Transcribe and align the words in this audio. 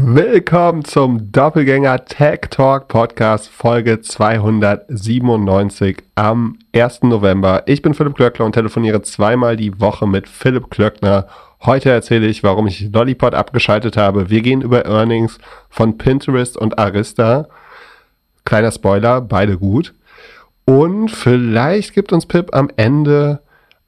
Willkommen 0.00 0.84
zum 0.84 1.32
Doppelgänger 1.32 2.04
Tech 2.04 2.42
Talk 2.50 2.86
Podcast 2.86 3.48
Folge 3.48 4.00
297 4.00 6.04
am 6.14 6.60
1. 6.72 7.02
November. 7.02 7.64
Ich 7.66 7.82
bin 7.82 7.94
Philipp 7.94 8.14
Klöckner 8.14 8.46
und 8.46 8.52
telefoniere 8.52 9.02
zweimal 9.02 9.56
die 9.56 9.80
Woche 9.80 10.06
mit 10.06 10.28
Philipp 10.28 10.70
Klöckner. 10.70 11.26
Heute 11.64 11.90
erzähle 11.90 12.28
ich, 12.28 12.44
warum 12.44 12.68
ich 12.68 12.92
Lollipop 12.92 13.34
abgeschaltet 13.34 13.96
habe. 13.96 14.30
Wir 14.30 14.40
gehen 14.40 14.62
über 14.62 14.86
Earnings 14.86 15.38
von 15.68 15.98
Pinterest 15.98 16.56
und 16.56 16.78
Arista. 16.78 17.48
Kleiner 18.44 18.70
Spoiler, 18.70 19.20
beide 19.20 19.58
gut. 19.58 19.94
Und 20.64 21.08
vielleicht 21.08 21.92
gibt 21.92 22.12
uns 22.12 22.24
Pip 22.24 22.54
am 22.54 22.70
Ende 22.76 23.40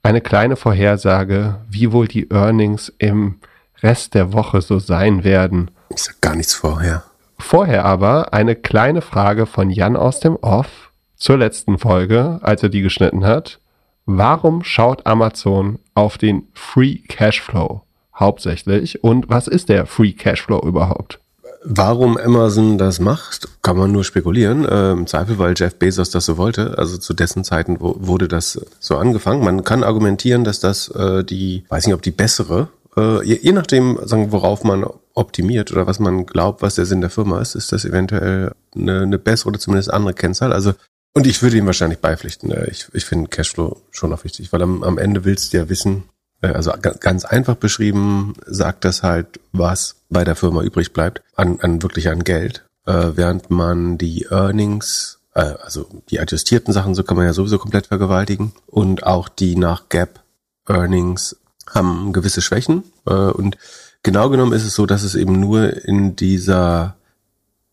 eine 0.03 0.19
kleine 0.19 0.57
Vorhersage, 0.57 1.55
wie 1.69 1.93
wohl 1.93 2.09
die 2.09 2.29
Earnings 2.29 2.93
im 2.97 3.39
Rest 3.81 4.13
der 4.13 4.33
Woche 4.33 4.59
so 4.59 4.77
sein 4.77 5.23
werden. 5.23 5.71
Ich 5.95 6.03
sag 6.03 6.21
gar 6.21 6.35
nichts 6.35 6.53
vorher. 6.53 7.03
Vorher 7.37 7.85
aber 7.85 8.33
eine 8.33 8.55
kleine 8.55 9.01
Frage 9.01 9.45
von 9.45 9.69
Jan 9.69 9.95
aus 9.95 10.19
dem 10.19 10.35
Off 10.37 10.91
zur 11.17 11.37
letzten 11.37 11.77
Folge, 11.77 12.39
als 12.41 12.63
er 12.63 12.69
die 12.69 12.81
geschnitten 12.81 13.25
hat. 13.25 13.59
Warum 14.05 14.63
schaut 14.63 15.05
Amazon 15.05 15.79
auf 15.93 16.17
den 16.17 16.47
Free 16.53 16.97
Cashflow 17.07 17.81
hauptsächlich? 18.17 19.03
Und 19.03 19.29
was 19.29 19.47
ist 19.47 19.69
der 19.69 19.85
Free 19.85 20.13
Cashflow 20.13 20.59
überhaupt? 20.59 21.19
Warum 21.63 22.17
Amazon 22.17 22.79
das 22.79 22.99
macht, 22.99 23.47
kann 23.61 23.77
man 23.77 23.91
nur 23.91 24.03
spekulieren. 24.03 24.65
Äh, 24.65 24.91
Im 24.93 25.05
Zweifel, 25.05 25.37
weil 25.37 25.53
Jeff 25.55 25.75
Bezos 25.75 26.09
das 26.09 26.25
so 26.25 26.37
wollte. 26.37 26.77
Also 26.79 26.97
zu 26.97 27.13
dessen 27.13 27.43
Zeiten 27.43 27.77
wurde 27.79 28.27
das 28.27 28.59
so 28.79 28.97
angefangen. 28.97 29.43
Man 29.43 29.63
kann 29.63 29.83
argumentieren, 29.83 30.43
dass 30.43 30.59
das 30.59 30.87
äh, 30.89 31.23
die, 31.23 31.63
weiß 31.69 31.85
nicht, 31.85 31.93
ob 31.93 32.01
die 32.01 32.11
bessere 32.11 32.69
äh, 32.97 33.25
je, 33.25 33.39
je 33.41 33.51
nachdem, 33.51 33.99
sagen, 34.03 34.31
worauf 34.31 34.63
man 34.63 34.85
optimiert 35.13 35.71
oder 35.71 35.87
was 35.87 35.99
man 35.99 36.25
glaubt, 36.25 36.61
was 36.61 36.75
der 36.75 36.85
Sinn 36.85 37.01
der 37.01 37.09
Firma 37.09 37.41
ist, 37.41 37.55
ist 37.55 37.71
das 37.71 37.85
eventuell 37.85 38.53
eine, 38.75 39.01
eine 39.01 39.19
bessere 39.19 39.49
oder 39.49 39.59
zumindest 39.59 39.91
andere 39.91 40.13
Kennzahl. 40.13 40.53
Also 40.53 40.73
und 41.13 41.27
ich 41.27 41.41
würde 41.41 41.57
ihm 41.57 41.65
wahrscheinlich 41.65 41.99
beipflichten. 41.99 42.51
Äh, 42.51 42.69
ich, 42.69 42.87
ich 42.93 43.05
finde 43.05 43.29
Cashflow 43.29 43.81
schon 43.91 44.13
auch 44.13 44.23
wichtig, 44.23 44.51
weil 44.53 44.61
am, 44.61 44.83
am 44.83 44.97
Ende 44.97 45.25
willst 45.25 45.53
du 45.53 45.57
ja 45.57 45.69
wissen, 45.69 46.03
äh, 46.41 46.47
also 46.47 46.71
ganz 46.99 47.25
einfach 47.25 47.55
beschrieben, 47.55 48.33
sagt 48.45 48.85
das 48.85 49.03
halt, 49.03 49.39
was 49.51 49.95
bei 50.09 50.23
der 50.23 50.35
Firma 50.35 50.61
übrig 50.63 50.93
bleibt, 50.93 51.21
an, 51.35 51.59
an 51.61 51.81
wirklich 51.83 52.09
an 52.09 52.23
Geld, 52.23 52.65
äh, 52.85 53.11
während 53.15 53.49
man 53.49 53.97
die 53.97 54.27
Earnings, 54.29 55.17
also 55.33 55.87
die 56.09 56.19
adjustierten 56.19 56.73
Sachen, 56.73 56.93
so 56.93 57.03
kann 57.03 57.15
man 57.15 57.25
ja 57.25 57.31
sowieso 57.31 57.57
komplett 57.57 57.87
vergewaltigen 57.87 58.51
und 58.67 59.03
auch 59.03 59.29
die 59.29 59.55
nach 59.55 59.87
Gap 59.87 60.19
Earnings 60.67 61.37
haben 61.73 62.13
gewisse 62.13 62.41
Schwächen. 62.41 62.83
Äh, 63.05 63.13
und 63.13 63.57
genau 64.03 64.29
genommen 64.29 64.53
ist 64.53 64.65
es 64.65 64.75
so, 64.75 64.85
dass 64.85 65.03
es 65.03 65.15
eben 65.15 65.39
nur 65.39 65.85
in 65.85 66.15
dieser 66.15 66.95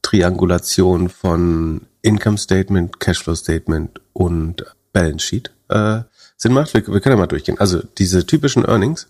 Triangulation 0.02 1.08
von 1.08 1.82
Income 2.02 2.38
Statement, 2.38 3.00
Cashflow 3.00 3.34
Statement 3.34 4.00
und 4.12 4.64
Balance 4.92 5.26
Sheet 5.26 5.50
äh, 5.68 6.00
Sinn 6.36 6.52
macht. 6.52 6.72
Wir, 6.74 6.86
wir 6.86 7.00
können 7.00 7.16
ja 7.16 7.20
mal 7.20 7.26
durchgehen. 7.26 7.58
Also 7.58 7.82
diese 7.98 8.24
typischen 8.24 8.64
Earnings, 8.64 9.08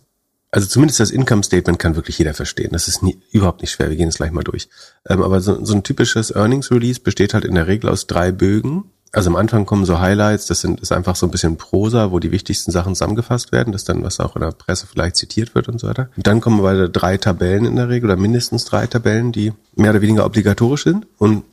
also 0.51 0.67
zumindest 0.67 1.01
das 1.01 1.11
Income 1.11 1.43
Statement 1.43 1.79
kann 1.79 1.95
wirklich 1.95 2.19
jeder 2.19 2.35
verstehen. 2.35 2.71
Das 2.73 2.89
ist 2.89 3.03
nie, 3.03 3.21
überhaupt 3.33 3.61
nicht 3.61 3.71
schwer. 3.71 3.91
Wir 3.91 3.97
gehen 3.97 4.09
es 4.09 4.17
gleich 4.17 4.33
mal 4.33 4.45
durch. 4.45 4.69
Ähm, 5.07 5.23
aber 5.23 5.41
so, 5.41 5.65
so 5.65 5.75
ein 5.75 5.83
typisches 5.83 6.35
Earnings 6.35 6.71
Release 6.71 7.01
besteht 7.01 7.35
halt 7.35 7.45
in 7.45 7.55
der 7.55 7.67
Regel 7.67 7.91
aus 7.91 8.07
drei 8.07 8.33
Bögen 8.33 8.91
also 9.13 9.31
am 9.31 9.37
Anfang 9.37 9.65
kommen 9.65 9.85
so 9.85 10.01
Highlights, 10.01 10.47
das 10.47 10.61
sind 10.61 10.81
ist 10.81 10.93
einfach 10.93 11.17
so 11.17 11.27
ein 11.27 11.31
bisschen 11.31 11.57
Prosa, 11.57 12.11
wo 12.11 12.19
die 12.19 12.31
wichtigsten 12.31 12.73
Sachen 12.73 12.95
zusammengefasst 12.95 13.53
werden, 13.53 13.73
das 13.73 13.85
dann, 13.85 14.03
was 14.03 14.21
auch 14.21 14.37
in 14.37 14.43
der 14.43 14.53
Presse 14.53 14.87
vielleicht 14.87 15.17
zitiert 15.17 15.55
wird 15.55 15.69
und 15.69 15.81
so 15.81 15.89
weiter. 15.89 16.11
Und 16.17 16.27
dann 16.27 16.41
kommen 16.41 16.63
weiter 16.63 16.89
drei 16.89 17.17
Tabellen 17.17 17.65
in 17.65 17.77
der 17.77 17.89
Regel 17.89 18.11
oder 18.11 18.17
mindestens 18.21 18.65
drei 18.65 18.87
Tabellen, 18.87 19.33
die 19.33 19.53
mehr 19.75 19.91
oder 19.91 20.03
weniger 20.03 20.27
obligatorisch 20.27 20.85
sind. 20.85 21.07
Und 21.17 21.45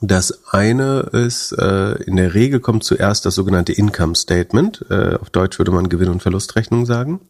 das 0.00 0.46
eine 0.52 1.00
ist, 1.12 1.52
äh, 1.52 1.92
in 2.04 2.16
der 2.16 2.34
Regel 2.34 2.58
kommt 2.58 2.84
zuerst 2.84 3.24
das 3.26 3.34
sogenannte 3.34 3.72
Income 3.72 4.16
Statement. 4.16 4.84
Äh, 4.90 5.16
auf 5.16 5.30
Deutsch 5.30 5.58
würde 5.58 5.70
man 5.70 5.88
Gewinn- 5.88 6.08
und 6.08 6.22
Verlustrechnung 6.22 6.86
sagen. 6.86 7.20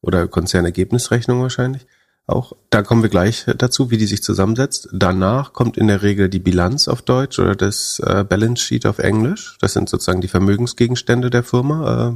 Oder 0.00 0.28
Konzernergebnisrechnung 0.28 1.42
wahrscheinlich 1.42 1.86
auch. 2.28 2.52
Da 2.70 2.82
kommen 2.82 3.02
wir 3.02 3.10
gleich 3.10 3.46
dazu, 3.56 3.90
wie 3.90 3.96
die 3.96 4.06
sich 4.06 4.22
zusammensetzt. 4.22 4.88
Danach 4.92 5.52
kommt 5.52 5.76
in 5.76 5.88
der 5.88 6.02
Regel 6.02 6.28
die 6.28 6.38
Bilanz 6.38 6.88
auf 6.88 7.02
Deutsch 7.02 7.38
oder 7.38 7.56
das 7.56 8.00
äh, 8.00 8.24
Balance 8.24 8.62
Sheet 8.62 8.86
auf 8.86 8.98
Englisch. 8.98 9.56
Das 9.60 9.72
sind 9.72 9.88
sozusagen 9.88 10.20
die 10.20 10.28
Vermögensgegenstände 10.28 11.30
der 11.30 11.42
Firma. 11.42 12.08
Äh, 12.08 12.14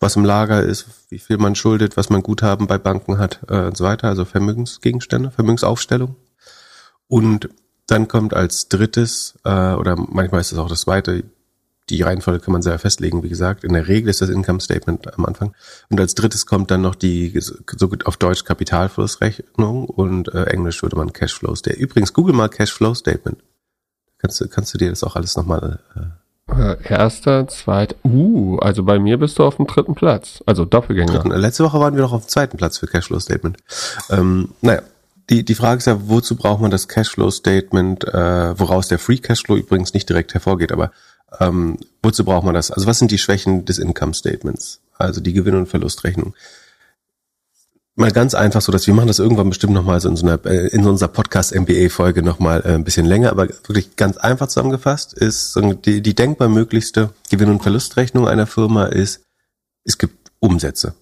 was 0.00 0.16
im 0.16 0.24
Lager 0.24 0.62
ist, 0.62 0.86
wie 1.10 1.18
viel 1.18 1.36
man 1.36 1.54
schuldet, 1.54 1.96
was 1.98 2.08
man 2.08 2.22
Guthaben 2.22 2.66
bei 2.66 2.78
Banken 2.78 3.18
hat 3.18 3.40
äh, 3.48 3.66
und 3.66 3.76
so 3.76 3.84
weiter. 3.84 4.08
Also 4.08 4.24
Vermögensgegenstände, 4.24 5.30
Vermögensaufstellung. 5.30 6.16
Und 7.06 7.50
dann 7.86 8.08
kommt 8.08 8.32
als 8.32 8.68
drittes, 8.68 9.38
äh, 9.44 9.74
oder 9.74 9.96
manchmal 9.96 10.40
ist 10.40 10.52
es 10.52 10.58
auch 10.58 10.68
das 10.68 10.82
zweite, 10.82 11.24
die 11.90 12.02
Reihenfolge 12.02 12.40
kann 12.40 12.52
man 12.52 12.62
selber 12.62 12.78
festlegen, 12.78 13.22
wie 13.22 13.28
gesagt. 13.28 13.64
In 13.64 13.72
der 13.72 13.88
Regel 13.88 14.08
ist 14.08 14.22
das 14.22 14.30
Income 14.30 14.60
Statement 14.60 15.12
am 15.14 15.26
Anfang. 15.26 15.54
Und 15.90 16.00
als 16.00 16.14
drittes 16.14 16.46
kommt 16.46 16.70
dann 16.70 16.82
noch 16.82 16.94
die, 16.94 17.38
so 17.40 17.88
gut 17.88 18.06
auf 18.06 18.16
Deutsch 18.16 18.44
Kapitalflussrechnung 18.44 19.86
und 19.86 20.32
äh, 20.34 20.44
Englisch 20.44 20.82
würde 20.82 20.96
man 20.96 21.12
Cashflow 21.12 21.54
Statement. 21.54 21.82
Übrigens, 21.82 22.12
google 22.12 22.34
mal 22.34 22.48
Cashflow 22.48 22.94
Statement. 22.94 23.38
Kannst 24.18 24.40
du, 24.40 24.48
kannst 24.48 24.72
du 24.74 24.78
dir 24.78 24.90
das 24.90 25.02
auch 25.02 25.16
alles 25.16 25.36
nochmal 25.36 25.80
äh, 25.96 26.00
äh, 26.52 26.76
Erster, 26.82 27.46
zweiter, 27.48 27.96
uh, 28.04 28.58
also 28.58 28.82
bei 28.82 28.98
mir 28.98 29.18
bist 29.18 29.38
du 29.38 29.44
auf 29.44 29.56
dem 29.56 29.66
dritten 29.66 29.94
Platz, 29.94 30.42
also 30.46 30.64
Doppelgänger. 30.64 31.12
Dritten, 31.12 31.30
letzte 31.30 31.64
Woche 31.64 31.78
waren 31.78 31.94
wir 31.94 32.02
noch 32.02 32.12
auf 32.12 32.24
dem 32.26 32.28
zweiten 32.28 32.56
Platz 32.56 32.78
für 32.78 32.86
Cashflow 32.86 33.20
Statement. 33.20 33.56
Ähm, 34.10 34.48
naja, 34.60 34.82
die, 35.30 35.44
die 35.44 35.54
Frage 35.54 35.78
ist 35.78 35.86
ja, 35.86 36.08
wozu 36.08 36.34
braucht 36.34 36.60
man 36.60 36.72
das 36.72 36.88
Cashflow 36.88 37.30
Statement, 37.30 38.04
äh, 38.04 38.58
woraus 38.58 38.88
der 38.88 38.98
Free 38.98 39.18
Cashflow 39.18 39.56
übrigens 39.56 39.94
nicht 39.94 40.08
direkt 40.08 40.34
hervorgeht, 40.34 40.72
aber 40.72 40.90
ähm, 41.38 41.78
wozu 42.02 42.24
braucht 42.24 42.44
man 42.44 42.54
das? 42.54 42.70
Also 42.70 42.86
was 42.86 42.98
sind 42.98 43.10
die 43.10 43.18
Schwächen 43.18 43.64
des 43.64 43.78
Income 43.78 44.14
Statements? 44.14 44.80
Also 44.98 45.20
die 45.20 45.32
Gewinn- 45.32 45.54
und 45.54 45.66
Verlustrechnung. 45.66 46.34
Mal 47.96 48.12
ganz 48.12 48.34
einfach 48.34 48.62
so, 48.62 48.72
dass 48.72 48.86
wir 48.86 48.94
machen 48.94 49.08
das 49.08 49.18
irgendwann 49.18 49.48
bestimmt 49.48 49.74
nochmal 49.74 50.00
so 50.00 50.08
in 50.08 50.16
so 50.16 50.26
einer, 50.26 50.44
äh, 50.46 50.68
in 50.68 50.86
unserer 50.86 51.08
Podcast 51.08 51.54
MBA-Folge 51.54 52.22
nochmal 52.22 52.62
äh, 52.64 52.74
ein 52.74 52.84
bisschen 52.84 53.04
länger, 53.04 53.30
aber 53.30 53.48
wirklich 53.48 53.96
ganz 53.96 54.16
einfach 54.16 54.48
zusammengefasst 54.48 55.12
ist 55.12 55.58
die, 55.84 56.00
die 56.00 56.14
denkbar 56.14 56.48
möglichste 56.48 57.10
Gewinn- 57.30 57.50
und 57.50 57.62
Verlustrechnung 57.62 58.26
einer 58.26 58.46
Firma 58.46 58.86
ist, 58.86 59.22
es 59.84 59.98
gibt 59.98 60.30
Umsätze, 60.38 60.94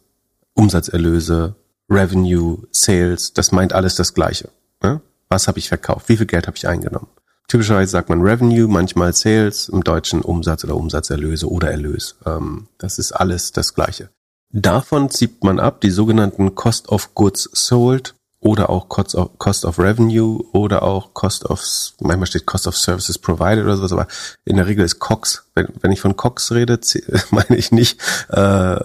Umsatzerlöse, 0.54 1.54
Revenue, 1.90 2.66
Sales, 2.72 3.32
das 3.32 3.52
meint 3.52 3.72
alles 3.72 3.94
das 3.94 4.14
Gleiche. 4.14 4.48
Ne? 4.82 5.00
Was 5.28 5.46
habe 5.46 5.58
ich 5.58 5.68
verkauft? 5.68 6.08
Wie 6.08 6.16
viel 6.16 6.26
Geld 6.26 6.46
habe 6.46 6.56
ich 6.56 6.66
eingenommen? 6.66 7.08
Typischerweise 7.48 7.90
sagt 7.90 8.10
man 8.10 8.20
Revenue, 8.20 8.68
manchmal 8.68 9.14
Sales, 9.14 9.70
im 9.70 9.82
Deutschen 9.82 10.20
Umsatz 10.20 10.64
oder 10.64 10.76
Umsatzerlöse 10.76 11.50
oder 11.50 11.70
Erlös. 11.70 12.16
Ähm, 12.26 12.68
das 12.76 12.98
ist 12.98 13.12
alles 13.12 13.52
das 13.52 13.74
Gleiche. 13.74 14.10
Davon 14.50 15.08
zieht 15.08 15.42
man 15.42 15.58
ab 15.58 15.80
die 15.80 15.90
sogenannten 15.90 16.54
Cost 16.54 16.90
of 16.90 17.14
Goods 17.14 17.48
Sold 17.54 18.14
oder 18.40 18.68
auch 18.68 18.90
Cost 18.90 19.14
of, 19.14 19.38
Cost 19.38 19.64
of 19.64 19.78
Revenue 19.78 20.44
oder 20.52 20.82
auch 20.82 21.14
Cost 21.14 21.46
of, 21.46 21.62
manchmal 22.00 22.26
steht 22.26 22.44
Cost 22.44 22.66
of 22.66 22.76
Services 22.76 23.18
Provided 23.18 23.64
oder 23.64 23.76
sowas, 23.76 23.92
aber 23.92 24.06
in 24.44 24.56
der 24.56 24.66
Regel 24.66 24.84
ist 24.84 24.98
COX. 24.98 25.44
Wenn, 25.54 25.68
wenn 25.80 25.92
ich 25.92 26.02
von 26.02 26.16
COX 26.16 26.52
rede, 26.52 26.78
meine 27.30 27.56
ich 27.56 27.72
nicht 27.72 27.98
äh, 28.28 28.78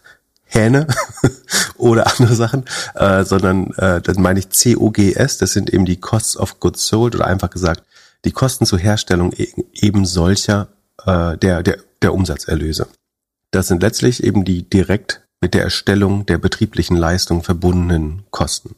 Hähne 0.44 0.88
oder 1.76 2.06
andere 2.06 2.34
Sachen, 2.34 2.66
äh, 2.94 3.24
sondern 3.24 3.72
äh, 3.78 4.02
dann 4.02 4.20
meine 4.20 4.40
ich 4.40 4.50
COGS, 4.50 5.38
das 5.38 5.52
sind 5.52 5.70
eben 5.70 5.86
die 5.86 5.98
Costs 5.98 6.36
of 6.36 6.60
Goods 6.60 6.86
Sold 6.86 7.14
oder 7.14 7.26
einfach 7.26 7.48
gesagt 7.48 7.82
die 8.24 8.32
Kosten 8.32 8.66
zur 8.66 8.78
Herstellung 8.78 9.32
e-, 9.32 9.48
eben 9.74 10.04
solcher 10.04 10.68
äh, 11.06 11.36
der, 11.38 11.62
der, 11.62 11.78
der 12.02 12.14
Umsatzerlöse. 12.14 12.86
Das 13.50 13.68
sind 13.68 13.82
letztlich 13.82 14.22
eben 14.22 14.44
die 14.44 14.68
direkt 14.68 15.22
mit 15.40 15.54
der 15.54 15.62
Erstellung 15.62 16.26
der 16.26 16.38
betrieblichen 16.38 16.96
Leistung 16.96 17.42
verbundenen 17.42 18.24
Kosten. 18.30 18.76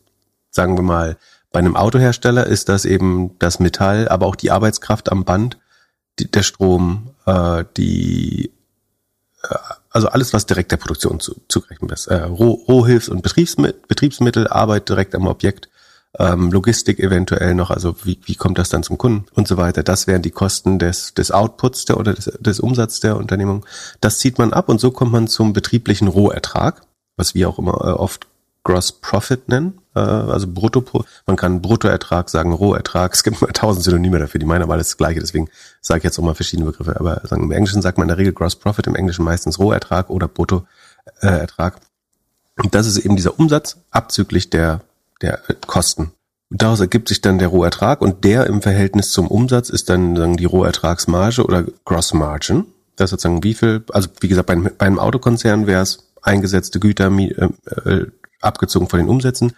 Sagen 0.50 0.76
wir 0.76 0.82
mal, 0.82 1.16
bei 1.50 1.58
einem 1.58 1.76
Autohersteller 1.76 2.46
ist 2.46 2.68
das 2.68 2.84
eben 2.84 3.38
das 3.38 3.58
Metall, 3.58 4.08
aber 4.08 4.26
auch 4.26 4.36
die 4.36 4.50
Arbeitskraft 4.50 5.10
am 5.10 5.24
Band, 5.24 5.58
die, 6.18 6.30
der 6.30 6.42
Strom, 6.42 7.10
äh, 7.26 7.64
die 7.76 8.52
äh, 9.42 9.56
also 9.90 10.08
alles, 10.08 10.32
was 10.32 10.46
direkt 10.46 10.72
der 10.72 10.78
Produktion 10.78 11.20
zu, 11.20 11.36
zugerechnet 11.48 11.92
ist. 11.92 12.06
Äh, 12.06 12.22
Roh, 12.22 12.64
Rohhilfs- 12.66 13.08
und 13.08 13.22
Betriebsmittel, 13.22 14.48
Arbeit 14.48 14.88
direkt 14.88 15.14
am 15.14 15.26
Objekt, 15.26 15.68
ähm, 16.18 16.52
Logistik 16.52 16.98
eventuell 16.98 17.54
noch, 17.54 17.70
also 17.70 17.94
wie, 18.04 18.18
wie 18.24 18.34
kommt 18.34 18.58
das 18.58 18.68
dann 18.68 18.82
zum 18.82 18.98
Kunden 18.98 19.26
und 19.34 19.48
so 19.48 19.56
weiter. 19.56 19.82
Das 19.82 20.06
wären 20.06 20.22
die 20.22 20.30
Kosten 20.30 20.78
des, 20.78 21.14
des 21.14 21.30
Outputs 21.30 21.86
der 21.86 21.98
oder 21.98 22.14
des, 22.14 22.26
des 22.38 22.60
Umsatzes 22.60 23.00
der 23.00 23.16
Unternehmung. 23.16 23.64
Das 24.00 24.18
zieht 24.18 24.38
man 24.38 24.52
ab 24.52 24.68
und 24.68 24.78
so 24.78 24.90
kommt 24.90 25.12
man 25.12 25.28
zum 25.28 25.52
betrieblichen 25.52 26.08
Rohertrag, 26.08 26.82
was 27.16 27.34
wir 27.34 27.48
auch 27.48 27.58
immer 27.58 27.72
äh, 27.72 27.92
oft 27.92 28.26
Gross 28.64 28.92
Profit 28.92 29.48
nennen, 29.48 29.80
äh, 29.94 30.00
also 30.00 30.46
Brutto, 30.46 30.84
man 31.26 31.36
kann 31.36 31.62
Bruttoertrag 31.62 32.28
sagen, 32.28 32.52
Rohertrag, 32.52 33.12
es 33.12 33.24
gibt 33.24 33.40
mal 33.40 33.50
tausend 33.52 33.84
Synonyme 33.84 34.20
dafür, 34.20 34.38
die 34.38 34.46
meinen 34.46 34.62
aber 34.62 34.74
alles 34.74 34.88
das 34.88 34.96
Gleiche, 34.98 35.18
deswegen 35.18 35.48
sage 35.80 35.98
ich 35.98 36.04
jetzt 36.04 36.18
auch 36.18 36.22
mal 36.22 36.34
verschiedene 36.34 36.70
Begriffe, 36.70 36.98
aber 37.00 37.22
sagen, 37.26 37.42
im 37.42 37.50
Englischen 37.50 37.82
sagt 37.82 37.98
man 37.98 38.04
in 38.04 38.08
der 38.08 38.18
Regel 38.18 38.32
Gross 38.32 38.54
Profit, 38.54 38.86
im 38.86 38.94
Englischen 38.94 39.24
meistens 39.24 39.58
Rohertrag 39.58 40.10
oder 40.10 40.28
Bruttoertrag. 40.28 41.80
Und 42.62 42.74
das 42.74 42.86
ist 42.86 42.98
eben 42.98 43.16
dieser 43.16 43.38
Umsatz 43.40 43.78
abzüglich 43.90 44.50
der 44.50 44.82
der 45.22 45.40
Kosten. 45.66 46.12
Daraus 46.50 46.80
ergibt 46.80 47.08
sich 47.08 47.22
dann 47.22 47.38
der 47.38 47.48
Rohertrag 47.48 48.02
und 48.02 48.24
der 48.24 48.46
im 48.46 48.60
Verhältnis 48.60 49.10
zum 49.10 49.26
Umsatz 49.26 49.70
ist 49.70 49.88
dann 49.88 50.16
sagen, 50.16 50.36
die 50.36 50.44
Rohertragsmarge 50.44 51.44
oder 51.44 51.64
Gross 51.84 52.12
Margin. 52.12 52.66
Das 52.96 53.06
ist 53.06 53.10
sozusagen 53.10 53.42
wie 53.42 53.54
viel, 53.54 53.82
also 53.90 54.10
wie 54.20 54.28
gesagt, 54.28 54.48
bei, 54.48 54.56
bei 54.56 54.86
einem 54.86 54.98
Autokonzern 54.98 55.66
wäre 55.66 55.82
es 55.82 56.10
eingesetzte 56.20 56.78
Güter 56.78 57.10
äh, 57.10 57.48
äh, 57.88 58.06
abgezogen 58.42 58.88
von 58.88 58.98
den 58.98 59.08
Umsätzen. 59.08 59.54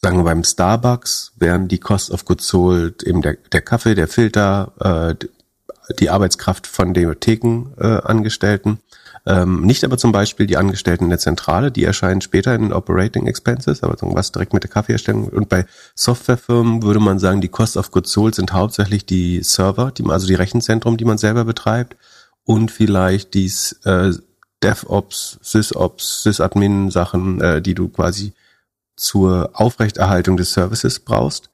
Sagen 0.00 0.18
wir 0.18 0.24
beim 0.24 0.44
Starbucks 0.44 1.32
wären 1.36 1.66
die 1.66 1.80
Cost 1.80 2.12
of 2.12 2.24
Goods 2.24 2.46
Sold 2.46 3.02
eben 3.02 3.22
der, 3.22 3.36
der 3.52 3.62
Kaffee, 3.62 3.94
der 3.96 4.06
Filter, 4.06 5.16
äh, 5.18 5.94
die 5.98 6.10
Arbeitskraft 6.10 6.66
von 6.66 6.94
den 6.94 7.18
Thekenangestellten. 7.18 8.74
Äh, 8.74 9.03
ähm, 9.26 9.62
nicht 9.62 9.84
aber 9.84 9.96
zum 9.96 10.12
Beispiel 10.12 10.46
die 10.46 10.58
Angestellten 10.58 11.04
in 11.04 11.10
der 11.10 11.18
Zentrale, 11.18 11.72
die 11.72 11.84
erscheinen 11.84 12.20
später 12.20 12.54
in 12.54 12.62
den 12.62 12.72
Operating 12.72 13.26
Expenses, 13.26 13.82
aber 13.82 13.96
was 14.00 14.32
direkt 14.32 14.52
mit 14.52 14.64
der 14.64 14.70
Kaffeeherstellung. 14.70 15.28
Und 15.28 15.48
bei 15.48 15.64
Softwarefirmen 15.94 16.82
würde 16.82 17.00
man 17.00 17.18
sagen, 17.18 17.40
die 17.40 17.48
Cost 17.48 17.76
of 17.76 17.90
Goods 17.90 18.12
Sold 18.12 18.34
sind 18.34 18.52
hauptsächlich 18.52 19.06
die 19.06 19.42
Server, 19.42 19.90
die, 19.92 20.04
also 20.04 20.26
die 20.26 20.34
Rechenzentrum, 20.34 20.98
die 20.98 21.06
man 21.06 21.16
selber 21.16 21.44
betreibt 21.44 21.96
und 22.44 22.70
vielleicht 22.70 23.32
die 23.32 23.50
äh, 23.84 24.12
DevOps, 24.62 25.38
SysOps, 25.42 26.22
Sysadmin-Sachen, 26.22 27.40
äh, 27.40 27.62
die 27.62 27.74
du 27.74 27.88
quasi 27.88 28.34
zur 28.96 29.50
Aufrechterhaltung 29.54 30.36
des 30.36 30.52
Services 30.52 31.00
brauchst. 31.00 31.50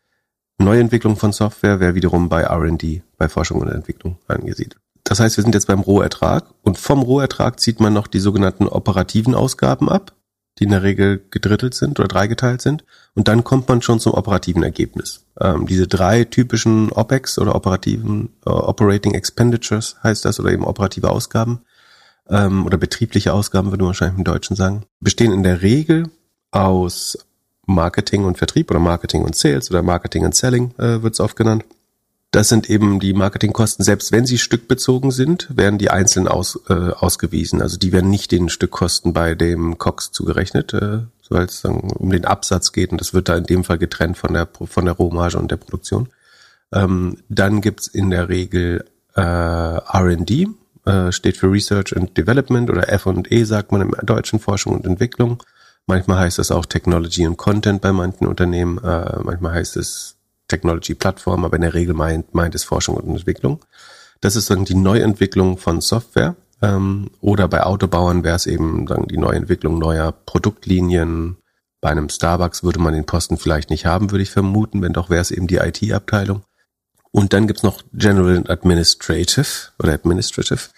Neuentwicklung 0.59 1.17
von 1.17 1.33
Software 1.33 1.81
wäre 1.81 1.95
wiederum 1.95 2.29
bei 2.29 2.43
R&D, 2.43 3.03
bei 3.17 3.29
Forschung 3.29 3.61
und 3.61 3.69
Entwicklung 3.69 4.19
angesiedelt. 4.27 4.81
Das 5.11 5.19
heißt, 5.19 5.39
wir 5.39 5.43
sind 5.43 5.57
jetzt 5.57 5.67
beim 5.67 5.81
Rohertrag 5.81 6.45
und 6.63 6.79
vom 6.79 7.03
Rohertrag 7.03 7.59
zieht 7.59 7.81
man 7.81 7.93
noch 7.93 8.07
die 8.07 8.21
sogenannten 8.21 8.69
operativen 8.69 9.35
Ausgaben 9.35 9.89
ab, 9.89 10.13
die 10.57 10.65
in 10.65 10.71
der 10.71 10.85
Regel 10.85 11.21
gedrittelt 11.33 11.75
sind 11.75 11.99
oder 11.99 12.07
dreigeteilt 12.07 12.63
sind. 12.63 12.85
Und 13.17 13.27
dann 13.27 13.43
kommt 13.43 13.69
man 13.69 13.83
schon 13.83 13.99
zum 13.99 14.15
operativen 14.15 14.63
Ergebnis. 14.63 15.27
Ähm, 15.41 15.67
diese 15.67 15.89
drei 15.89 16.23
typischen 16.23 16.93
OPEX 16.93 17.41
oder 17.41 17.57
operativen 17.57 18.29
äh, 18.47 18.51
Operating 18.51 19.15
Expenditures 19.15 19.97
heißt 20.05 20.25
das 20.25 20.39
oder 20.39 20.53
eben 20.53 20.63
operative 20.63 21.11
Ausgaben 21.11 21.63
ähm, 22.29 22.65
oder 22.65 22.79
betriebliche 22.79 23.33
Ausgaben 23.33 23.73
würde 23.73 23.83
man 23.83 23.89
wahrscheinlich 23.89 24.19
im 24.19 24.25
Deutschen 24.25 24.55
sagen, 24.55 24.85
bestehen 25.01 25.33
in 25.33 25.43
der 25.43 25.61
Regel 25.61 26.09
aus 26.53 27.19
Marketing 27.67 28.27
und 28.27 28.39
Vertrieb 28.39 28.71
oder 28.71 28.79
Marketing 28.79 29.23
und 29.23 29.35
Sales 29.35 29.73
oder 29.73 29.83
Marketing 29.83 30.25
und 30.25 30.37
Selling 30.37 30.73
äh, 30.79 31.03
wird 31.03 31.15
es 31.15 31.21
oft 31.21 31.35
genannt. 31.35 31.65
Das 32.33 32.49
sind 32.49 32.71
eben 32.71 33.01
die 33.01 33.13
Marketingkosten, 33.13 33.85
selbst 33.85 34.13
wenn 34.13 34.25
sie 34.25 34.39
stückbezogen 34.39 35.11
sind, 35.11 35.49
werden 35.57 35.79
die 35.79 35.91
einzeln 35.91 36.29
aus, 36.29 36.61
äh, 36.69 36.75
ausgewiesen. 36.75 37.61
Also 37.61 37.77
die 37.77 37.93
werden 37.93 38.09
nicht 38.09 38.31
den 38.31 38.49
Stückkosten 38.49 39.13
bei 39.13 39.35
dem 39.35 39.79
COX 39.79 40.13
zugerechnet, 40.13 40.73
äh, 40.75 41.01
weil 41.31 41.45
es 41.45 41.63
dann 41.63 41.79
um 41.79 42.11
den 42.11 42.25
Absatz 42.25 42.73
geht 42.73 42.91
und 42.91 43.01
das 43.01 43.15
wird 43.15 43.29
da 43.29 43.37
in 43.37 43.45
dem 43.45 43.65
Fall 43.65 43.79
getrennt 43.79 44.19
von 44.19 44.35
der 44.35 44.49
von 44.65 44.85
der 44.85 44.95
Rohmarge 44.95 45.39
und 45.39 45.51
der 45.51 45.57
Produktion. 45.57 46.09
Ähm, 46.73 47.19
dann 47.29 47.61
gibt's 47.61 47.87
in 47.87 48.11
der 48.11 48.29
Regel 48.29 48.85
äh, 49.15 49.21
R&D, 49.21 50.49
äh, 50.87 51.13
steht 51.13 51.37
für 51.37 51.51
Research 51.51 51.97
and 51.97 52.17
Development 52.17 52.69
oder 52.71 52.93
F&E 52.93 53.45
sagt 53.45 53.73
man 53.73 53.81
im 53.81 53.95
deutschen 54.03 54.41
Forschung 54.41 54.75
und 54.75 54.87
Entwicklung. 54.87 55.43
Manchmal 55.87 56.19
heißt 56.19 56.39
es 56.39 56.51
auch 56.51 56.67
Technology 56.67 57.27
und 57.27 57.37
Content 57.37 57.81
bei 57.81 57.93
manchen 57.93 58.27
Unternehmen. 58.27 58.79
Äh, 58.79 59.21
manchmal 59.23 59.55
heißt 59.55 59.77
es 59.77 60.17
Technology 60.51 60.95
Plattform, 60.95 61.45
aber 61.45 61.57
in 61.57 61.63
der 61.63 61.75
Regel 61.75 61.95
meint, 61.95 62.35
meint 62.35 62.55
es 62.55 62.65
Forschung 62.65 62.97
und 62.97 63.09
Entwicklung. 63.09 63.65
Das 64.21 64.37
ist 64.37 64.51
dann 64.51 64.65
die 64.65 64.75
Neuentwicklung 64.75 65.57
von 65.57 65.81
Software. 65.81 66.37
Ähm, 66.61 67.11
oder 67.21 67.49
bei 67.49 67.63
Autobauern 67.63 68.23
wäre 68.23 68.37
es 68.37 68.47
eben 68.47 68.87
dann 68.87 69.07
die 69.07 69.17
Neuentwicklung 69.17 69.79
neuer 69.79 70.13
Produktlinien. 70.13 71.37
Bei 71.81 71.91
einem 71.91 72.11
Starbucks 72.11 72.63
würde 72.63 72.81
man 72.81 72.93
den 72.93 73.07
Posten 73.07 73.39
vielleicht 73.39 73.71
nicht 73.71 73.87
haben, 73.87 74.11
würde 74.11 74.23
ich 74.23 74.31
vermuten. 74.31 74.83
Wenn 74.83 74.93
doch, 74.93 75.09
wäre 75.09 75.23
es 75.23 75.31
eben 75.31 75.47
die 75.47 75.57
IT-Abteilung. 75.57 76.43
Und 77.13 77.33
dann 77.33 77.47
gibt's 77.47 77.63
noch 77.63 77.83
General 77.95 78.45
Administrative 78.49 79.71
oder 79.79 79.95
Administrative. 79.95 80.69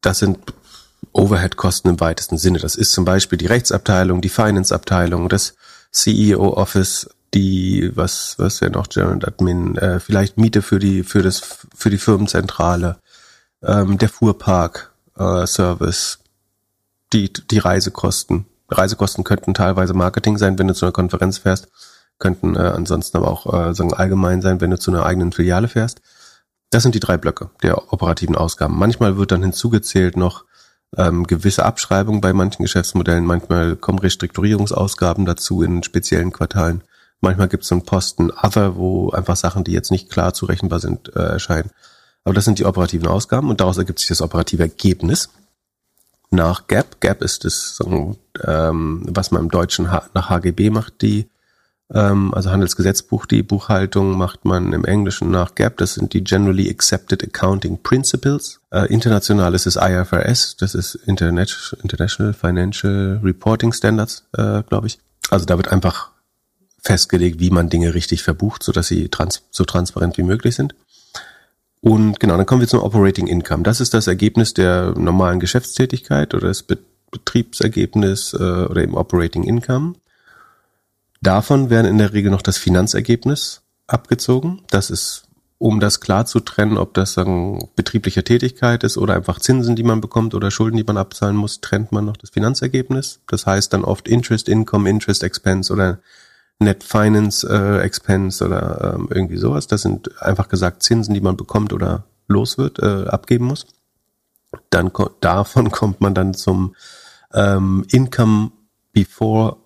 Das 0.00 0.18
sind 0.18 0.38
Overhead-Kosten 1.12 1.88
im 1.88 2.00
weitesten 2.00 2.38
Sinne. 2.38 2.58
Das 2.58 2.74
ist 2.74 2.92
zum 2.92 3.04
Beispiel 3.04 3.38
die 3.38 3.46
Rechtsabteilung, 3.46 4.20
die 4.20 4.28
Finance-Abteilung, 4.28 5.28
das 5.28 5.54
CEO-Office, 5.92 7.10
die, 7.34 7.90
was, 7.94 8.34
was 8.38 8.60
wäre 8.60 8.72
noch 8.72 8.88
General 8.88 9.20
Admin, 9.24 9.76
äh, 9.76 10.00
vielleicht 10.00 10.36
Miete 10.36 10.62
für 10.62 10.78
die, 10.78 11.02
für 11.02 11.22
das, 11.22 11.66
für 11.74 11.90
die 11.90 11.98
Firmenzentrale, 11.98 12.96
ähm, 13.62 13.98
der 13.98 14.08
Fuhrpark, 14.08 14.92
äh, 15.16 15.46
Service, 15.46 16.18
die, 17.12 17.32
die 17.32 17.58
Reisekosten. 17.58 18.46
Reisekosten 18.68 19.24
könnten 19.24 19.54
teilweise 19.54 19.94
Marketing 19.94 20.38
sein, 20.38 20.58
wenn 20.58 20.68
du 20.68 20.74
zu 20.74 20.84
einer 20.86 20.92
Konferenz 20.92 21.38
fährst, 21.38 21.68
könnten 22.18 22.56
äh, 22.56 22.60
ansonsten 22.60 23.16
aber 23.16 23.28
auch 23.28 23.46
äh, 23.52 23.74
sagen 23.74 23.94
allgemein 23.94 24.42
sein, 24.42 24.60
wenn 24.60 24.70
du 24.70 24.78
zu 24.78 24.90
einer 24.90 25.04
eigenen 25.04 25.32
Filiale 25.32 25.68
fährst. 25.68 26.00
Das 26.70 26.84
sind 26.84 26.94
die 26.94 27.00
drei 27.00 27.16
Blöcke 27.16 27.50
der 27.62 27.92
operativen 27.92 28.36
Ausgaben. 28.36 28.78
Manchmal 28.78 29.16
wird 29.16 29.32
dann 29.32 29.42
hinzugezählt 29.42 30.16
noch 30.16 30.44
ähm, 30.96 31.26
gewisse 31.26 31.64
Abschreibungen 31.64 32.20
bei 32.20 32.32
manchen 32.32 32.62
Geschäftsmodellen. 32.62 33.24
Manchmal 33.24 33.76
kommen 33.76 33.98
Restrukturierungsausgaben 33.98 35.24
dazu 35.24 35.62
in 35.62 35.82
speziellen 35.82 36.32
Quartalen. 36.32 36.82
Manchmal 37.20 37.48
gibt 37.48 37.64
es 37.64 37.68
so 37.68 37.74
einen 37.74 37.84
Posten 37.84 38.30
Other, 38.30 38.76
wo 38.76 39.10
einfach 39.10 39.36
Sachen, 39.36 39.64
die 39.64 39.72
jetzt 39.72 39.90
nicht 39.90 40.10
klar 40.10 40.32
zurechenbar 40.32 40.80
sind, 40.80 41.14
äh, 41.14 41.20
erscheinen. 41.20 41.70
Aber 42.24 42.34
das 42.34 42.44
sind 42.44 42.58
die 42.58 42.64
operativen 42.64 43.06
Ausgaben 43.06 43.50
und 43.50 43.60
daraus 43.60 43.78
ergibt 43.78 43.98
sich 43.98 44.08
das 44.08 44.22
operative 44.22 44.62
Ergebnis 44.62 45.30
nach 46.30 46.66
GAP. 46.66 47.00
GAP 47.00 47.22
ist 47.22 47.44
das, 47.44 47.78
ähm, 48.46 49.02
was 49.06 49.30
man 49.30 49.42
im 49.42 49.50
Deutschen 49.50 49.84
nach 49.86 50.30
HGB 50.30 50.70
macht, 50.70 51.02
die 51.02 51.28
ähm, 51.92 52.32
also 52.34 52.50
Handelsgesetzbuch, 52.50 53.26
die 53.26 53.42
Buchhaltung 53.42 54.16
macht 54.16 54.44
man 54.44 54.72
im 54.72 54.84
Englischen 54.84 55.30
nach 55.30 55.54
GAP. 55.54 55.78
Das 55.78 55.94
sind 55.94 56.12
die 56.12 56.22
Generally 56.22 56.70
Accepted 56.70 57.22
Accounting 57.22 57.82
Principles. 57.82 58.60
Äh, 58.70 58.86
international 58.92 59.54
ist 59.54 59.66
es 59.66 59.76
IFRS, 59.76 60.56
das 60.56 60.74
ist 60.74 60.94
Internet 60.94 61.76
International 61.82 62.32
Financial 62.32 63.20
Reporting 63.22 63.72
Standards, 63.72 64.24
äh, 64.36 64.62
glaube 64.62 64.86
ich. 64.86 65.00
Also 65.30 65.46
da 65.46 65.56
wird 65.56 65.68
einfach 65.68 66.10
festgelegt, 66.82 67.40
wie 67.40 67.50
man 67.50 67.68
Dinge 67.68 67.94
richtig 67.94 68.22
verbucht, 68.22 68.62
so 68.62 68.72
dass 68.72 68.88
sie 68.88 69.08
trans 69.08 69.42
so 69.50 69.64
transparent 69.64 70.18
wie 70.18 70.22
möglich 70.22 70.54
sind. 70.54 70.74
Und 71.80 72.20
genau, 72.20 72.36
dann 72.36 72.46
kommen 72.46 72.60
wir 72.60 72.68
zum 72.68 72.82
Operating 72.82 73.26
Income. 73.26 73.62
Das 73.62 73.80
ist 73.80 73.94
das 73.94 74.06
Ergebnis 74.06 74.52
der 74.54 74.92
normalen 74.98 75.40
Geschäftstätigkeit 75.40 76.34
oder 76.34 76.48
das 76.48 76.64
Betriebsergebnis 77.10 78.34
äh, 78.34 78.36
oder 78.36 78.82
eben 78.82 78.94
Operating 78.94 79.44
Income. 79.44 79.94
Davon 81.22 81.70
werden 81.70 81.86
in 81.86 81.98
der 81.98 82.12
Regel 82.12 82.30
noch 82.30 82.42
das 82.42 82.58
Finanzergebnis 82.58 83.62
abgezogen. 83.86 84.62
Das 84.70 84.90
ist, 84.90 85.24
um 85.58 85.80
das 85.80 86.00
klar 86.00 86.26
zu 86.26 86.40
trennen, 86.40 86.78
ob 86.78 86.94
das 86.94 87.14
sagen, 87.14 87.68
betriebliche 87.76 88.24
Tätigkeit 88.24 88.84
ist 88.84 88.96
oder 88.96 89.14
einfach 89.14 89.38
Zinsen, 89.38 89.76
die 89.76 89.82
man 89.82 90.00
bekommt 90.00 90.34
oder 90.34 90.50
Schulden, 90.50 90.76
die 90.76 90.84
man 90.84 90.96
abzahlen 90.96 91.36
muss, 91.36 91.60
trennt 91.60 91.92
man 91.92 92.04
noch 92.06 92.16
das 92.16 92.30
Finanzergebnis. 92.30 93.20
Das 93.26 93.46
heißt 93.46 93.72
dann 93.72 93.84
oft 93.84 94.08
Interest 94.08 94.48
Income, 94.48 94.88
Interest 94.88 95.22
Expense 95.22 95.72
oder 95.72 95.98
Net 96.60 96.84
Finance 96.84 97.48
äh, 97.48 97.80
Expense 97.80 98.44
oder 98.44 98.94
ähm, 98.94 99.08
irgendwie 99.10 99.38
sowas. 99.38 99.66
Das 99.66 99.82
sind 99.82 100.22
einfach 100.22 100.48
gesagt 100.48 100.82
Zinsen, 100.82 101.14
die 101.14 101.20
man 101.20 101.36
bekommt 101.36 101.72
oder 101.72 102.04
los 102.28 102.58
wird, 102.58 102.78
äh, 102.78 103.06
abgeben 103.08 103.46
muss. 103.46 103.66
Dann 104.68 104.92
davon 105.20 105.70
kommt 105.72 106.00
man 106.00 106.14
dann 106.14 106.34
zum 106.34 106.74
ähm, 107.32 107.84
Income 107.90 108.52
before 108.92 109.56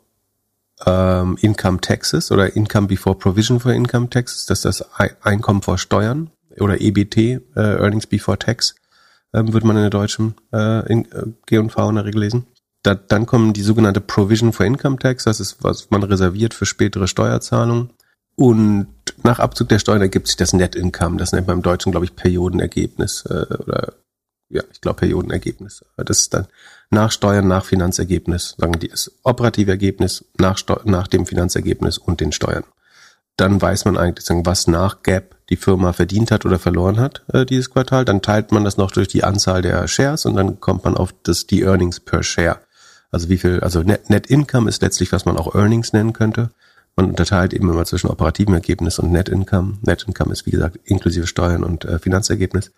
ähm, 0.86 1.36
Income 1.40 1.80
Taxes 1.80 2.30
oder 2.30 2.56
Income 2.56 2.88
Before 2.88 3.16
Provision 3.16 3.60
for 3.60 3.72
Income 3.72 4.10
Taxes, 4.10 4.46
das 4.46 4.64
ist 4.64 4.80
das 4.80 5.22
Einkommen 5.22 5.62
vor 5.62 5.78
Steuern 5.78 6.30
oder 6.58 6.80
EBT, 6.80 7.16
äh, 7.16 7.40
Earnings 7.54 8.06
Before 8.06 8.38
Tax, 8.38 8.74
ähm, 9.32 9.52
würde 9.52 9.66
man 9.66 9.76
in 9.76 9.82
der 9.82 9.90
deutschen 9.90 10.34
äh, 10.52 10.92
in, 10.92 11.10
äh, 11.12 11.26
G&V 11.46 11.88
in 11.88 11.94
der 11.94 12.04
Regel 12.04 12.20
lesen. 12.20 12.46
Da, 12.84 12.94
dann 12.94 13.24
kommen 13.26 13.54
die 13.54 13.62
sogenannte 13.62 14.00
Provision 14.00 14.52
for 14.52 14.66
Income 14.66 14.98
Tax, 14.98 15.24
das 15.24 15.40
ist, 15.40 15.64
was 15.64 15.90
man 15.90 16.02
reserviert 16.02 16.54
für 16.54 16.66
spätere 16.66 17.08
Steuerzahlungen. 17.08 17.90
Und 18.36 18.88
nach 19.22 19.38
Abzug 19.38 19.70
der 19.70 19.78
Steuern 19.78 20.02
ergibt 20.02 20.26
sich 20.26 20.36
das 20.36 20.52
Net 20.52 20.76
Income. 20.76 21.16
Das 21.16 21.32
nennt 21.32 21.46
man 21.46 21.56
im 21.56 21.62
Deutschen, 21.62 21.92
glaube 21.92 22.04
ich, 22.04 22.14
Periodenergebnis 22.14 23.24
äh, 23.26 23.46
oder 23.58 23.94
ja, 24.50 24.62
ich 24.70 24.82
glaube 24.82 25.00
Periodenergebnis. 25.00 25.84
Das 25.96 26.20
ist 26.20 26.34
dann 26.34 26.46
nach 26.90 27.10
Steuern, 27.10 27.48
nach 27.48 27.64
Finanzergebnis, 27.64 28.54
sagen 28.58 28.78
die, 28.78 28.88
das 28.88 29.10
operative 29.22 29.70
Ergebnis 29.70 30.26
nach, 30.38 30.58
Steu 30.58 30.76
nach 30.84 31.08
dem 31.08 31.26
Finanzergebnis 31.26 31.96
und 31.96 32.20
den 32.20 32.32
Steuern. 32.32 32.64
Dann 33.36 33.60
weiß 33.60 33.86
man 33.86 33.96
eigentlich, 33.96 34.26
sagen, 34.26 34.46
was 34.46 34.66
nach 34.66 35.02
Gap 35.02 35.36
die 35.48 35.56
Firma 35.56 35.92
verdient 35.92 36.30
hat 36.30 36.44
oder 36.44 36.58
verloren 36.58 37.00
hat 37.00 37.24
äh, 37.32 37.46
dieses 37.46 37.70
Quartal. 37.70 38.04
Dann 38.04 38.22
teilt 38.22 38.52
man 38.52 38.64
das 38.64 38.76
noch 38.76 38.90
durch 38.90 39.08
die 39.08 39.24
Anzahl 39.24 39.62
der 39.62 39.88
Shares 39.88 40.26
und 40.26 40.36
dann 40.36 40.60
kommt 40.60 40.84
man 40.84 40.96
auf 40.96 41.14
das 41.22 41.46
die 41.46 41.62
Earnings 41.62 41.98
per 41.98 42.22
Share. 42.22 42.60
Also 43.14 43.28
wie 43.28 43.38
viel, 43.38 43.61
also 43.61 43.83
Net, 43.83 44.11
Net 44.11 44.26
Income 44.26 44.68
ist 44.68 44.83
letztlich, 44.83 45.12
was 45.12 45.25
man 45.25 45.37
auch 45.37 45.54
Earnings 45.54 45.92
nennen 45.92 46.12
könnte. 46.12 46.50
Man 46.97 47.11
unterteilt 47.11 47.54
eben 47.54 47.71
immer 47.71 47.85
zwischen 47.85 48.11
operativem 48.11 48.54
Ergebnis 48.54 48.99
und 48.99 49.12
Net 49.12 49.28
Income. 49.28 49.78
Net 49.83 50.02
Income 50.02 50.33
ist 50.33 50.47
wie 50.47 50.50
gesagt 50.50 50.80
inklusive 50.85 51.28
Steuern 51.28 51.62
und 51.62 51.85
äh, 51.85 52.00
Finanzergebnis. 52.00 52.73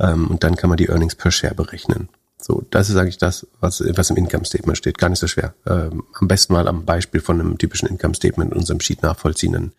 Ähm, 0.00 0.26
und 0.26 0.42
dann 0.42 0.56
kann 0.56 0.68
man 0.68 0.78
die 0.78 0.88
Earnings 0.88 1.14
per 1.14 1.30
Share 1.30 1.54
berechnen. 1.54 2.08
So, 2.40 2.64
das 2.70 2.90
ist 2.90 2.96
eigentlich 2.96 3.18
das, 3.18 3.46
was, 3.60 3.80
was 3.96 4.10
im 4.10 4.16
Income 4.16 4.44
Statement 4.44 4.76
steht. 4.76 4.98
Gar 4.98 5.10
nicht 5.10 5.20
so 5.20 5.28
schwer. 5.28 5.54
Ähm, 5.64 6.02
am 6.18 6.26
besten 6.26 6.54
mal 6.54 6.66
am 6.66 6.84
Beispiel 6.84 7.20
von 7.20 7.40
einem 7.40 7.56
typischen 7.56 7.88
Income 7.88 8.16
Statement 8.16 8.50
in 8.50 8.58
unserem 8.58 8.80
Sheet 8.80 9.02
nachvollziehen. 9.02 9.72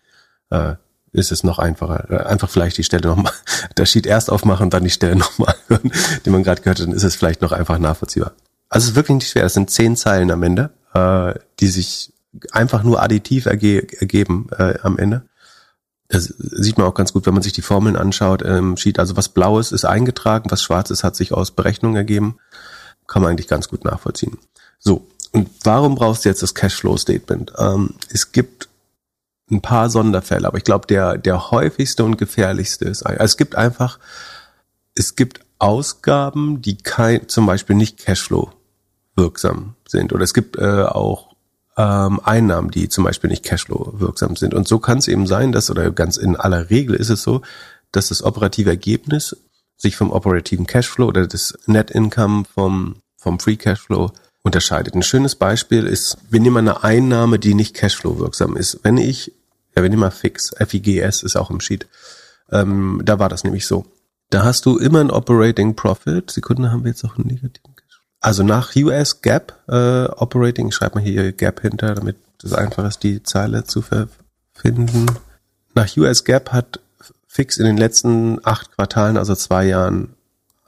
Dann 0.48 0.72
äh, 0.72 0.76
ist 1.12 1.30
es 1.30 1.44
noch 1.44 1.58
einfacher. 1.58 2.10
Äh, 2.10 2.24
einfach 2.24 2.48
vielleicht 2.48 2.78
die 2.78 2.84
Stelle 2.84 3.06
nochmal, 3.06 3.32
das 3.74 3.90
Sheet 3.90 4.06
erst 4.06 4.30
aufmachen 4.30 4.64
und 4.64 4.74
dann 4.74 4.84
die 4.84 4.90
Stelle 4.90 5.16
nochmal 5.16 5.54
hören, 5.68 5.92
die 6.24 6.30
man 6.30 6.42
gerade 6.42 6.62
gehört 6.62 6.80
hat, 6.80 6.86
dann 6.86 6.94
ist 6.94 7.04
es 7.04 7.16
vielleicht 7.16 7.42
noch 7.42 7.52
einfach 7.52 7.78
nachvollziehbar. 7.78 8.32
Also 8.70 8.84
es 8.84 8.90
ist 8.90 8.96
wirklich 8.96 9.16
nicht 9.16 9.28
schwer. 9.28 9.44
Es 9.44 9.54
sind 9.54 9.70
zehn 9.70 9.96
Zeilen 9.96 10.30
am 10.30 10.42
Ende, 10.42 10.70
äh, 10.94 11.34
die 11.58 11.66
sich 11.66 12.12
einfach 12.52 12.84
nur 12.84 13.02
additiv 13.02 13.46
erge 13.46 13.86
ergeben 14.00 14.48
äh, 14.56 14.78
am 14.82 14.96
Ende. 14.96 15.22
Das 16.08 16.24
sieht 16.24 16.78
man 16.78 16.86
auch 16.86 16.94
ganz 16.94 17.12
gut, 17.12 17.26
wenn 17.26 17.34
man 17.34 17.42
sich 17.42 17.52
die 17.52 17.62
Formeln 17.62 17.96
anschaut 17.96 18.42
im 18.42 18.76
Sheet. 18.76 18.98
Also 18.98 19.16
was 19.16 19.28
Blaues 19.28 19.72
ist 19.72 19.84
eingetragen, 19.84 20.50
was 20.50 20.62
Schwarzes 20.62 21.04
hat 21.04 21.16
sich 21.16 21.32
aus 21.32 21.50
Berechnungen 21.50 21.96
ergeben. 21.96 22.38
Kann 23.06 23.22
man 23.22 23.32
eigentlich 23.32 23.48
ganz 23.48 23.68
gut 23.68 23.84
nachvollziehen. 23.84 24.38
So, 24.78 25.06
und 25.32 25.50
warum 25.64 25.96
brauchst 25.96 26.24
du 26.24 26.28
jetzt 26.28 26.42
das 26.42 26.54
Cashflow-Statement? 26.54 27.52
Ähm, 27.58 27.94
es 28.12 28.32
gibt 28.32 28.68
ein 29.50 29.60
paar 29.60 29.90
Sonderfälle, 29.90 30.46
aber 30.46 30.58
ich 30.58 30.64
glaube, 30.64 30.86
der, 30.86 31.18
der 31.18 31.50
häufigste 31.50 32.04
und 32.04 32.18
gefährlichste 32.18 32.84
ist, 32.84 33.02
also 33.02 33.22
es 33.22 33.36
gibt 33.36 33.56
einfach, 33.56 33.98
es 34.94 35.16
gibt 35.16 35.40
Ausgaben, 35.58 36.62
die 36.62 36.78
kein, 36.78 37.28
zum 37.28 37.46
Beispiel 37.46 37.76
nicht 37.76 37.98
Cashflow 37.98 38.52
wirksam 39.20 39.74
sind. 39.86 40.12
Oder 40.12 40.24
es 40.24 40.34
gibt 40.34 40.56
äh, 40.56 40.82
auch 40.82 41.30
ähm, 41.76 42.20
Einnahmen, 42.24 42.70
die 42.70 42.88
zum 42.88 43.04
Beispiel 43.04 43.30
nicht 43.30 43.44
Cashflow 43.44 43.94
wirksam 44.00 44.34
sind. 44.36 44.54
Und 44.54 44.66
so 44.66 44.78
kann 44.78 44.98
es 44.98 45.08
eben 45.08 45.26
sein, 45.26 45.52
dass, 45.52 45.70
oder 45.70 45.90
ganz 45.90 46.16
in 46.16 46.36
aller 46.36 46.70
Regel 46.70 46.96
ist 46.96 47.10
es 47.10 47.22
so, 47.22 47.42
dass 47.92 48.08
das 48.08 48.22
operative 48.22 48.70
Ergebnis 48.70 49.36
sich 49.76 49.96
vom 49.96 50.10
operativen 50.10 50.66
Cashflow 50.66 51.06
oder 51.06 51.26
das 51.26 51.56
Net 51.66 51.90
Income 51.90 52.44
vom, 52.52 52.96
vom 53.16 53.38
Free 53.38 53.56
Cashflow 53.56 54.10
unterscheidet. 54.42 54.94
Ein 54.94 55.02
schönes 55.02 55.34
Beispiel 55.34 55.86
ist, 55.86 56.18
wir 56.30 56.40
nehmen 56.40 56.68
eine 56.68 56.82
Einnahme, 56.82 57.38
die 57.38 57.54
nicht 57.54 57.74
Cashflow 57.74 58.18
wirksam 58.18 58.56
ist. 58.56 58.80
Wenn 58.82 58.96
ich, 58.96 59.32
ja, 59.76 59.82
wir 59.82 59.90
nehmen 59.90 60.00
mal 60.00 60.10
Fix, 60.10 60.50
FIGS 60.58 61.22
ist 61.22 61.36
auch 61.36 61.50
im 61.50 61.60
Sheet. 61.60 61.86
Ähm, 62.50 63.00
da 63.04 63.18
war 63.18 63.28
das 63.28 63.44
nämlich 63.44 63.66
so. 63.66 63.86
Da 64.30 64.44
hast 64.44 64.66
du 64.66 64.78
immer 64.78 65.00
ein 65.00 65.10
Operating 65.10 65.74
Profit. 65.76 66.30
Sekunden 66.30 66.70
haben 66.70 66.84
wir 66.84 66.90
jetzt 66.90 67.04
auch 67.04 67.16
einen 67.16 67.26
negativen. 67.26 67.79
Also 68.20 68.42
nach 68.42 68.76
US 68.76 69.22
Gap 69.22 69.54
äh, 69.68 70.04
Operating, 70.04 70.68
ich 70.68 70.74
schreibe 70.74 70.96
mal 70.96 71.04
hier 71.04 71.32
Gap 71.32 71.60
hinter, 71.60 71.94
damit 71.94 72.16
es 72.42 72.52
einfach 72.52 72.86
ist, 72.86 73.02
die 73.02 73.22
Zeile 73.22 73.64
zu 73.64 73.82
finden. 74.52 75.06
Nach 75.74 75.96
US 75.96 76.24
Gap 76.24 76.52
hat 76.52 76.80
Fix 77.26 77.56
in 77.56 77.64
den 77.64 77.78
letzten 77.78 78.44
acht 78.44 78.72
Quartalen, 78.72 79.16
also 79.16 79.34
zwei 79.34 79.66
Jahren, 79.66 80.14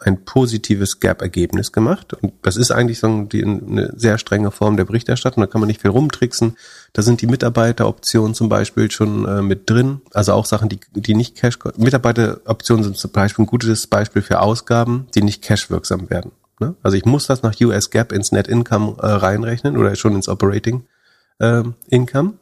ein 0.04 0.25
positives 0.25 1.00
Gap-Ergebnis 1.00 1.71
gemacht. 1.71 2.14
Und 2.14 2.32
das 2.42 2.56
ist 2.56 2.71
eigentlich 2.71 2.99
so 2.99 3.06
eine 3.06 3.92
sehr 3.97 4.18
strenge 4.18 4.50
Form 4.50 4.76
der 4.76 4.85
Berichterstattung. 4.85 5.42
Da 5.42 5.47
kann 5.47 5.61
man 5.61 5.68
nicht 5.68 5.80
viel 5.80 5.90
rumtricksen. 5.90 6.56
Da 6.92 7.02
sind 7.02 7.21
die 7.21 7.26
Mitarbeiteroptionen 7.26 8.35
zum 8.35 8.49
Beispiel 8.49 8.90
schon 8.90 9.26
äh, 9.26 9.42
mit 9.42 9.71
drin. 9.71 10.00
Also 10.12 10.32
auch 10.32 10.47
Sachen, 10.47 10.68
die, 10.68 10.80
die 10.92 11.14
nicht 11.14 11.37
Cash, 11.37 11.59
Mitarbeiteroptionen 11.76 12.85
sind 12.85 12.97
zum 12.97 13.12
Beispiel 13.12 13.44
ein 13.44 13.47
gutes 13.47 13.87
Beispiel 13.87 14.23
für 14.23 14.40
Ausgaben, 14.40 15.06
die 15.14 15.23
nicht 15.23 15.42
Cash-wirksam 15.42 16.11
werden. 16.11 16.32
Ne? 16.62 16.76
Also 16.83 16.97
ich 16.97 17.04
muss 17.04 17.26
das 17.26 17.42
nach 17.42 17.54
US 17.61 17.90
Gap 17.90 18.12
ins 18.12 18.31
Net 18.31 18.47
Income 18.47 18.97
äh, 19.00 19.07
reinrechnen 19.07 19.76
oder 19.76 19.95
schon 19.97 20.14
ins 20.14 20.28
Operating 20.28 20.85
äh, 21.40 21.64
Income. 21.88 22.35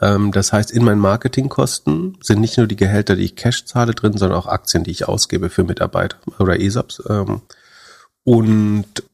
Ähm, 0.00 0.32
das 0.32 0.52
heißt, 0.52 0.70
in 0.70 0.82
meinen 0.82 1.00
Marketingkosten 1.00 2.16
sind 2.22 2.40
nicht 2.40 2.56
nur 2.56 2.66
die 2.66 2.76
Gehälter, 2.76 3.16
die 3.16 3.24
ich 3.24 3.36
Cash 3.36 3.66
zahle 3.66 3.94
drin, 3.94 4.16
sondern 4.16 4.38
auch 4.38 4.46
Aktien, 4.46 4.84
die 4.84 4.90
ich 4.90 5.06
ausgebe 5.06 5.50
für 5.50 5.64
Mitarbeiter 5.64 6.16
oder 6.38 6.58
ESOPs. 6.58 7.02
Ähm, 7.08 7.42
und 8.24 9.04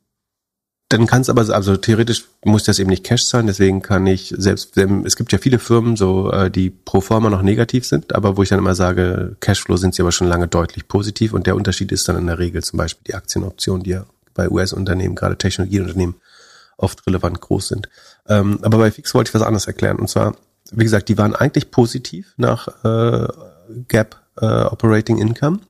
dann 0.89 1.07
kann 1.07 1.23
es 1.23 1.31
aber, 1.31 1.49
also 1.55 1.77
theoretisch 1.77 2.25
muss 2.45 2.65
das 2.65 2.79
eben 2.79 2.91
nicht 2.91 3.05
Cash 3.05 3.27
zahlen, 3.27 3.47
deswegen 3.47 3.83
kann 3.83 4.07
ich 4.07 4.35
selbst, 4.37 4.77
es 4.77 5.17
gibt 5.17 5.33
ja 5.33 5.39
viele 5.39 5.59
Firmen, 5.59 5.97
so 5.97 6.31
äh, 6.31 6.51
die 6.51 6.71
pro 6.71 7.01
forma 7.01 7.31
noch 7.31 7.43
negativ 7.43 7.87
sind, 7.87 8.15
aber 8.15 8.37
wo 8.37 8.43
ich 8.43 8.51
dann 8.51 8.59
immer 8.59 8.75
sage, 8.75 9.37
Cashflow 9.41 9.77
sind 9.77 9.95
sie 9.95 10.03
aber 10.03 10.13
schon 10.13 10.29
lange 10.29 10.49
deutlich 10.49 10.89
positiv 10.89 11.33
und 11.33 11.47
der 11.47 11.57
Unterschied 11.57 11.93
ist 11.93 12.09
dann 12.09 12.19
in 12.19 12.27
der 12.27 12.39
Regel 12.39 12.63
zum 12.63 12.77
Beispiel 12.77 13.05
die 13.07 13.15
Aktienoptionen, 13.15 13.85
die 13.85 13.91
ja 13.91 14.05
bei 14.35 14.49
US-Unternehmen, 14.49 15.15
gerade 15.15 15.37
Technologieunternehmen, 15.37 16.17
oft 16.77 17.07
relevant 17.07 17.41
groß 17.41 17.69
sind. 17.69 17.89
Ähm, 18.29 18.59
aber 18.63 18.79
bei 18.79 18.91
Fix 18.91 19.15
wollte 19.15 19.31
ich 19.31 19.35
was 19.35 19.43
anderes 19.43 19.67
erklären 19.67 19.99
und 19.99 20.09
zwar 20.09 20.35
wie 20.73 20.85
gesagt, 20.85 21.09
die 21.09 21.19
waren 21.19 21.35
eigentlich 21.35 21.71
positiv 21.71 22.35
nach 22.37 22.69
äh, 22.85 23.29
Gap 23.89 24.17
äh, 24.41 24.47
Operating 24.47 25.19
Income. 25.19 25.61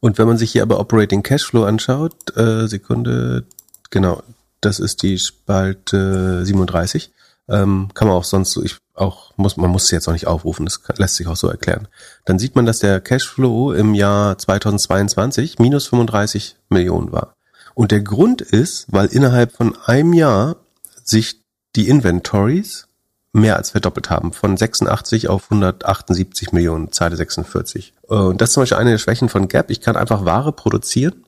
Und 0.00 0.18
wenn 0.18 0.26
man 0.26 0.38
sich 0.38 0.52
hier 0.52 0.62
aber 0.62 0.80
Operating 0.80 1.22
Cashflow 1.22 1.64
anschaut, 1.64 2.36
äh, 2.36 2.66
Sekunde, 2.66 3.46
genau, 3.90 4.22
das 4.60 4.78
ist 4.78 5.02
die 5.02 5.18
Spalte 5.18 6.44
37. 6.44 7.10
Ähm, 7.48 7.88
kann 7.92 8.08
man 8.08 8.16
auch 8.16 8.24
sonst 8.24 8.56
ich 8.56 8.76
auch 8.94 9.36
muss 9.36 9.58
man 9.58 9.70
muss 9.70 9.84
es 9.84 9.90
jetzt 9.90 10.08
auch 10.08 10.14
nicht 10.14 10.26
aufrufen, 10.26 10.64
das 10.64 10.80
lässt 10.96 11.16
sich 11.16 11.26
auch 11.26 11.36
so 11.36 11.48
erklären. 11.48 11.88
Dann 12.24 12.38
sieht 12.38 12.54
man, 12.54 12.64
dass 12.64 12.78
der 12.78 13.00
Cashflow 13.00 13.72
im 13.72 13.92
Jahr 13.92 14.38
2022 14.38 15.58
minus 15.58 15.88
35 15.88 16.56
Millionen 16.70 17.12
war. 17.12 17.34
Und 17.74 17.90
der 17.90 18.00
Grund 18.00 18.40
ist, 18.40 18.86
weil 18.88 19.06
innerhalb 19.06 19.52
von 19.52 19.76
einem 19.84 20.12
Jahr 20.12 20.56
sich 21.02 21.40
die 21.76 21.88
Inventories 21.88 22.86
mehr 23.32 23.56
als 23.56 23.70
verdoppelt 23.70 24.10
haben, 24.10 24.32
von 24.32 24.56
86 24.56 25.28
auf 25.28 25.50
178 25.50 26.52
Millionen, 26.52 26.92
Zeile 26.92 27.16
46. 27.16 27.92
Äh, 28.08 28.14
und 28.14 28.40
das 28.40 28.50
ist 28.50 28.54
zum 28.54 28.62
Beispiel 28.62 28.78
eine 28.78 28.92
der 28.92 28.98
Schwächen 28.98 29.28
von 29.28 29.48
Gap. 29.48 29.70
Ich 29.70 29.80
kann 29.80 29.96
einfach 29.96 30.24
Ware 30.24 30.52
produzieren 30.52 31.24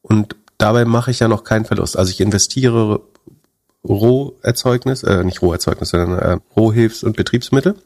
und 0.00 0.36
dabei 0.56 0.86
mache 0.86 1.10
ich 1.10 1.20
ja 1.20 1.28
noch 1.28 1.44
keinen 1.44 1.66
Verlust. 1.66 1.98
Also 1.98 2.10
ich 2.10 2.20
investiere 2.20 3.02
Roherzeugnis, 3.84 5.02
äh, 5.02 5.22
nicht 5.22 5.42
Roherzeugnis, 5.42 5.90
sondern 5.90 6.18
äh, 6.18 6.38
Rohhilfs- 6.56 7.04
und 7.04 7.16
Betriebsmittel 7.16 7.76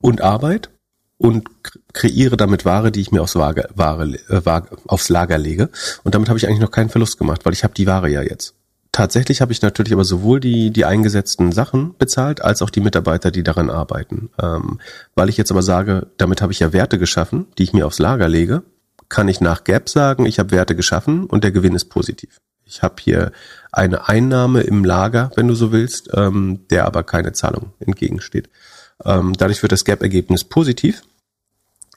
und 0.00 0.22
Arbeit 0.22 0.70
und 1.18 1.48
kreiere 1.92 2.36
damit 2.36 2.64
Ware, 2.64 2.90
die 2.92 3.00
ich 3.00 3.10
mir 3.10 3.22
aufs, 3.22 3.34
Ware, 3.34 3.68
Ware, 3.74 4.14
äh, 4.28 4.62
aufs 4.86 5.08
Lager 5.08 5.36
lege. 5.36 5.68
Und 6.04 6.14
damit 6.14 6.28
habe 6.28 6.38
ich 6.38 6.46
eigentlich 6.46 6.60
noch 6.60 6.70
keinen 6.70 6.88
Verlust 6.88 7.18
gemacht, 7.18 7.44
weil 7.44 7.52
ich 7.52 7.64
habe 7.64 7.74
die 7.74 7.86
Ware 7.86 8.08
ja 8.08 8.22
jetzt. 8.22 8.54
Tatsächlich 8.92 9.40
habe 9.40 9.52
ich 9.52 9.60
natürlich 9.60 9.92
aber 9.92 10.04
sowohl 10.04 10.40
die, 10.40 10.70
die 10.70 10.84
eingesetzten 10.84 11.52
Sachen 11.52 11.94
bezahlt, 11.98 12.42
als 12.42 12.62
auch 12.62 12.70
die 12.70 12.80
Mitarbeiter, 12.80 13.30
die 13.30 13.42
daran 13.42 13.68
arbeiten. 13.68 14.30
Ähm, 14.40 14.80
weil 15.14 15.28
ich 15.28 15.36
jetzt 15.36 15.50
aber 15.50 15.62
sage, 15.62 16.06
damit 16.16 16.40
habe 16.40 16.52
ich 16.52 16.60
ja 16.60 16.72
Werte 16.72 16.98
geschaffen, 16.98 17.46
die 17.58 17.64
ich 17.64 17.72
mir 17.72 17.86
aufs 17.86 17.98
Lager 17.98 18.28
lege, 18.28 18.62
kann 19.08 19.28
ich 19.28 19.40
nach 19.40 19.64
Gap 19.64 19.88
sagen, 19.88 20.26
ich 20.26 20.38
habe 20.38 20.52
Werte 20.52 20.74
geschaffen 20.74 21.26
und 21.26 21.44
der 21.44 21.52
Gewinn 21.52 21.74
ist 21.74 21.86
positiv. 21.86 22.38
Ich 22.64 22.82
habe 22.82 22.96
hier 23.00 23.32
eine 23.72 24.08
Einnahme 24.08 24.60
im 24.60 24.84
Lager, 24.84 25.30
wenn 25.36 25.48
du 25.48 25.54
so 25.54 25.72
willst, 25.72 26.10
ähm, 26.14 26.66
der 26.70 26.84
aber 26.84 27.02
keine 27.02 27.32
Zahlung 27.32 27.72
entgegensteht. 27.80 28.50
Ähm, 29.04 29.34
dadurch 29.36 29.62
wird 29.62 29.72
das 29.72 29.84
Gap-Ergebnis 29.84 30.44
positiv, 30.44 31.02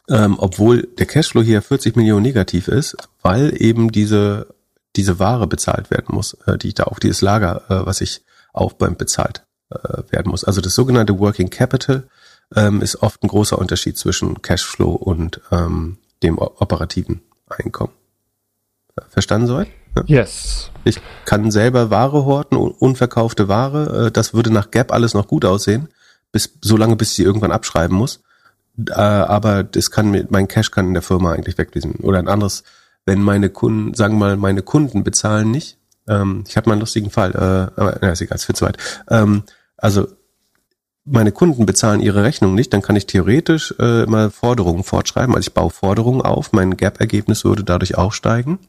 ähm, 0.10 0.36
obwohl 0.38 0.84
der 0.98 1.05
Cashflow 1.05 1.41
hier 1.41 1.62
40 1.62 1.96
Millionen 1.96 2.24
negativ 2.24 2.67
ist, 2.67 2.96
weil 3.22 3.53
eben 3.62 3.91
diese 3.91 4.48
diese 4.96 5.20
Ware 5.20 5.48
bezahlt 5.48 5.89
werden 5.91 6.13
muss, 6.15 6.34
äh, 6.46 6.58
die 6.58 6.70
ich 6.70 6.74
da 6.75 6.84
auf 6.84 7.00
dieses 7.00 7.22
Lager, 7.22 7.63
äh, 7.70 7.86
was 7.86 8.01
ich 8.01 8.22
aufbäumt, 8.53 8.98
bezahlt 8.98 9.46
äh, 9.70 10.03
werden 10.10 10.29
muss. 10.29 10.43
Also 10.43 10.62
das 10.62 10.75
sogenannte 10.75 11.20
Working 11.20 11.50
Capital 11.50 12.08
ähm, 12.55 12.81
ist 12.81 13.01
oft 13.01 13.24
ein 13.24 13.29
großer 13.29 13.58
Unterschied 13.58 13.98
zwischen 13.98 14.41
Cashflow 14.41 14.91
und 14.91 15.41
ähm, 15.51 15.98
dem 16.24 16.38
operativen 16.38 17.22
Einkommen. 17.48 17.93
Verstanden 19.10 19.48
soweit? 19.48 19.67
Ja. 19.96 20.03
Yes. 20.05 20.70
Ich 20.84 21.01
kann 21.25 21.51
selber 21.51 21.89
Ware 21.89 22.25
horten, 22.25 22.58
unverkaufte 22.58 23.48
Ware. 23.48 24.08
Äh, 24.08 24.12
das 24.12 24.34
würde 24.34 24.51
nach 24.51 24.72
Gap 24.72 24.91
alles 24.91 25.13
noch 25.13 25.27
gut 25.27 25.46
aussehen, 25.46 25.88
bis 26.31 26.57
so 26.61 26.77
lange, 26.77 26.95
bis 26.95 27.15
sie 27.15 27.23
irgendwann 27.23 27.51
abschreiben 27.51 27.95
muss. 27.95 28.21
Äh, 28.89 28.93
aber 28.93 29.63
das 29.63 29.91
kann 29.91 30.27
mein 30.29 30.47
Cash 30.47 30.71
kann 30.71 30.88
in 30.88 30.93
der 30.93 31.03
Firma 31.03 31.33
eigentlich 31.33 31.57
wegfließen. 31.57 31.95
Oder 32.01 32.19
ein 32.19 32.27
anderes 32.27 32.63
wenn 33.05 33.21
meine 33.21 33.50
Kunden, 33.50 33.93
sagen 33.93 34.15
wir 34.15 34.27
mal, 34.27 34.38
meine 34.38 34.61
Kunden 34.61 35.03
bezahlen 35.03 35.51
nicht. 35.51 35.77
Ähm, 36.07 36.43
ich 36.47 36.57
habe 36.57 36.69
mal 36.69 36.73
einen 36.73 36.81
lustigen 36.81 37.09
Fall, 37.09 37.31
äh, 37.31 37.79
aber 37.79 37.97
na, 38.01 38.11
ist 38.11 38.21
egal, 38.21 38.35
ist 38.35 38.45
viel 38.45 38.55
zu 38.55 38.65
weit. 38.65 38.77
Ähm, 39.09 39.43
also 39.77 40.07
meine 41.03 41.31
Kunden 41.31 41.65
bezahlen 41.65 42.00
ihre 42.00 42.23
Rechnung 42.23 42.53
nicht, 42.53 42.73
dann 42.73 42.83
kann 42.83 42.95
ich 42.95 43.07
theoretisch 43.07 43.73
äh, 43.79 44.05
mal 44.05 44.29
Forderungen 44.29 44.83
fortschreiben. 44.83 45.33
Also 45.35 45.47
ich 45.47 45.53
baue 45.53 45.71
Forderungen 45.71 46.21
auf, 46.21 46.53
mein 46.53 46.77
Gap-Ergebnis 46.77 47.43
würde 47.43 47.63
dadurch 47.63 47.97
auch 47.97 48.13
steigen. 48.13 48.59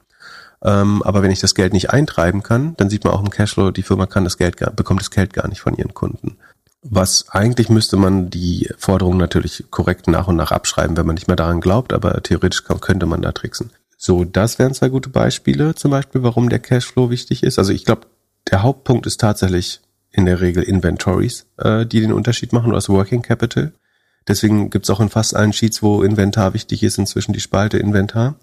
Ähm, 0.64 1.02
aber 1.02 1.23
wenn 1.23 1.31
ich 1.31 1.40
das 1.40 1.54
Geld 1.54 1.73
nicht 1.73 1.90
eintreiben 1.90 2.42
kann, 2.42 2.75
dann 2.76 2.88
sieht 2.88 3.04
man 3.04 3.12
auch 3.12 3.21
im 3.21 3.31
Cashflow, 3.31 3.71
die 3.71 3.83
Firma 3.83 4.07
kann 4.07 4.25
das 4.25 4.38
Geld, 4.38 4.57
bekommt 4.76 5.00
das 5.00 5.11
Geld 5.11 5.33
gar 5.33 5.49
nicht 5.49 5.61
von 5.61 5.76
ihren 5.76 5.92
Kunden. 5.92 6.37
Was 6.83 7.29
eigentlich 7.29 7.69
müsste 7.69 7.97
man 7.97 8.29
die 8.29 8.69
Forderungen 8.77 9.19
natürlich 9.19 9.65
korrekt 9.71 10.09
nach 10.09 10.27
und 10.27 10.37
nach 10.37 10.51
abschreiben, 10.51 10.97
wenn 10.97 11.07
man 11.07 11.15
nicht 11.15 11.29
mehr 11.29 11.37
daran 11.37 11.61
glaubt, 11.61 11.93
aber 11.93 12.21
theoretisch 12.23 12.65
könnte 12.65 13.07
man 13.07 13.23
da 13.23 13.31
tricksen. 13.31 13.71
So, 13.97 14.25
das 14.25 14.59
wären 14.59 14.75
zwei 14.75 14.89
gute 14.89 15.09
Beispiele, 15.09 15.77
zum 15.77 15.93
Beispiel, 15.93 16.25
warum 16.25 16.49
der 16.49 16.59
Cashflow 16.59 17.09
wichtig 17.09 17.45
ist. 17.45 17.61
Also 17.61 17.73
ich 17.73 17.85
glaube, 17.85 18.09
der 18.51 18.65
Hauptpunkt 18.65 19.07
ist 19.07 19.21
tatsächlich 19.21 19.81
in 20.11 20.27
der 20.27 20.41
Regel 20.41 20.65
Inventories, 20.65 21.47
äh, 21.59 21.87
die 21.87 22.01
den 22.01 22.12
Unterschied 22.12 22.53
machen, 22.53 22.67
oder 22.67 22.79
das 22.79 22.89
Working 22.89 23.23
Capital. 23.23 23.73
Deswegen 24.27 24.71
gibt's 24.71 24.91
auch 24.91 24.99
in 24.99 25.09
fast 25.09 25.37
allen 25.37 25.53
Sheets, 25.53 25.83
wo 25.85 26.03
Inventar 26.03 26.53
wichtig 26.53 26.83
ist, 26.83 26.99
inzwischen 26.99 27.33
die 27.33 27.41
Spalte 27.41 27.79
Inventar. 27.79 28.35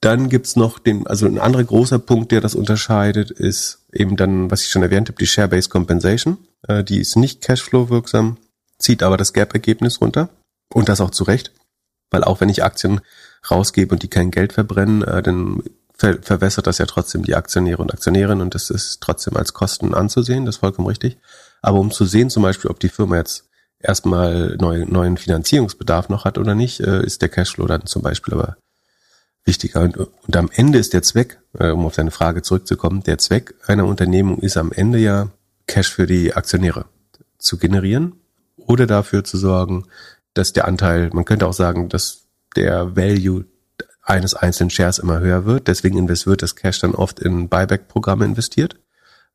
Dann 0.00 0.30
gibt's 0.30 0.56
noch 0.56 0.78
den, 0.78 1.06
also 1.06 1.26
ein 1.26 1.38
anderer 1.38 1.64
großer 1.64 1.98
Punkt, 1.98 2.32
der 2.32 2.40
das 2.40 2.54
unterscheidet, 2.54 3.30
ist 3.30 3.86
eben 3.92 4.16
dann, 4.16 4.50
was 4.50 4.62
ich 4.62 4.70
schon 4.70 4.82
erwähnt 4.82 5.08
habe, 5.08 5.18
die 5.18 5.26
Share-Based 5.26 5.70
Compensation. 5.70 6.38
Äh, 6.68 6.84
die 6.84 6.98
ist 6.98 7.16
nicht 7.16 7.42
Cashflow 7.42 7.90
wirksam, 7.90 8.38
zieht 8.78 9.02
aber 9.02 9.16
das 9.16 9.32
Gap-Ergebnis 9.32 10.00
runter. 10.00 10.28
Und 10.72 10.88
das 10.88 11.00
auch 11.00 11.10
zu 11.10 11.24
Recht, 11.24 11.52
weil 12.10 12.24
auch 12.24 12.40
wenn 12.40 12.48
ich 12.48 12.64
Aktien 12.64 13.00
rausgebe 13.50 13.94
und 13.94 14.02
die 14.02 14.08
kein 14.08 14.30
Geld 14.30 14.52
verbrennen, 14.52 15.02
äh, 15.02 15.22
dann 15.22 15.62
ver 15.96 16.20
verwässert 16.20 16.66
das 16.66 16.78
ja 16.78 16.86
trotzdem 16.86 17.22
die 17.22 17.36
Aktionäre 17.36 17.80
und 17.80 17.92
Aktionärinnen 17.92 18.42
und 18.42 18.54
das 18.54 18.70
ist 18.70 19.00
trotzdem 19.00 19.36
als 19.36 19.52
Kosten 19.52 19.94
anzusehen, 19.94 20.44
das 20.44 20.56
ist 20.56 20.60
vollkommen 20.60 20.88
richtig. 20.88 21.18
Aber 21.62 21.78
um 21.78 21.90
zu 21.90 22.04
sehen 22.04 22.30
zum 22.30 22.42
Beispiel, 22.42 22.70
ob 22.70 22.80
die 22.80 22.88
Firma 22.88 23.16
jetzt 23.16 23.44
erstmal 23.78 24.56
neu, 24.60 24.84
neuen 24.86 25.16
Finanzierungsbedarf 25.16 26.08
noch 26.08 26.24
hat 26.24 26.38
oder 26.38 26.54
nicht, 26.54 26.80
äh, 26.80 27.04
ist 27.04 27.22
der 27.22 27.28
Cashflow 27.28 27.66
dann 27.66 27.86
zum 27.86 28.02
Beispiel 28.02 28.34
aber 28.34 28.56
wichtiger. 29.44 29.82
Und, 29.82 29.96
und 29.96 30.36
am 30.36 30.50
Ende 30.52 30.78
ist 30.78 30.92
der 30.92 31.02
Zweck, 31.02 31.40
äh, 31.58 31.68
um 31.70 31.86
auf 31.86 31.94
deine 31.94 32.10
Frage 32.10 32.42
zurückzukommen, 32.42 33.02
der 33.02 33.18
Zweck 33.18 33.54
einer 33.66 33.86
Unternehmung 33.86 34.38
ist 34.40 34.56
am 34.56 34.72
Ende 34.72 34.98
ja 34.98 35.28
Cash 35.66 35.90
für 35.90 36.06
die 36.06 36.34
Aktionäre 36.34 36.86
zu 37.38 37.58
generieren 37.58 38.14
oder 38.56 38.86
dafür 38.86 39.24
zu 39.24 39.36
sorgen, 39.36 39.86
dass 40.34 40.52
der 40.52 40.66
Anteil, 40.66 41.10
man 41.12 41.24
könnte 41.24 41.46
auch 41.46 41.52
sagen, 41.52 41.88
dass 41.88 42.26
der 42.56 42.96
Value 42.96 43.44
eines 44.02 44.34
einzelnen 44.34 44.70
Shares 44.70 44.98
immer 44.98 45.20
höher 45.20 45.46
wird. 45.46 45.68
Deswegen 45.68 46.08
wird 46.08 46.42
das 46.42 46.56
Cash 46.56 46.80
dann 46.80 46.94
oft 46.94 47.20
in 47.20 47.48
Buyback-Programme 47.48 48.24
investiert, 48.24 48.76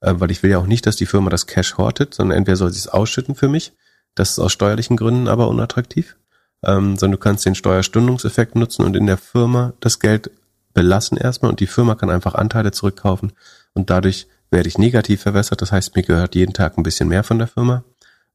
äh, 0.01 0.13
weil 0.17 0.31
ich 0.31 0.43
will 0.43 0.51
ja 0.51 0.59
auch 0.59 0.67
nicht, 0.67 0.85
dass 0.85 0.95
die 0.95 1.05
Firma 1.05 1.29
das 1.29 1.47
Cash 1.47 1.77
hortet, 1.77 2.13
sondern 2.13 2.37
entweder 2.37 2.57
soll 2.57 2.71
sie 2.71 2.79
es 2.79 2.87
ausschütten 2.87 3.35
für 3.35 3.47
mich, 3.47 3.73
das 4.15 4.31
ist 4.31 4.39
aus 4.39 4.51
steuerlichen 4.51 4.97
Gründen 4.97 5.27
aber 5.27 5.47
unattraktiv, 5.47 6.17
ähm, 6.63 6.97
sondern 6.97 7.17
du 7.17 7.23
kannst 7.23 7.45
den 7.45 7.55
Steuerstundungseffekt 7.55 8.55
nutzen 8.55 8.85
und 8.85 8.95
in 8.95 9.07
der 9.07 9.17
Firma 9.17 9.73
das 9.79 9.99
Geld 9.99 10.31
belassen 10.73 11.17
erstmal 11.17 11.49
und 11.51 11.59
die 11.59 11.67
Firma 11.67 11.95
kann 11.95 12.09
einfach 12.09 12.35
Anteile 12.35 12.71
zurückkaufen 12.71 13.33
und 13.73 13.89
dadurch 13.89 14.27
werde 14.51 14.67
ich 14.67 14.77
negativ 14.77 15.21
verwässert. 15.21 15.61
Das 15.61 15.71
heißt, 15.71 15.95
mir 15.95 16.03
gehört 16.03 16.35
jeden 16.35 16.53
Tag 16.53 16.77
ein 16.77 16.83
bisschen 16.83 17.09
mehr 17.09 17.23
von 17.23 17.37
der 17.39 17.47
Firma. 17.47 17.83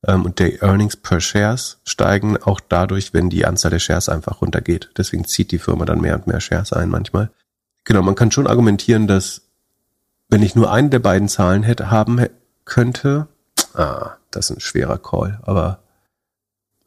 Ähm, 0.06 0.24
und 0.24 0.38
der 0.38 0.62
Earnings 0.62 0.96
per 0.96 1.20
Shares 1.20 1.78
steigen 1.84 2.36
auch 2.36 2.60
dadurch, 2.60 3.14
wenn 3.14 3.30
die 3.30 3.46
Anzahl 3.46 3.70
der 3.70 3.78
Shares 3.78 4.08
einfach 4.08 4.40
runtergeht. 4.40 4.90
Deswegen 4.96 5.24
zieht 5.24 5.50
die 5.50 5.58
Firma 5.58 5.84
dann 5.84 6.00
mehr 6.00 6.14
und 6.14 6.26
mehr 6.26 6.40
Shares 6.40 6.72
ein 6.72 6.88
manchmal. 6.88 7.30
Genau, 7.84 8.02
man 8.02 8.14
kann 8.14 8.30
schon 8.30 8.46
argumentieren, 8.46 9.06
dass 9.06 9.42
wenn 10.28 10.42
ich 10.42 10.54
nur 10.54 10.72
eine 10.72 10.88
der 10.88 11.00
beiden 11.00 11.28
Zahlen 11.28 11.62
hätte, 11.62 11.90
haben 11.90 12.26
könnte, 12.64 13.28
ah, 13.74 14.12
das 14.30 14.50
ist 14.50 14.56
ein 14.56 14.60
schwerer 14.60 14.98
Call, 14.98 15.38
aber 15.42 15.80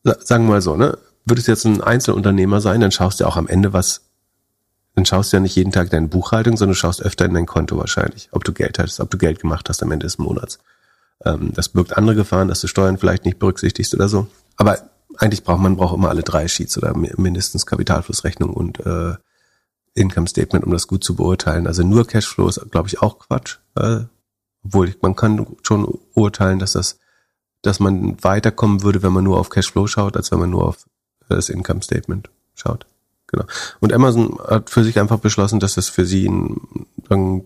sagen 0.03 0.45
wir 0.45 0.53
mal 0.53 0.61
so, 0.61 0.75
ne? 0.75 0.97
Würdest 1.25 1.47
du 1.47 1.51
jetzt 1.51 1.65
ein 1.65 1.81
Einzelunternehmer 1.81 2.61
sein, 2.61 2.79
dann 2.79 2.91
schaust 2.91 3.19
du 3.19 3.25
auch 3.25 3.35
am 3.35 3.47
Ende 3.47 3.73
was, 3.73 4.06
dann 4.97 5.05
schaust 5.05 5.31
du 5.31 5.37
ja 5.37 5.41
nicht 5.41 5.55
jeden 5.55 5.71
Tag 5.71 5.91
deine 5.91 6.07
Buchhaltung, 6.07 6.57
sondern 6.57 6.73
du 6.73 6.79
schaust 6.79 7.03
öfter 7.03 7.25
in 7.25 7.35
dein 7.35 7.45
Konto 7.45 7.77
wahrscheinlich, 7.77 8.29
ob 8.31 8.43
du 8.43 8.51
Geld 8.51 8.79
hattest, 8.79 8.99
ob 8.99 9.11
du 9.11 9.19
Geld 9.19 9.39
gemacht 9.39 9.69
hast 9.69 9.83
am 9.83 9.91
Ende 9.91 10.07
des 10.07 10.17
Monats. 10.17 10.57
Ähm, 11.23 11.51
das 11.53 11.69
birgt 11.69 11.95
andere 11.95 12.15
Gefahren, 12.15 12.47
dass 12.47 12.61
du 12.61 12.67
Steuern 12.67 12.97
vielleicht 12.97 13.23
nicht 13.23 13.37
berücksichtigst 13.37 13.93
oder 13.93 14.09
so. 14.09 14.25
Aber 14.55 14.89
eigentlich 15.17 15.43
braucht 15.43 15.61
man 15.61 15.77
braucht 15.77 15.95
immer 15.95 16.09
alle 16.09 16.23
drei 16.23 16.47
Sheets 16.47 16.79
oder 16.79 16.97
mindestens 16.97 17.67
Kapitalflussrechnung 17.67 18.51
und 18.55 18.79
äh, 18.87 19.13
Income 19.93 20.27
Statement, 20.27 20.65
um 20.65 20.71
das 20.71 20.87
gut 20.87 21.03
zu 21.03 21.15
beurteilen. 21.15 21.67
Also 21.67 21.83
nur 21.83 22.07
Cashflow 22.07 22.47
ist, 22.47 22.59
glaube 22.71 22.87
ich, 22.87 22.99
auch 22.99 23.19
Quatsch. 23.19 23.59
Äh, 23.75 24.05
obwohl 24.63 24.95
man 25.03 25.15
kann 25.15 25.45
schon 25.61 25.99
urteilen, 26.15 26.57
dass 26.57 26.71
das, 26.71 26.97
dass 27.61 27.79
man 27.79 28.17
weiterkommen 28.23 28.81
würde, 28.81 29.03
wenn 29.03 29.13
man 29.13 29.25
nur 29.25 29.37
auf 29.37 29.51
Cashflow 29.51 29.85
schaut, 29.85 30.17
als 30.17 30.31
wenn 30.31 30.39
man 30.39 30.49
nur 30.49 30.65
auf 30.65 30.87
das 31.29 31.49
Income 31.49 31.83
Statement 31.83 32.31
schaut. 32.55 32.87
Genau. 33.27 33.45
Und 33.79 33.93
Amazon 33.93 34.39
hat 34.47 34.69
für 34.69 34.83
sich 34.83 34.99
einfach 34.99 35.19
beschlossen, 35.19 35.59
dass 35.59 35.75
das 35.75 35.89
für 35.89 36.05
sie 36.05 36.27
ein, 36.27 36.87
ein 37.09 37.43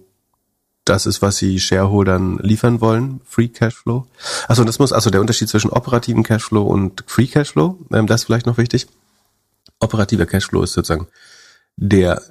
das 0.86 1.06
ist, 1.06 1.22
was 1.22 1.38
sie 1.38 1.60
Shareholdern 1.60 2.40
liefern 2.40 2.82
wollen, 2.82 3.22
Free 3.26 3.48
Cashflow. 3.48 4.08
Also 4.48 4.64
das 4.64 4.80
muss, 4.80 4.92
also 4.92 5.10
der 5.10 5.22
Unterschied 5.22 5.48
zwischen 5.48 5.70
operativen 5.70 6.24
Cashflow 6.24 6.64
und 6.64 7.04
Free 7.08 7.28
Cashflow, 7.28 7.78
ähm, 7.94 8.08
das 8.08 8.22
ist 8.22 8.26
vielleicht 8.26 8.46
noch 8.46 8.58
wichtig. 8.58 8.88
Operativer 9.80 10.26
Cashflow 10.26 10.64
ist 10.64 10.74
sozusagen 10.74 11.08
der, 11.78 12.22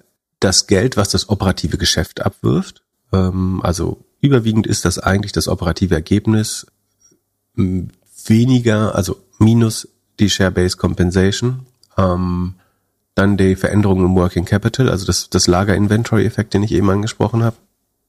das 0.40 0.66
Geld, 0.66 0.96
was 0.96 1.10
das 1.10 1.28
operative 1.28 1.78
Geschäft 1.78 2.20
abwirft. 2.20 2.82
Ähm, 3.12 3.60
also 3.62 4.04
überwiegend 4.20 4.66
ist 4.66 4.84
das 4.84 4.98
eigentlich 4.98 5.32
das 5.32 5.48
operative 5.48 5.94
Ergebnis 5.94 6.66
weniger, 7.54 8.94
also 8.94 9.20
minus 9.38 9.88
die 10.18 10.30
Share-Based 10.30 10.78
Compensation, 10.78 11.66
ähm, 11.96 12.54
dann 13.14 13.36
die 13.36 13.56
Veränderung 13.56 14.04
im 14.04 14.14
Working 14.14 14.44
Capital, 14.44 14.88
also 14.88 15.06
das, 15.06 15.30
das 15.30 15.46
Lager-Inventory-Effekt, 15.46 16.54
den 16.54 16.62
ich 16.62 16.72
eben 16.72 16.88
angesprochen 16.90 17.42
habe. 17.42 17.56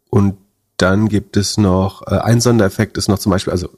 Und 0.10 0.38
dann 0.78 1.10
gibt 1.10 1.38
es 1.38 1.58
noch, 1.58 2.08
äh, 2.08 2.20
ein 2.20 2.42
Sondereffekt 2.42 2.98
ist 2.98 3.08
noch 3.08 3.20
zum 3.20 3.32
Beispiel, 3.32 3.52
also 3.52 3.70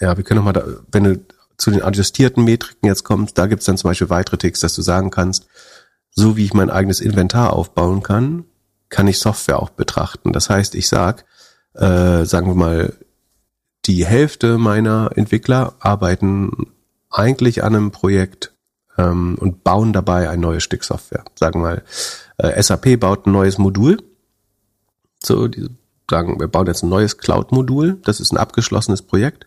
ja, 0.00 0.16
wir 0.16 0.24
können 0.24 0.38
noch 0.38 0.44
mal, 0.44 0.52
da, 0.52 0.64
wenn 0.90 1.04
du 1.04 1.20
zu 1.56 1.70
den 1.70 1.82
adjustierten 1.82 2.44
Metriken 2.44 2.86
jetzt 2.86 3.04
kommst, 3.04 3.38
da 3.38 3.46
gibt 3.46 3.60
es 3.60 3.66
dann 3.66 3.78
zum 3.78 3.90
Beispiel 3.90 4.10
weitere 4.10 4.36
Ticks, 4.36 4.60
dass 4.60 4.74
du 4.74 4.82
sagen 4.82 5.10
kannst, 5.10 5.46
so 6.10 6.36
wie 6.36 6.44
ich 6.44 6.54
mein 6.54 6.70
eigenes 6.70 7.00
Inventar 7.00 7.52
aufbauen 7.52 8.02
kann, 8.02 8.44
kann 8.88 9.08
ich 9.08 9.18
Software 9.18 9.60
auch 9.60 9.70
betrachten. 9.70 10.32
Das 10.32 10.50
heißt, 10.50 10.74
ich 10.74 10.88
sag, 10.88 11.24
äh, 11.74 12.24
sagen 12.24 12.48
wir 12.48 12.54
mal, 12.54 12.94
die 13.86 14.06
Hälfte 14.06 14.58
meiner 14.58 15.10
Entwickler 15.14 15.74
arbeiten 15.78 16.72
eigentlich 17.10 17.62
an 17.62 17.74
einem 17.74 17.90
Projekt 17.90 18.53
ähm, 18.98 19.36
und 19.40 19.64
bauen 19.64 19.92
dabei 19.92 20.28
ein 20.28 20.40
neues 20.40 20.62
Stück 20.62 20.84
Software. 20.84 21.24
Sagen 21.34 21.60
wir 21.60 21.68
mal, 21.68 21.82
äh, 22.38 22.62
SAP 22.62 22.98
baut 22.98 23.26
ein 23.26 23.32
neues 23.32 23.58
Modul. 23.58 23.98
So, 25.22 25.48
die 25.48 25.68
sagen, 26.10 26.38
wir 26.38 26.48
bauen 26.48 26.66
jetzt 26.66 26.82
ein 26.82 26.90
neues 26.90 27.18
Cloud-Modul, 27.18 28.00
das 28.04 28.20
ist 28.20 28.32
ein 28.32 28.38
abgeschlossenes 28.38 29.02
Projekt. 29.02 29.46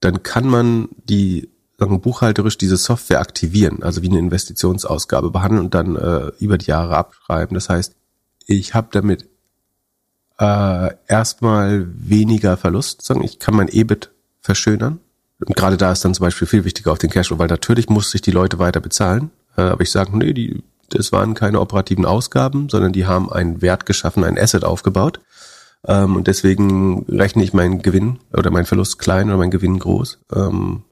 Dann 0.00 0.22
kann 0.22 0.48
man 0.48 0.88
die 1.04 1.48
sagen, 1.78 2.00
buchhalterisch 2.00 2.58
diese 2.58 2.76
Software 2.76 3.20
aktivieren, 3.20 3.82
also 3.82 4.02
wie 4.02 4.08
eine 4.08 4.18
Investitionsausgabe 4.18 5.30
behandeln 5.30 5.64
und 5.64 5.74
dann 5.74 5.96
äh, 5.96 6.32
über 6.38 6.58
die 6.58 6.66
Jahre 6.66 6.96
abschreiben. 6.96 7.54
Das 7.54 7.68
heißt, 7.68 7.94
ich 8.46 8.74
habe 8.74 8.88
damit 8.90 9.28
äh, 10.38 10.90
erstmal 11.06 11.86
weniger 11.94 12.56
Verlust, 12.56 13.02
sagen 13.02 13.22
ich 13.22 13.38
kann 13.38 13.54
mein 13.54 13.68
EBIT 13.68 14.10
verschönern. 14.40 15.00
Und 15.46 15.56
gerade 15.56 15.76
da 15.76 15.92
ist 15.92 16.04
dann 16.04 16.14
zum 16.14 16.24
Beispiel 16.24 16.46
viel 16.46 16.64
wichtiger 16.64 16.92
auf 16.92 16.98
den 16.98 17.10
Cashflow, 17.10 17.38
weil 17.38 17.48
natürlich 17.48 17.88
muss 17.88 18.10
sich 18.10 18.20
die 18.20 18.30
Leute 18.30 18.58
weiter 18.58 18.80
bezahlen. 18.80 19.30
Äh, 19.56 19.62
aber 19.62 19.82
ich 19.82 19.90
sage, 19.90 20.16
nee, 20.16 20.32
die, 20.32 20.62
das 20.90 21.12
waren 21.12 21.34
keine 21.34 21.60
operativen 21.60 22.04
Ausgaben, 22.04 22.68
sondern 22.68 22.92
die 22.92 23.06
haben 23.06 23.32
einen 23.32 23.62
Wert 23.62 23.86
geschaffen, 23.86 24.24
ein 24.24 24.38
Asset 24.38 24.64
aufgebaut. 24.64 25.20
Ähm, 25.86 26.16
und 26.16 26.26
deswegen 26.26 27.04
rechne 27.08 27.42
ich 27.42 27.52
meinen 27.52 27.82
Gewinn 27.82 28.20
oder 28.32 28.50
meinen 28.50 28.66
Verlust 28.66 28.98
klein 28.98 29.28
oder 29.28 29.38
meinen 29.38 29.50
Gewinn 29.50 29.78
groß. 29.78 30.18
Ähm, 30.34 30.84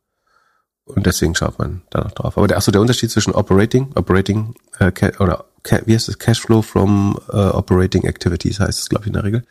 und 0.86 1.06
deswegen 1.06 1.34
schaut 1.36 1.58
man 1.58 1.82
da 1.90 2.00
noch 2.00 2.12
drauf. 2.12 2.36
Aber 2.36 2.48
der, 2.48 2.56
achso, 2.56 2.72
der 2.72 2.80
Unterschied 2.80 3.10
zwischen 3.10 3.32
Operating, 3.32 3.92
Operating 3.94 4.54
äh, 4.78 4.92
oder 5.20 5.44
wie 5.84 5.94
heißt 5.94 6.08
das, 6.08 6.18
Cashflow 6.18 6.62
from 6.62 7.18
uh, 7.32 7.50
Operating 7.52 8.04
Activities 8.04 8.60
heißt 8.60 8.80
es, 8.80 8.88
glaube 8.88 9.04
ich, 9.04 9.08
in 9.08 9.12
der 9.12 9.24
Regel. 9.24 9.44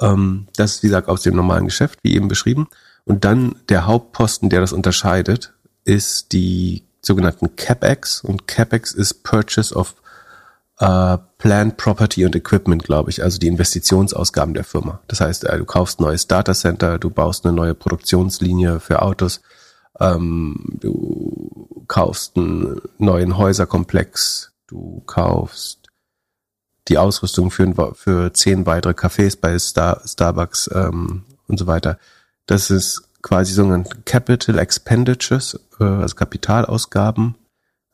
Ähm, 0.00 0.48
das 0.56 0.76
ist, 0.76 0.82
wie 0.82 0.88
gesagt, 0.88 1.08
aus 1.08 1.22
dem 1.22 1.36
normalen 1.36 1.66
Geschäft, 1.66 2.00
wie 2.02 2.14
eben 2.14 2.28
beschrieben. 2.28 2.68
Und 3.04 3.24
dann 3.24 3.56
der 3.68 3.86
Hauptposten, 3.86 4.48
der 4.48 4.60
das 4.60 4.72
unterscheidet, 4.72 5.52
ist 5.84 6.32
die 6.32 6.84
sogenannten 7.02 7.56
CapEx. 7.56 8.22
Und 8.22 8.48
CapEx 8.48 8.92
ist 8.92 9.22
Purchase 9.22 9.74
of 9.74 9.94
uh, 10.80 11.18
Plant, 11.38 11.76
Property 11.76 12.24
und 12.24 12.34
Equipment, 12.34 12.82
glaube 12.84 13.10
ich, 13.10 13.22
also 13.22 13.38
die 13.38 13.48
Investitionsausgaben 13.48 14.54
der 14.54 14.64
Firma. 14.64 15.00
Das 15.08 15.20
heißt, 15.20 15.44
äh, 15.44 15.58
du 15.58 15.66
kaufst 15.66 16.00
ein 16.00 16.04
neues 16.04 16.26
Datacenter, 16.26 16.98
du 16.98 17.10
baust 17.10 17.44
eine 17.44 17.54
neue 17.54 17.74
Produktionslinie 17.74 18.80
für 18.80 19.02
Autos, 19.02 19.42
ähm, 20.00 20.78
du 20.80 21.84
kaufst 21.86 22.36
einen 22.36 22.80
neuen 22.98 23.36
Häuserkomplex, 23.36 24.54
Du 24.66 25.02
kaufst 25.06 25.88
die 26.88 26.98
Ausrüstung 26.98 27.50
für, 27.50 27.94
für 27.94 28.32
zehn 28.32 28.66
weitere 28.66 28.92
Cafés 28.92 29.38
bei 29.40 29.58
Star, 29.58 30.00
Starbucks 30.04 30.70
ähm, 30.74 31.24
und 31.46 31.58
so 31.58 31.66
weiter. 31.66 31.98
Das 32.46 32.70
ist 32.70 33.02
quasi 33.22 33.52
sogenannte 33.52 33.96
Capital 34.04 34.58
Expenditures, 34.58 35.58
äh, 35.80 35.84
also 35.84 36.14
Kapitalausgaben 36.14 37.36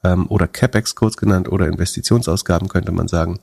ähm, 0.02 0.26
oder 0.28 0.48
CapEx 0.48 0.94
kurz 0.94 1.16
genannt 1.16 1.48
oder 1.48 1.66
Investitionsausgaben 1.66 2.68
könnte 2.68 2.92
man 2.92 3.08
sagen. 3.08 3.40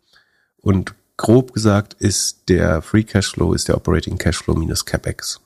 Und 0.58 0.96
grob 1.16 1.54
gesagt 1.54 1.94
ist 1.94 2.50
der 2.50 2.82
Free 2.82 3.04
Cashflow 3.04 3.54
ist 3.54 3.68
der 3.68 3.78
Operating 3.78 4.18
Cashflow 4.18 4.56
minus 4.56 4.86
CapEx. 4.86 5.40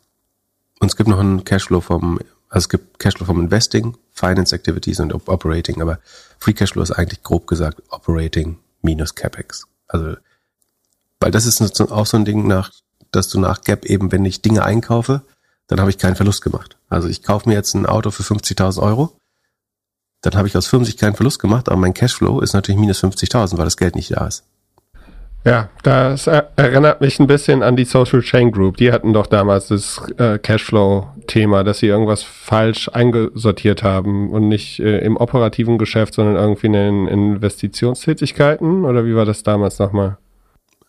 Und 0.79 0.89
es 0.89 0.95
gibt 0.95 1.09
noch 1.09 1.19
einen 1.19 1.43
Cashflow 1.43 1.81
vom 1.81 2.19
also 2.51 2.65
es 2.65 2.69
gibt 2.69 2.99
Cashflow 2.99 3.25
vom 3.25 3.39
Investing, 3.39 3.97
Finance 4.11 4.53
Activities 4.53 4.99
und 4.99 5.13
Operating, 5.13 5.81
aber 5.81 5.99
Free 6.37 6.51
Cashflow 6.51 6.83
ist 6.83 6.91
eigentlich 6.91 7.23
grob 7.23 7.47
gesagt 7.47 7.81
Operating 7.89 8.59
minus 8.81 9.15
CapEx. 9.15 9.67
Also, 9.87 10.17
weil 11.21 11.31
das 11.31 11.45
ist 11.45 11.79
auch 11.79 12.05
so 12.05 12.17
ein 12.17 12.25
Ding 12.25 12.47
nach, 12.47 12.71
dass 13.11 13.29
du 13.29 13.39
nach 13.39 13.61
Gap 13.61 13.85
eben, 13.85 14.11
wenn 14.11 14.25
ich 14.25 14.41
Dinge 14.41 14.65
einkaufe, 14.65 15.21
dann 15.71 15.79
habe 15.79 15.89
ich 15.89 15.97
keinen 15.97 16.17
Verlust 16.17 16.41
gemacht. 16.41 16.75
Also 16.89 17.07
ich 17.07 17.23
kaufe 17.23 17.47
mir 17.47 17.55
jetzt 17.55 17.73
ein 17.75 17.85
Auto 17.85 18.11
für 18.11 18.23
50.000 18.23 18.81
Euro, 18.83 19.15
dann 20.21 20.35
habe 20.35 20.45
ich 20.45 20.57
aus 20.57 20.67
50 20.67 20.97
keinen 20.97 21.15
Verlust 21.15 21.39
gemacht, 21.39 21.69
aber 21.69 21.77
mein 21.77 21.93
Cashflow 21.93 22.41
ist 22.41 22.53
natürlich 22.53 22.79
minus 22.79 23.01
50.000, 23.01 23.57
weil 23.57 23.63
das 23.63 23.77
Geld 23.77 23.95
nicht 23.95 24.11
da 24.11 24.27
ist. 24.27 24.43
Ja, 25.45 25.69
das 25.81 26.27
erinnert 26.27 26.99
mich 26.99 27.21
ein 27.21 27.25
bisschen 27.25 27.63
an 27.63 27.77
die 27.77 27.85
Social 27.85 28.19
Chain 28.19 28.51
Group. 28.51 28.77
Die 28.77 28.91
hatten 28.91 29.13
doch 29.13 29.27
damals 29.27 29.69
das 29.69 29.99
äh, 30.17 30.37
Cashflow-Thema, 30.39 31.63
dass 31.63 31.79
sie 31.79 31.87
irgendwas 31.87 32.21
falsch 32.21 32.89
eingesortiert 32.89 33.81
haben 33.81 34.29
und 34.29 34.49
nicht 34.49 34.81
äh, 34.81 34.99
im 34.99 35.15
operativen 35.15 35.77
Geschäft, 35.77 36.15
sondern 36.15 36.35
irgendwie 36.35 36.67
in 36.67 36.73
den 36.73 37.07
Investitionstätigkeiten. 37.07 38.83
Oder 38.83 39.05
wie 39.05 39.15
war 39.15 39.25
das 39.25 39.41
damals 39.41 39.79
nochmal? 39.79 40.17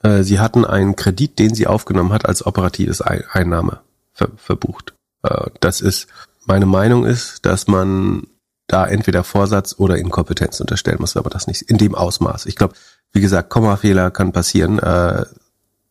Äh, 0.03 0.25
sie 0.25 0.41
hatten 0.41 0.65
einen 0.65 0.97
Kredit, 0.97 1.39
den 1.39 1.55
sie 1.55 1.69
aufgenommen 1.69 2.13
hat, 2.13 2.27
als 2.27 2.45
operatives 2.45 3.01
Einnahme 3.01 3.79
ver 4.13 4.31
verbucht. 4.37 4.95
Äh, 5.23 5.51
das 5.61 5.81
ist, 5.81 6.09
meine 6.45 6.67
Meinung 6.67 7.05
ist, 7.05 7.45
dass 7.47 7.67
man 7.67 8.27
da 8.67 8.87
entweder 8.87 9.25
Vorsatz 9.25 9.75
oder 9.79 9.99
Inkompetenz 9.99 10.61
unterstellen 10.61 10.99
muss, 11.01 11.17
aber 11.17 11.31
das 11.31 11.47
nicht 11.47 11.63
in 11.63 11.79
dem 11.79 11.95
Ausmaß. 11.95 12.47
Ich 12.47 12.57
glaube, 12.57 12.75
wie 13.13 13.21
gesagt, 13.21 13.51
Kommafehler 13.51 14.11
kann 14.11 14.33
passieren. 14.33 14.79
Äh, 14.79 15.27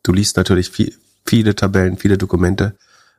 du 0.03 0.13
liest 0.13 0.37
natürlich 0.37 0.69
viel, 0.69 0.95
viele 1.25 1.55
Tabellen, 1.55 1.97
viele 1.97 2.17
Dokumente 2.17 2.75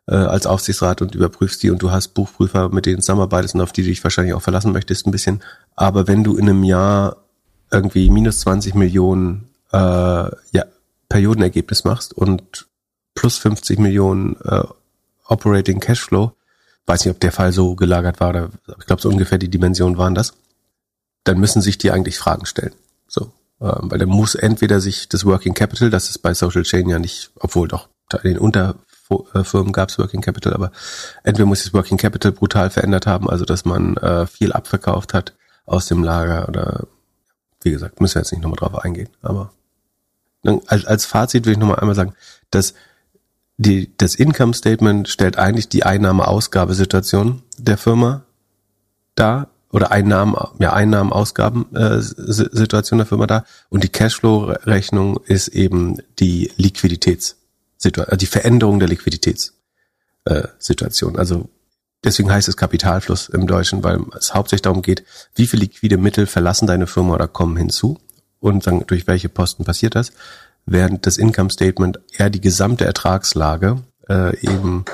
äh, 0.09 0.15
als 0.15 0.47
Aufsichtsrat 0.47 1.03
und 1.03 1.15
überprüfst 1.15 1.62
die 1.62 1.71
und 1.71 1.81
du 1.81 1.91
hast 1.91 2.09
Buchprüfer, 2.09 2.71
mit 2.71 2.87
denen 2.87 3.01
zusammenarbeitest 3.01 3.55
und 3.55 3.61
auf 3.61 3.73
die 3.73 3.83
du 3.83 3.88
dich 3.88 4.03
wahrscheinlich 4.03 4.35
auch 4.35 4.43
verlassen 4.43 4.73
möchtest 4.73 5.07
ein 5.07 5.12
bisschen. 5.12 5.43
Aber 5.77 6.09
wenn 6.09 6.25
du 6.25 6.37
in 6.37 6.49
einem 6.49 6.65
Jahr 6.65 7.17
irgendwie 7.71 8.11
minus 8.11 8.41
20 8.41 8.75
Millionen 8.75 9.49
äh, 9.73 9.77
ja, 9.79 10.65
Periodenergebnis 11.09 11.85
machst 11.85 12.12
und 12.15 12.69
plus 13.15 13.38
50 13.38 13.79
Millionen 13.79 14.37
äh, 14.45 14.65
Operating 15.27 15.81
Cashflow, 15.81 16.33
weiß 16.87 17.05
nicht, 17.05 17.15
ob 17.15 17.21
der 17.21 17.33
Fall 17.33 17.53
so 17.53 17.75
gelagert 17.75 18.21
war, 18.21 18.31
oder 18.31 18.51
ich 18.79 18.87
glaube, 18.87 19.03
so 19.03 19.09
ungefähr 19.09 19.39
die 19.39 19.49
Dimensionen 19.49 19.99
waren 19.99 20.15
das, 20.15 20.35
dann 21.25 21.39
müssen 21.39 21.63
sich 21.63 21.79
die 21.79 21.91
eigentlich 21.91 22.19
Fragen 22.19 22.47
stellen. 22.47 22.75
So, 23.07 23.33
ähm, 23.61 23.91
weil 23.91 23.99
dann 23.99 24.09
muss 24.09 24.35
entweder 24.35 24.81
sich 24.81 25.09
das 25.09 25.25
Working 25.25 25.55
Capital, 25.55 25.91
das 25.91 26.11
ist 26.11 26.19
bei 26.19 26.35
Social 26.35 26.63
Chain 26.63 26.89
ja 26.89 26.99
nicht, 26.99 27.31
obwohl 27.37 27.69
doch 27.69 27.89
in 28.23 28.35
den 28.35 28.39
Unterfirmen 28.39 29.73
gab 29.73 29.89
es 29.89 29.99
Working 29.99 30.21
Capital, 30.21 30.53
aber 30.53 30.73
entweder 31.23 31.47
muss 31.47 31.61
sich 31.61 31.69
das 31.69 31.75
Working 31.75 31.97
Capital 31.97 32.33
brutal 32.33 32.71
verändert 32.71 33.07
haben, 33.07 33.31
also 33.31 33.45
dass 33.45 33.65
man 33.65 33.97
äh, 33.97 34.27
viel 34.27 34.53
abverkauft 34.53 35.15
hat 35.15 35.35
aus 35.65 35.87
dem 35.87 36.03
Lager 36.03 36.49
oder 36.49 36.87
wie 37.63 37.71
gesagt, 37.71 38.01
müssen 38.01 38.17
wir 38.17 38.23
jetzt 38.23 38.33
nicht 38.33 38.43
nochmal 38.43 38.59
drauf 38.59 38.85
eingehen, 38.85 39.09
aber 39.23 39.53
als, 40.67 40.85
als 40.85 41.05
Fazit 41.05 41.47
will 41.47 41.53
ich 41.53 41.59
nochmal 41.59 41.79
einmal 41.79 41.95
sagen, 41.95 42.15
dass 42.51 42.75
die, 43.62 43.90
das 43.96 44.14
Income 44.14 44.55
Statement 44.55 45.09
stellt 45.09 45.38
eigentlich 45.38 45.68
die 45.68 45.85
Einnahme-Ausgabesituation 45.85 47.42
der 47.59 47.79
Firma 47.79 48.25
dar 49.14 49.48
oder 49.70 49.90
Einnahmen, 49.90 50.37
ja, 50.59 50.72
Einnahmen, 50.72 51.12
Ausgaben 51.12 51.66
äh, 51.75 52.01
der 52.01 53.07
Firma 53.07 53.27
da 53.27 53.44
und 53.70 53.85
die 53.85 53.88
Cashflow-Rechnung 53.88 55.20
ist 55.25 55.48
eben 55.48 55.98
die 56.18 56.53
Liquiditätssituation, 56.57 58.12
äh, 58.12 58.16
die 58.16 58.27
Veränderung 58.27 58.79
der 58.79 58.88
Liquiditätssituation. 58.88 61.14
Äh, 61.14 61.18
also 61.18 61.48
deswegen 62.05 62.31
heißt 62.31 62.48
es 62.48 62.57
Kapitalfluss 62.57 63.31
im 63.31 63.46
Deutschen, 63.46 63.83
weil 63.83 64.01
es 64.18 64.35
hauptsächlich 64.35 64.62
darum 64.62 64.83
geht, 64.83 65.05
wie 65.35 65.46
viel 65.46 65.61
liquide 65.61 65.96
Mittel 65.96 66.27
verlassen 66.27 66.66
deine 66.66 66.87
Firma 66.87 67.14
oder 67.14 67.29
kommen 67.29 67.57
hinzu 67.57 67.98
und 68.40 68.62
sagen, 68.62 68.85
durch 68.87 69.07
welche 69.07 69.31
Posten 69.31 69.64
passiert 69.64 69.94
das, 69.94 70.12
während 70.66 71.07
das 71.07 71.18
Income 71.18 71.51
Statement 71.51 72.01
eher 72.16 72.31
die 72.31 72.40
gesamte 72.40 72.85
Ertragslage 72.85 73.83
äh, 74.09 74.37
eben 74.40 74.85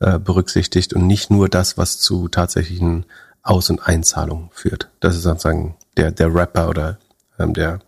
äh, 0.00 0.18
berücksichtigt 0.18 0.92
und 0.92 1.06
nicht 1.06 1.30
nur 1.30 1.48
das, 1.48 1.78
was 1.78 1.98
zu 1.98 2.28
tatsächlichen 2.28 3.06
aus- 3.42 3.70
und 3.70 3.86
Einzahlung 3.86 4.50
führt. 4.52 4.88
Das 5.00 5.16
ist 5.16 5.22
sozusagen 5.22 5.76
der, 5.96 6.10
der 6.10 6.34
Rapper 6.34 6.68
oder 6.68 6.98
ähm, 7.38 7.54
der, 7.54 7.80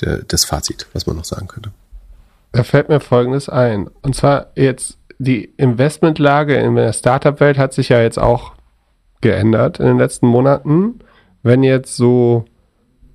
der, 0.00 0.18
das 0.18 0.44
Fazit, 0.44 0.86
was 0.92 1.06
man 1.06 1.16
noch 1.16 1.24
sagen 1.24 1.48
könnte. 1.48 1.72
Da 2.52 2.64
fällt 2.64 2.88
mir 2.88 3.00
Folgendes 3.00 3.48
ein. 3.48 3.88
Und 4.02 4.14
zwar 4.14 4.48
jetzt 4.54 4.98
die 5.18 5.44
Investmentlage 5.44 6.56
in 6.56 6.76
der 6.76 6.92
Startup-Welt 6.92 7.58
hat 7.58 7.72
sich 7.72 7.88
ja 7.88 8.00
jetzt 8.00 8.18
auch 8.18 8.52
geändert 9.20 9.80
in 9.80 9.86
den 9.86 9.98
letzten 9.98 10.26
Monaten. 10.26 11.00
Wenn 11.42 11.62
jetzt 11.62 11.96
so 11.96 12.44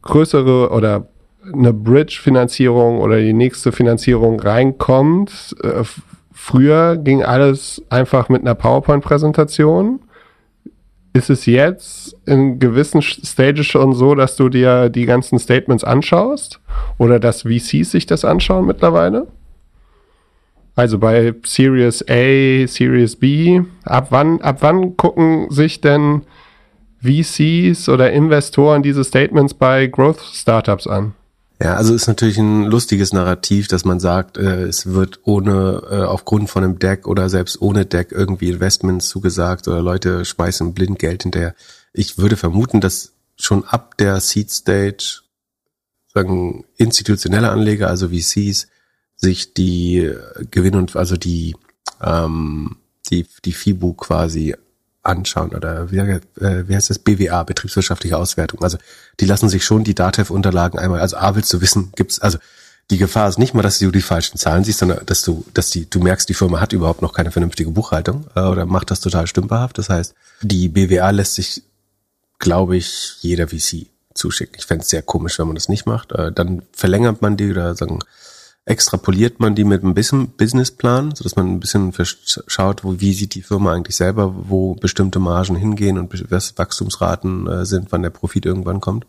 größere 0.01 0.69
oder 0.69 1.07
eine 1.51 1.73
Bridge-Finanzierung 1.73 2.99
oder 2.99 3.19
die 3.19 3.33
nächste 3.33 3.71
Finanzierung 3.71 4.39
reinkommt, 4.39 5.55
äh, 5.63 5.83
früher 6.31 6.97
ging 6.97 7.23
alles 7.23 7.81
einfach 7.89 8.29
mit 8.29 8.41
einer 8.41 8.55
PowerPoint-Präsentation 8.55 9.99
ist 11.13 11.29
es 11.29 11.45
jetzt 11.45 12.15
in 12.25 12.57
gewissen 12.57 13.01
Stages 13.03 13.67
schon 13.67 13.93
so, 13.93 14.15
dass 14.15 14.35
du 14.35 14.49
dir 14.49 14.89
die 14.89 15.05
ganzen 15.05 15.37
Statements 15.37 15.83
anschaust 15.83 16.59
oder 16.97 17.19
dass 17.19 17.43
VCs 17.43 17.91
sich 17.91 18.07
das 18.07 18.25
anschauen 18.25 18.65
mittlerweile? 18.65 19.27
Also 20.75 20.97
bei 20.97 21.35
Series 21.45 22.03
A, 22.09 22.67
Series 22.67 23.15
B, 23.15 23.61
ab 23.83 24.07
wann, 24.09 24.41
ab 24.41 24.57
wann 24.61 24.97
gucken 24.97 25.51
sich 25.51 25.81
denn 25.81 26.23
VCs 27.03 27.89
oder 27.89 28.11
Investoren 28.11 28.81
diese 28.81 29.03
Statements 29.03 29.53
bei 29.53 29.85
Growth 29.85 30.19
Startups 30.19 30.87
an? 30.87 31.13
Ja, 31.63 31.75
also 31.75 31.93
ist 31.93 32.07
natürlich 32.07 32.37
ein 32.37 32.65
lustiges 32.65 33.13
Narrativ, 33.13 33.69
dass 33.69 33.85
man 33.85 34.01
sagt, 34.01 34.37
äh, 34.37 34.63
es 34.63 34.87
wird 34.87 35.21
ohne, 35.23 35.81
äh, 35.89 36.01
aufgrund 36.01 36.49
von 36.49 36.61
einem 36.61 36.77
Deck 36.77 37.07
oder 37.07 37.29
selbst 37.29 37.61
ohne 37.61 37.85
Deck 37.85 38.11
irgendwie 38.11 38.49
Investments 38.49 39.07
zugesagt 39.07 39.69
oder 39.69 39.81
Leute 39.81 40.25
schmeißen 40.25 40.73
blind 40.73 40.99
Geld 40.99 41.23
hinterher. 41.23 41.55
Ich 41.93 42.17
würde 42.17 42.35
vermuten, 42.35 42.81
dass 42.81 43.13
schon 43.37 43.63
ab 43.63 43.97
der 43.97 44.19
Seed 44.19 44.51
Stage 44.51 45.21
sagen 46.13 46.65
institutionelle 46.75 47.49
Anleger, 47.49 47.87
also 47.87 48.09
VCs, 48.09 48.67
sich 49.15 49.53
die 49.53 50.11
Gewinn 50.51 50.75
und 50.75 50.97
also 50.97 51.15
die 51.15 51.55
ähm, 52.01 52.75
die 53.09 53.25
die 53.45 53.53
FIBU 53.53 53.93
quasi 53.93 54.53
anschauen 55.03 55.53
oder 55.53 55.91
wie, 55.91 55.97
äh, 55.97 56.21
wie 56.67 56.75
heißt 56.75 56.89
das 56.89 56.99
BWA 56.99 57.43
betriebswirtschaftliche 57.43 58.17
Auswertung. 58.17 58.63
Also 58.63 58.77
die 59.19 59.25
lassen 59.25 59.49
sich 59.49 59.65
schon 59.65 59.83
die 59.83 59.95
Datev-Unterlagen 59.95 60.79
einmal. 60.79 61.01
Also 61.01 61.17
A 61.17 61.35
willst 61.35 61.51
du 61.53 61.61
wissen, 61.61 61.91
gibt's 61.95 62.19
also 62.19 62.37
die 62.91 62.97
Gefahr 62.97 63.29
ist 63.29 63.39
nicht 63.39 63.53
mal, 63.53 63.61
dass 63.61 63.79
du 63.79 63.91
die 63.91 64.01
falschen 64.01 64.37
Zahlen 64.37 64.63
siehst, 64.63 64.79
sondern 64.79 65.05
dass 65.05 65.21
du, 65.21 65.45
dass 65.53 65.69
die, 65.69 65.89
du 65.89 65.99
merkst, 65.99 66.27
die 66.27 66.33
Firma 66.33 66.59
hat 66.59 66.73
überhaupt 66.73 67.01
noch 67.01 67.13
keine 67.13 67.31
vernünftige 67.31 67.71
Buchhaltung 67.71 68.27
äh, 68.35 68.41
oder 68.41 68.65
macht 68.65 68.91
das 68.91 68.99
total 68.99 69.27
stümperhaft. 69.27 69.77
Das 69.77 69.89
heißt, 69.89 70.13
die 70.41 70.67
BWA 70.69 71.09
lässt 71.11 71.35
sich, 71.35 71.63
glaube 72.39 72.75
ich, 72.75 73.17
jeder 73.21 73.47
VC 73.47 73.87
zuschicken. 74.13 74.55
Ich 74.57 74.65
fände 74.65 74.83
es 74.83 74.89
sehr 74.89 75.01
komisch, 75.01 75.39
wenn 75.39 75.47
man 75.47 75.55
das 75.55 75.69
nicht 75.69 75.85
macht. 75.85 76.11
Äh, 76.11 76.31
dann 76.31 76.63
verlängert 76.73 77.21
man 77.21 77.37
die 77.37 77.51
oder 77.51 77.75
sagen, 77.75 77.99
extrapoliert 78.65 79.39
man 79.39 79.55
die 79.55 79.65
mit 79.65 79.83
ein 79.83 79.93
bisschen 79.93 80.29
Businessplan, 80.29 81.15
so 81.15 81.23
dass 81.23 81.35
man 81.35 81.47
ein 81.47 81.59
bisschen 81.59 81.93
schaut, 82.47 82.83
wo, 82.83 82.99
wie 82.99 83.13
sieht 83.13 83.35
die 83.35 83.41
Firma 83.41 83.73
eigentlich 83.73 83.97
selber, 83.97 84.33
wo 84.47 84.75
bestimmte 84.75 85.19
Margen 85.19 85.55
hingehen 85.55 85.97
und 85.97 86.31
was 86.31 86.57
Wachstumsraten 86.57 87.47
äh, 87.47 87.65
sind, 87.65 87.91
wann 87.91 88.03
der 88.03 88.09
Profit 88.09 88.45
irgendwann 88.45 88.79
kommt. 88.79 89.05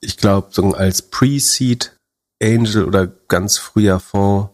Ich 0.00 0.16
glaube, 0.16 0.48
so 0.50 0.72
als 0.72 1.02
Pre-Seed 1.02 1.96
Angel 2.40 2.84
oder 2.84 3.06
ganz 3.06 3.58
früher 3.58 3.98
Fonds, 3.98 4.50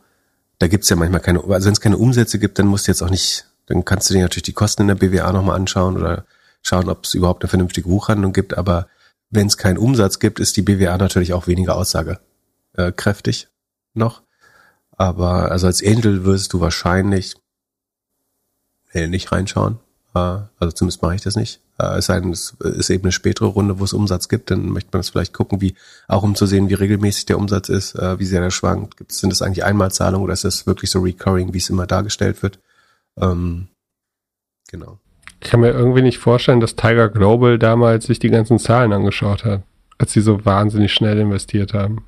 da 0.59 0.68
gibt's 0.68 0.88
ja 0.88 0.97
manchmal 0.97 1.21
keine, 1.21 1.40
also 1.45 1.66
wenn 1.66 1.73
es 1.73 1.81
keine 1.81 1.99
Umsätze 1.99 2.38
gibt, 2.38 2.59
dann 2.59 2.68
musst 2.68 2.87
du 2.87 2.92
jetzt 2.92 3.03
auch 3.03 3.11
nicht, 3.11 3.47
dann 3.66 3.85
kannst 3.85 4.09
du 4.09 4.14
dir 4.14 4.23
natürlich 4.23 4.45
die 4.45 4.53
Kosten 4.53 4.83
in 4.83 4.88
der 4.88 4.95
BWA 4.95 5.33
nochmal 5.33 5.57
anschauen 5.57 5.97
oder 5.97 6.25
schauen, 6.62 6.88
ob 6.88 7.05
es 7.05 7.14
überhaupt 7.14 7.42
eine 7.42 7.51
vernünftige 7.51 7.88
Buchhandlung 7.88 8.33
gibt. 8.33 8.57
Aber 8.57 8.87
wenn 9.31 9.49
es 9.49 9.59
keinen 9.59 9.79
Umsatz 9.79 10.21
gibt, 10.21 10.38
ist 10.40 10.57
die 10.57 10.62
BWA 10.62 10.97
natürlich 10.97 11.33
auch 11.35 11.49
weniger 11.49 11.77
aussagekräftig 11.77 13.49
noch. 13.94 14.22
Aber 14.96 15.50
also 15.50 15.66
als 15.66 15.85
Angel 15.85 16.24
wirst 16.24 16.52
du 16.52 16.61
wahrscheinlich 16.61 17.35
äh, 18.92 19.09
nicht 19.09 19.33
reinschauen. 19.33 19.78
Äh, 20.14 20.18
also 20.59 20.72
zumindest 20.72 21.02
mache 21.02 21.14
ich 21.14 21.22
das 21.22 21.37
nicht. 21.37 21.61
Äh, 21.78 21.98
es 21.98 22.07
sei 22.07 22.20
denn, 22.20 22.31
es 22.31 22.55
ist 22.61 22.90
eben 22.90 23.05
eine 23.05 23.12
spätere 23.12 23.46
Runde, 23.46 23.81
wo 23.81 23.85
es 23.85 23.92
Umsatz 23.92 24.28
gibt, 24.28 24.50
dann 24.50 24.68
möchte 24.68 24.90
man 24.92 25.00
das 25.00 25.11
vielleicht 25.11 25.33
gucken, 25.33 25.61
wie, 25.61 25.74
auch 26.09 26.22
um 26.22 26.35
zu 26.35 26.46
sehen, 26.46 26.68
wie 26.68 26.74
regelmäßig 26.74 27.26
der 27.26 27.38
Umsatz 27.38 27.68
ist, 27.68 27.94
äh, 27.94 28.18
wie 28.18 28.26
sehr 28.26 28.40
der 28.40 28.50
schwankt. 28.50 28.96
Gibt, 28.96 29.12
sind 29.12 29.31
das 29.31 29.42
eigentlich 29.42 29.64
Einmalzahlungen 29.64 30.24
oder 30.24 30.35
ist 30.35 30.44
das 30.44 30.66
wirklich 30.66 30.90
so 30.90 31.00
recurring, 31.00 31.55
wie 31.55 31.59
es 31.59 31.70
immer 31.70 31.87
dargestellt 31.87 32.42
wird? 32.42 32.59
Ähm, 33.16 33.68
genau. 34.70 34.98
Ich 35.40 35.50
kann 35.50 35.61
mir 35.61 35.70
irgendwie 35.70 36.02
nicht 36.02 36.18
vorstellen, 36.18 36.61
dass 36.61 36.76
Tiger 36.76 37.09
Global 37.09 37.59
damals 37.59 38.05
sich 38.07 38.20
die 38.20 38.31
ganzen 38.31 38.61
Zahlen 38.61 38.92
angeschaut 38.92 39.44
hat, 39.44 39.62
als 39.98 40.12
sie 40.12 40.20
so 40.20 40.44
wahnsinnig 40.44 40.92
schnell 40.92 41.18
investiert 41.18 41.74
haben. 41.74 42.05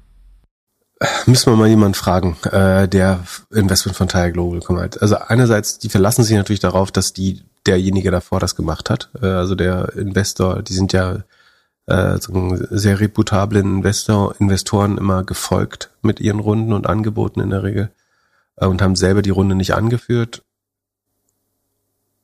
Müssen 1.27 1.53
wir 1.53 1.57
mal 1.57 1.69
jemanden 1.69 1.95
fragen, 1.95 2.37
äh, 2.51 2.89
der 2.89 3.25
Investment 3.51 3.97
von 3.97 4.09
Tiger 4.09 4.31
Global 4.31 4.61
kümmert. 4.61 5.01
Also 5.03 5.17
einerseits, 5.17 5.79
die 5.79 5.89
verlassen 5.89 6.25
sich 6.25 6.37
natürlich 6.37 6.61
darauf, 6.61 6.93
dass 6.93 7.13
die 7.13 7.43
derjenige 7.67 8.11
davor 8.11 8.41
das 8.41 8.57
gemacht 8.57 8.91
hat. 8.91 9.11
Äh, 9.21 9.27
also 9.27 9.55
der 9.55 9.95
Investor, 9.97 10.63
die 10.63 10.75
sind 10.75 10.93
ja 10.93 11.25
äh, 11.87 12.19
so 12.19 12.57
sehr 12.71 13.01
reputablen 13.01 13.77
Investor, 13.77 14.35
Investoren 14.39 14.99
immer 14.99 15.25
gefolgt 15.25 15.91
mit 16.03 16.21
ihren 16.21 16.41
Runden 16.41 16.73
und 16.73 16.87
Angeboten 16.87 17.41
in 17.41 17.51
der 17.51 17.63
Regel 17.63 17.91
äh, 18.57 18.67
und 18.67 18.83
haben 18.83 18.97
selber 18.97 19.23
die 19.23 19.31
Runde 19.31 19.55
nicht 19.55 19.75
angeführt. 19.75 20.43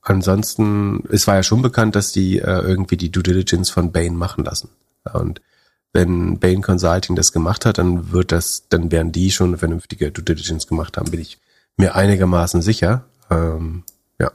Ansonsten, 0.03 1.05
es 1.11 1.27
war 1.27 1.37
ja 1.37 1.43
schon 1.43 1.61
bekannt, 1.61 1.95
dass 1.95 2.13
die 2.13 2.39
äh, 2.39 2.61
irgendwie 2.61 2.97
die 2.97 3.13
Due 3.13 3.23
Diligence 3.23 3.71
von 3.71 3.93
Bain 3.93 4.17
machen 4.17 4.45
lassen. 4.45 4.71
Und 5.13 5.43
wenn 5.93 6.39
Bain 6.39 6.63
Consulting 6.63 7.17
das 7.17 7.33
gemacht 7.33 7.67
hat, 7.67 7.79
dann 7.79 8.13
wird 8.13 8.33
das, 8.33 8.69
dann 8.69 8.93
werden 8.93 9.13
die 9.13 9.31
schon 9.31 9.49
eine 9.49 9.59
vernünftige 9.59 10.13
Due 10.13 10.25
Diligence 10.25 10.67
gemacht 10.67 10.97
haben, 10.97 11.11
bin 11.11 11.21
ich 11.21 11.39
mir 11.77 11.95
einigermaßen 11.95 12.63
sicher. 12.63 13.07
Ähm, 13.31 13.85
ja. 14.19 14.31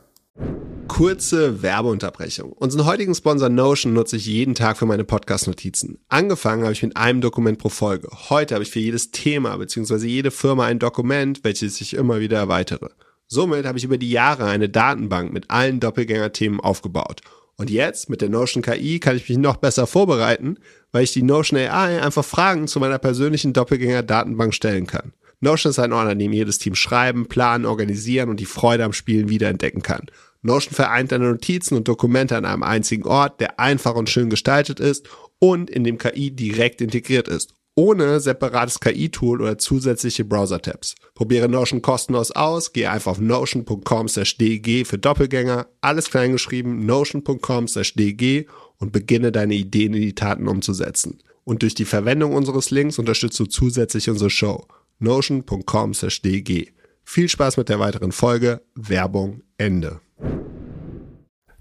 Kurze 0.87 1.61
Werbeunterbrechung. 1.61 2.51
Unseren 2.51 2.85
heutigen 2.85 3.15
Sponsor 3.15 3.49
Notion 3.49 3.93
nutze 3.93 4.17
ich 4.17 4.25
jeden 4.25 4.55
Tag 4.55 4.77
für 4.77 4.85
meine 4.85 5.03
Podcast-Notizen. 5.03 5.99
Angefangen 6.09 6.63
habe 6.63 6.73
ich 6.73 6.83
mit 6.83 6.97
einem 6.97 7.21
Dokument 7.21 7.57
pro 7.57 7.69
Folge. 7.69 8.09
Heute 8.29 8.55
habe 8.55 8.63
ich 8.63 8.71
für 8.71 8.79
jedes 8.79 9.11
Thema 9.11 9.55
bzw. 9.57 10.05
jede 10.07 10.31
Firma 10.31 10.65
ein 10.65 10.79
Dokument, 10.79 11.43
welches 11.43 11.79
ich 11.79 11.93
immer 11.93 12.19
wieder 12.19 12.37
erweitere. 12.37 12.89
Somit 13.27 13.65
habe 13.65 13.77
ich 13.77 13.83
über 13.83 13.97
die 13.97 14.11
Jahre 14.11 14.45
eine 14.45 14.69
Datenbank 14.69 15.33
mit 15.33 15.49
allen 15.49 15.79
Doppelgänger-Themen 15.79 16.59
aufgebaut. 16.59 17.21
Und 17.57 17.69
jetzt 17.69 18.09
mit 18.09 18.21
der 18.21 18.29
Notion 18.29 18.61
KI 18.61 18.99
kann 18.99 19.15
ich 19.15 19.29
mich 19.29 19.37
noch 19.37 19.57
besser 19.57 19.87
vorbereiten, 19.87 20.57
weil 20.91 21.03
ich 21.03 21.13
die 21.13 21.23
Notion 21.23 21.59
AI 21.59 22.01
einfach 22.01 22.25
Fragen 22.25 22.67
zu 22.67 22.79
meiner 22.79 22.99
persönlichen 22.99 23.53
Doppelgänger-Datenbank 23.53 24.53
stellen 24.53 24.87
kann. 24.87 25.13
Notion 25.39 25.69
ist 25.69 25.79
ein 25.79 25.93
Ort, 25.93 26.09
an 26.09 26.19
dem 26.19 26.33
jedes 26.33 26.57
Team 26.57 26.75
schreiben, 26.75 27.27
planen, 27.27 27.65
organisieren 27.65 28.29
und 28.29 28.39
die 28.39 28.45
Freude 28.45 28.83
am 28.83 28.93
Spielen 28.93 29.29
wiederentdecken 29.29 29.81
kann. 29.81 30.07
Notion 30.41 30.73
vereint 30.73 31.11
deine 31.11 31.29
Notizen 31.29 31.75
und 31.75 31.87
Dokumente 31.87 32.35
an 32.35 32.45
einem 32.45 32.63
einzigen 32.63 33.05
Ort, 33.05 33.39
der 33.39 33.59
einfach 33.59 33.95
und 33.95 34.09
schön 34.09 34.29
gestaltet 34.29 34.79
ist 34.79 35.07
und 35.39 35.69
in 35.69 35.83
dem 35.83 35.97
KI 35.97 36.31
direkt 36.31 36.81
integriert 36.81 37.27
ist, 37.27 37.53
ohne 37.75 38.19
separates 38.19 38.79
KI-Tool 38.79 39.41
oder 39.41 39.57
zusätzliche 39.57 40.25
Browser-Tabs. 40.25 40.95
Probiere 41.13 41.49
Notion 41.49 41.81
kostenlos 41.81 42.31
aus, 42.31 42.73
gehe 42.73 42.89
einfach 42.89 43.11
auf 43.11 43.19
notion.com/dg 43.19 44.85
für 44.85 44.97
Doppelgänger, 44.97 45.67
alles 45.81 46.09
kleingeschrieben, 46.09 46.85
notion.com/dg 46.85 48.47
und 48.77 48.91
beginne 48.91 49.31
deine 49.31 49.55
Ideen 49.55 49.93
in 49.93 50.01
die 50.01 50.15
Taten 50.15 50.47
umzusetzen. 50.47 51.19
Und 51.43 51.61
durch 51.61 51.75
die 51.75 51.85
Verwendung 51.85 52.33
unseres 52.33 52.71
Links 52.71 52.97
unterstützt 52.97 53.39
du 53.39 53.45
zusätzlich 53.45 54.09
unsere 54.09 54.29
Show. 54.29 54.65
notion.com/dg. 54.99 56.71
Viel 57.03 57.29
Spaß 57.29 57.57
mit 57.57 57.69
der 57.69 57.79
weiteren 57.79 58.11
Folge. 58.11 58.61
Werbung 58.73 59.41
Ende. 59.57 59.99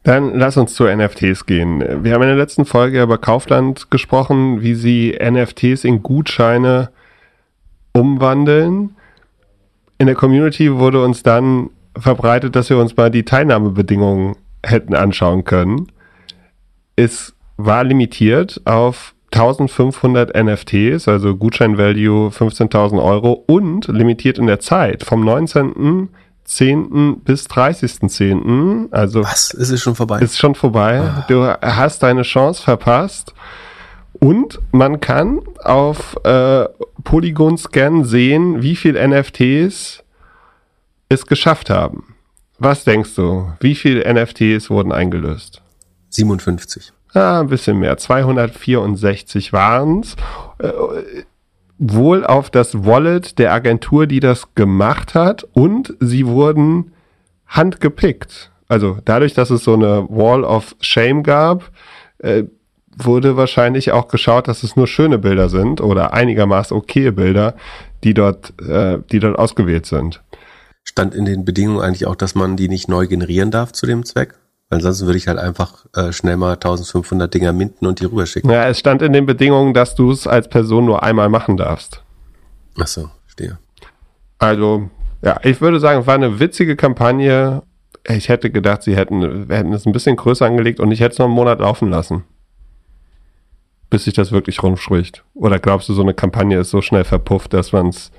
Dann 0.05 0.35
lass 0.35 0.59
uns 0.59 0.75
zu 0.75 0.85
NFTs 0.85 1.47
gehen. 1.47 1.81
Wir 2.05 2.13
haben 2.13 2.23
in 2.23 2.29
der 2.29 2.37
letzten 2.37 2.67
Folge 2.67 3.03
über 3.03 3.17
Kaufland 3.17 3.91
gesprochen, 3.91 4.61
wie 4.61 4.75
sie 4.75 5.19
NFTs 5.19 5.85
in 5.85 6.03
Gutscheine 6.03 6.91
umwandeln. 7.95 8.97
In 9.97 10.07
der 10.07 10.15
Community 10.15 10.75
wurde 10.75 11.03
uns 11.03 11.23
dann 11.23 11.71
verbreitet, 11.97 12.55
dass 12.55 12.69
wir 12.69 12.77
uns 12.77 12.95
mal 12.97 13.11
die 13.11 13.25
Teilnahmebedingungen 13.25 14.37
hätten 14.63 14.95
anschauen 14.95 15.45
können. 15.45 15.87
Es 16.97 17.35
war 17.57 17.83
limitiert 17.83 18.61
auf 18.67 19.15
1500 19.33 20.37
NFTs, 20.37 21.09
also 21.09 21.35
Gutschein-Value 21.35 22.29
15.000 22.29 23.03
Euro 23.03 23.43
und 23.47 23.89
limitiert 23.89 24.39
in 24.39 24.49
der 24.49 24.61
Zeit 24.61 25.03
vom 25.03 25.25
19. 25.25 26.11
10. 26.45 27.21
bis 27.21 27.47
30.10. 27.47 28.93
Also 28.93 29.23
Was? 29.23 29.51
Ist 29.51 29.71
es 29.71 29.83
schon 29.83 29.95
vorbei? 29.95 30.21
Ist 30.21 30.39
schon 30.39 30.55
vorbei. 30.55 31.01
Ah. 31.01 31.25
Du 31.29 31.45
hast 31.47 32.03
deine 32.03 32.23
Chance 32.23 32.63
verpasst. 32.63 33.35
Und 34.13 34.61
man 34.73 35.01
kann 35.01 35.41
auf 35.63 36.17
äh, 36.25 36.67
Polygon 37.03 37.59
Scan 37.59 38.05
sehen, 38.05 38.63
wie 38.63 38.77
viel 38.77 38.95
NFTs 38.95 40.03
es 41.09 41.27
geschafft 41.27 41.69
haben. 41.69 42.15
Was 42.59 42.85
denkst 42.85 43.15
du? 43.17 43.53
Wie 43.61 43.75
viele 43.75 44.13
NFTs 44.13 44.71
wurden 44.71 44.93
eingelöst? 44.93 45.63
57. 46.11 46.93
Ja, 47.15 47.41
ein 47.41 47.49
bisschen 47.49 47.79
mehr. 47.79 47.97
264 47.97 49.53
waren 49.53 50.01
es. 50.01 50.17
Wohl 51.87 52.25
auf 52.25 52.49
das 52.49 52.87
Wallet 52.87 53.39
der 53.39 53.53
Agentur, 53.53 54.07
die 54.07 54.21
das 54.21 54.55
gemacht 54.55 55.15
hat 55.15 55.45
und 55.53 55.95
sie 56.01 56.27
wurden 56.27 56.93
handgepickt. 57.47 58.51
Also 58.69 58.99
dadurch, 59.05 59.35
dass 59.35 59.51
es 59.51 59.65
so 59.65 59.75
eine 59.75 60.07
Wall 60.09 60.45
of 60.45 60.75
Shame 60.81 61.23
gab, 61.23 61.71
äh, 62.19 62.45
wurde 62.97 63.37
wahrscheinlich 63.37 63.93
auch 63.93 64.09
geschaut, 64.09 64.49
dass 64.49 64.63
es 64.63 64.77
nur 64.77 64.87
schöne 64.87 65.19
Bilder 65.19 65.51
sind 65.51 65.83
oder 65.83 66.15
einigermaßen 66.15 66.75
okaye 66.75 67.13
Bilder, 67.13 67.55
die 68.03 68.15
dort, 68.15 68.59
äh, 68.63 68.99
die 69.13 69.19
dort 69.19 69.39
ausgewählt 69.39 69.85
sind. 69.85 70.23
Stand 70.85 71.15
in 71.15 71.27
den 71.27 71.45
Bedingungen 71.45 71.81
eigentlich 71.81 72.07
auch, 72.07 72.17
dass 72.17 72.35
man 72.35 72.57
die 72.57 72.69
nicht 72.69 72.89
neu 72.89 73.07
generieren 73.07 73.51
darf 73.51 73.73
zu 73.73 73.85
dem 73.85 74.05
Zweck? 74.05 74.35
Ansonsten 74.75 75.07
würde 75.07 75.19
ich 75.19 75.29
halt 75.29 75.39
einfach 75.39 75.87
äh, 75.95 76.13
schnell 76.13 76.37
mal 76.37 76.55
1500 76.55 77.33
Dinger 77.33 77.53
minden 77.53 77.87
und 77.87 78.01
die 78.01 78.07
rüberschicken. 78.07 78.51
Ja, 78.51 78.67
es 78.67 78.79
stand 78.79 79.03
in 79.03 79.13
den 79.13 79.25
Bedingungen, 79.25 79.73
dass 79.73 79.95
du 79.95 80.11
es 80.11 80.27
als 80.27 80.49
Person 80.49 80.85
nur 80.85 81.03
einmal 81.03 81.29
machen 81.29 81.57
darfst. 81.57 82.03
Ach 82.79 82.87
so, 82.87 83.09
stehe. 83.27 83.59
Also, 84.39 84.91
ja, 85.23 85.39
ich 85.45 85.61
würde 85.61 85.79
sagen, 85.79 86.01
es 86.01 86.07
war 86.07 86.15
eine 86.15 86.41
witzige 86.41 86.75
Kampagne. 86.75 87.63
Ich 88.07 88.29
hätte 88.29 88.51
gedacht, 88.51 88.83
sie 88.83 88.97
hätten, 88.97 89.49
hätten 89.49 89.73
es 89.73 89.87
ein 89.87 89.93
bisschen 89.93 90.17
größer 90.17 90.45
angelegt 90.45 90.81
und 90.81 90.91
ich 90.91 91.01
hätte 91.01 91.13
es 91.13 91.19
noch 91.19 91.27
einen 91.27 91.35
Monat 91.35 91.61
laufen 91.61 91.89
lassen. 91.89 92.25
Bis 93.91 94.05
sich 94.05 94.15
das 94.15 94.33
wirklich 94.33 94.63
rumspricht. 94.63 95.23
Oder 95.35 95.61
glaubst 95.61 95.89
du, 95.89 95.95
so 95.95 96.03
eine 96.03 96.15
Kampagne 96.15 96.59
ist 96.59 96.71
so 96.71 96.83
schnell 96.83 97.05
verpufft, 97.05 97.53
dass 97.53 97.73
man 97.73 97.89
es 97.89 98.11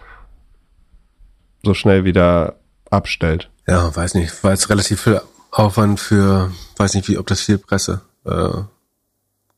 so 1.63 1.73
schnell 1.73 2.05
wieder 2.05 2.55
abstellt? 2.89 3.49
Ja, 3.67 3.93
weiß 3.93 4.13
nicht. 4.15 4.43
War 4.43 4.51
jetzt 4.51 4.69
relativ 4.69 5.01
viel 5.01 5.19
Aufwand 5.55 5.99
für, 5.99 6.51
weiß 6.77 6.93
nicht 6.95 7.07
wie, 7.07 7.17
ob 7.17 7.27
das 7.27 7.41
viel 7.41 7.57
Presse 7.57 8.01
äh, 8.25 8.63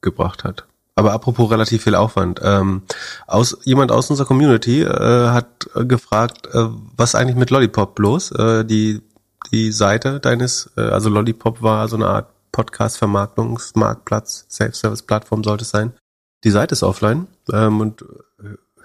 gebracht 0.01 0.43
hat. 0.43 0.65
Aber 0.95 1.13
apropos 1.13 1.51
relativ 1.51 1.83
viel 1.83 1.95
Aufwand. 1.95 2.39
Ähm, 2.43 2.83
aus, 3.27 3.57
jemand 3.63 3.91
aus 3.91 4.09
unserer 4.09 4.27
Community 4.27 4.81
äh, 4.81 5.29
hat 5.29 5.69
gefragt, 5.75 6.47
äh, 6.53 6.65
was 6.95 7.15
eigentlich 7.15 7.35
mit 7.35 7.49
Lollipop 7.49 7.95
bloß? 7.95 8.31
Äh, 8.31 8.65
die, 8.65 9.01
die 9.51 9.71
Seite 9.71 10.19
deines, 10.19 10.71
äh, 10.77 10.81
also 10.81 11.09
Lollipop 11.09 11.61
war 11.61 11.87
so 11.87 11.95
eine 11.95 12.07
Art 12.07 12.29
Podcast-Vermarktungsmarktplatz, 12.51 14.47
Self-Service-Plattform 14.49 15.43
sollte 15.43 15.63
es 15.63 15.69
sein. 15.69 15.93
Die 16.43 16.51
Seite 16.51 16.73
ist 16.73 16.83
offline 16.83 17.27
ähm, 17.51 17.79
und 17.81 18.03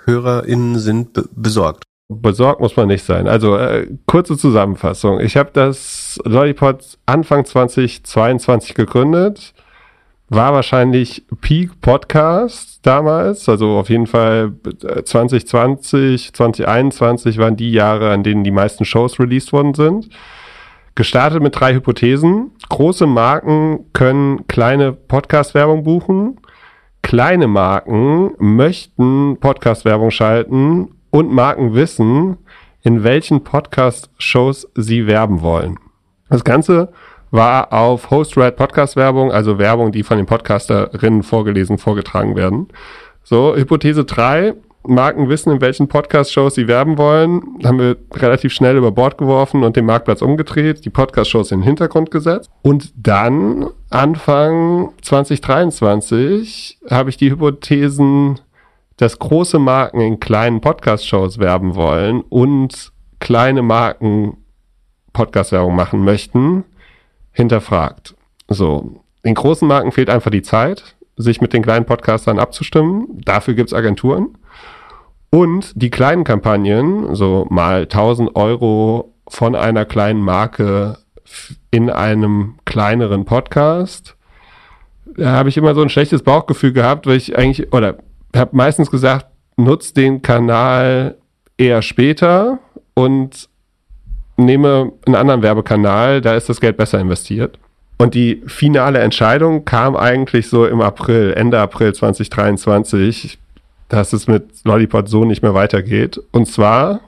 HörerInnen 0.05 0.79
sind 0.79 1.18
besorgt. 1.35 1.85
Besorgt 2.20 2.61
muss 2.61 2.77
man 2.77 2.88
nicht 2.88 3.05
sein. 3.05 3.29
Also 3.29 3.57
äh, 3.57 3.87
kurze 4.07 4.37
Zusammenfassung. 4.37 5.20
Ich 5.20 5.37
habe 5.37 5.51
das 5.53 6.20
Lollipop 6.25 6.81
Anfang 7.07 7.44
2022 7.44 8.75
gegründet. 8.75 9.55
War 10.29 10.55
wahrscheinlich 10.55 11.25
Peak 11.40 11.81
Podcast 11.81 12.81
damals. 12.83 13.48
Also 13.48 13.79
auf 13.79 13.90
jeden 13.90 14.07
Fall 14.07 14.53
2020, 15.05 16.29
äh, 16.29 16.33
2021 16.33 17.38
waren 17.38 17.57
die 17.57 17.72
Jahre, 17.72 18.11
an 18.11 18.22
denen 18.22 18.44
die 18.44 18.51
meisten 18.51 18.85
Shows 18.85 19.18
released 19.20 19.53
worden 19.53 19.75
sind. 19.75 20.09
Gestartet 20.94 21.42
mit 21.42 21.59
drei 21.59 21.75
Hypothesen. 21.75 22.51
Große 22.68 23.07
Marken 23.07 23.87
können 23.92 24.46
kleine 24.46 24.92
Podcast-Werbung 24.92 25.85
buchen. 25.85 26.38
Kleine 27.03 27.48
Marken 27.48 28.33
möchten 28.38 29.38
Podcast-Werbung 29.40 30.11
schalten 30.11 30.90
und 31.12 31.31
Marken 31.31 31.75
wissen, 31.75 32.38
in 32.83 33.05
welchen 33.05 33.44
Podcast-Shows 33.44 34.68
sie 34.75 35.07
werben 35.07 35.42
wollen. 35.42 35.79
Das 36.29 36.42
Ganze 36.42 36.90
war 37.31 37.72
auf 37.72 38.11
Host-Read 38.11 38.57
Podcast-Werbung, 38.57 39.31
also 39.31 39.59
Werbung, 39.59 39.92
die 39.92 40.03
von 40.03 40.16
den 40.16 40.27
Podcasterinnen 40.27 41.22
vorgelesen, 41.22 41.79
vorgetragen 41.79 42.35
werden. 42.35 42.68
So, 43.22 43.55
Hypothese 43.55 44.05
drei: 44.05 44.55
Marken 44.85 45.29
wissen, 45.29 45.53
in 45.53 45.61
welchen 45.61 45.87
Podcast-Shows 45.87 46.55
sie 46.55 46.66
werben 46.66 46.96
wollen, 46.96 47.42
haben 47.62 47.79
wir 47.79 47.96
relativ 48.14 48.55
schnell 48.55 48.77
über 48.77 48.90
Bord 48.90 49.18
geworfen 49.18 49.64
und 49.64 49.77
den 49.77 49.85
Marktplatz 49.85 50.22
umgedreht, 50.22 50.85
die 50.85 50.90
Podcast-Shows 50.90 51.53
in 51.53 51.61
den 51.61 51.64
Hintergrund 51.64 52.11
gesetzt. 52.11 52.51
Und 52.62 52.92
dann, 52.96 53.68
Anfang 53.90 54.92
2023, 55.03 56.79
habe 56.90 57.11
ich 57.11 57.18
die 57.18 57.31
Hypothesen 57.31 58.40
dass 58.97 59.19
große 59.19 59.59
Marken 59.59 60.01
in 60.01 60.21
kleinen 60.21 60.61
Podcast-Shows 60.61 61.39
werben 61.39 61.75
wollen 61.75 62.21
und 62.23 62.93
kleine 63.21 63.63
Marken 63.63 64.39
Podcast-Werbung 65.13 65.75
machen 65.75 66.05
möchten, 66.05 66.65
hinterfragt. 67.33 68.15
So, 68.49 69.01
den 69.25 69.35
großen 69.35 69.67
Marken 69.67 69.93
fehlt 69.93 70.11
einfach 70.11 70.31
die 70.31 70.43
Zeit, 70.43 70.97
sich 71.17 71.41
mit 71.41 71.53
den 71.53 71.63
kleinen 71.63 71.87
Podcastern 71.87 72.39
abzustimmen. 72.39 73.21
Dafür 73.25 73.55
gibt's 73.55 73.75
Agenturen. 73.75 74.39
Und 75.31 75.73
die 75.81 75.91
kleinen 75.91 76.25
Kampagnen, 76.25 77.15
so 77.15 77.47
mal 77.49 77.83
1000 77.83 78.37
Euro 78.37 79.15
von 79.29 79.55
einer 79.55 79.85
kleinen 79.85 80.21
Marke 80.21 80.99
in 81.71 81.89
einem 81.89 82.57
kleineren 82.65 83.25
Podcast, 83.25 84.17
da 85.17 85.33
habe 85.33 85.49
ich 85.49 85.57
immer 85.57 85.75
so 85.75 85.83
ein 85.83 85.89
schlechtes 85.89 86.23
Bauchgefühl 86.23 86.73
gehabt, 86.73 87.07
weil 87.07 87.17
ich 87.17 87.37
eigentlich, 87.37 87.73
oder 87.73 87.99
habe 88.40 88.57
meistens 88.57 88.90
gesagt, 88.90 89.27
nutze 89.57 89.95
den 89.95 90.23
Kanal 90.23 91.16
eher 91.57 91.83
später 91.83 92.59
und 92.95 93.49
nehme 94.37 94.92
einen 95.07 95.14
anderen 95.14 95.42
Werbekanal, 95.42 96.21
da 96.21 96.35
ist 96.35 96.49
das 96.49 96.61
Geld 96.61 96.77
besser 96.77 97.01
investiert. 97.01 97.59
Und 97.99 98.14
die 98.14 98.42
finale 98.47 98.99
Entscheidung 98.99 99.64
kam 99.64 99.97
eigentlich 99.97 100.49
so 100.49 100.66
im 100.66 100.81
April, 100.81 101.35
Ende 101.35 101.61
April 101.61 101.95
2023, 101.95 103.38
dass 103.88 104.12
es 104.12 104.27
mit 104.27 104.64
Lollipop 104.64 105.09
so 105.09 105.25
nicht 105.25 105.42
mehr 105.42 105.55
weitergeht. 105.55 106.21
Und 106.33 106.47
zwar 106.47 107.01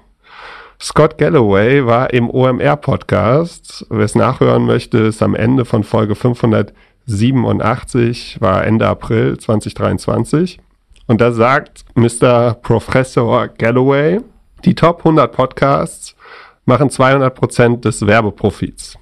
Scott 0.80 1.18
Galloway 1.18 1.84
war 1.86 2.12
im 2.12 2.30
OMR-Podcast. 2.30 3.86
Wer 3.88 4.04
es 4.04 4.14
nachhören 4.14 4.66
möchte, 4.66 4.98
ist 4.98 5.22
am 5.22 5.34
Ende 5.34 5.64
von 5.64 5.82
Folge 5.82 6.14
587, 6.14 8.40
war 8.40 8.64
Ende 8.64 8.86
April 8.86 9.38
2023. 9.38 10.60
Und 11.06 11.20
da 11.20 11.32
sagt 11.32 11.84
Mr. 11.94 12.54
Professor 12.54 13.48
Galloway, 13.48 14.20
die 14.64 14.74
Top 14.74 14.98
100 14.98 15.30
Podcasts 15.30 16.14
machen 16.64 16.88
200 16.88 17.34
Prozent 17.34 17.84
des 17.84 18.06
Werbeprofits. 18.06 18.96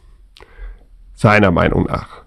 Seiner 1.14 1.52
Meinung 1.52 1.84
nach. 1.84 2.22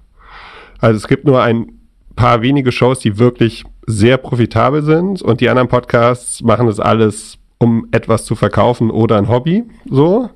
Also 0.79 0.97
es 0.97 1.07
gibt 1.07 1.25
nur 1.25 1.41
ein 1.41 1.79
paar 2.15 2.41
wenige 2.41 2.71
Shows, 2.71 2.99
die 2.99 3.17
wirklich 3.17 3.65
sehr 3.85 4.17
profitabel 4.17 4.83
sind 4.83 5.21
und 5.21 5.41
die 5.41 5.49
anderen 5.49 5.67
Podcasts 5.67 6.41
machen 6.41 6.67
das 6.67 6.79
alles, 6.79 7.37
um 7.57 7.87
etwas 7.91 8.25
zu 8.25 8.35
verkaufen 8.35 8.89
oder 8.89 9.17
ein 9.17 9.27
Hobby, 9.27 9.63
so. 9.89 10.29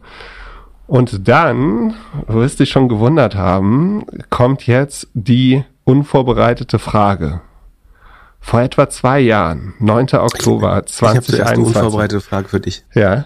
Und 0.87 1.27
dann, 1.27 1.93
wirst 2.27 2.59
dich 2.59 2.69
schon 2.69 2.89
gewundert 2.89 3.35
haben, 3.35 4.05
kommt 4.29 4.65
jetzt 4.65 5.07
die 5.13 5.63
unvorbereitete 5.83 6.79
Frage. 6.79 7.41
Vor 8.39 8.61
etwa 8.61 8.89
zwei 8.89 9.19
Jahren, 9.19 9.73
9. 9.79 10.07
Oktober 10.13 10.85
2021. 10.85 11.33
Ich 11.33 11.41
habe 11.41 11.49
eine 11.49 11.63
unvorbereitete 11.65 12.21
Frage 12.21 12.47
für 12.47 12.59
dich. 12.59 12.83
Ja. 12.93 13.25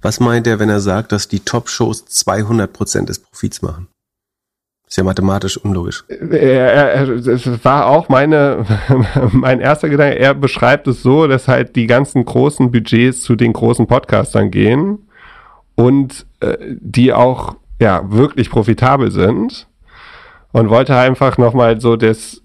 Was 0.00 0.18
meint 0.18 0.46
er, 0.46 0.58
wenn 0.58 0.68
er 0.68 0.80
sagt, 0.80 1.12
dass 1.12 1.28
die 1.28 1.40
Top-Shows 1.40 2.06
200 2.06 2.72
Prozent 2.72 3.08
des 3.08 3.20
Profits 3.20 3.62
machen? 3.62 3.88
Ist 4.86 4.98
ja 4.98 5.04
mathematisch 5.04 5.56
unlogisch. 5.56 6.04
Es 6.08 7.64
war 7.64 7.86
auch 7.86 8.08
meine, 8.08 8.66
mein 9.32 9.60
erster 9.60 9.88
Gedanke. 9.88 10.18
Er 10.18 10.34
beschreibt 10.34 10.86
es 10.86 11.02
so, 11.02 11.26
dass 11.26 11.48
halt 11.48 11.76
die 11.76 11.86
ganzen 11.86 12.24
großen 12.24 12.70
Budgets 12.70 13.22
zu 13.22 13.34
den 13.34 13.54
großen 13.54 13.86
Podcastern 13.86 14.50
gehen 14.50 15.08
und 15.76 16.26
äh, 16.40 16.56
die 16.60 17.12
auch 17.12 17.56
ja 17.80 18.02
wirklich 18.10 18.50
profitabel 18.50 19.10
sind 19.10 19.66
und 20.52 20.68
wollte 20.68 20.94
einfach 20.96 21.38
nochmal 21.38 21.80
so 21.80 21.96
das, 21.96 22.42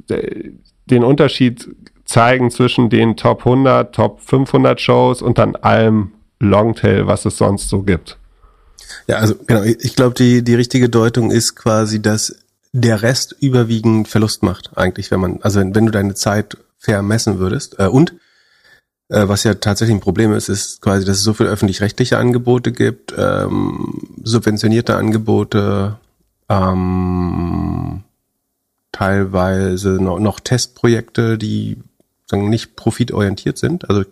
den 0.85 1.03
Unterschied 1.03 1.69
zeigen 2.07 2.49
zwischen 2.49 2.89
den 2.89 3.17
Top 3.17 3.45
100, 3.45 3.93
Top 3.93 4.21
500 4.21 4.81
Shows 4.81 5.21
und 5.21 5.37
dann 5.37 5.55
allem 5.55 6.13
Longtail, 6.39 7.05
was 7.05 7.25
es 7.25 7.37
sonst 7.37 7.69
so 7.69 7.83
gibt. 7.83 8.17
Ja, 9.07 9.17
also 9.17 9.35
genau, 9.45 9.63
ich 9.63 9.95
glaube, 9.95 10.15
die, 10.15 10.43
die 10.43 10.55
richtige 10.55 10.89
Deutung 10.89 11.31
ist 11.31 11.55
quasi, 11.55 12.01
dass 12.01 12.35
der 12.71 13.01
Rest 13.01 13.35
überwiegend 13.39 14.07
Verlust 14.07 14.43
macht, 14.43 14.71
eigentlich, 14.75 15.11
wenn 15.11 15.19
man, 15.19 15.39
also 15.41 15.59
wenn, 15.59 15.75
wenn 15.75 15.85
du 15.85 15.91
deine 15.91 16.13
Zeit 16.13 16.57
fair 16.77 17.01
messen 17.01 17.39
würdest. 17.39 17.79
Äh, 17.79 17.87
und 17.87 18.13
äh, 19.09 19.27
was 19.27 19.43
ja 19.43 19.55
tatsächlich 19.55 19.95
ein 19.95 20.01
Problem 20.01 20.33
ist, 20.33 20.49
ist 20.49 20.81
quasi, 20.81 21.05
dass 21.05 21.17
es 21.17 21.23
so 21.23 21.33
viele 21.33 21.49
öffentlich-rechtliche 21.49 22.17
Angebote 22.17 22.71
gibt, 22.71 23.13
ähm, 23.17 24.09
subventionierte 24.23 24.95
Angebote, 24.95 25.97
ähm, 26.49 28.03
teilweise 28.91 30.01
noch, 30.01 30.19
noch 30.19 30.39
Testprojekte, 30.39 31.37
die 31.37 31.77
sagen, 32.29 32.49
nicht 32.49 32.75
profitorientiert 32.75 33.57
sind. 33.57 33.89
Also 33.89 34.03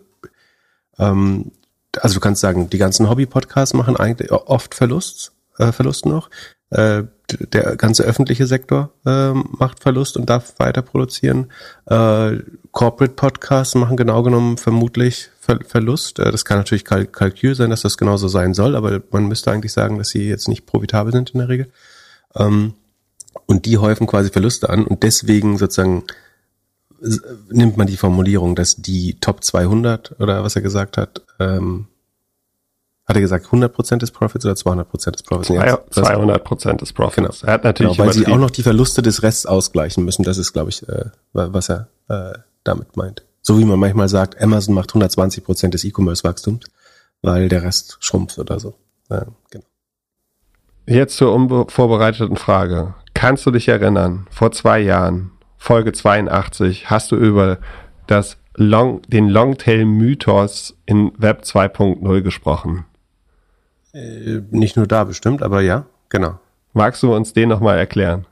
ähm, 0.98 1.52
also 2.00 2.14
du 2.14 2.20
kannst 2.20 2.40
sagen, 2.40 2.70
die 2.70 2.78
ganzen 2.78 3.08
Hobby-Podcasts 3.08 3.74
machen 3.74 3.96
eigentlich 3.96 4.30
oft 4.32 4.74
Verlust, 4.74 5.32
äh, 5.58 5.72
Verlust 5.72 6.06
noch. 6.06 6.30
Äh, 6.70 7.04
der 7.52 7.76
ganze 7.76 8.04
öffentliche 8.04 8.46
Sektor 8.46 8.90
äh, 9.04 9.32
macht 9.32 9.82
Verlust 9.82 10.16
und 10.16 10.30
darf 10.30 10.54
weiter 10.58 10.82
produzieren. 10.82 11.50
Äh, 11.86 12.38
Corporate 12.70 13.14
Podcasts 13.14 13.74
machen 13.74 13.96
genau 13.96 14.22
genommen 14.22 14.58
vermutlich 14.58 15.30
Ver 15.40 15.58
Verlust. 15.66 16.18
Äh, 16.18 16.30
das 16.30 16.44
kann 16.44 16.58
natürlich 16.58 16.84
Kalk 16.84 17.12
Kalkül 17.12 17.54
sein, 17.54 17.70
dass 17.70 17.82
das 17.82 17.98
genauso 17.98 18.28
sein 18.28 18.54
soll, 18.54 18.76
aber 18.76 19.00
man 19.10 19.26
müsste 19.26 19.50
eigentlich 19.50 19.72
sagen, 19.72 19.98
dass 19.98 20.08
sie 20.08 20.28
jetzt 20.28 20.48
nicht 20.48 20.66
profitabel 20.66 21.12
sind 21.12 21.30
in 21.30 21.40
der 21.40 21.48
Regel. 21.48 21.72
Ähm, 22.36 22.74
und 23.46 23.66
die 23.66 23.78
häufen 23.78 24.06
quasi 24.06 24.30
Verluste 24.30 24.70
an 24.70 24.86
und 24.86 25.02
deswegen 25.02 25.58
sozusagen 25.58 26.04
nimmt 27.50 27.76
man 27.76 27.86
die 27.86 27.96
Formulierung, 27.96 28.54
dass 28.54 28.76
die 28.76 29.18
Top 29.20 29.44
200 29.44 30.20
oder 30.20 30.42
was 30.42 30.56
er 30.56 30.62
gesagt 30.62 30.96
hat, 30.96 31.22
ähm, 31.38 31.88
hat 33.06 33.14
er 33.14 33.22
gesagt 33.22 33.46
100% 33.46 33.98
des 33.98 34.10
Profits 34.10 34.44
oder 34.44 34.54
200% 34.54 35.12
des 35.12 35.22
Profits? 35.22 35.50
Nee, 35.50 35.58
200% 35.60 36.76
des 36.80 36.92
Profits. 36.92 37.16
Genau. 37.40 37.48
Er 37.48 37.52
hat 37.52 37.64
natürlich 37.64 37.96
genau, 37.96 38.06
weil 38.06 38.14
sie 38.14 38.26
auch 38.26 38.38
noch 38.38 38.50
die 38.50 38.64
Verluste 38.64 39.00
des 39.00 39.22
Rests 39.22 39.46
ausgleichen 39.46 40.04
müssen. 40.04 40.24
Das 40.24 40.38
ist, 40.38 40.52
glaube 40.52 40.70
ich, 40.70 40.86
äh, 40.88 41.04
was 41.32 41.70
er 41.70 41.88
äh, 42.08 42.32
damit 42.64 42.96
meint. 42.96 43.24
So 43.42 43.60
wie 43.60 43.64
man 43.64 43.78
manchmal 43.78 44.08
sagt, 44.08 44.40
Amazon 44.42 44.74
macht 44.74 44.90
120% 44.90 45.68
des 45.68 45.84
E-Commerce-Wachstums, 45.84 46.66
weil 47.22 47.48
der 47.48 47.62
Rest 47.62 47.96
schrumpft 48.00 48.40
oder 48.40 48.58
so. 48.58 48.74
Ja, 49.08 49.26
genau. 49.50 49.64
Jetzt 50.88 51.16
zur 51.16 51.32
unvorbereiteten 51.32 52.36
Frage. 52.36 52.94
Kannst 53.14 53.46
du 53.46 53.52
dich 53.52 53.68
erinnern, 53.68 54.26
vor 54.30 54.50
zwei 54.50 54.80
Jahren, 54.80 55.30
Folge 55.58 55.92
82 55.92 56.90
hast 56.90 57.12
du 57.12 57.16
über 57.16 57.58
das 58.06 58.38
Long, 58.54 59.02
den 59.02 59.28
Longtail-Mythos 59.28 60.76
in 60.86 61.12
Web 61.18 61.42
2.0 61.42 62.22
gesprochen. 62.22 62.86
Äh, 63.92 64.40
nicht 64.50 64.76
nur 64.76 64.86
da 64.86 65.04
bestimmt, 65.04 65.42
aber 65.42 65.60
ja, 65.60 65.86
genau. 66.08 66.38
Magst 66.72 67.02
du 67.02 67.14
uns 67.14 67.32
den 67.32 67.48
nochmal 67.48 67.78
erklären? 67.78 68.26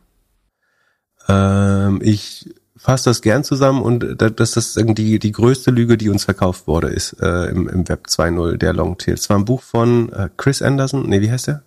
Ähm, 1.28 2.00
ich 2.02 2.54
fasse 2.76 3.10
das 3.10 3.22
gern 3.22 3.44
zusammen 3.44 3.82
und 3.82 4.16
dass 4.18 4.52
das 4.52 4.76
irgendwie 4.76 5.18
die 5.18 5.32
größte 5.32 5.70
Lüge, 5.70 5.96
die 5.96 6.10
uns 6.10 6.24
verkauft 6.24 6.66
wurde, 6.66 6.88
ist 6.88 7.14
äh, 7.20 7.46
im, 7.46 7.68
im 7.68 7.88
Web 7.88 8.06
2.0, 8.08 8.56
der 8.56 8.74
Longtail. 8.74 9.14
Es 9.14 9.30
war 9.30 9.38
ein 9.38 9.46
Buch 9.46 9.62
von 9.62 10.12
äh, 10.12 10.28
Chris 10.36 10.60
Anderson, 10.60 11.08
nee, 11.08 11.20
wie 11.20 11.30
heißt 11.30 11.46
der? 11.46 11.62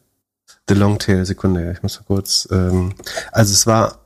The 0.69 0.75
Longtail, 0.75 1.25
Sekunde, 1.25 1.71
ich 1.71 1.81
muss 1.81 1.99
mal 1.99 2.05
kurz. 2.05 2.47
Ähm, 2.51 2.93
also 3.31 3.53
es 3.53 3.65
war 3.65 3.99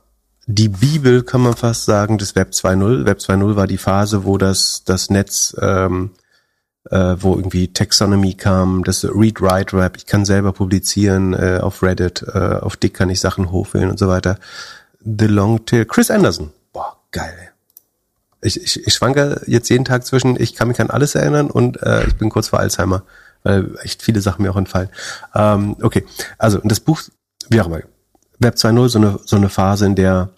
die 0.46 0.68
Bibel, 0.68 1.22
kann 1.22 1.42
man 1.42 1.54
fast 1.54 1.84
sagen, 1.84 2.18
des 2.18 2.34
Web 2.34 2.50
2.0. 2.50 3.06
Web 3.06 3.18
2.0 3.18 3.56
war 3.56 3.66
die 3.66 3.78
Phase, 3.78 4.24
wo 4.24 4.38
das, 4.38 4.82
das 4.84 5.08
Netz, 5.08 5.54
ähm, 5.60 6.10
äh, 6.90 7.16
wo 7.18 7.36
irgendwie 7.36 7.72
Taxonomy 7.72 8.34
kam, 8.34 8.82
das 8.82 9.04
Read-Write-Rap, 9.04 9.96
ich 9.96 10.06
kann 10.06 10.24
selber 10.24 10.52
publizieren 10.52 11.32
äh, 11.32 11.60
auf 11.62 11.82
Reddit, 11.82 12.24
äh, 12.34 12.56
auf 12.60 12.76
Dick 12.76 12.94
kann 12.94 13.10
ich 13.10 13.20
Sachen 13.20 13.52
hochwählen 13.52 13.90
und 13.90 13.98
so 13.98 14.08
weiter. 14.08 14.38
The 15.04 15.26
Long 15.26 15.64
Tail, 15.64 15.84
Chris 15.84 16.10
Anderson. 16.10 16.50
Boah, 16.72 16.96
geil. 17.12 17.50
Ich, 18.40 18.60
ich, 18.60 18.84
ich 18.84 18.94
schwanke 18.94 19.42
jetzt 19.46 19.68
jeden 19.70 19.84
Tag 19.84 20.04
zwischen, 20.04 20.40
ich 20.40 20.56
kann 20.56 20.66
mich 20.66 20.80
an 20.80 20.90
alles 20.90 21.14
erinnern 21.14 21.50
und 21.50 21.80
äh, 21.82 22.06
ich 22.08 22.16
bin 22.16 22.30
kurz 22.30 22.48
vor 22.48 22.58
Alzheimer, 22.58 23.04
weil 23.44 23.76
echt 23.82 24.02
viele 24.02 24.20
Sachen 24.20 24.42
mir 24.42 24.50
auch 24.50 24.56
entfallen. 24.56 24.88
Ähm, 25.34 25.76
okay, 25.80 26.04
also 26.38 26.58
das 26.64 26.80
Buch, 26.80 27.02
wie 27.48 27.60
auch 27.60 27.66
immer, 27.66 27.80
Web 28.42 28.54
2.0 28.54 28.88
so 28.88 28.98
eine, 28.98 29.20
so 29.24 29.36
eine 29.36 29.48
Phase, 29.48 29.86
in 29.86 29.94
der 29.94 30.30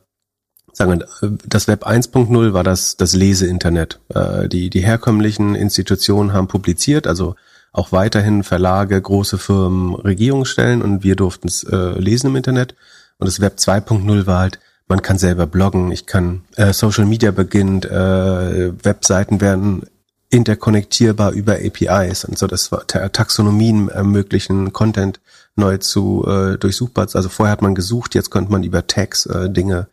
sagen 0.74 0.98
wir, 0.98 1.38
das 1.46 1.68
Web 1.68 1.86
1.0 1.86 2.52
war 2.52 2.64
das, 2.64 2.96
das 2.96 3.14
Lese-Internet. 3.14 4.00
Äh, 4.12 4.48
die, 4.48 4.70
die 4.70 4.80
herkömmlichen 4.80 5.54
Institutionen 5.54 6.32
haben 6.32 6.48
publiziert, 6.48 7.06
also 7.06 7.36
auch 7.72 7.92
weiterhin 7.92 8.42
Verlage, 8.42 9.00
große 9.00 9.38
Firmen, 9.38 9.94
Regierungsstellen 9.94 10.82
und 10.82 11.02
wir 11.02 11.16
durften 11.16 11.48
es 11.48 11.64
äh, 11.64 11.98
lesen 11.98 12.28
im 12.28 12.36
Internet. 12.36 12.74
Und 13.18 13.26
das 13.26 13.40
Web 13.40 13.56
2.0 13.58 14.26
war 14.26 14.40
halt, 14.40 14.58
man 14.86 15.02
kann 15.02 15.18
selber 15.18 15.46
bloggen, 15.46 15.90
ich 15.90 16.06
kann, 16.06 16.42
äh, 16.56 16.72
Social 16.72 17.06
Media 17.06 17.30
beginnt, 17.30 17.84
äh, 17.84 18.84
Webseiten 18.84 19.40
werden 19.40 19.84
interkonnektierbar 20.30 21.32
über 21.32 21.54
APIs 21.54 22.24
und 22.24 22.36
so, 22.36 22.46
das 22.48 22.72
war 22.72 22.86
Taxonomien 22.86 23.88
ermöglichen, 23.88 24.72
Content 24.72 25.20
neu 25.56 25.78
zu 25.78 26.24
äh, 26.26 26.58
durchsuchbar. 26.58 27.08
Also 27.12 27.28
vorher 27.28 27.52
hat 27.52 27.62
man 27.62 27.74
gesucht, 27.74 28.14
jetzt 28.14 28.30
konnte 28.30 28.50
man 28.50 28.64
über 28.64 28.86
Tags 28.86 29.26
äh, 29.26 29.50
Dinge 29.50 29.88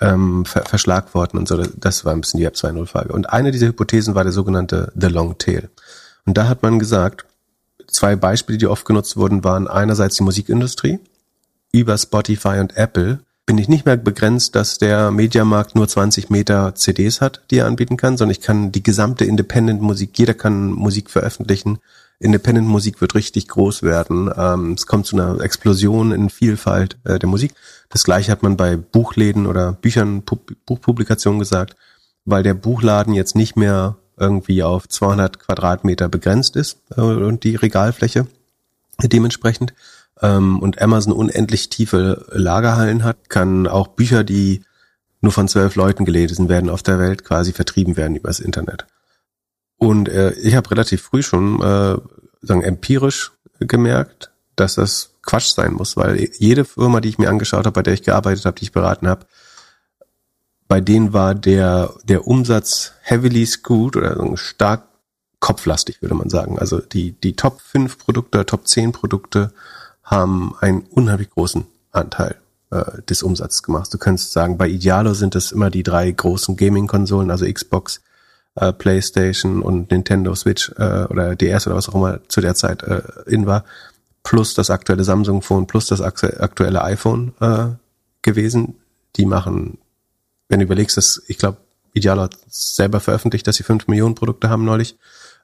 ähm, 0.00 0.44
ver 0.44 0.64
verschlagworten 0.64 1.38
und 1.38 1.48
so. 1.48 1.56
Das 1.76 2.04
war 2.04 2.12
ein 2.12 2.20
bisschen 2.20 2.38
die 2.38 2.46
Web 2.46 2.54
2.0 2.54 2.86
Frage. 2.86 3.12
Und 3.12 3.30
eine 3.30 3.50
dieser 3.50 3.68
Hypothesen 3.68 4.14
war 4.14 4.24
der 4.24 4.32
sogenannte 4.32 4.92
The 4.94 5.08
Long 5.08 5.38
Tail. 5.38 5.70
Und 6.26 6.36
da 6.36 6.48
hat 6.48 6.62
man 6.62 6.78
gesagt, 6.78 7.24
zwei 7.88 8.16
Beispiele, 8.16 8.58
die 8.58 8.66
oft 8.66 8.84
genutzt 8.84 9.16
wurden, 9.16 9.44
waren 9.44 9.68
einerseits 9.68 10.16
die 10.16 10.22
Musikindustrie. 10.22 10.98
Über 11.72 11.96
Spotify 11.96 12.58
und 12.60 12.76
Apple 12.76 13.20
bin 13.46 13.58
ich 13.58 13.68
nicht 13.68 13.86
mehr 13.86 13.96
begrenzt, 13.96 14.54
dass 14.54 14.78
der 14.78 15.10
Mediamarkt 15.10 15.74
nur 15.74 15.88
20 15.88 16.30
Meter 16.30 16.74
CDs 16.74 17.20
hat, 17.20 17.42
die 17.50 17.58
er 17.58 17.66
anbieten 17.66 17.96
kann, 17.96 18.16
sondern 18.16 18.32
ich 18.32 18.40
kann 18.40 18.72
die 18.72 18.82
gesamte 18.82 19.24
Independent 19.24 19.80
Musik, 19.82 20.16
jeder 20.18 20.34
kann 20.34 20.70
Musik 20.70 21.10
veröffentlichen 21.10 21.78
Independent 22.22 22.68
Musik 22.68 23.00
wird 23.00 23.14
richtig 23.14 23.48
groß 23.48 23.82
werden. 23.82 24.30
Ähm, 24.36 24.72
es 24.72 24.86
kommt 24.86 25.06
zu 25.06 25.16
einer 25.16 25.40
Explosion 25.40 26.12
in 26.12 26.30
Vielfalt 26.30 26.96
äh, 27.04 27.18
der 27.18 27.28
Musik. 27.28 27.52
Das 27.88 28.04
gleiche 28.04 28.30
hat 28.30 28.42
man 28.42 28.56
bei 28.56 28.76
Buchläden 28.76 29.46
oder 29.46 29.72
Büchern, 29.72 30.22
Pub 30.22 30.52
Buchpublikationen 30.64 31.40
gesagt, 31.40 31.76
weil 32.24 32.42
der 32.42 32.54
Buchladen 32.54 33.14
jetzt 33.14 33.34
nicht 33.34 33.56
mehr 33.56 33.96
irgendwie 34.16 34.62
auf 34.62 34.88
200 34.88 35.40
Quadratmeter 35.40 36.08
begrenzt 36.08 36.56
ist 36.56 36.78
äh, 36.96 37.00
und 37.00 37.44
die 37.44 37.56
Regalfläche 37.56 38.26
dementsprechend 39.02 39.74
ähm, 40.20 40.60
und 40.60 40.80
Amazon 40.80 41.12
unendlich 41.12 41.70
tiefe 41.70 42.24
Lagerhallen 42.30 43.02
hat, 43.02 43.28
kann 43.30 43.66
auch 43.66 43.88
Bücher, 43.88 44.22
die 44.22 44.62
nur 45.20 45.32
von 45.32 45.48
zwölf 45.48 45.74
Leuten 45.74 46.04
gelesen 46.04 46.48
werden 46.48 46.70
auf 46.70 46.82
der 46.82 46.98
Welt, 46.98 47.24
quasi 47.24 47.52
vertrieben 47.52 47.96
werden 47.96 48.16
übers 48.16 48.40
Internet. 48.40 48.86
Und 49.82 50.08
äh, 50.08 50.30
ich 50.34 50.54
habe 50.54 50.70
relativ 50.70 51.02
früh 51.02 51.24
schon 51.24 51.60
äh, 51.60 51.96
sagen 52.40 52.62
empirisch 52.62 53.32
gemerkt, 53.58 54.30
dass 54.54 54.76
das 54.76 55.14
Quatsch 55.22 55.54
sein 55.54 55.72
muss, 55.72 55.96
weil 55.96 56.30
jede 56.38 56.64
Firma, 56.64 57.00
die 57.00 57.08
ich 57.08 57.18
mir 57.18 57.28
angeschaut 57.28 57.66
habe, 57.66 57.72
bei 57.72 57.82
der 57.82 57.94
ich 57.94 58.04
gearbeitet 58.04 58.44
habe, 58.44 58.56
die 58.56 58.66
ich 58.66 58.70
beraten 58.70 59.08
habe, 59.08 59.26
bei 60.68 60.80
denen 60.80 61.12
war 61.12 61.34
der 61.34 61.94
der 62.04 62.28
Umsatz 62.28 62.92
heavily 63.00 63.44
skewed 63.44 63.96
oder 63.96 64.14
so 64.14 64.36
stark 64.36 64.84
kopflastig, 65.40 66.00
würde 66.00 66.14
man 66.14 66.30
sagen. 66.30 66.60
Also 66.60 66.78
die 66.78 67.18
die 67.20 67.34
Top 67.34 67.60
5 67.60 67.98
Produkte, 67.98 68.46
Top 68.46 68.68
10 68.68 68.92
Produkte 68.92 69.52
haben 70.04 70.54
einen 70.60 70.82
unheimlich 70.82 71.30
großen 71.30 71.64
Anteil 71.90 72.36
äh, 72.70 73.02
des 73.10 73.24
Umsatzes 73.24 73.64
gemacht. 73.64 73.92
Du 73.92 73.98
kannst 73.98 74.30
sagen, 74.30 74.58
bei 74.58 74.68
Idealo 74.68 75.12
sind 75.12 75.34
es 75.34 75.50
immer 75.50 75.70
die 75.70 75.82
drei 75.82 76.08
großen 76.08 76.56
Gaming-Konsolen, 76.56 77.32
also 77.32 77.52
Xbox, 77.52 78.00
äh, 78.54 78.72
PlayStation 78.72 79.62
und 79.62 79.90
Nintendo 79.90 80.34
Switch 80.34 80.70
äh, 80.76 81.04
oder 81.04 81.36
DS 81.36 81.66
oder 81.66 81.76
was 81.76 81.88
auch 81.88 81.94
immer 81.94 82.20
zu 82.28 82.40
der 82.40 82.54
Zeit 82.54 82.82
äh, 82.82 83.02
in 83.26 83.46
war, 83.46 83.64
plus 84.22 84.54
das 84.54 84.70
aktuelle 84.70 85.04
Samsung 85.04 85.42
Phone, 85.42 85.66
plus 85.66 85.86
das 85.86 86.00
aktuelle 86.00 86.82
iPhone 86.82 87.32
äh, 87.40 87.68
gewesen. 88.22 88.76
Die 89.16 89.26
machen, 89.26 89.78
wenn 90.48 90.60
du 90.60 90.64
überlegst, 90.64 90.96
dass 90.96 91.22
ich 91.26 91.38
glaube, 91.38 91.58
Idealo 91.94 92.22
hat 92.22 92.36
selber 92.48 93.00
veröffentlicht, 93.00 93.46
dass 93.46 93.56
sie 93.56 93.64
fünf 93.64 93.86
Millionen 93.86 94.14
Produkte 94.14 94.48
haben 94.48 94.64
neulich. 94.64 94.96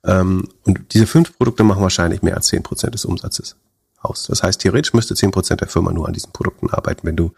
Ähm, 0.05 0.49
und 0.65 0.95
diese 0.95 1.07
fünf 1.07 1.37
Produkte 1.37 1.65
machen 1.65 1.83
wahrscheinlich 1.83 2.23
mehr 2.23 2.37
als 2.37 2.47
zehn 2.47 2.63
Prozent 2.63 2.95
des 2.95 3.05
Umsatzes 3.05 3.57
aus. 4.01 4.25
Das 4.29 4.43
heißt, 4.43 4.61
theoretisch 4.61 4.95
müsste 4.95 5.15
zehn 5.15 5.31
Prozent 5.31 5.61
der 5.61 5.69
Firma 5.69 5.93
nur 5.93 6.07
an 6.07 6.15
diesen 6.15 6.33
Produkten 6.33 6.71
arbeiten, 6.71 7.07
wenn 7.07 7.17
du 7.17 7.33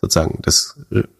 sozusagen 0.00 0.38
das 0.42 0.78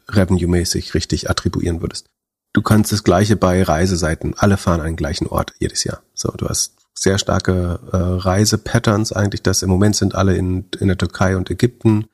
revenue-mäßig 0.09 0.95
richtig 0.95 1.29
attribuieren 1.29 1.81
würdest. 1.81 2.11
Du 2.55 2.63
kannst 2.63 2.93
das 2.93 3.03
gleiche 3.03 3.37
bei 3.37 3.63
Reiseseiten. 3.63 4.35
Alle 4.39 4.57
fahren 4.57 4.81
an 4.81 4.87
den 4.87 4.97
gleichen 4.97 5.27
Ort 5.27 5.53
jedes 5.59 5.85
Jahr. 5.85 6.03
So, 6.15 6.33
du 6.37 6.49
hast 6.49 6.77
sehr 6.95 7.19
starke 7.19 7.81
äh, 7.93 7.97
Reisepatterns 7.97 9.13
eigentlich, 9.13 9.43
dass 9.43 9.63
im 9.63 9.69
Moment 9.69 9.97
sind 9.97 10.15
alle 10.15 10.37
in, 10.37 10.67
in 10.79 10.87
der 10.87 10.97
Türkei 10.97 11.37
und 11.37 11.51
Ägypten. 11.51 12.07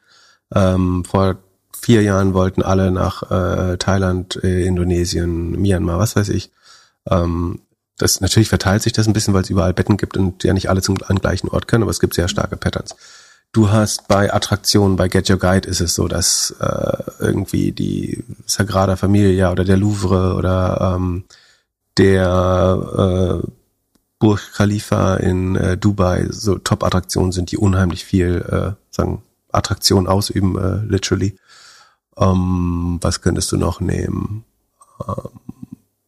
Ähm, 0.53 1.05
vor 1.05 1.37
vier 1.79 2.03
Jahren 2.03 2.33
wollten 2.33 2.63
alle 2.63 2.91
nach 2.91 3.31
äh, 3.31 3.77
Thailand, 3.77 4.43
äh, 4.43 4.65
Indonesien, 4.65 5.61
Myanmar, 5.61 5.99
was 5.99 6.17
weiß 6.17 6.31
ich. 6.31 6.51
Ähm, 7.09 7.61
das 7.99 8.23
natürlich 8.23 8.49
verteilt 8.49 8.83
sich 8.83 8.95
das 8.95 9.07
ein 9.07 9.13
bisschen, 9.13 9.35
weil 9.35 9.43
es 9.43 9.51
überall 9.51 9.75
Betten 9.75 9.99
gibt 9.99 10.17
und 10.17 10.43
ja 10.43 10.55
nicht 10.55 10.71
alle 10.71 10.81
zum 10.81 10.97
an 11.07 11.17
gleichen 11.17 11.51
Ort 11.51 11.69
können, 11.69 11.83
aber 11.83 11.91
es 11.91 12.01
gibt 12.01 12.15
sehr 12.15 12.29
starke 12.29 12.57
Patterns. 12.57 12.97
Du 13.53 13.71
hast 13.71 14.07
bei 14.07 14.33
Attraktionen, 14.33 14.97
bei 14.97 15.09
Get 15.09 15.29
Your 15.29 15.39
Guide 15.39 15.69
ist 15.69 15.81
es 15.81 15.97
so, 15.97 16.07
dass 16.07 16.55
äh, 16.61 17.03
irgendwie 17.19 17.73
die 17.73 18.23
Sagrada 18.47 18.95
Familia 18.95 19.51
oder 19.51 19.65
der 19.65 19.77
Louvre 19.77 20.35
oder 20.37 20.95
ähm, 20.97 21.25
der 21.99 23.43
äh, 23.43 23.49
Burj 24.21 24.41
Khalifa 24.55 25.17
in 25.17 25.57
äh, 25.57 25.77
Dubai 25.77 26.29
so 26.31 26.59
Top-Attraktionen 26.59 27.33
sind, 27.33 27.51
die 27.51 27.57
unheimlich 27.57 28.05
viel 28.05 28.45
äh, 28.49 28.73
sagen 28.91 29.23
Attraktionen 29.51 30.07
ausüben, 30.07 30.57
äh, 30.57 30.85
literally. 30.87 31.37
Ähm, 32.17 32.99
was 33.01 33.21
könntest 33.21 33.51
du 33.51 33.57
noch 33.57 33.81
nehmen? 33.81 34.45
Ähm, 35.09 35.31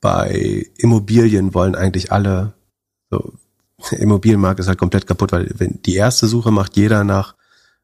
bei 0.01 0.67
Immobilien 0.79 1.55
wollen 1.55 1.75
eigentlich 1.75 2.13
alle, 2.13 2.53
so, 3.11 3.33
Immobilienmarkt 3.93 4.61
ist 4.61 4.69
halt 4.69 4.79
komplett 4.79 5.07
kaputt, 5.07 5.33
weil 5.33 5.51
wenn 5.55 5.81
die 5.83 5.97
erste 5.97 6.27
Suche 6.27 6.51
macht 6.51 6.77
jeder 6.77 7.05
nach 7.05 7.35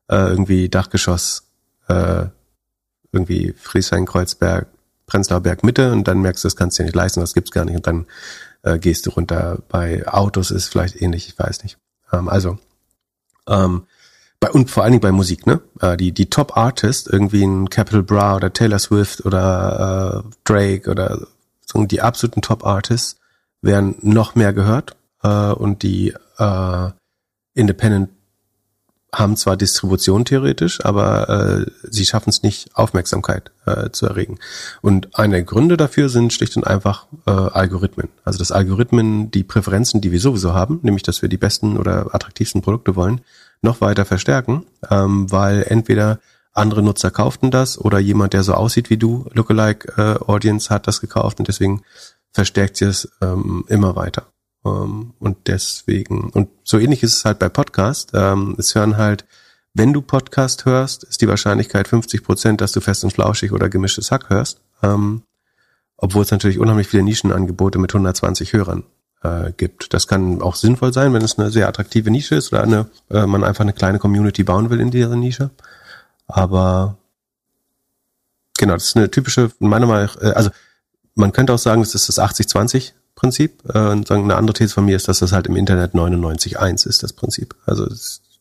äh, 0.09 0.16
irgendwie 0.16 0.68
Dachgeschoss, 0.68 1.44
äh, 1.88 2.26
irgendwie 3.12 3.55
Friesheim-Kreuzberg, 3.57 4.66
Prenzlauer 5.07 5.40
Berg 5.40 5.64
Mitte 5.64 5.92
und 5.92 6.07
dann 6.07 6.20
merkst 6.20 6.44
du, 6.44 6.46
das 6.46 6.57
kannst 6.57 6.78
du 6.78 6.82
dir 6.82 6.86
nicht 6.86 6.96
leisten, 6.96 7.20
das 7.20 7.34
gibt's 7.34 7.51
gar 7.51 7.64
nicht 7.64 7.76
und 7.76 7.86
dann 7.86 8.07
äh, 8.62 8.78
gehst 8.78 9.07
du 9.07 9.11
runter. 9.11 9.59
Bei 9.68 10.07
Autos 10.07 10.51
ist 10.51 10.68
vielleicht 10.68 11.01
ähnlich, 11.01 11.28
ich 11.28 11.38
weiß 11.38 11.62
nicht. 11.62 11.78
Ähm, 12.12 12.28
also 12.28 12.59
ähm, 13.49 13.86
bei, 14.40 14.51
und 14.51 14.70
vor 14.70 14.84
allen 14.84 14.92
Dingen 14.92 15.01
bei 15.01 15.12
Musik, 15.12 15.46
ne? 15.46 15.61
Äh, 15.80 15.96
die 15.96 16.12
die 16.12 16.30
Top 16.30 16.57
Artist, 16.57 17.09
irgendwie 17.09 17.42
ein 17.42 17.70
Capital 17.70 18.03
Bra 18.03 18.36
oder 18.36 18.53
Taylor 18.53 18.78
Swift 18.78 19.24
oder 19.24 20.24
äh, 20.24 20.30
Drake 20.44 20.90
oder 20.90 21.26
die 21.74 22.01
absoluten 22.01 22.42
Top-Artists 22.42 23.18
werden 23.61 23.96
noch 24.01 24.34
mehr 24.34 24.53
gehört 24.53 24.96
äh, 25.22 25.52
und 25.52 25.82
die 25.82 26.14
äh, 26.38 26.90
Independent 27.54 28.10
haben 29.12 29.36
zwar 29.36 29.56
Distribution 29.56 30.24
theoretisch, 30.24 30.84
aber 30.84 31.28
äh, 31.28 31.70
sie 31.82 32.04
schaffen 32.04 32.28
es 32.28 32.42
nicht, 32.42 32.76
Aufmerksamkeit 32.76 33.50
äh, 33.64 33.90
zu 33.90 34.06
erregen. 34.06 34.38
Und 34.82 35.18
einer 35.18 35.32
der 35.32 35.44
Gründe 35.44 35.76
dafür 35.78 36.08
sind 36.10 36.32
schlicht 36.32 36.56
und 36.56 36.66
einfach 36.66 37.06
äh, 37.26 37.30
Algorithmen. 37.30 38.08
Also 38.24 38.38
dass 38.38 38.52
Algorithmen 38.52 39.30
die 39.30 39.44
Präferenzen, 39.44 40.00
die 40.02 40.12
wir 40.12 40.20
sowieso 40.20 40.52
haben, 40.52 40.80
nämlich 40.82 41.02
dass 41.02 41.22
wir 41.22 41.30
die 41.30 41.38
besten 41.38 41.78
oder 41.78 42.14
attraktivsten 42.14 42.60
Produkte 42.60 42.96
wollen, 42.96 43.22
noch 43.62 43.80
weiter 43.80 44.04
verstärken, 44.04 44.66
ähm, 44.90 45.30
weil 45.32 45.64
entweder 45.66 46.20
andere 46.52 46.82
Nutzer 46.82 47.10
kauften 47.10 47.50
das 47.50 47.78
oder 47.78 47.98
jemand, 47.98 48.34
der 48.34 48.42
so 48.42 48.54
aussieht 48.54 48.90
wie 48.90 48.98
du, 48.98 49.26
Lookalike 49.32 49.92
äh, 49.96 50.30
Audience, 50.30 50.70
hat 50.70 50.86
das 50.86 51.00
gekauft 51.00 51.38
und 51.38 51.48
deswegen 51.48 51.82
verstärkt 52.32 52.76
sie 52.76 52.86
es 52.86 53.10
ähm, 53.22 53.64
immer 53.68 53.96
weiter. 53.96 54.26
Ähm, 54.68 55.14
und 55.18 55.36
deswegen, 55.46 56.30
und 56.30 56.48
so 56.64 56.78
ähnlich 56.78 57.02
ist 57.02 57.16
es 57.16 57.24
halt 57.24 57.38
bei 57.38 57.48
Podcast. 57.48 58.10
Ähm, 58.14 58.56
es 58.58 58.74
hören 58.74 58.96
halt, 58.96 59.24
wenn 59.74 59.92
du 59.92 60.00
Podcast 60.00 60.64
hörst, 60.64 61.04
ist 61.04 61.20
die 61.20 61.28
Wahrscheinlichkeit 61.28 61.88
50 61.88 62.22
Prozent, 62.22 62.60
dass 62.60 62.72
du 62.72 62.80
fest 62.80 63.04
und 63.04 63.12
flauschig 63.12 63.52
oder 63.52 63.68
gemischtes 63.68 64.10
Hack 64.10 64.30
hörst. 64.30 64.60
Ähm, 64.82 65.22
obwohl 65.96 66.22
es 66.22 66.30
natürlich 66.30 66.58
unheimlich 66.58 66.88
viele 66.88 67.02
Nischenangebote 67.02 67.78
mit 67.78 67.92
120 67.92 68.52
Hörern 68.52 68.84
äh, 69.22 69.52
gibt. 69.56 69.92
Das 69.92 70.06
kann 70.06 70.40
auch 70.42 70.54
sinnvoll 70.54 70.92
sein, 70.92 71.12
wenn 71.12 71.22
es 71.22 71.38
eine 71.38 71.50
sehr 71.50 71.68
attraktive 71.68 72.10
Nische 72.10 72.36
ist 72.36 72.52
oder 72.52 72.62
eine, 72.62 72.86
äh, 73.10 73.26
man 73.26 73.44
einfach 73.44 73.62
eine 73.62 73.72
kleine 73.72 73.98
Community 73.98 74.44
bauen 74.44 74.70
will 74.70 74.80
in 74.80 74.90
dieser 74.90 75.16
Nische. 75.16 75.50
Aber 76.28 76.96
genau, 78.56 78.74
das 78.74 78.84
ist 78.84 78.96
eine 78.96 79.10
typische, 79.10 79.50
meiner 79.58 79.86
Meinung 79.86 80.06
nach, 80.06 80.22
äh, 80.22 80.32
also 80.32 80.50
man 81.14 81.32
könnte 81.32 81.52
auch 81.52 81.58
sagen, 81.58 81.82
das 81.82 81.94
ist 81.96 82.08
das 82.08 82.20
80-20-Prinzip. 83.18 83.74
Äh, 83.74 83.92
und 83.92 84.06
sagen, 84.06 84.24
eine 84.24 84.36
andere 84.36 84.54
These 84.54 84.74
von 84.74 84.84
mir 84.84 84.96
ist, 84.96 85.08
dass 85.08 85.18
das 85.18 85.32
halt 85.32 85.46
im 85.46 85.56
Internet 85.56 85.94
99-1 85.94 86.86
ist, 86.86 87.02
das 87.02 87.12
Prinzip. 87.12 87.54
Also 87.66 87.88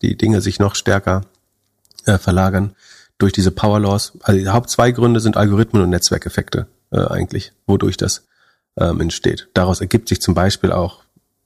die 0.01 0.17
Dinge 0.17 0.41
sich 0.41 0.59
noch 0.59 0.75
stärker 0.75 1.21
äh, 2.05 2.17
verlagern 2.17 2.75
durch 3.17 3.33
diese 3.33 3.51
Power 3.51 3.79
Laws. 3.79 4.13
Also 4.21 4.39
die 4.39 4.49
Haupt 4.49 4.69
zwei 4.69 4.91
Gründe 4.91 5.19
sind 5.19 5.37
Algorithmen 5.37 5.81
und 5.83 5.89
Netzwerkeffekte 5.89 6.67
äh, 6.91 6.99
eigentlich, 6.99 7.53
wodurch 7.65 7.97
das 7.97 8.23
ähm, 8.77 9.01
entsteht. 9.01 9.47
Daraus 9.53 9.81
ergibt 9.81 10.09
sich 10.09 10.21
zum 10.21 10.33
Beispiel 10.33 10.71
auch, 10.71 11.01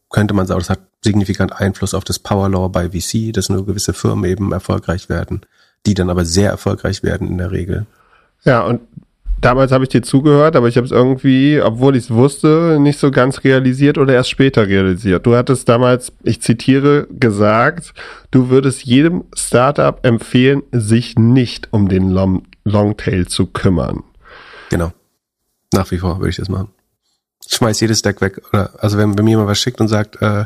könnte 0.09 0.33
man 0.33 0.47
sagen, 0.47 0.59
das 0.59 0.69
hat 0.69 0.79
signifikant 1.03 1.53
Einfluss 1.53 1.93
auf 1.93 2.03
das 2.03 2.19
Power 2.19 2.49
Law 2.49 2.67
bei 2.67 2.89
VC, 2.89 3.33
dass 3.33 3.49
nur 3.49 3.65
gewisse 3.65 3.93
Firmen 3.93 4.29
eben 4.29 4.51
erfolgreich 4.51 5.07
werden 5.09 5.45
die 5.85 5.93
dann 5.93 6.09
aber 6.09 6.25
sehr 6.25 6.49
erfolgreich 6.49 7.03
werden 7.03 7.27
in 7.27 7.37
der 7.37 7.51
Regel. 7.51 7.85
Ja, 8.43 8.61
und 8.61 8.81
damals 9.41 9.71
habe 9.71 9.83
ich 9.83 9.89
dir 9.89 10.01
zugehört, 10.01 10.55
aber 10.55 10.67
ich 10.67 10.77
habe 10.77 10.85
es 10.85 10.91
irgendwie, 10.91 11.59
obwohl 11.61 11.95
ich 11.95 12.05
es 12.05 12.11
wusste, 12.11 12.77
nicht 12.79 12.99
so 12.99 13.11
ganz 13.11 13.43
realisiert 13.43 13.97
oder 13.97 14.13
erst 14.13 14.29
später 14.29 14.67
realisiert. 14.67 15.25
Du 15.25 15.35
hattest 15.35 15.67
damals, 15.67 16.13
ich 16.23 16.41
zitiere, 16.41 17.07
gesagt, 17.09 17.93
du 18.29 18.49
würdest 18.49 18.85
jedem 18.85 19.25
Startup 19.35 19.99
empfehlen, 20.05 20.63
sich 20.71 21.17
nicht 21.17 21.69
um 21.71 21.89
den 21.89 22.09
Long 22.09 22.43
Longtail 22.63 23.25
zu 23.25 23.47
kümmern. 23.47 24.03
Genau. 24.69 24.91
Nach 25.73 25.89
wie 25.89 25.97
vor 25.97 26.19
würde 26.19 26.29
ich 26.29 26.35
das 26.35 26.47
machen. 26.47 26.69
Ich 27.43 27.55
schmeiß 27.55 27.79
jedes 27.79 28.03
Deck 28.03 28.21
weg. 28.21 28.39
Oder, 28.49 28.71
also 28.77 28.99
wenn, 28.99 29.17
wenn 29.17 29.25
mir 29.25 29.31
jemand 29.31 29.49
was 29.49 29.59
schickt 29.59 29.81
und 29.81 29.87
sagt, 29.87 30.21
äh, 30.21 30.45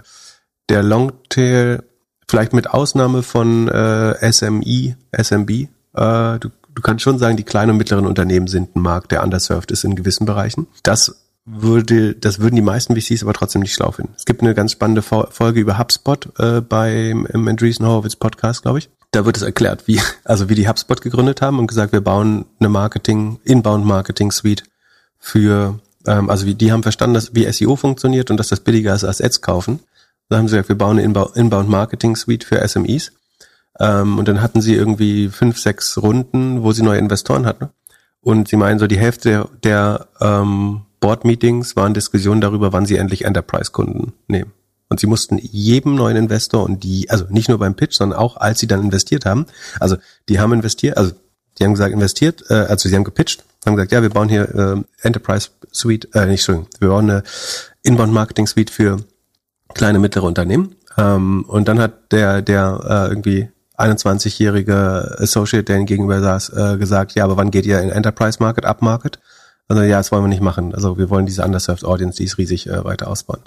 der 0.70 0.82
Longtail 0.82 1.84
vielleicht 2.28 2.54
mit 2.54 2.70
Ausnahme 2.70 3.22
von 3.22 3.68
äh, 3.68 4.32
SMI, 4.32 4.96
SMB, 5.12 5.50
äh, 5.96 6.39
du, 6.39 6.50
du 6.76 6.82
kannst 6.82 7.03
schon 7.03 7.17
sagen, 7.17 7.38
die 7.38 7.43
kleinen 7.43 7.71
und 7.71 7.78
mittleren 7.78 8.05
Unternehmen 8.05 8.47
sind 8.47 8.76
ein 8.76 8.82
Markt, 8.82 9.11
der 9.11 9.23
underserved 9.23 9.71
ist 9.71 9.84
in 9.84 9.95
gewissen 9.95 10.26
Bereichen. 10.26 10.67
Das 10.84 11.15
würde, 11.45 12.15
das 12.15 12.39
würden 12.39 12.55
die 12.55 12.61
meisten 12.61 12.99
VCs 12.99 13.23
aber 13.23 13.34
trotzdem 13.34 13.61
nicht 13.61 13.73
schlau 13.73 13.91
finden. 13.91 14.13
Es 14.17 14.26
gibt 14.26 14.41
eine 14.41 14.53
ganz 14.53 14.71
spannende 14.71 15.01
Folge 15.01 15.59
über 15.59 15.78
HubSpot 15.78 16.28
äh, 16.39 16.61
beim 16.61 17.26
im 17.28 17.47
Andreessen 17.47 17.86
Horowitz 17.86 18.15
Podcast, 18.15 18.63
glaube 18.63 18.80
ich. 18.80 18.89
Da 19.11 19.26
wird 19.26 19.38
es 19.38 19.43
erklärt, 19.43 19.88
wie, 19.88 20.01
also 20.23 20.49
wie 20.49 20.55
die 20.55 20.67
HubSpot 20.67 21.01
gegründet 21.01 21.41
haben 21.41 21.59
und 21.59 21.67
gesagt, 21.67 21.93
wir 21.93 22.01
bauen 22.01 22.45
eine 22.59 22.69
Marketing, 22.69 23.39
Inbound 23.43 23.86
Marketing 23.86 24.32
Suite 24.32 24.63
für, 25.19 25.80
ähm, 26.07 26.30
also 26.30 26.45
wie, 26.45 26.55
die 26.55 26.71
haben 26.71 26.84
verstanden, 26.84 27.13
dass 27.13 27.36
wie 27.36 27.49
SEO 27.51 27.76
funktioniert 27.76 28.32
und 28.32 28.38
dass 28.38 28.47
das 28.47 28.59
billiger 28.59 28.95
ist 28.95 29.03
als 29.03 29.21
Ads 29.21 29.41
kaufen. 29.41 29.80
Da 30.30 30.38
haben 30.38 30.47
sie 30.47 30.55
gesagt, 30.55 30.69
wir 30.69 30.78
bauen 30.78 30.97
eine 30.97 31.30
Inbound 31.36 31.69
Marketing 31.69 32.15
Suite 32.15 32.43
für 32.43 32.67
SMEs. 32.67 33.11
Ähm, 33.80 34.17
und 34.17 34.28
dann 34.28 34.41
hatten 34.41 34.61
sie 34.61 34.76
irgendwie 34.76 35.30
fünf, 35.30 35.57
sechs 35.59 35.97
Runden, 35.97 36.63
wo 36.63 36.71
sie 36.71 36.84
neue 36.84 36.99
Investoren 36.99 37.45
hatten. 37.45 37.69
Und 38.21 38.47
sie 38.47 38.55
meinen 38.55 38.80
so, 38.80 38.88
die 38.88 38.97
Hälfte 38.97 39.49
der, 39.63 40.07
ähm, 40.19 40.82
Board-Meetings 41.05 41.76
waren 41.76 41.93
Diskussionen 41.93 42.41
darüber, 42.41 42.73
wann 42.73 42.88
sie 42.88 42.97
endlich 42.97 43.26
Enterprise-Kunden 43.26 44.13
nehmen. 44.28 44.51
Und 44.89 44.99
sie 44.99 45.05
mussten 45.05 45.38
jedem 45.39 45.93
neuen 45.93 46.17
Investor 46.17 46.63
und 46.63 46.84
die, 46.84 47.11
also 47.11 47.26
nicht 47.30 47.47
nur 47.47 47.59
beim 47.59 47.76
Pitch, 47.76 47.95
sondern 47.95 48.17
auch 48.17 48.38
als 48.38 48.59
sie 48.59 48.65
dann 48.65 48.82
investiert 48.82 49.23
haben, 49.23 49.45
also 49.80 49.97
die 50.30 50.39
haben 50.39 50.51
investiert, 50.51 50.97
also 50.97 51.11
die 51.59 51.63
haben 51.63 51.73
gesagt, 51.73 51.93
investiert, 51.93 52.43
äh, 52.49 52.55
also 52.55 52.89
sie 52.89 52.95
haben 52.95 53.03
gepitcht, 53.03 53.43
haben 53.67 53.76
gesagt, 53.76 53.91
ja, 53.91 54.01
wir 54.01 54.09
bauen 54.09 54.30
hier 54.30 54.55
äh, 54.55 55.05
Enterprise 55.05 55.49
Suite, 55.71 56.09
äh, 56.15 56.26
nicht 56.26 56.43
schön, 56.43 56.65
wir 56.80 56.89
bauen 56.89 57.07
eine 57.09 57.23
Inbound 57.84 58.11
Marketing 58.11 58.47
Suite 58.47 58.71
für 58.71 58.97
kleine, 59.76 59.99
mittlere 59.99 60.26
Unternehmen. 60.26 60.76
Ähm, 60.97 61.45
und 61.47 61.67
dann 61.67 61.80
hat 61.80 62.11
der, 62.11 62.41
der 62.41 62.80
äh, 62.84 63.09
irgendwie 63.09 63.49
21-jährige 63.78 65.17
Associate, 65.19 65.63
der 65.63 65.78
ihnen 65.78 65.86
gegenüber 65.86 66.19
saß, 66.21 66.49
äh, 66.49 66.78
gesagt, 66.78 67.15
ja, 67.15 67.23
aber 67.23 67.38
wann 67.38 67.51
geht 67.51 67.65
ihr 67.65 67.82
in 67.82 67.89
Enterprise 67.89 68.38
Market, 68.39 68.65
Up 68.65 68.82
Market? 68.82 69.19
Also 69.67 69.82
ja, 69.82 69.97
das 69.97 70.11
wollen 70.11 70.23
wir 70.23 70.30
nicht 70.30 70.41
machen. 70.41 70.76
Also 70.76 70.97
wir 70.97 71.09
wollen 71.09 71.26
diese 71.26 71.43
Underserved 71.43 71.86
Audience, 71.86 72.17
die 72.17 72.26
ist 72.26 72.38
riesig, 72.38 72.67
äh, 72.67 72.84
weiter 72.84 73.07
ausbauen. 73.07 73.41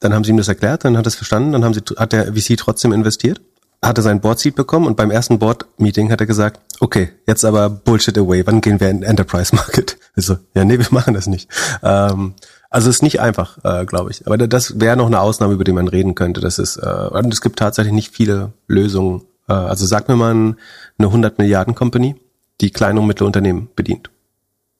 Dann 0.00 0.14
haben 0.14 0.24
sie 0.24 0.30
ihm 0.30 0.36
das 0.36 0.48
erklärt, 0.48 0.84
dann 0.84 0.96
hat 0.96 1.06
er 1.06 1.08
es 1.08 1.14
verstanden, 1.14 1.52
dann 1.52 1.64
haben 1.64 1.74
sie, 1.74 1.82
hat 1.96 2.12
der 2.12 2.34
VC 2.34 2.56
trotzdem 2.56 2.92
investiert, 2.92 3.40
hatte 3.82 4.02
sein 4.02 4.20
Board 4.20 4.38
Seat 4.38 4.54
bekommen 4.54 4.86
und 4.86 4.96
beim 4.96 5.10
ersten 5.10 5.38
Board 5.38 5.66
Meeting 5.78 6.10
hat 6.10 6.20
er 6.20 6.26
gesagt, 6.26 6.60
okay, 6.80 7.10
jetzt 7.26 7.44
aber 7.44 7.70
Bullshit 7.70 8.16
away, 8.18 8.44
wann 8.46 8.60
gehen 8.60 8.80
wir 8.80 8.90
in 8.90 9.02
Enterprise 9.02 9.54
Market? 9.54 9.98
Also, 10.14 10.36
ja, 10.54 10.62
nee, 10.66 10.78
wir 10.78 10.88
machen 10.90 11.14
das 11.14 11.26
nicht. 11.26 11.48
Ähm, 11.82 12.34
also 12.68 12.90
ist 12.90 13.02
nicht 13.02 13.20
einfach, 13.20 13.56
äh, 13.64 13.86
glaube 13.86 14.10
ich. 14.10 14.26
Aber 14.26 14.36
das 14.36 14.78
wäre 14.78 14.94
noch 14.94 15.06
eine 15.06 15.20
Ausnahme, 15.20 15.54
über 15.54 15.64
die 15.64 15.72
man 15.72 15.88
reden 15.88 16.14
könnte. 16.14 16.42
Das 16.42 16.58
ist, 16.58 16.76
äh, 16.76 17.08
und 17.10 17.32
es 17.32 17.40
gibt 17.40 17.58
tatsächlich 17.58 17.94
nicht 17.94 18.14
viele 18.14 18.52
Lösungen. 18.66 19.22
Äh, 19.48 19.52
also 19.52 19.86
sag 19.86 20.08
mir 20.08 20.16
mal 20.16 20.30
eine 20.32 20.56
100 20.98 21.38
Milliarden 21.38 21.74
Company, 21.74 22.16
die 22.60 22.70
kleine 22.70 23.00
und 23.00 23.06
mittlere 23.06 23.26
Unternehmen 23.26 23.68
bedient. 23.74 24.10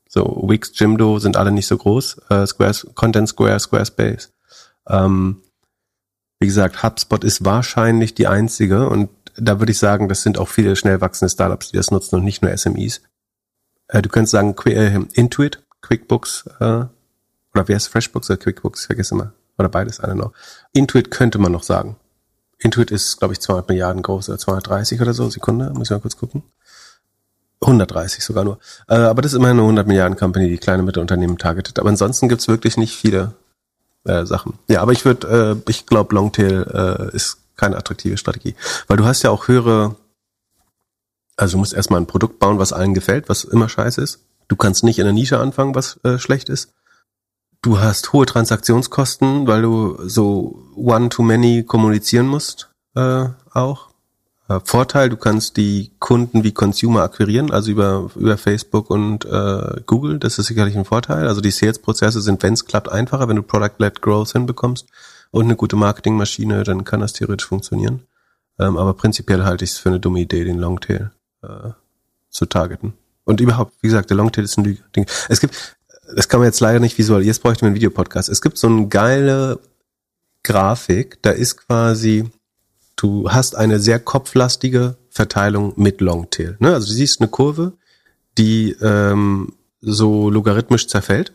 So 0.09 0.45
Wix, 0.47 0.73
Jimdo 0.75 1.19
sind 1.19 1.37
alle 1.37 1.53
nicht 1.53 1.67
so 1.67 1.77
groß. 1.77 2.21
Äh, 2.29 2.47
Squares, 2.47 2.87
Content 2.95 3.29
Square, 3.29 3.59
Squarespace. 3.59 4.33
Ähm, 4.89 5.43
wie 6.39 6.47
gesagt, 6.47 6.83
HubSpot 6.83 7.23
ist 7.25 7.45
wahrscheinlich 7.45 8.15
die 8.15 8.27
einzige 8.27 8.89
und 8.89 9.09
da 9.37 9.61
würde 9.61 9.73
ich 9.73 9.79
sagen, 9.79 10.09
das 10.09 10.23
sind 10.23 10.39
auch 10.39 10.49
viele 10.49 10.77
schnell 10.77 11.01
wachsende 11.01 11.31
Startups, 11.31 11.71
die 11.71 11.77
das 11.77 11.91
nutzen 11.91 12.17
und 12.17 12.25
nicht 12.25 12.43
nur 12.43 12.57
SMEs. 12.57 13.01
Äh, 13.89 14.03
du 14.03 14.09
könntest 14.09 14.33
sagen, 14.33 14.57
Qu 14.57 14.71
äh, 14.71 15.01
Intuit, 15.15 15.63
QuickBooks, 15.81 16.45
äh, 16.61 16.85
oder 17.55 17.69
wie 17.69 17.75
heißt 17.75 17.89
FreshBooks 17.89 18.31
oder 18.31 18.39
QuickBooks, 18.39 18.83
ich 18.83 18.87
vergesse 18.87 19.15
immer. 19.15 19.33
Oder 19.59 19.69
beides, 19.69 19.99
I 19.99 20.03
don't 20.03 20.15
know. 20.15 20.33
Intuit 20.73 21.11
könnte 21.11 21.39
man 21.39 21.53
noch 21.53 21.63
sagen. 21.63 21.97
Intuit 22.63 22.91
ist, 22.91 23.19
glaube 23.19 23.35
ich, 23.35 23.41
200 23.41 23.69
Milliarden 23.69 24.03
groß 24.03 24.29
oder 24.29 24.39
230 24.39 25.01
oder 25.01 25.15
so. 25.15 25.29
Sekunde, 25.31 25.71
muss 25.75 25.89
ich 25.89 25.91
mal 25.91 26.01
kurz 26.01 26.17
gucken. 26.17 26.43
130 27.61 28.25
sogar 28.25 28.45
nur. 28.45 28.59
Äh, 28.89 28.95
aber 28.97 29.23
das 29.23 29.33
ist 29.33 29.39
immerhin 29.39 29.57
eine 29.57 29.63
100 29.63 29.87
Milliarden 29.87 30.17
Company, 30.17 30.49
die 30.49 30.59
kleine 30.59 30.83
Mittelunternehmen 30.83 31.39
targetet. 31.39 31.79
Aber 31.79 31.89
ansonsten 31.89 32.29
gibt's 32.29 32.49
wirklich 32.49 32.77
nicht 32.77 32.97
viele 32.97 33.33
äh, 34.05 34.27
Sachen. 34.27 34.59
Ja, 34.69 34.83
aber 34.83 34.93
ich 34.93 35.05
würde, 35.05 35.61
äh, 35.67 35.71
ich 35.71 35.87
glaube, 35.87 36.15
Longtail 36.15 37.11
äh, 37.13 37.17
ist 37.17 37.39
keine 37.57 37.77
attraktive 37.77 38.17
Strategie. 38.17 38.55
Weil 38.89 38.97
du 38.97 39.05
hast 39.05 39.23
ja 39.23 39.31
auch 39.31 39.49
höhere, 39.49 39.97
also 41.37 41.53
du 41.53 41.59
musst 41.59 41.75
erstmal 41.75 42.01
ein 42.01 42.07
Produkt 42.07 42.39
bauen, 42.39 42.59
was 42.59 42.73
allen 42.73 42.95
gefällt, 42.95 43.29
was 43.29 43.45
immer 43.45 43.69
scheiße 43.69 44.01
ist. 44.01 44.21
Du 44.49 44.57
kannst 44.57 44.85
nicht 44.85 44.99
in 44.99 45.05
der 45.05 45.13
Nische 45.13 45.39
anfangen, 45.39 45.75
was 45.75 46.01
äh, 46.05 46.19
schlecht 46.19 46.49
ist. 46.49 46.73
Du 47.63 47.79
hast 47.79 48.13
hohe 48.13 48.27
Transaktionskosten, 48.27 49.47
weil 49.47 49.63
du 49.63 49.97
so 50.09 50.67
one-to-many 50.75 51.63
kommunizieren 51.63 52.27
musst 52.27 52.73
äh, 52.97 53.27
auch. 53.53 53.91
Äh, 54.49 54.59
Vorteil, 54.65 55.09
du 55.09 55.17
kannst 55.17 55.57
die 55.57 55.93
Kunden 56.01 56.43
wie 56.43 56.51
Consumer 56.51 57.03
akquirieren, 57.03 57.53
also 57.53 57.71
über, 57.71 58.11
über 58.17 58.37
Facebook 58.37 58.91
und 58.91 59.25
äh, 59.27 59.81
Google. 59.87 60.19
Das 60.19 60.41
ist 60.41 60.47
sicherlich 60.47 60.77
ein 60.77 60.85
Vorteil. 60.85 61.29
Also 61.29 61.41
die 61.41 61.53
Sales-Prozesse 61.53 62.21
sind, 62.21 62.43
wenn 62.43 62.55
es 62.55 62.65
klappt, 62.65 62.91
einfacher, 62.91 63.29
wenn 63.29 63.37
du 63.37 63.43
Product-led 63.45 64.03
Growth 64.03 64.33
hinbekommst 64.33 64.89
und 65.31 65.45
eine 65.45 65.55
gute 65.55 65.77
Marketingmaschine, 65.77 66.65
dann 66.65 66.83
kann 66.83 66.99
das 66.99 67.13
theoretisch 67.13 67.47
funktionieren. 67.47 68.03
Ähm, 68.59 68.77
aber 68.77 68.95
prinzipiell 68.95 69.45
halte 69.45 69.65
ich 69.65 69.71
es 69.71 69.79
für 69.79 69.91
eine 69.91 70.01
dumme 70.01 70.19
Idee, 70.19 70.43
den 70.43 70.59
Longtail 70.59 71.13
äh, 71.45 71.71
zu 72.29 72.47
targeten. 72.47 72.95
Und 73.25 73.41
überhaupt, 73.41 73.75
wie 73.83 73.87
gesagt, 73.87 74.11
der 74.11 74.17
Longtail 74.17 74.43
ist 74.43 74.59
ein 74.59 74.79
Ding. 74.97 75.07
Es 75.29 75.39
gibt, 75.39 75.77
das 76.15 76.29
kann 76.29 76.41
man 76.41 76.49
jetzt 76.49 76.61
leider 76.61 76.81
nicht 76.81 76.99
visualisieren, 76.99 77.35
jetzt 77.35 77.43
bräuchte 77.43 77.65
man 77.65 77.71
einen 77.71 77.77
Videopodcast. 77.77 78.29
Es 78.29 78.43
gibt 78.43 78.59
so 78.59 78.67
eine 78.67 78.89
geile 78.89 79.59
Grafik, 80.43 81.23
da 81.23 81.31
ist 81.31 81.57
quasi, 81.57 82.31
du 82.97 83.31
hast 83.31 83.57
eine 83.57 83.79
sehr 83.79 83.99
kopflastige 83.99 84.97
Verteilung 85.11 85.75
mit 85.77 86.01
Longtail. 86.01 86.57
Ne? 86.59 86.75
Also 86.75 86.89
du 86.89 86.93
siehst 86.95 87.21
eine 87.21 87.29
Kurve, 87.29 87.75
die 88.39 88.77
ähm, 88.81 89.53
so 89.81 90.31
logarithmisch 90.31 90.89
zerfällt. 90.89 91.33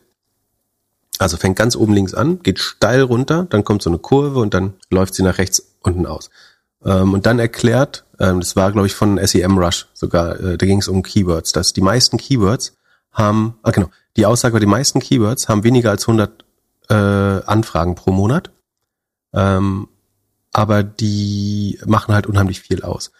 Also 1.19 1.37
fängt 1.37 1.57
ganz 1.57 1.75
oben 1.75 1.93
links 1.93 2.13
an, 2.13 2.43
geht 2.43 2.59
steil 2.59 3.01
runter, 3.01 3.47
dann 3.49 3.63
kommt 3.63 3.81
so 3.81 3.89
eine 3.89 3.99
Kurve 3.99 4.39
und 4.39 4.53
dann 4.53 4.73
läuft 4.89 5.15
sie 5.15 5.23
nach 5.23 5.37
rechts 5.37 5.75
unten 5.81 6.05
aus. 6.05 6.29
Ähm, 6.85 7.13
und 7.13 7.25
dann 7.25 7.39
erklärt, 7.39 8.05
ähm, 8.19 8.39
das 8.39 8.55
war 8.55 8.71
glaube 8.71 8.87
ich 8.87 8.93
von 8.93 9.19
SEM 9.25 9.57
Rush 9.57 9.87
sogar, 9.93 10.39
äh, 10.39 10.57
da 10.57 10.65
ging 10.65 10.79
es 10.79 10.87
um 10.87 11.01
Keywords, 11.01 11.51
dass 11.53 11.73
die 11.73 11.81
meisten 11.81 12.17
Keywords 12.17 12.76
haben, 13.17 13.55
ah 13.63 13.71
genau, 13.71 13.89
die 14.15 14.25
Aussage 14.25 14.53
war, 14.53 14.59
die 14.59 14.65
meisten 14.65 14.99
Keywords 14.99 15.49
haben 15.49 15.63
weniger 15.63 15.89
als 15.89 16.07
100 16.07 16.45
äh, 16.89 16.93
Anfragen 16.93 17.95
pro 17.95 18.11
Monat, 18.11 18.51
ähm, 19.33 19.87
aber 20.53 20.83
die 20.83 21.79
machen 21.85 22.13
halt 22.13 22.27
unheimlich 22.27 22.61
viel 22.61 22.83
aus. 22.83 23.11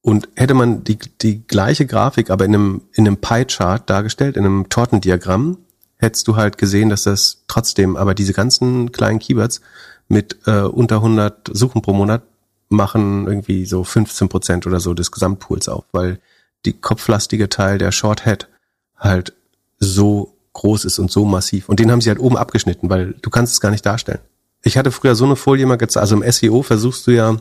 Und 0.00 0.28
hätte 0.34 0.54
man 0.54 0.82
die, 0.82 0.98
die 0.98 1.46
gleiche 1.46 1.86
Grafik 1.86 2.30
aber 2.30 2.44
in 2.44 2.54
einem, 2.54 2.82
in 2.92 3.06
einem 3.06 3.18
Pie-Chart 3.18 3.88
dargestellt, 3.88 4.36
in 4.36 4.44
einem 4.44 4.68
Tortendiagramm, 4.68 5.58
hättest 5.98 6.26
du 6.26 6.34
halt 6.36 6.58
gesehen, 6.58 6.88
dass 6.88 7.04
das 7.04 7.44
trotzdem, 7.46 7.96
aber 7.96 8.14
diese 8.14 8.32
ganzen 8.32 8.90
kleinen 8.90 9.20
Keywords 9.20 9.60
mit 10.08 10.38
äh, 10.46 10.62
unter 10.62 10.96
100 10.96 11.50
Suchen 11.52 11.82
pro 11.82 11.92
Monat 11.92 12.22
machen 12.68 13.26
irgendwie 13.26 13.64
so 13.66 13.84
15 13.84 14.28
Prozent 14.28 14.66
oder 14.66 14.80
so 14.80 14.94
des 14.94 15.12
Gesamtpools 15.12 15.68
auf, 15.68 15.84
weil 15.92 16.18
die 16.64 16.72
kopflastige 16.72 17.48
Teil 17.48 17.78
der 17.78 17.92
Shorthead 17.92 18.48
halt 18.96 19.34
so 19.82 20.34
groß 20.52 20.84
ist 20.84 20.98
und 20.98 21.10
so 21.10 21.24
massiv. 21.24 21.68
Und 21.68 21.80
den 21.80 21.90
haben 21.90 22.00
sie 22.00 22.10
halt 22.10 22.20
oben 22.20 22.36
abgeschnitten, 22.36 22.88
weil 22.90 23.14
du 23.20 23.30
kannst 23.30 23.52
es 23.52 23.60
gar 23.60 23.70
nicht 23.70 23.84
darstellen. 23.84 24.20
Ich 24.62 24.78
hatte 24.78 24.92
früher 24.92 25.14
so 25.14 25.24
eine 25.24 25.36
Folie 25.36 25.66
mal 25.66 25.76
gezeigt, 25.76 26.02
also 26.02 26.16
im 26.16 26.30
SEO 26.30 26.62
versuchst 26.62 27.06
du 27.06 27.10
ja, 27.10 27.36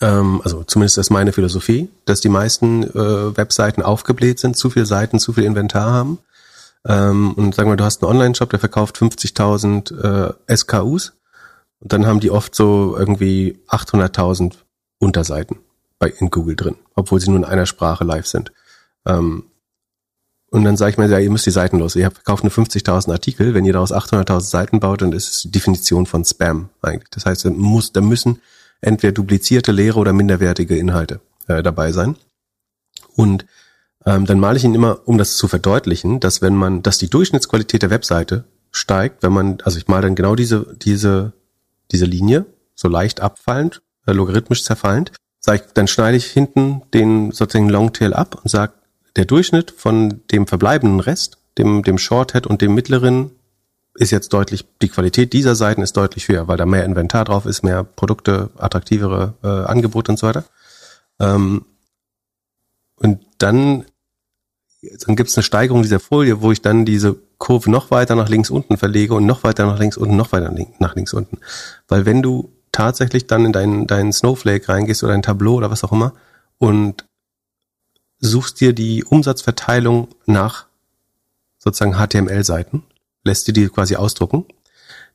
ähm, 0.00 0.40
also 0.42 0.64
zumindest 0.64 0.98
ist 0.98 1.10
meine 1.10 1.32
Philosophie, 1.32 1.90
dass 2.06 2.20
die 2.20 2.30
meisten 2.30 2.84
äh, 2.84 3.36
Webseiten 3.36 3.82
aufgebläht 3.82 4.38
sind, 4.38 4.56
zu 4.56 4.70
viele 4.70 4.86
Seiten, 4.86 5.18
zu 5.18 5.34
viel 5.34 5.44
Inventar 5.44 5.92
haben. 5.92 6.18
Ähm, 6.86 7.32
und 7.34 7.54
sagen 7.54 7.70
wir, 7.70 7.76
du 7.76 7.84
hast 7.84 8.02
einen 8.02 8.10
Online-Shop, 8.10 8.50
der 8.50 8.58
verkauft 8.58 8.96
50.000 8.96 10.36
äh, 10.48 10.56
SKUs 10.56 11.12
und 11.80 11.92
dann 11.92 12.06
haben 12.06 12.20
die 12.20 12.30
oft 12.30 12.54
so 12.54 12.96
irgendwie 12.96 13.58
800.000 13.68 14.54
Unterseiten 14.98 15.58
bei 15.98 16.08
in 16.08 16.30
Google 16.30 16.56
drin, 16.56 16.76
obwohl 16.94 17.20
sie 17.20 17.28
nur 17.28 17.38
in 17.38 17.44
einer 17.44 17.66
Sprache 17.66 18.04
live 18.04 18.26
sind. 18.26 18.52
Ähm, 19.06 19.44
und 20.54 20.62
dann 20.62 20.76
sage 20.76 20.92
ich 20.92 20.98
mir, 20.98 21.08
ja, 21.08 21.18
ihr 21.18 21.32
müsst 21.32 21.46
die 21.46 21.50
Seiten 21.50 21.80
los. 21.80 21.96
Ihr 21.96 22.12
verkauft 22.12 22.44
nur 22.44 22.52
50.000 22.52 23.10
Artikel. 23.10 23.54
Wenn 23.54 23.64
ihr 23.64 23.72
daraus 23.72 23.92
800.000 23.92 24.40
Seiten 24.40 24.78
baut, 24.78 25.02
dann 25.02 25.10
ist 25.10 25.28
es 25.28 25.42
die 25.42 25.50
Definition 25.50 26.06
von 26.06 26.24
Spam 26.24 26.68
eigentlich. 26.80 27.10
Das 27.10 27.26
heißt, 27.26 27.44
da, 27.44 27.50
muss, 27.50 27.90
da 27.90 28.00
müssen 28.00 28.40
entweder 28.80 29.10
duplizierte, 29.10 29.72
leere 29.72 29.98
oder 29.98 30.12
minderwertige 30.12 30.78
Inhalte 30.78 31.20
äh, 31.48 31.60
dabei 31.60 31.90
sein. 31.90 32.14
Und 33.16 33.46
ähm, 34.06 34.26
dann 34.26 34.38
male 34.38 34.56
ich 34.56 34.62
ihn 34.62 34.76
immer, 34.76 35.00
um 35.06 35.18
das 35.18 35.38
zu 35.38 35.48
verdeutlichen, 35.48 36.20
dass 36.20 36.40
wenn 36.40 36.54
man, 36.54 36.82
dass 36.82 36.98
die 36.98 37.10
Durchschnittsqualität 37.10 37.82
der 37.82 37.90
Webseite 37.90 38.44
steigt, 38.70 39.24
wenn 39.24 39.32
man, 39.32 39.58
also 39.64 39.76
ich 39.78 39.88
male 39.88 40.02
dann 40.02 40.14
genau 40.14 40.36
diese, 40.36 40.76
diese, 40.80 41.32
diese 41.90 42.04
Linie, 42.04 42.46
so 42.76 42.86
leicht 42.86 43.20
abfallend, 43.20 43.82
äh, 44.06 44.12
logarithmisch 44.12 44.62
zerfallend, 44.62 45.10
sag 45.40 45.56
ich, 45.56 45.72
dann 45.72 45.88
schneide 45.88 46.16
ich 46.16 46.26
hinten 46.26 46.82
den 46.94 47.32
sozusagen 47.32 47.70
Longtail 47.70 48.14
ab 48.14 48.36
und 48.40 48.48
sage, 48.48 48.74
der 49.16 49.24
Durchschnitt 49.24 49.72
von 49.76 50.22
dem 50.32 50.46
verbleibenden 50.46 51.00
Rest, 51.00 51.38
dem, 51.58 51.82
dem 51.82 51.98
Shorthead 51.98 52.46
und 52.46 52.60
dem 52.60 52.74
mittleren, 52.74 53.30
ist 53.94 54.10
jetzt 54.10 54.32
deutlich, 54.32 54.64
die 54.82 54.88
Qualität 54.88 55.32
dieser 55.32 55.54
Seiten 55.54 55.82
ist 55.82 55.96
deutlich 55.96 56.28
höher, 56.28 56.48
weil 56.48 56.56
da 56.56 56.66
mehr 56.66 56.84
Inventar 56.84 57.24
drauf 57.24 57.46
ist, 57.46 57.62
mehr 57.62 57.84
Produkte, 57.84 58.50
attraktivere 58.56 59.34
äh, 59.42 59.46
Angebote 59.46 60.10
und 60.10 60.18
so 60.18 60.26
weiter. 60.26 60.44
Ähm, 61.20 61.64
und 62.96 63.20
dann, 63.38 63.84
dann 65.06 65.16
gibt 65.16 65.30
es 65.30 65.36
eine 65.36 65.44
Steigerung 65.44 65.82
dieser 65.82 66.00
Folie, 66.00 66.40
wo 66.40 66.50
ich 66.50 66.60
dann 66.60 66.84
diese 66.84 67.16
Kurve 67.38 67.70
noch 67.70 67.90
weiter 67.90 68.16
nach 68.16 68.28
links 68.28 68.50
unten 68.50 68.76
verlege 68.76 69.14
und 69.14 69.26
noch 69.26 69.44
weiter 69.44 69.66
nach 69.66 69.78
links 69.78 69.96
unten, 69.96 70.16
noch 70.16 70.32
weiter 70.32 70.52
nach 70.78 70.96
links 70.96 71.12
unten. 71.12 71.38
Weil 71.86 72.04
wenn 72.04 72.22
du 72.22 72.52
tatsächlich 72.72 73.28
dann 73.28 73.44
in 73.44 73.52
deinen, 73.52 73.86
deinen 73.86 74.12
Snowflake 74.12 74.68
reingehst 74.68 75.04
oder 75.04 75.14
ein 75.14 75.22
Tableau 75.22 75.54
oder 75.54 75.70
was 75.70 75.84
auch 75.84 75.92
immer 75.92 76.14
und 76.58 77.04
suchst 78.24 78.60
dir 78.60 78.72
die 78.72 79.04
Umsatzverteilung 79.04 80.08
nach 80.26 80.66
sozusagen 81.58 81.94
HTML-Seiten, 81.94 82.82
lässt 83.22 83.46
dir 83.46 83.52
die 83.52 83.68
quasi 83.68 83.96
ausdrucken, 83.96 84.46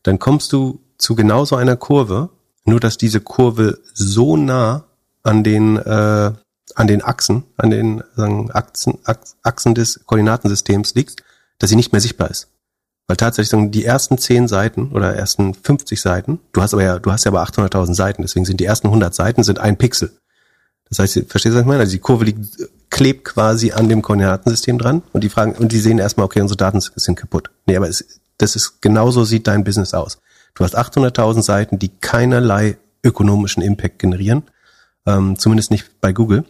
dann 0.04 0.20
kommst 0.20 0.54
du 0.54 0.80
zu 0.98 1.16
genau 1.16 1.46
so 1.46 1.56
einer 1.56 1.76
Kurve, 1.76 2.30
nur 2.66 2.80
dass 2.80 2.98
diese 2.98 3.22
Kurve 3.22 3.80
so 3.94 4.38
nah 4.38 4.86
an 5.24 5.44
den 5.44 5.78
äh, 5.78 6.32
an 6.76 6.88
den 6.88 7.04
Achsen, 7.04 7.44
an 7.58 7.72
den 7.72 8.04
sagen, 8.16 8.52
Achsen, 8.52 9.00
Achsen 9.42 9.74
des 9.74 10.06
Koordinatensystems 10.06 10.94
liegt, 10.94 11.24
dass 11.58 11.72
sie 11.72 11.76
nicht 11.76 11.92
mehr 11.92 12.02
sichtbar 12.02 12.30
ist. 12.30 12.48
Weil 13.08 13.18
tatsächlich 13.18 13.72
die 13.72 13.86
ersten 13.86 14.20
10 14.20 14.48
Seiten 14.48 14.92
oder 14.92 15.16
ersten 15.16 15.56
50 15.56 16.00
Seiten, 16.00 16.40
du 16.52 16.62
hast 16.62 16.74
aber 16.74 16.84
ja, 16.84 17.00
du 17.00 17.12
hast 17.12 17.26
ja 17.26 17.32
aber 17.32 17.44
800.000 17.44 17.96
Seiten, 17.96 18.22
deswegen 18.22 18.46
sind 18.46 18.60
die 18.60 18.66
ersten 18.66 18.88
100 18.88 19.16
Seiten 19.16 19.44
sind 19.44 19.58
ein 19.58 19.78
Pixel. 19.78 20.12
Das 20.90 21.00
heißt, 21.00 21.14
verstehst 21.28 21.54
du, 21.54 21.56
was 21.56 21.62
ich 21.62 21.68
meine? 21.68 21.80
Also 21.80 21.94
die 21.94 22.00
Kurve 22.00 22.26
liegt, 22.26 22.58
klebt 22.90 23.26
quasi 23.26 23.72
an 23.72 23.90
dem 23.90 24.02
Koordinatensystem 24.02 24.78
dran 24.78 25.04
und 25.14 25.24
die 25.24 25.30
fragen, 25.30 25.54
und 25.54 25.72
die 25.72 25.80
sehen 25.80 26.00
erstmal, 26.00 26.26
okay, 26.26 26.42
unsere 26.42 26.58
Daten 26.58 26.80
sind 26.80 27.16
kaputt. 27.16 27.52
Nee, 27.66 27.78
aber 27.78 27.88
es, 27.88 28.20
das 28.38 28.56
ist, 28.56 28.82
genauso 28.82 29.26
sieht 29.26 29.48
dein 29.48 29.64
Business 29.64 29.94
aus. 29.94 30.20
Du 30.56 30.64
hast 30.64 30.78
800.000 30.78 31.42
Seiten, 31.44 31.80
die 31.80 31.90
keinerlei 31.90 32.78
ökonomischen 33.04 33.64
Impact 33.64 34.00
generieren. 34.00 34.44
Ähm, 35.06 35.38
zumindest 35.38 35.72
nicht 35.72 36.02
bei 36.02 36.12
Google. 36.12 36.46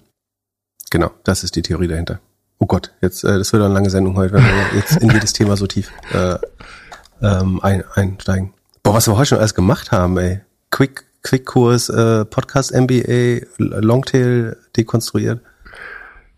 Genau, 0.90 1.12
das 1.24 1.44
ist 1.44 1.56
die 1.56 1.62
Theorie 1.62 1.88
dahinter. 1.88 2.20
Oh 2.58 2.66
Gott, 2.66 2.92
jetzt, 3.02 3.24
äh, 3.24 3.38
das 3.38 3.54
wird 3.54 3.64
eine 3.64 3.74
lange 3.74 3.90
Sendung 3.90 4.16
heute, 4.16 4.34
wenn 4.34 4.44
wir 4.44 4.76
jetzt 4.76 4.98
in 4.98 5.12
jedes 5.12 5.34
Thema 5.34 5.56
so 5.56 5.68
tief 5.68 5.92
äh, 6.14 6.38
ähm, 7.22 7.60
ein, 7.62 7.84
einsteigen. 7.94 8.54
Boah, 8.84 8.96
was 8.96 9.08
wir 9.08 9.16
heute 9.16 9.28
schon 9.28 9.38
alles 9.38 9.54
gemacht 9.54 9.92
haben, 9.92 10.18
ey. 10.18 10.42
Quick, 10.72 11.06
Quick-Kurs, 11.24 11.90
äh, 11.90 12.26
Podcast 12.26 12.74
MBA, 12.74 13.46
Longtail 13.58 14.58
dekonstruiert. 14.76 15.42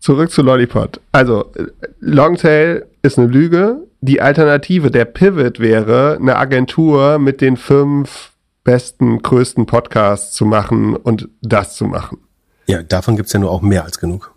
Zurück 0.02 0.32
zu 0.32 0.42
Lollipop. 0.42 1.00
Also, 1.12 1.52
Longtail 2.00 2.86
ist 3.02 3.20
eine 3.20 3.28
Lüge. 3.28 3.86
Die 4.00 4.20
Alternative, 4.20 4.90
der 4.90 5.04
Pivot 5.04 5.60
wäre, 5.60 6.18
eine 6.20 6.36
Agentur 6.36 7.20
mit 7.20 7.40
den 7.40 7.56
fünf 7.56 8.32
besten, 8.64 9.22
größten 9.22 9.66
Podcasts 9.66 10.34
zu 10.34 10.44
machen 10.44 10.96
und 10.96 11.28
das 11.40 11.76
zu 11.76 11.84
machen. 11.84 12.18
Ja, 12.66 12.82
davon 12.82 13.14
gibt's 13.14 13.32
ja 13.32 13.38
nur 13.38 13.52
auch 13.52 13.62
mehr 13.62 13.84
als 13.84 14.00
genug. 14.00 14.32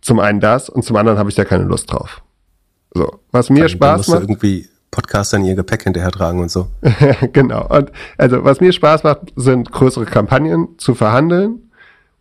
Zum 0.00 0.18
einen 0.18 0.40
das 0.40 0.68
und 0.68 0.84
zum 0.84 0.96
anderen 0.96 1.16
habe 1.16 1.30
ich 1.30 1.36
da 1.36 1.44
keine 1.44 1.62
Lust 1.62 1.92
drauf. 1.92 2.20
So, 2.92 3.20
was 3.30 3.50
mir 3.50 3.60
dann, 3.60 3.68
Spaß 3.68 4.06
dann 4.06 4.14
macht. 4.16 4.22
irgendwie 4.24 4.68
Podcaster 4.90 5.36
in 5.36 5.44
ihr 5.44 5.54
Gepäck 5.54 5.84
hinterher 5.84 6.10
tragen 6.10 6.40
und 6.40 6.50
so. 6.50 6.66
genau. 7.32 7.68
Und 7.68 7.92
also 8.16 8.42
was 8.42 8.60
mir 8.60 8.72
Spaß 8.72 9.04
macht, 9.04 9.32
sind 9.36 9.70
größere 9.70 10.06
Kampagnen 10.06 10.76
zu 10.78 10.96
verhandeln 10.96 11.67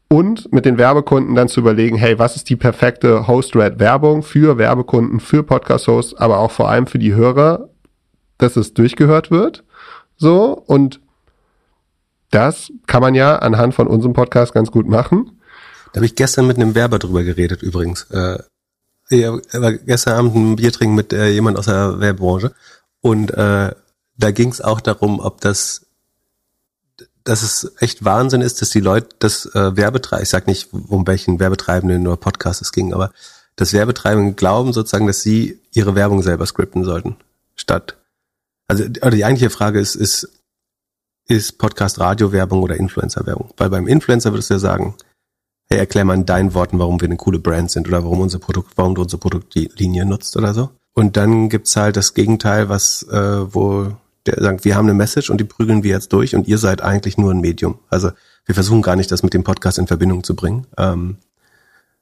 und 0.09 0.51
mit 0.53 0.65
den 0.65 0.77
Werbekunden 0.77 1.35
dann 1.35 1.49
zu 1.49 1.59
überlegen, 1.59 1.97
hey, 1.97 2.17
was 2.17 2.35
ist 2.35 2.49
die 2.49 2.55
perfekte 2.55 3.27
Host-Red-Werbung 3.27 4.23
für 4.23 4.57
Werbekunden, 4.57 5.19
für 5.19 5.43
Podcast-Hosts, 5.43 6.15
aber 6.15 6.39
auch 6.39 6.51
vor 6.51 6.69
allem 6.69 6.87
für 6.87 6.99
die 6.99 7.13
Hörer, 7.13 7.69
dass 8.37 8.55
es 8.55 8.73
durchgehört 8.73 9.31
wird. 9.31 9.63
So, 10.15 10.53
und 10.65 11.01
das 12.31 12.71
kann 12.87 13.01
man 13.01 13.15
ja 13.15 13.37
anhand 13.37 13.73
von 13.73 13.87
unserem 13.87 14.13
Podcast 14.13 14.53
ganz 14.53 14.71
gut 14.71 14.87
machen. 14.87 15.39
Da 15.91 15.99
habe 15.99 16.05
ich 16.05 16.15
gestern 16.15 16.47
mit 16.47 16.57
einem 16.57 16.75
Werber 16.75 16.99
drüber 16.99 17.23
geredet 17.23 17.61
übrigens. 17.63 18.03
Äh, 18.11 18.39
ich 19.09 19.25
war 19.25 19.73
gestern 19.73 20.17
Abend 20.17 20.35
ein 20.35 20.55
Bier 20.57 20.71
trinken 20.71 20.95
mit 20.95 21.13
äh, 21.13 21.29
jemand 21.29 21.57
aus 21.57 21.65
der 21.65 21.99
Werbranche 21.99 22.53
und 23.01 23.31
äh, 23.31 23.71
da 24.17 24.31
ging 24.31 24.49
es 24.49 24.61
auch 24.61 24.81
darum, 24.81 25.19
ob 25.19 25.41
das 25.41 25.86
dass 27.27 27.41
es 27.41 27.73
echt 27.79 28.05
Wahnsinn 28.05 28.41
ist, 28.41 28.61
dass 28.61 28.69
die 28.69 28.79
Leute 28.79 29.09
das 29.19 29.47
äh, 29.47 29.75
Werbetreiben, 29.75 30.23
ich 30.23 30.29
sag 30.29 30.47
nicht, 30.47 30.69
um 30.71 31.05
welchen 31.07 31.41
Werbetreibenden 31.41 32.07
oder 32.07 32.15
Podcast 32.15 32.61
es 32.61 32.71
ging, 32.71 32.93
aber 32.93 33.11
das 33.57 33.73
Werbetreibende 33.73 34.33
glauben 34.33 34.71
sozusagen, 34.71 35.07
dass 35.07 35.23
sie 35.23 35.59
ihre 35.73 35.93
Werbung 35.95 36.21
selber 36.21 36.45
skripten 36.45 36.85
sollten, 36.85 37.17
statt, 37.55 37.97
also 38.69 38.85
oder 38.85 39.11
die 39.11 39.25
eigentliche 39.25 39.49
Frage 39.49 39.79
ist, 39.79 39.95
ist, 39.95 40.29
ist 41.27 41.57
Podcast 41.57 41.99
Radio-Werbung 41.99 42.63
oder 42.63 42.77
Influencer-Werbung? 42.77 43.53
Weil 43.57 43.71
beim 43.71 43.87
Influencer 43.87 44.31
würdest 44.31 44.49
du 44.49 44.53
ja 44.53 44.59
sagen, 44.59 44.95
hey, 45.69 45.79
erklär 45.79 46.05
mal 46.05 46.13
in 46.13 46.25
deinen 46.25 46.53
Worten, 46.53 46.79
warum 46.79 47.01
wir 47.01 47.09
eine 47.09 47.17
coole 47.17 47.39
Brand 47.39 47.71
sind 47.71 47.89
oder 47.89 48.05
warum 48.05 48.21
unser 48.21 48.39
Produkt, 48.39 48.71
warum 48.77 48.95
du 48.95 49.01
unsere 49.01 49.19
Produktlinie 49.19 50.05
nutzt 50.05 50.37
oder 50.37 50.53
so. 50.53 50.69
Und 50.93 51.17
dann 51.17 51.49
gibt's 51.49 51.75
halt 51.75 51.97
das 51.97 52.13
Gegenteil, 52.13 52.69
was, 52.69 53.03
äh, 53.03 53.53
wo 53.53 53.91
der 54.27 54.41
sagt, 54.41 54.65
wir 54.65 54.75
haben 54.75 54.85
eine 54.85 54.93
Message 54.93 55.29
und 55.29 55.39
die 55.39 55.45
prügeln 55.45 55.83
wir 55.83 55.91
jetzt 55.91 56.13
durch 56.13 56.35
und 56.35 56.47
ihr 56.47 56.57
seid 56.57 56.81
eigentlich 56.81 57.17
nur 57.17 57.31
ein 57.31 57.41
Medium. 57.41 57.79
Also 57.89 58.11
wir 58.45 58.55
versuchen 58.55 58.81
gar 58.81 58.95
nicht, 58.95 59.11
das 59.11 59.23
mit 59.23 59.33
dem 59.33 59.43
Podcast 59.43 59.79
in 59.79 59.87
Verbindung 59.87 60.23
zu 60.23 60.35
bringen, 60.35 60.67
ähm, 60.77 61.17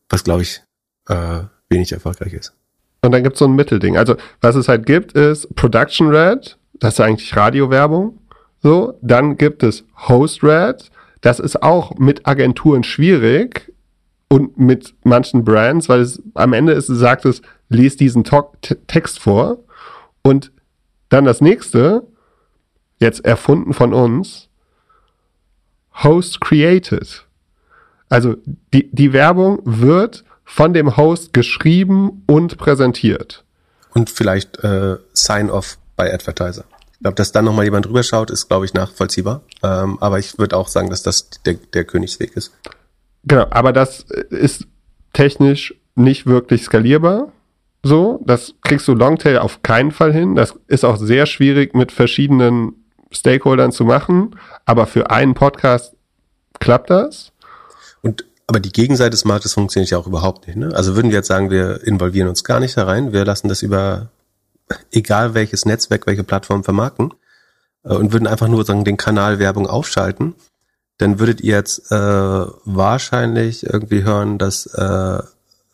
was 0.09 0.23
glaube 0.23 0.43
ich 0.43 0.61
äh, 1.07 1.41
wenig 1.69 1.91
erfolgreich 1.91 2.33
ist. 2.33 2.53
Und 3.01 3.11
dann 3.11 3.23
gibt 3.23 3.35
es 3.35 3.39
so 3.39 3.45
ein 3.45 3.55
Mittelding. 3.55 3.97
Also 3.97 4.15
was 4.41 4.55
es 4.55 4.67
halt 4.67 4.85
gibt, 4.85 5.13
ist 5.13 5.53
Production 5.55 6.07
Red, 6.09 6.57
das 6.73 6.95
ist 6.95 6.99
eigentlich 6.99 7.35
Radiowerbung. 7.35 8.19
So, 8.61 8.97
dann 9.01 9.37
gibt 9.37 9.61
es 9.63 9.83
Host 10.07 10.43
Red, 10.43 10.89
das 11.21 11.39
ist 11.39 11.61
auch 11.61 11.95
mit 11.97 12.27
Agenturen 12.27 12.83
schwierig 12.83 13.71
und 14.27 14.57
mit 14.57 14.95
manchen 15.03 15.43
Brands, 15.45 15.87
weil 15.87 16.01
es 16.01 16.21
am 16.33 16.53
Ende 16.53 16.73
ist, 16.73 16.87
sagt 16.87 17.25
es, 17.25 17.41
lies 17.69 17.95
diesen 17.95 18.23
Talk 18.23 18.57
Text 18.87 19.19
vor. 19.19 19.59
Und 20.23 20.51
dann 21.09 21.25
das 21.25 21.41
nächste, 21.41 22.07
jetzt 22.99 23.25
erfunden 23.25 23.73
von 23.73 23.93
uns, 23.93 24.49
Host 26.03 26.41
created. 26.41 27.25
Also 28.09 28.35
die, 28.73 28.89
die 28.91 29.13
Werbung 29.13 29.61
wird 29.63 30.23
von 30.43 30.73
dem 30.73 30.95
Host 30.95 31.33
geschrieben 31.33 32.23
und 32.27 32.57
präsentiert. 32.57 33.43
Und 33.93 34.09
vielleicht 34.09 34.63
äh, 34.63 34.97
Sign-off 35.13 35.77
bei 35.95 36.13
Advertiser. 36.13 36.65
Ich 36.93 36.99
glaube, 36.99 37.15
dass 37.15 37.31
dann 37.31 37.45
nochmal 37.45 37.65
jemand 37.65 37.85
drüber 37.85 38.03
schaut, 38.03 38.29
ist, 38.29 38.47
glaube 38.47 38.65
ich, 38.65 38.73
nachvollziehbar. 38.73 39.41
Ähm, 39.63 39.97
aber 40.01 40.19
ich 40.19 40.37
würde 40.37 40.55
auch 40.57 40.67
sagen, 40.67 40.89
dass 40.89 41.03
das 41.03 41.29
der, 41.45 41.55
der 41.73 41.83
Königsweg 41.85 42.35
ist. 42.35 42.53
Genau, 43.23 43.47
aber 43.49 43.73
das 43.73 44.01
ist 44.29 44.67
technisch 45.13 45.73
nicht 45.95 46.25
wirklich 46.25 46.63
skalierbar. 46.63 47.31
So, 47.83 48.21
das 48.25 48.55
kriegst 48.63 48.87
du 48.87 48.93
Longtail 48.93 49.39
auf 49.39 49.61
keinen 49.63 49.91
Fall 49.91 50.13
hin. 50.13 50.35
Das 50.35 50.55
ist 50.67 50.83
auch 50.83 50.97
sehr 50.97 51.25
schwierig 51.25 51.73
mit 51.73 51.91
verschiedenen 51.91 52.84
Stakeholdern 53.15 53.71
zu 53.71 53.85
machen, 53.85 54.35
aber 54.65 54.87
für 54.87 55.09
einen 55.09 55.33
Podcast 55.33 55.95
klappt 56.59 56.89
das. 56.89 57.31
Und 58.01 58.25
aber 58.47 58.59
die 58.59 58.71
Gegenseite 58.71 59.11
des 59.11 59.25
Marktes 59.25 59.53
funktioniert 59.53 59.89
ja 59.89 59.97
auch 59.97 60.05
überhaupt 60.05 60.45
nicht. 60.45 60.55
Ne? 60.55 60.71
Also 60.75 60.95
würden 60.95 61.09
wir 61.09 61.17
jetzt 61.17 61.27
sagen, 61.27 61.49
wir 61.49 61.81
involvieren 61.83 62.27
uns 62.27 62.43
gar 62.43 62.59
nicht 62.59 62.77
da 62.77 62.83
rein, 62.83 63.11
wir 63.11 63.25
lassen 63.25 63.47
das 63.47 63.63
über 63.63 64.09
egal 64.91 65.33
welches 65.33 65.65
Netzwerk, 65.65 66.07
welche 66.07 66.23
Plattform 66.23 66.63
vermarkten 66.63 67.13
äh, 67.83 67.93
und 67.93 68.13
würden 68.13 68.27
einfach 68.27 68.47
nur 68.47 68.65
sagen 68.65 68.83
den 68.83 68.97
Kanal 68.97 69.39
Werbung 69.39 69.67
aufschalten, 69.67 70.35
dann 70.97 71.19
würdet 71.19 71.41
ihr 71.41 71.55
jetzt 71.55 71.91
äh, 71.91 71.95
wahrscheinlich 71.95 73.65
irgendwie 73.65 74.03
hören, 74.03 74.37
dass 74.37 74.65
äh, 74.67 75.21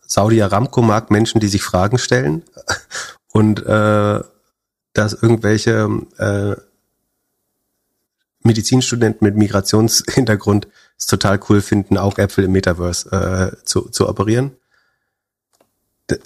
Saudi 0.02 0.42
Aramco 0.42 0.82
mag 0.82 1.12
Menschen, 1.12 1.40
die 1.40 1.48
sich 1.48 1.64
Fragen 1.64 1.98
stellen 1.98 2.44
und 3.32 3.66
äh, 3.66 4.20
dass 4.94 5.14
irgendwelche 5.14 5.90
äh, 6.18 6.56
Medizinstudenten 8.44 9.26
mit 9.26 9.36
Migrationshintergrund 9.36 10.68
es 10.98 11.08
total 11.08 11.40
cool 11.50 11.62
finden, 11.62 11.98
Augäpfel 11.98 12.46
im 12.46 12.52
Metaverse 12.52 13.52
äh, 13.60 13.66
zu, 13.66 13.90
zu 13.90 14.08
operieren. 14.08 14.52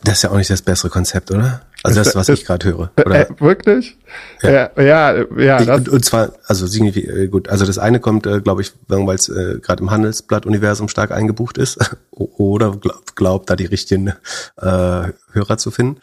Das 0.03 0.15
ist 0.15 0.23
ja 0.23 0.31
auch 0.31 0.37
nicht 0.37 0.49
das 0.49 0.63
bessere 0.63 0.89
Konzept, 0.89 1.29
oder? 1.29 1.61
Also 1.83 2.03
das, 2.03 2.15
was 2.15 2.27
das, 2.27 2.39
ich 2.39 2.45
gerade 2.45 2.65
höre. 2.67 2.91
Oder? 2.97 3.29
Äh, 3.29 3.39
wirklich? 3.39 3.97
Ja, 4.41 4.71
ja, 4.75 4.81
ja. 4.81 5.23
ja 5.37 5.61
ich, 5.61 5.69
und, 5.69 5.89
und, 5.89 6.03
zwar, 6.03 6.33
also 6.47 6.65
äh, 6.65 7.27
gut, 7.27 7.49
also 7.49 7.65
das 7.65 7.77
eine 7.77 7.99
kommt, 7.99 8.25
äh, 8.25 8.41
glaube 8.41 8.63
ich, 8.63 8.73
weil 8.87 9.15
es 9.15 9.29
äh, 9.29 9.59
gerade 9.61 9.83
im 9.83 9.91
Handelsblatt-Universum 9.91 10.87
stark 10.87 11.11
eingebucht 11.11 11.59
ist, 11.59 11.77
oder 12.11 12.71
glaubt, 12.71 13.15
glaub, 13.15 13.45
da 13.45 13.55
die 13.55 13.65
richtigen 13.65 14.07
äh, 14.07 14.13
Hörer 15.31 15.57
zu 15.57 15.69
finden. 15.69 16.01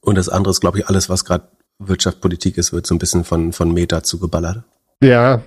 Und 0.00 0.14
das 0.14 0.30
andere 0.30 0.52
ist, 0.52 0.60
glaube 0.60 0.78
ich, 0.78 0.86
alles, 0.86 1.10
was 1.10 1.26
gerade 1.26 1.48
Wirtschaft, 1.78 2.22
Politik 2.22 2.56
ist, 2.56 2.72
wird 2.72 2.86
so 2.86 2.94
ein 2.94 2.98
bisschen 2.98 3.24
von, 3.24 3.52
von 3.52 3.72
Meta 3.72 4.02
zugeballert. 4.02 4.62
Ja, 5.02 5.42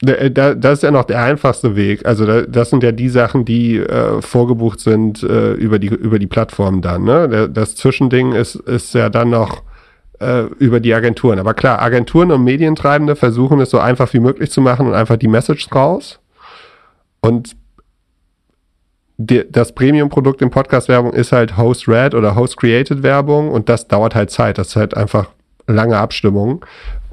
das 0.00 0.74
ist 0.74 0.82
ja 0.84 0.92
noch 0.92 1.04
der 1.04 1.20
einfachste 1.22 1.74
Weg. 1.74 2.06
Also 2.06 2.42
das 2.42 2.70
sind 2.70 2.84
ja 2.84 2.92
die 2.92 3.08
Sachen, 3.08 3.44
die 3.44 3.78
äh, 3.78 4.22
vorgebucht 4.22 4.78
sind 4.78 5.24
äh, 5.24 5.54
über 5.54 5.80
die 5.80 5.88
über 5.88 6.20
die 6.20 6.28
Plattform 6.28 6.82
dann. 6.82 7.02
Ne? 7.02 7.48
Das 7.52 7.74
Zwischending 7.74 8.32
ist 8.32 8.54
ist 8.54 8.94
ja 8.94 9.08
dann 9.10 9.30
noch 9.30 9.62
äh, 10.20 10.42
über 10.58 10.78
die 10.78 10.94
Agenturen. 10.94 11.40
Aber 11.40 11.54
klar, 11.54 11.82
Agenturen 11.82 12.30
und 12.30 12.44
Medientreibende 12.44 13.16
versuchen 13.16 13.60
es 13.60 13.70
so 13.70 13.80
einfach 13.80 14.12
wie 14.12 14.20
möglich 14.20 14.52
zu 14.52 14.60
machen 14.60 14.86
und 14.86 14.94
einfach 14.94 15.16
die 15.16 15.28
Message 15.28 15.68
raus. 15.74 16.20
Und 17.20 17.56
das 19.18 19.72
Premium-Produkt 19.72 20.42
in 20.42 20.50
Podcast-Werbung 20.50 21.12
ist 21.12 21.32
halt 21.32 21.56
Host-Read 21.56 22.14
oder 22.14 22.36
Host-Created-Werbung 22.36 23.50
und 23.50 23.68
das 23.68 23.88
dauert 23.88 24.14
halt 24.14 24.30
Zeit. 24.30 24.58
Das 24.58 24.68
ist 24.68 24.76
halt 24.76 24.96
einfach 24.96 25.30
lange 25.66 25.98
Abstimmung. 25.98 26.64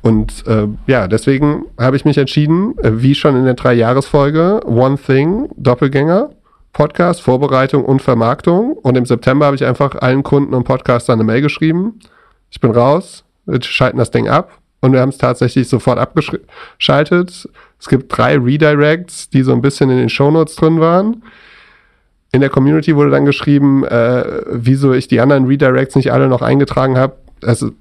Und 0.05 0.45
äh, 0.45 0.67
ja, 0.85 1.07
deswegen 1.07 1.65
habe 1.79 1.95
ich 1.95 2.05
mich 2.05 2.19
entschieden, 2.19 2.77
äh, 2.77 3.01
wie 3.01 3.15
schon 3.15 3.35
in 3.35 3.43
der 3.43 3.55
Drei-Jahres-Folge, 3.55 4.61
One 4.67 4.99
Thing, 4.99 5.49
Doppelgänger, 5.57 6.29
Podcast, 6.73 7.21
Vorbereitung 7.21 7.83
und 7.83 8.03
Vermarktung. 8.03 8.73
Und 8.73 8.97
im 8.97 9.07
September 9.07 9.47
habe 9.47 9.55
ich 9.55 9.65
einfach 9.65 9.95
allen 9.95 10.21
Kunden 10.21 10.53
und 10.53 10.63
Podcastern 10.63 11.15
eine 11.15 11.23
Mail 11.23 11.41
geschrieben. 11.41 11.99
Ich 12.51 12.59
bin 12.59 12.69
raus, 12.69 13.23
wir 13.47 13.59
schalten 13.63 13.97
das 13.97 14.11
Ding 14.11 14.29
ab. 14.29 14.51
Und 14.79 14.93
wir 14.93 15.01
haben 15.01 15.09
es 15.09 15.17
tatsächlich 15.17 15.67
sofort 15.67 15.97
abgeschaltet. 15.97 17.49
Es 17.79 17.87
gibt 17.87 18.15
drei 18.15 18.37
Redirects, 18.37 19.31
die 19.31 19.41
so 19.41 19.53
ein 19.53 19.63
bisschen 19.63 19.89
in 19.89 19.97
den 19.97 20.09
Shownotes 20.09 20.55
drin 20.55 20.79
waren. 20.79 21.23
In 22.31 22.41
der 22.41 22.51
Community 22.51 22.95
wurde 22.95 23.09
dann 23.09 23.25
geschrieben, 23.25 23.83
äh, 23.85 24.43
wieso 24.51 24.93
ich 24.93 25.07
die 25.07 25.19
anderen 25.19 25.47
Redirects 25.47 25.95
nicht 25.95 26.13
alle 26.13 26.27
noch 26.27 26.43
eingetragen 26.43 26.95
habe. 26.95 27.15
Also 27.43 27.71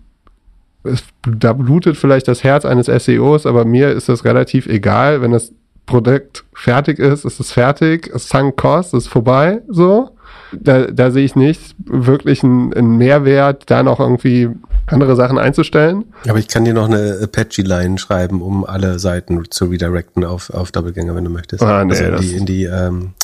es, 0.85 1.03
da 1.26 1.53
blutet 1.53 1.97
vielleicht 1.97 2.28
das 2.28 2.45
Herz 2.45 2.64
eines 2.64 2.87
SEOs, 2.87 3.47
aber 3.47 3.64
mir 3.64 3.91
ist 3.91 4.09
das 4.09 4.24
relativ 4.24 4.66
egal, 4.66 5.22
wenn 5.22 5.32
das 5.32 5.53
Produkt 5.87 6.45
fertig 6.55 6.99
ist, 6.99 7.24
ist 7.24 7.41
es 7.41 7.53
fertig, 7.53 8.11
es 8.14 8.28
sunk 8.28 8.57
cost, 8.57 8.95
ist 8.95 9.09
vorbei, 9.09 9.62
so. 9.68 10.11
Da, 10.53 10.87
da 10.87 11.11
sehe 11.11 11.24
ich 11.24 11.35
nicht 11.35 11.74
wirklich 11.85 12.45
einen, 12.45 12.72
einen 12.72 12.97
Mehrwert, 12.97 13.64
da 13.66 13.82
noch 13.82 13.99
irgendwie 13.99 14.51
andere 14.87 15.16
Sachen 15.16 15.37
einzustellen. 15.37 16.05
Aber 16.28 16.39
ich 16.39 16.49
kann 16.49 16.64
dir 16.64 16.74
noch 16.74 16.89
eine 16.89 17.18
Apache-Line 17.22 17.99
schreiben, 17.99 18.41
um 18.41 18.64
alle 18.64 18.99
Seiten 18.99 19.43
zu 19.51 19.66
redirecten 19.66 20.24
auf, 20.24 20.51
auf 20.51 20.70
Doppelgänger, 20.70 21.14
wenn 21.16 21.24
du 21.24 21.30
möchtest. 21.30 21.62
Ah, 21.62 21.85
nee, 21.85 21.95
also 21.95 22.05
in 22.05 22.20
die, 22.20 22.35
in 22.35 22.47
die 22.47 22.64
ähm, 22.64 23.14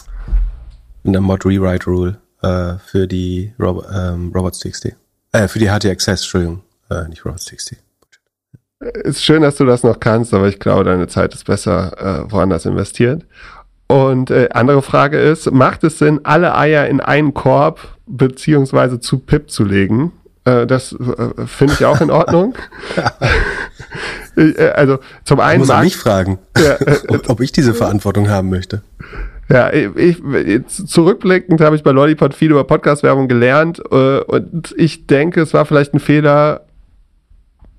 in 1.05 1.13
der 1.13 1.23
Mod 1.23 1.47
Rewrite 1.47 1.87
Rule 1.87 2.19
äh, 2.43 2.75
für 2.85 3.07
die 3.07 3.53
Rob 3.59 3.87
ähm, 3.95 4.33
Robots.txt. 4.35 4.97
Äh, 5.33 5.49
für 5.49 5.59
die 5.59 5.71
HT 5.71 5.87
Access, 5.87 6.23
Entschuldigung, 6.23 6.63
äh, 6.91 7.09
nicht 7.09 7.25
Robots.txt. 7.25 7.77
Ist 9.05 9.23
schön, 9.23 9.43
dass 9.43 9.57
du 9.57 9.67
das 9.67 9.83
noch 9.83 10.01
kannst, 10.01 10.33
aber 10.33 10.49
ich 10.49 10.59
glaube, 10.59 10.85
deine 10.85 11.07
Zeit 11.07 11.35
ist 11.35 11.45
besser 11.45 12.25
äh, 12.27 12.33
woanders 12.33 12.65
investiert. 12.65 13.27
Und 13.89 14.31
äh, 14.31 14.49
andere 14.53 14.83
Frage 14.83 15.19
ist, 15.19 15.51
macht 15.51 15.85
es 15.85 15.99
Sinn, 15.99 16.21
alle 16.23 16.57
Eier 16.57 16.87
in 16.87 17.01
einen 17.01 17.35
Korb 17.35 17.81
beziehungsweise 18.07 19.01
zu 19.01 19.19
Pip 19.19 19.51
zu 19.51 19.65
legen? 19.65 20.13
Äh, 20.45 20.67
das 20.67 20.93
äh, 20.93 21.47
finde 21.47 21.75
ich 21.75 21.85
auch 21.85 22.01
in 22.01 22.11
Ordnung. 22.11 22.55
Ich, 24.37 24.59
äh, 24.59 24.71
also 24.71 24.99
zum 25.25 25.39
Ich 25.39 25.45
einen 25.45 25.61
muss 25.61 25.71
auch 25.71 25.83
mich 25.83 25.97
fragen, 25.97 26.39
Ja, 26.57 26.75
äh, 26.75 26.99
ob, 27.09 27.29
ob 27.29 27.41
ich 27.41 27.51
diese 27.51 27.75
Verantwortung 27.75 28.29
haben 28.29 28.49
möchte. 28.49 28.83
Ja, 29.49 29.73
ich, 29.73 30.23
jetzt 30.47 30.89
zurückblickend 30.89 31.61
habe 31.61 31.75
ich 31.75 31.83
bei 31.83 31.91
Lollipop 31.91 32.35
viel 32.35 32.53
über 32.53 32.63
Podcast-Werbung 32.63 33.27
gelernt 33.27 33.83
äh, 33.91 34.21
und 34.21 34.73
ich 34.77 35.09
denke, 35.09 35.41
es 35.41 35.53
war 35.53 35.67
vielleicht 35.67 35.93
ein 35.93 35.99
Fehler, 35.99 36.67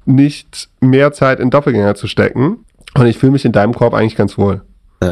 nicht 0.06 0.70
mehr 0.80 1.12
Zeit 1.12 1.40
in 1.40 1.50
Doppelgänger 1.50 1.96
zu 1.96 2.08
stecken. 2.08 2.66
Und 2.96 3.06
ich 3.06 3.18
fühle 3.18 3.32
mich 3.32 3.46
in 3.46 3.52
deinem 3.52 3.74
Korb 3.74 3.94
eigentlich 3.94 4.16
ganz 4.16 4.38
wohl. 4.38 4.62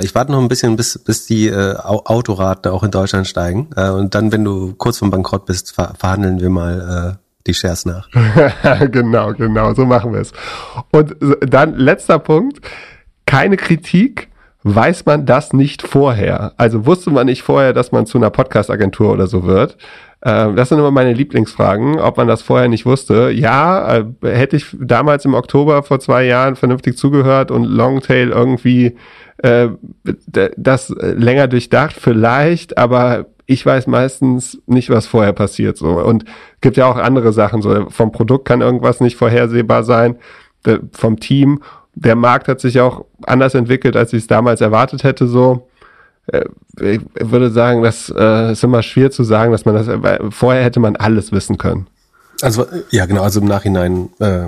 Ich 0.04 0.14
warte 0.14 0.32
noch 0.32 0.40
ein 0.40 0.48
bisschen, 0.50 0.76
bis, 0.76 1.00
bis 1.00 1.26
die 1.26 1.48
äh, 1.48 1.76
Au- 1.78 2.04
Autoraten 2.06 2.68
auch 2.70 2.84
in 2.84 2.92
Deutschland 2.92 3.28
steigen. 3.28 3.70
Äh, 3.76 3.90
und 3.90 4.14
dann, 4.14 4.32
wenn 4.32 4.44
du 4.44 4.74
kurz 4.76 5.00
vom 5.00 5.10
Bankrott 5.10 5.48
bist, 5.48 5.74
ver 5.74 5.96
verhandeln 5.98 6.40
wir 6.40 6.50
mal 6.52 7.18
äh, 7.18 7.18
die 7.48 7.56
Shares 7.56 7.86
nach. 7.86 8.08
genau, 8.92 9.34
genau, 9.34 9.74
so 9.74 9.86
machen 9.86 10.14
wir 10.14 10.20
es. 10.22 10.32
Und 10.92 11.16
dann 11.42 11.74
letzter 11.76 12.20
Punkt, 12.20 12.60
keine 13.26 13.58
Kritik. 13.58 14.29
Weiß 14.64 15.06
man 15.06 15.26
das 15.26 15.54
nicht 15.54 15.82
vorher? 15.82 16.54
Also 16.58 16.86
wusste 16.86 17.12
man 17.12 17.28
nicht 17.28 17.44
vorher, 17.44 17.72
dass 17.72 17.94
man 17.94 18.06
zu 18.06 18.18
einer 18.18 18.30
Podcast-Agentur 18.30 19.14
oder 19.14 19.28
so 19.28 19.46
wird? 19.46 19.78
Ähm, 20.24 20.58
das 20.58 20.68
sind 20.68 20.80
immer 20.80 20.92
meine 20.92 21.14
Lieblingsfragen, 21.14 22.00
ob 22.00 22.18
man 22.18 22.28
das 22.28 22.42
vorher 22.42 22.68
nicht 22.68 22.86
wusste. 22.86 23.32
Ja, 23.32 24.00
äh, 24.00 24.06
hätte 24.22 24.58
ich 24.58 24.76
damals 24.78 25.24
im 25.24 25.34
Oktober 25.34 25.84
vor 25.84 26.02
zwei 26.02 26.26
Jahren 26.26 26.58
vernünftig 26.58 26.98
zugehört 26.98 27.52
und 27.52 27.64
Longtail 27.64 28.30
irgendwie 28.30 28.98
äh, 29.38 29.70
das 30.58 30.94
länger 31.00 31.48
durchdacht, 31.48 31.96
vielleicht, 31.98 32.78
aber 32.78 33.28
ich 33.46 33.66
weiß 33.66 33.88
meistens 33.88 34.62
nicht, 34.68 34.90
was 34.90 35.08
vorher 35.08 35.34
passiert. 35.34 35.78
So. 35.78 36.00
Und 36.00 36.26
gibt 36.62 36.78
ja 36.78 36.86
auch 36.86 36.98
andere 36.98 37.34
Sachen. 37.34 37.62
So 37.62 37.90
vom 37.90 38.12
Produkt 38.12 38.46
kann 38.46 38.62
irgendwas 38.62 39.00
nicht 39.00 39.16
vorhersehbar 39.16 39.84
sein, 39.84 40.18
vom 40.92 41.20
Team. 41.20 41.64
Der 42.02 42.16
Markt 42.16 42.48
hat 42.48 42.62
sich 42.62 42.80
auch 42.80 43.06
anders 43.26 43.54
entwickelt, 43.56 43.96
als 43.96 44.14
ich 44.14 44.22
es 44.24 44.28
damals 44.28 44.62
erwartet 44.62 45.04
hätte. 45.04 45.28
So 45.28 45.68
Äh, 46.32 46.46
ich 46.80 47.02
würde 47.20 47.50
sagen, 47.50 47.84
das 47.84 48.14
äh, 48.16 48.52
ist 48.52 48.64
immer 48.64 48.84
schwer 48.84 49.12
zu 49.12 49.24
sagen, 49.24 49.52
dass 49.52 49.66
man 49.66 49.76
das. 49.76 49.88
Vorher 50.34 50.64
hätte 50.64 50.80
man 50.80 50.96
alles 50.96 51.32
wissen 51.32 51.58
können. 51.58 51.88
Also 52.42 52.64
äh, 52.64 52.84
ja, 52.92 53.06
genau. 53.06 53.24
Also 53.24 53.42
im 53.42 53.48
Nachhinein 53.48 54.10
äh, 54.20 54.48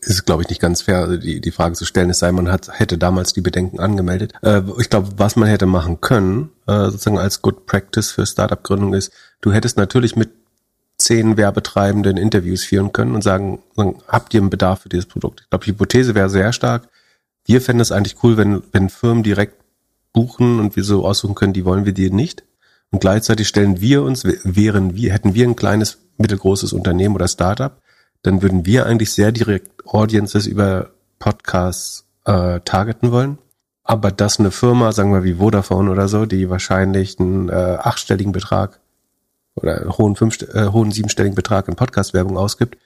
ist 0.00 0.10
es, 0.10 0.24
glaube 0.24 0.42
ich, 0.42 0.48
nicht 0.48 0.60
ganz 0.60 0.82
fair, 0.82 0.98
also 0.98 1.16
die, 1.16 1.40
die 1.40 1.50
Frage 1.50 1.74
zu 1.74 1.84
stellen, 1.84 2.10
es 2.10 2.18
sei, 2.18 2.30
man 2.30 2.50
hat, 2.52 2.68
hätte 2.78 2.98
damals 2.98 3.32
die 3.32 3.40
Bedenken 3.40 3.80
angemeldet. 3.80 4.34
Äh, 4.42 4.62
ich 4.78 4.90
glaube, 4.90 5.08
was 5.16 5.36
man 5.36 5.48
hätte 5.48 5.66
machen 5.66 6.00
können, 6.00 6.50
äh, 6.66 6.84
sozusagen 6.90 7.18
als 7.18 7.42
Good 7.42 7.66
Practice 7.66 8.10
für 8.10 8.26
Startup-Gründung 8.26 8.94
ist, 8.94 9.10
du 9.40 9.52
hättest 9.52 9.76
natürlich 9.78 10.14
mit 10.14 10.30
zehn 11.06 11.36
Werbetreibenden 11.36 12.16
Interviews 12.16 12.64
führen 12.64 12.92
können 12.92 13.14
und 13.14 13.22
sagen, 13.22 13.60
habt 14.08 14.34
ihr 14.34 14.40
einen 14.40 14.50
Bedarf 14.50 14.80
für 14.82 14.88
dieses 14.88 15.06
Produkt? 15.06 15.42
Ich 15.42 15.50
glaube, 15.50 15.64
die 15.64 15.70
Hypothese 15.70 16.14
wäre 16.14 16.28
sehr 16.28 16.52
stark. 16.52 16.88
Wir 17.44 17.60
fänden 17.60 17.80
es 17.80 17.92
eigentlich 17.92 18.22
cool, 18.24 18.36
wenn, 18.36 18.62
wenn 18.72 18.88
Firmen 18.88 19.22
direkt 19.22 19.54
buchen 20.12 20.58
und 20.58 20.74
wir 20.74 20.82
so 20.82 21.06
aussuchen 21.06 21.36
können, 21.36 21.52
die 21.52 21.64
wollen 21.64 21.84
wir 21.84 21.92
dir 21.92 22.10
nicht. 22.10 22.42
Und 22.90 23.00
gleichzeitig 23.00 23.46
stellen 23.46 23.80
wir 23.80 24.02
uns, 24.02 24.24
wären 24.24 24.96
wir, 24.96 25.12
hätten 25.12 25.34
wir 25.34 25.46
ein 25.46 25.56
kleines, 25.56 25.98
mittelgroßes 26.18 26.72
Unternehmen 26.72 27.14
oder 27.14 27.28
Startup, 27.28 27.80
dann 28.22 28.42
würden 28.42 28.66
wir 28.66 28.86
eigentlich 28.86 29.12
sehr 29.12 29.30
direkt 29.30 29.86
Audiences 29.86 30.46
über 30.46 30.90
Podcasts 31.18 32.06
äh, 32.24 32.60
targeten 32.60 33.12
wollen. 33.12 33.38
Aber 33.84 34.10
dass 34.10 34.40
eine 34.40 34.50
Firma, 34.50 34.90
sagen 34.90 35.12
wir 35.12 35.22
wie 35.22 35.34
Vodafone 35.34 35.90
oder 35.90 36.08
so, 36.08 36.26
die 36.26 36.50
wahrscheinlich 36.50 37.20
einen 37.20 37.48
äh, 37.48 37.52
achtstelligen 37.52 38.32
Betrag 38.32 38.80
oder 39.56 39.80
einen 39.80 39.98
hohen, 39.98 40.16
fünf, 40.16 40.40
äh, 40.54 40.68
hohen 40.68 40.92
siebenstelligen 40.92 41.34
Betrag 41.34 41.68
in 41.68 41.76
Podcast-Werbung 41.76 42.36
ausgibt, 42.36 42.76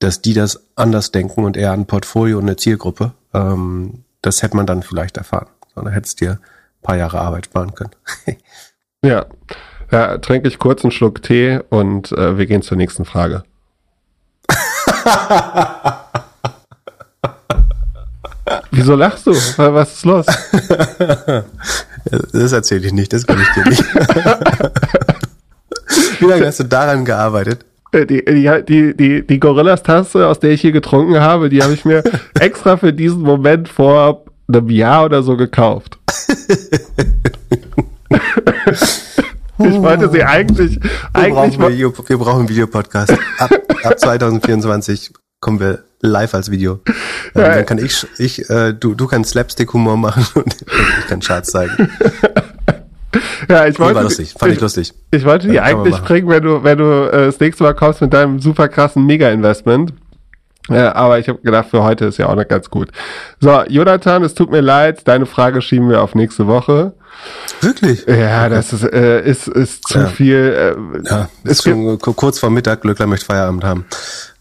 dass 0.00 0.20
die 0.20 0.34
das 0.34 0.60
anders 0.74 1.12
denken 1.12 1.44
und 1.44 1.56
eher 1.56 1.72
ein 1.72 1.86
Portfolio 1.86 2.38
und 2.38 2.44
eine 2.44 2.56
Zielgruppe, 2.56 3.12
ähm, 3.32 4.04
das 4.22 4.42
hätte 4.42 4.56
man 4.56 4.66
dann 4.66 4.82
vielleicht 4.82 5.16
erfahren. 5.16 5.48
So, 5.74 5.80
dann 5.80 5.92
hättest 5.92 6.20
dir 6.20 6.32
ein 6.32 6.82
paar 6.82 6.96
Jahre 6.96 7.20
Arbeit 7.20 7.46
sparen 7.46 7.74
können. 7.74 7.92
Ja. 9.04 9.26
Ja, 9.92 10.18
trinke 10.18 10.48
ich 10.48 10.58
kurz 10.58 10.82
einen 10.82 10.90
Schluck 10.90 11.22
Tee 11.22 11.60
und 11.68 12.10
äh, 12.10 12.38
wir 12.38 12.46
gehen 12.46 12.62
zur 12.62 12.76
nächsten 12.76 13.04
Frage. 13.04 13.44
Wieso 18.72 18.96
lachst 18.96 19.26
du? 19.26 19.32
Was 19.32 19.92
ist 19.92 20.04
los? 20.04 20.26
Das 22.32 22.52
erzähle 22.52 22.86
ich 22.86 22.92
nicht, 22.92 23.12
das 23.12 23.26
kann 23.26 23.40
ich 23.40 23.48
dir 23.54 23.68
nicht. 23.68 23.84
Wie 26.18 26.24
lange 26.26 26.46
hast 26.46 26.60
du 26.60 26.64
daran 26.64 27.04
gearbeitet? 27.04 27.64
Äh, 27.92 28.06
Die, 28.06 28.24
die, 28.24 28.94
die, 28.96 29.26
die, 29.26 29.40
Gorillas-Tasse, 29.40 30.26
aus 30.26 30.40
der 30.40 30.50
ich 30.50 30.60
hier 30.60 30.72
getrunken 30.72 31.20
habe, 31.20 31.48
die 31.48 31.62
habe 31.62 31.72
ich 31.72 31.84
mir 31.84 32.02
extra 32.40 32.76
für 32.76 32.92
diesen 32.92 33.22
Moment 33.22 33.68
vor 33.68 34.24
einem 34.48 34.70
Jahr 34.70 35.04
oder 35.04 35.22
so 35.22 35.36
gekauft. 35.36 35.98
ich 39.58 39.80
wollte 39.80 40.10
sie 40.10 40.22
eigentlich, 40.22 40.76
Wir 40.82 40.90
eigentlich 41.14 41.58
brauchen, 41.58 41.72
Video, 41.72 41.92
wir 42.06 42.18
brauchen 42.18 42.40
einen 42.40 42.48
Videopodcast. 42.48 43.12
Ab, 43.38 43.50
ab 43.84 43.98
2024 43.98 45.12
kommen 45.40 45.60
wir 45.60 45.84
live 46.00 46.34
als 46.34 46.50
Video. 46.50 46.80
Ähm, 46.86 46.94
Ja. 47.34 47.54
Dann 47.56 47.66
kann 47.66 47.78
ich, 47.78 48.06
ich 48.18 48.48
äh, 48.50 48.72
du, 48.72 48.94
du 48.94 49.06
kannst 49.06 49.30
Slapstick-Humor 49.30 49.96
machen 49.96 50.26
und 50.34 50.56
ich 51.00 51.06
kann 51.06 51.20
Charts 51.20 51.50
zeigen. 51.50 51.90
Ja, 53.48 53.66
ich 53.66 53.78
Nee, 53.78 53.84
wollte, 53.84 53.94
war 53.96 54.02
lustig, 54.04 54.34
fand 54.38 54.50
ich 54.52 54.56
ich, 54.56 54.62
lustig. 54.62 54.92
ich 55.10 55.24
wollte 55.24 55.48
die 55.48 55.54
Ja, 55.54 55.62
eigentlich 55.62 55.96
bringen, 56.02 56.28
wenn 56.28 56.42
du, 56.42 56.62
wenn 56.64 56.78
du 56.78 57.10
äh, 57.10 57.26
das 57.26 57.40
nächste 57.40 57.64
Mal 57.64 57.74
kommst 57.74 58.00
mit 58.00 58.12
deinem 58.12 58.40
super 58.40 58.68
krassen 58.68 59.04
Mega-Investment. 59.06 59.92
Ja, 60.68 60.96
aber 60.96 61.20
ich 61.20 61.28
habe 61.28 61.38
gedacht, 61.42 61.68
für 61.70 61.84
heute 61.84 62.06
ist 62.06 62.18
ja 62.18 62.26
auch 62.26 62.34
noch 62.34 62.48
ganz 62.48 62.68
gut. 62.70 62.88
So, 63.38 63.62
Jonathan, 63.68 64.24
es 64.24 64.34
tut 64.34 64.50
mir 64.50 64.60
leid, 64.62 65.06
deine 65.06 65.24
Frage 65.24 65.62
schieben 65.62 65.88
wir 65.88 66.02
auf 66.02 66.16
nächste 66.16 66.48
Woche. 66.48 66.92
Wirklich? 67.60 68.04
Ja, 68.06 68.48
das 68.48 68.72
ist, 68.72 68.82
äh, 68.82 69.22
ist, 69.22 69.46
ist 69.46 69.86
zu 69.86 70.00
Ja. 70.00 70.06
viel. 70.06 70.36
Äh, 71.04 71.08
Ja, 71.08 71.28
es, 71.44 71.52
ist 71.52 71.62
schon 71.64 71.98
ku- 72.00 72.12
kurz 72.14 72.40
vor 72.40 72.50
Mittag, 72.50 72.80
Glückler 72.82 73.06
möchte 73.06 73.26
Feierabend 73.26 73.62
haben. 73.62 73.84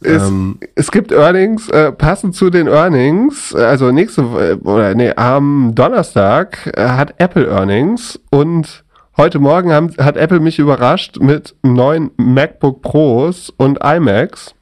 es, 0.01 0.23
Ähm, 0.23 0.59
es 0.73 0.91
gibt 0.91 1.11
Earnings, 1.11 1.69
äh, 1.69 1.91
passend 1.91 2.35
zu 2.35 2.49
den 2.49 2.67
Earnings, 2.67 3.53
äh, 3.53 3.59
also 3.63 3.91
nächste 3.91 4.21
äh, 4.23 4.53
oder 4.67 4.95
nee, 4.95 5.13
am 5.15 5.73
Donnerstag 5.75 6.71
äh, 6.75 6.87
hat 6.87 7.13
Apple 7.19 7.47
Earnings 7.47 8.19
und 8.31 8.83
heute 9.17 9.39
Morgen 9.39 9.71
haben, 9.71 9.93
hat 9.97 10.17
Apple 10.17 10.39
mich 10.39 10.59
überrascht 10.59 11.17
mit 11.19 11.55
neuen 11.63 12.11
MacBook 12.17 12.81
Pros 12.81 13.49
und 13.57 13.79
iMacs. 13.83 14.53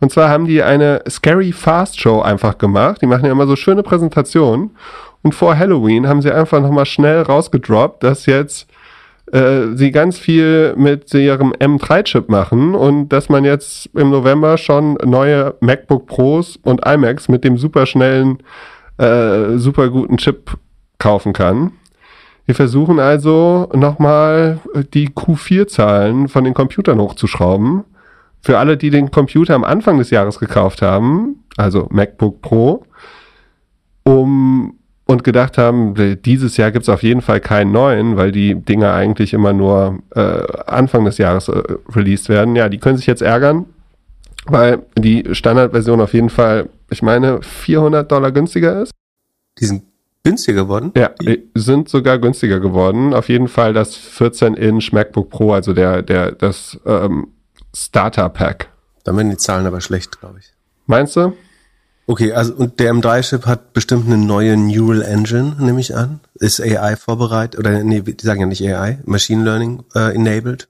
Und 0.00 0.12
zwar 0.12 0.28
haben 0.28 0.46
die 0.46 0.62
eine 0.62 1.02
Scary 1.08 1.52
Fast 1.52 1.98
Show 1.98 2.20
einfach 2.20 2.58
gemacht. 2.58 3.00
Die 3.00 3.06
machen 3.06 3.24
ja 3.24 3.32
immer 3.32 3.46
so 3.46 3.56
schöne 3.56 3.82
Präsentationen. 3.82 4.76
Und 5.22 5.34
vor 5.34 5.56
Halloween 5.56 6.06
haben 6.06 6.20
sie 6.20 6.30
einfach 6.30 6.60
nochmal 6.60 6.86
schnell 6.86 7.22
rausgedroppt, 7.22 8.02
dass 8.02 8.26
jetzt 8.26 8.68
äh, 9.32 9.74
sie 9.74 9.90
ganz 9.90 10.18
viel 10.18 10.74
mit 10.76 11.12
ihrem 11.14 11.52
M3-Chip 11.52 12.28
machen 12.28 12.74
und 12.74 13.08
dass 13.08 13.28
man 13.28 13.44
jetzt 13.44 13.88
im 13.94 14.10
November 14.10 14.58
schon 14.58 14.94
neue 15.04 15.54
MacBook 15.60 16.06
Pros 16.06 16.58
und 16.62 16.86
iMacs 16.86 17.28
mit 17.28 17.42
dem 17.42 17.56
superschnellen, 17.56 18.38
äh, 18.98 19.56
super 19.56 19.88
guten 19.88 20.18
Chip 20.18 20.50
kaufen 20.98 21.32
kann. 21.32 21.72
Wir 22.46 22.54
versuchen 22.54 23.00
also 23.00 23.68
nochmal 23.74 24.60
die 24.94 25.08
Q4-Zahlen 25.08 26.28
von 26.28 26.44
den 26.44 26.54
Computern 26.54 27.00
hochzuschrauben. 27.00 27.84
Für 28.40 28.58
alle, 28.58 28.76
die 28.76 28.90
den 28.90 29.10
Computer 29.10 29.54
am 29.56 29.64
Anfang 29.64 29.98
des 29.98 30.10
Jahres 30.10 30.38
gekauft 30.38 30.80
haben, 30.80 31.44
also 31.56 31.88
MacBook 31.90 32.40
Pro, 32.40 32.84
um 34.04 34.78
und 35.08 35.22
gedacht 35.22 35.56
haben, 35.56 35.94
dieses 36.24 36.56
Jahr 36.56 36.72
gibt's 36.72 36.88
auf 36.88 37.02
jeden 37.04 37.22
Fall 37.22 37.40
keinen 37.40 37.70
neuen, 37.70 38.16
weil 38.16 38.32
die 38.32 38.56
Dinger 38.56 38.92
eigentlich 38.92 39.32
immer 39.34 39.52
nur 39.52 40.00
äh, 40.14 40.42
Anfang 40.66 41.04
des 41.04 41.18
Jahres 41.18 41.48
äh, 41.48 41.62
released 41.94 42.28
werden. 42.28 42.56
Ja, 42.56 42.68
die 42.68 42.78
können 42.78 42.96
sich 42.96 43.06
jetzt 43.06 43.22
ärgern. 43.22 43.66
weil 44.46 44.84
die 44.96 45.24
Standardversion 45.32 46.00
auf 46.00 46.14
jeden 46.14 46.30
Fall, 46.30 46.68
ich 46.90 47.02
meine, 47.02 47.42
400 47.42 48.10
Dollar 48.10 48.30
günstiger 48.32 48.82
ist. 48.82 48.92
Die 49.58 49.64
sind 49.64 49.82
günstiger 50.26 50.64
geworden? 50.64 50.92
Ja, 50.96 51.10
die 51.20 51.48
sind 51.54 51.88
sogar 51.88 52.18
günstiger 52.18 52.58
geworden. 52.58 53.14
Auf 53.14 53.28
jeden 53.28 53.46
Fall 53.46 53.72
das 53.72 53.96
14-Inch 53.96 54.92
MacBook 54.92 55.30
Pro, 55.30 55.52
also 55.52 55.72
der, 55.72 56.02
der, 56.02 56.32
das 56.32 56.78
ähm, 56.84 57.28
Starter 57.74 58.28
Pack. 58.28 58.68
Dann 59.04 59.16
werden 59.16 59.30
die 59.30 59.36
Zahlen 59.36 59.66
aber 59.66 59.80
schlecht, 59.80 60.18
glaube 60.18 60.40
ich. 60.40 60.52
Meinst 60.86 61.14
du? 61.14 61.32
Okay, 62.08 62.32
also 62.32 62.54
und 62.54 62.80
der 62.80 62.92
M3-Chip 62.92 63.46
hat 63.46 63.72
bestimmt 63.72 64.06
eine 64.06 64.16
neue 64.16 64.56
Neural 64.56 65.02
Engine, 65.02 65.56
nehme 65.60 65.80
ich 65.80 65.94
an. 65.94 66.20
Ist 66.34 66.60
AI 66.60 66.96
vorbereitet, 66.96 67.58
oder 67.58 67.82
nee, 67.84 68.00
die 68.00 68.16
sagen 68.20 68.40
ja 68.40 68.46
nicht 68.46 68.66
AI, 68.66 68.98
Machine 69.04 69.44
Learning 69.44 69.84
äh, 69.94 70.14
enabled. 70.14 70.68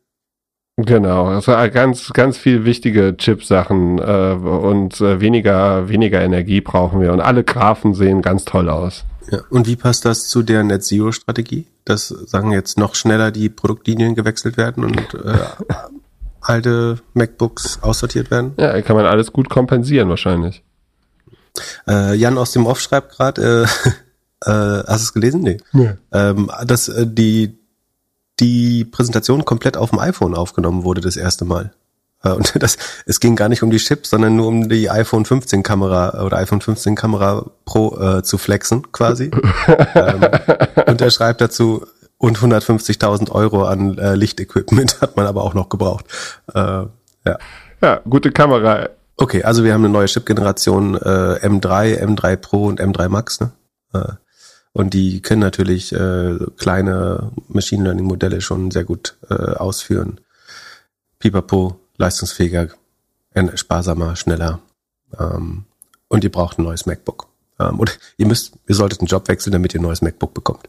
Genau, 0.79 1.27
also 1.27 1.53
ganz, 1.73 2.13
ganz 2.13 2.37
viel 2.37 2.67
wichtige 2.67 3.17
Chip-Sachen 3.17 3.99
äh, 3.99 4.33
und 4.35 5.01
äh, 5.01 5.21
weniger, 5.21 5.89
weniger 5.89 6.21
Energie 6.21 6.61
brauchen 6.61 7.01
wir 7.01 7.15
und 7.15 7.21
alle 7.21 7.45
Graphen 7.45 7.95
sehen 7.95 8.21
ganz 8.21 8.45
toll 8.45 8.69
aus. 8.69 9.05
Ja, 9.31 9.41
und 9.49 9.67
wie 9.67 9.77
passt 9.77 10.05
das 10.05 10.29
zu 10.29 10.43
der 10.43 10.63
Net 10.65 10.85
Zero 10.85 11.13
Strategie? 11.13 11.67
Dass 11.87 12.09
sagen 12.09 12.53
jetzt 12.53 12.79
noch 12.79 12.95
schneller 12.95 13.31
die 13.31 13.49
Produktlinien 13.49 14.15
gewechselt 14.15 14.59
werden 14.59 14.85
und 14.85 15.15
äh, 15.15 15.39
alte 16.43 16.99
MacBooks 17.15 17.83
aussortiert 17.83 18.31
werden? 18.31 18.53
Ja, 18.59 18.81
kann 18.83 18.97
man 18.97 19.07
alles 19.07 19.33
gut 19.33 19.49
kompensieren 19.49 20.11
wahrscheinlich. 20.11 20.63
Äh, 21.89 22.15
Jan 22.17 22.37
aus 22.39 22.53
dem 22.53 22.67
Off 22.67 22.81
schreibt 22.81 23.17
gerade, 23.17 23.67
äh, 24.45 24.51
äh, 24.51 24.85
hast 24.87 25.01
du 25.01 25.05
es 25.05 25.13
gelesen? 25.15 25.41
Nee. 25.41 25.57
nee. 25.73 25.91
Ähm, 26.13 26.51
dass 26.67 26.89
äh, 26.89 27.07
die, 27.07 27.59
die 28.41 28.85
Präsentation 28.85 29.45
komplett 29.45 29.77
auf 29.77 29.91
dem 29.91 29.99
iPhone 29.99 30.35
aufgenommen 30.35 30.85
wurde 30.85 31.01
das 31.01 31.17
erste 31.17 31.45
Mal. 31.45 31.73
Äh, 32.23 32.31
und 32.31 32.53
das, 32.63 32.77
es 33.07 33.21
ging 33.21 33.37
gar 33.37 33.49
nicht 33.49 33.63
um 33.63 33.71
die 33.71 33.79
Chips, 33.79 34.11
sondern 34.11 34.37
nur 34.37 34.49
um 34.49 34.69
die 34.69 34.91
iPhone 34.91 35.25
15 35.25 35.63
Kamera 35.63 36.23
oder 36.23 36.39
iPhone 36.39 36.61
15 36.61 36.95
Kamera 36.95 37.47
Pro 37.65 37.97
äh, 37.99 38.23
zu 38.23 38.39
flexen 38.39 38.93
quasi. 38.93 39.31
ähm, 39.95 40.21
und 40.87 41.01
er 41.01 41.11
schreibt 41.11 41.41
dazu, 41.41 41.87
und 42.19 42.39
150.000 42.39 43.31
Euro 43.31 43.65
an 43.65 43.99
äh, 43.99 44.15
Lichtequipment 44.15 45.01
hat 45.01 45.17
man 45.17 45.27
aber 45.27 45.45
auch 45.45 45.55
noch 45.55 45.69
gebraucht. 45.69 46.07
Äh, 46.55 46.61
ja. 46.61 47.39
ja, 47.83 48.01
gute 48.09 48.33
Kamera. 48.33 48.89
Okay, 49.19 49.43
also 49.43 49.65
wir 49.65 49.75
haben 49.75 49.85
eine 49.85 49.93
neue 49.93 50.07
Chip-Generation 50.07 50.95
äh, 50.95 51.47
M3, 51.47 52.03
M3 52.03 52.37
Pro 52.37 52.65
und 52.67 52.81
M3 52.81 53.09
Max. 53.09 53.41
Ne? 53.41 53.53
Äh, 53.93 54.13
und 54.77 54.93
die 54.93 55.23
können 55.23 55.41
natürlich 55.41 55.91
äh, 55.95 56.37
kleine 56.59 57.33
Machine 57.49 57.85
Learning-Modelle 57.85 58.43
schon 58.43 58.71
sehr 58.71 58.85
gut 58.85 59.17
äh, 59.31 59.33
ausführen. 59.33 60.21
Pipapo, 61.19 61.81
leistungsfähiger, 61.97 62.69
sparsamer, 63.55 64.17
schneller. 64.17 64.61
Ähm, 65.19 65.65
und 66.09 66.25
ihr 66.25 66.31
braucht 66.31 66.59
ein 66.59 66.65
neues 66.65 66.85
MacBook. 66.85 67.27
Ähm, 67.59 67.81
und 67.81 67.99
ihr 68.19 68.27
müsst, 68.27 68.53
ihr 68.69 68.75
solltet 68.75 69.01
einen 69.01 69.07
Job 69.07 69.27
wechseln, 69.29 69.55
damit 69.55 69.73
ihr 69.73 69.81
ein 69.81 69.85
neues 69.85 70.03
MacBook 70.03 70.35
bekommt. 70.35 70.69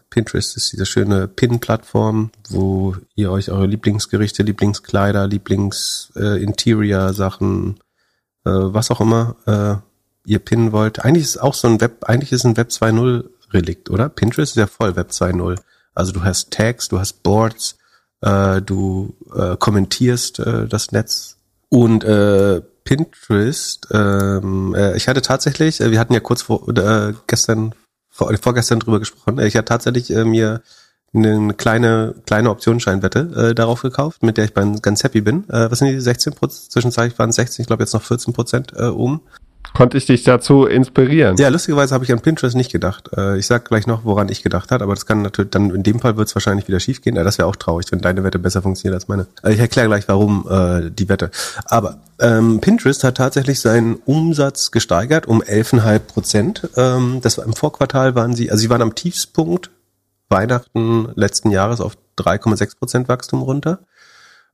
Pinterest 0.11 0.55
ist 0.55 0.71
diese 0.73 0.85
schöne 0.85 1.27
Pin-Plattform, 1.27 2.29
wo 2.49 2.95
ihr 3.15 3.31
euch 3.31 3.49
eure 3.49 3.65
Lieblingsgerichte, 3.65 4.43
Lieblingskleider, 4.43 5.25
Lieblings-Interior-Sachen, 5.27 7.79
äh, 8.45 8.49
äh, 8.49 8.73
was 8.73 8.91
auch 8.91 9.01
immer 9.01 9.35
äh, 9.47 9.77
ihr 10.29 10.37
pinnen 10.39 10.73
wollt. 10.73 11.03
Eigentlich 11.03 11.23
ist 11.23 11.41
auch 11.41 11.55
so 11.55 11.67
ein 11.67 11.81
Web, 11.81 12.07
eigentlich 12.07 12.31
ist 12.31 12.45
ein 12.45 12.57
Web 12.57 12.69
2.0 12.69 13.27
Relikt, 13.51 13.89
oder? 13.89 14.09
Pinterest 14.09 14.51
ist 14.51 14.59
ja 14.59 14.67
voll 14.67 14.95
Web 14.95 15.09
2.0. 15.09 15.57
Also 15.95 16.11
du 16.11 16.23
hast 16.23 16.51
Tags, 16.51 16.89
du 16.89 16.99
hast 16.99 17.23
Boards, 17.23 17.79
äh, 18.21 18.61
du 18.61 19.15
äh, 19.33 19.57
kommentierst 19.57 20.37
äh, 20.39 20.67
das 20.67 20.91
Netz 20.91 21.37
und 21.69 22.03
äh, 22.03 22.61
Pinterest. 22.83 23.87
Ähm, 23.91 24.75
äh, 24.75 24.97
ich 24.97 25.07
hatte 25.07 25.21
tatsächlich, 25.21 25.79
äh, 25.79 25.91
wir 25.91 25.99
hatten 25.99 26.13
ja 26.13 26.19
kurz 26.19 26.41
vor 26.43 26.67
äh, 26.67 27.13
gestern 27.27 27.73
vor, 28.11 28.31
vorgestern 28.37 28.79
drüber 28.79 28.99
gesprochen. 28.99 29.39
Ich 29.39 29.55
habe 29.55 29.65
tatsächlich 29.65 30.11
äh, 30.11 30.25
mir 30.25 30.61
eine 31.13 31.53
kleine 31.53 32.15
kleine 32.25 32.49
Optionsscheinwette 32.49 33.49
äh, 33.49 33.55
darauf 33.55 33.81
gekauft, 33.81 34.23
mit 34.23 34.37
der 34.37 34.45
ich 34.45 34.53
ganz 34.53 35.03
happy 35.03 35.21
bin. 35.21 35.49
Äh, 35.49 35.69
was 35.69 35.79
sind 35.79 35.89
die 35.89 35.99
16 35.99 36.33
Prozent? 36.33 36.71
Zwischenzeitlich 36.71 37.17
waren 37.19 37.31
es 37.31 37.35
16, 37.35 37.63
ich 37.63 37.67
glaube 37.67 37.83
jetzt 37.83 37.93
noch 37.93 38.03
14 38.03 38.33
Prozent 38.33 38.73
äh, 38.75 38.83
um. 38.83 39.21
Konnte 39.73 39.97
ich 39.97 40.05
dich 40.05 40.23
dazu 40.23 40.65
inspirieren? 40.65 41.37
Ja, 41.37 41.47
lustigerweise 41.47 41.93
habe 41.93 42.03
ich 42.03 42.11
an 42.11 42.19
Pinterest 42.19 42.55
nicht 42.55 42.71
gedacht. 42.71 43.09
Äh, 43.15 43.37
ich 43.37 43.47
sag 43.47 43.65
gleich 43.65 43.87
noch, 43.87 44.03
woran 44.03 44.29
ich 44.29 44.43
gedacht 44.43 44.71
habe, 44.71 44.83
aber 44.83 44.93
das 44.93 45.05
kann 45.05 45.21
natürlich 45.21 45.51
dann 45.51 45.73
in 45.73 45.83
dem 45.83 45.99
Fall 45.99 46.17
wird 46.17 46.27
es 46.27 46.35
wahrscheinlich 46.35 46.67
wieder 46.67 46.79
schief 46.79 47.01
gehen. 47.01 47.15
Ja, 47.15 47.23
das 47.23 47.37
wäre 47.37 47.47
auch 47.47 47.55
traurig, 47.55 47.87
wenn 47.91 47.99
deine 47.99 48.23
Wette 48.23 48.37
besser 48.37 48.61
funktioniert 48.61 48.95
als 48.95 49.07
meine. 49.07 49.27
Also 49.41 49.55
ich 49.55 49.61
erkläre 49.61 49.87
gleich, 49.87 50.07
warum 50.07 50.45
äh, 50.49 50.91
die 50.91 51.07
Wette. 51.09 51.31
Aber 51.65 51.99
ähm, 52.19 52.59
Pinterest 52.59 53.03
hat 53.03 53.17
tatsächlich 53.17 53.59
seinen 53.61 53.95
Umsatz 53.95 54.71
gesteigert 54.71 55.25
um 55.25 55.41
11,5 55.41 55.99
Prozent. 55.99 56.69
Ähm, 56.75 57.19
das 57.21 57.37
war 57.37 57.45
im 57.45 57.53
Vorquartal 57.53 58.13
waren 58.15 58.35
sie, 58.35 58.51
also 58.51 58.61
sie 58.61 58.69
waren 58.69 58.81
am 58.81 58.95
Tiefspunkt 58.95 59.71
Weihnachten 60.29 61.09
letzten 61.15 61.51
Jahres 61.51 61.81
auf 61.81 61.97
3,6 62.17 62.77
Prozent 62.77 63.09
Wachstum 63.09 63.41
runter 63.41 63.79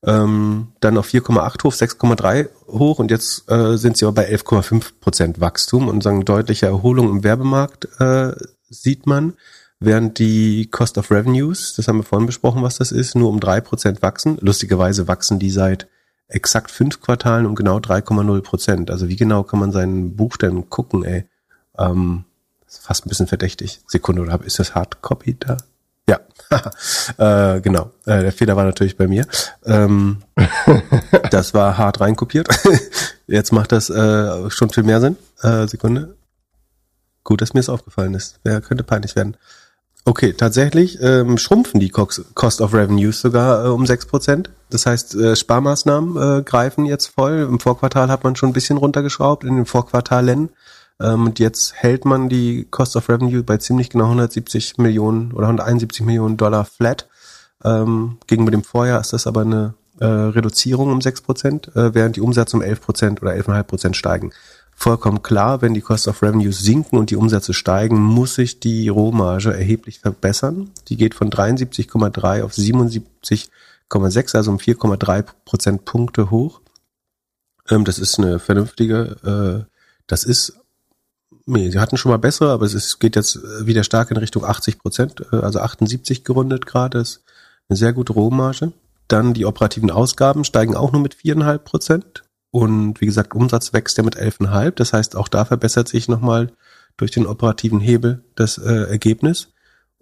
ähm, 0.03 0.69
dann 0.79 0.97
auf 0.97 1.07
4,8 1.07 1.63
hoch, 1.63 1.73
6,3 1.73 2.49
hoch 2.67 2.99
und 2.99 3.11
jetzt 3.11 3.49
äh, 3.49 3.77
sind 3.77 3.97
sie 3.97 4.05
aber 4.05 4.15
bei 4.15 4.29
11,5 4.29 4.91
Prozent 4.99 5.41
Wachstum 5.41 5.87
und 5.87 6.03
sagen 6.03 6.25
deutliche 6.25 6.67
Erholung 6.67 7.09
im 7.09 7.23
Werbemarkt 7.23 7.87
äh, 7.99 8.33
sieht 8.69 9.07
man, 9.07 9.33
während 9.79 10.19
die 10.19 10.67
Cost 10.69 10.97
of 10.97 11.11
Revenues, 11.11 11.75
das 11.75 11.87
haben 11.87 11.97
wir 11.97 12.03
vorhin 12.03 12.27
besprochen, 12.27 12.63
was 12.63 12.77
das 12.77 12.91
ist, 12.91 13.15
nur 13.15 13.29
um 13.29 13.39
drei 13.39 13.61
Prozent 13.61 14.01
wachsen. 14.01 14.37
Lustigerweise 14.41 15.07
wachsen 15.07 15.39
die 15.39 15.51
seit 15.51 15.87
exakt 16.27 16.71
fünf 16.71 17.01
Quartalen 17.01 17.45
um 17.45 17.55
genau 17.55 17.77
3,0 17.77 18.41
Prozent. 18.41 18.91
Also 18.91 19.07
wie 19.07 19.15
genau 19.15 19.43
kann 19.43 19.59
man 19.59 19.71
seinen 19.71 20.15
Buchstaben 20.15 20.69
gucken, 20.69 21.03
ey? 21.03 21.25
Ähm, 21.77 22.25
ist 22.67 22.79
fast 22.79 23.05
ein 23.05 23.09
bisschen 23.09 23.27
verdächtig. 23.27 23.79
Sekunde, 23.87 24.21
oder 24.21 24.43
ist 24.43 24.59
das 24.59 24.75
Hardcopy 24.75 25.37
da? 25.39 25.57
Ja, 26.49 27.55
äh, 27.55 27.61
genau. 27.61 27.91
Äh, 28.05 28.21
der 28.21 28.31
Fehler 28.31 28.55
war 28.55 28.65
natürlich 28.65 28.97
bei 28.97 29.07
mir. 29.07 29.25
Ähm, 29.65 30.23
das 31.31 31.53
war 31.53 31.77
hart 31.77 31.99
reinkopiert. 31.99 32.47
Jetzt 33.27 33.51
macht 33.51 33.71
das 33.71 33.89
äh, 33.89 34.49
schon 34.49 34.69
viel 34.69 34.83
mehr 34.83 35.01
Sinn. 35.01 35.17
Äh, 35.41 35.67
Sekunde. 35.67 36.15
Gut, 37.23 37.41
dass 37.41 37.53
mir 37.53 37.59
es 37.59 37.69
aufgefallen 37.69 38.13
ist. 38.13 38.39
Wer 38.43 38.61
könnte 38.61 38.83
peinlich 38.83 39.15
werden? 39.15 39.35
Okay, 40.07 40.31
tatsächlich 40.31 41.01
ähm, 41.01 41.37
schrumpfen 41.37 41.81
die 41.81 41.89
Cost 41.89 42.61
of 42.61 42.73
Revenues 42.73 43.19
sogar 43.19 43.65
äh, 43.65 43.67
um 43.67 43.85
sechs 43.85 44.05
Prozent. 44.05 44.49
Das 44.69 44.85
heißt, 44.85 45.15
äh, 45.15 45.35
Sparmaßnahmen 45.35 46.39
äh, 46.39 46.43
greifen 46.43 46.85
jetzt 46.85 47.07
voll. 47.07 47.45
Im 47.49 47.59
Vorquartal 47.59 48.07
hat 48.07 48.23
man 48.23 48.37
schon 48.37 48.51
ein 48.51 48.53
bisschen 48.53 48.77
runtergeschraubt, 48.77 49.43
in 49.43 49.57
den 49.57 49.65
Vorquartalen. 49.65 50.49
Ähm, 51.01 51.25
und 51.25 51.39
jetzt 51.39 51.73
hält 51.75 52.05
man 52.05 52.29
die 52.29 52.67
Cost 52.69 52.95
of 52.95 53.09
Revenue 53.09 53.43
bei 53.43 53.57
ziemlich 53.57 53.89
genau 53.89 54.05
170 54.05 54.77
Millionen 54.77 55.31
oder 55.31 55.47
171 55.47 56.05
Millionen 56.05 56.37
Dollar 56.37 56.65
flat. 56.65 57.07
Ähm, 57.63 58.17
gegenüber 58.27 58.51
dem 58.51 58.63
Vorjahr 58.63 59.01
ist 59.01 59.13
das 59.13 59.27
aber 59.27 59.41
eine 59.41 59.73
äh, 59.99 60.05
Reduzierung 60.05 60.91
um 60.91 61.01
6 61.01 61.21
Prozent, 61.21 61.75
äh, 61.75 61.93
während 61.93 62.15
die 62.15 62.21
Umsätze 62.21 62.55
um 62.55 62.61
11 62.61 62.81
Prozent 62.81 63.21
oder 63.21 63.31
11,5 63.31 63.63
Prozent 63.63 63.97
steigen. 63.97 64.31
Vollkommen 64.75 65.23
klar, 65.23 65.63
wenn 65.63 65.73
die 65.73 65.81
Cost 65.81 66.07
of 66.07 66.21
Revenue 66.21 66.53
sinken 66.53 66.99
und 66.99 67.09
die 67.09 67.15
Umsätze 67.15 67.55
steigen, 67.55 67.99
muss 67.99 68.35
sich 68.35 68.59
die 68.59 68.89
Rohmarge 68.89 69.51
erheblich 69.51 69.99
verbessern. 69.99 70.69
Die 70.87 70.97
geht 70.97 71.15
von 71.15 71.31
73,3 71.31 72.43
auf 72.43 72.51
77,6, 72.53 74.35
also 74.35 74.51
um 74.51 74.57
4,3 74.57 75.25
Prozentpunkte 75.45 76.29
hoch. 76.29 76.61
Ähm, 77.69 77.85
das 77.85 77.97
ist 77.97 78.19
eine 78.19 78.37
vernünftige, 78.37 79.65
äh, 79.65 79.73
das 80.05 80.23
ist 80.23 80.59
Nee, 81.49 81.69
sie 81.71 81.79
hatten 81.79 81.95
schon 81.95 82.11
mal 82.11 82.17
bessere, 82.17 82.51
aber 82.51 82.65
es 82.65 82.73
ist, 82.73 82.99
geht 82.99 83.15
jetzt 83.15 83.37
äh, 83.37 83.65
wieder 83.65 83.85
stark 83.85 84.11
in 84.11 84.17
Richtung 84.17 84.43
80 84.43 84.79
Prozent, 84.79 85.23
äh, 85.31 85.37
also 85.37 85.59
78 85.59 86.25
gerundet 86.25 86.65
gerade, 86.65 86.99
ist 86.99 87.23
eine 87.69 87.77
sehr 87.77 87.93
gute 87.93 88.11
Rohmarge. 88.11 88.73
Dann 89.07 89.33
die 89.33 89.45
operativen 89.45 89.89
Ausgaben 89.89 90.43
steigen 90.43 90.75
auch 90.75 90.91
nur 90.91 91.01
mit 91.01 91.13
viereinhalb 91.13 91.63
Prozent. 91.63 92.23
Und 92.51 92.99
wie 92.99 93.05
gesagt, 93.05 93.33
Umsatz 93.33 93.71
wächst 93.71 93.97
ja 93.97 94.03
mit 94.03 94.17
11,5. 94.17 94.71
Das 94.71 94.91
heißt, 94.91 95.15
auch 95.15 95.29
da 95.29 95.45
verbessert 95.45 95.87
sich 95.87 96.09
nochmal 96.09 96.51
durch 96.97 97.11
den 97.11 97.25
operativen 97.25 97.79
Hebel 97.79 98.25
das 98.35 98.57
äh, 98.57 98.89
Ergebnis. 98.89 99.47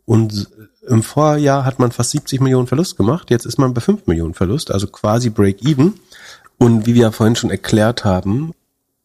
Und 0.06 0.50
im 0.88 1.04
Vorjahr 1.04 1.64
hat 1.64 1.78
man 1.78 1.92
fast 1.92 2.12
70 2.12 2.42
Millionen 2.42 2.68
Verlust 2.68 2.98
gemacht. 2.98 3.30
Jetzt 3.30 3.46
ist 3.46 3.60
man 3.60 3.76
bei 3.76 3.82
5 3.82 4.08
Millionen 4.08 4.34
Verlust, 4.34 4.72
also 4.72 4.88
quasi 4.88 5.30
Break-Even. 5.30 5.94
Und 6.58 6.88
wie 6.88 6.96
wir 6.96 7.04
ja 7.04 7.12
vorhin 7.12 7.36
schon 7.36 7.52
erklärt 7.52 8.04
haben, 8.04 8.54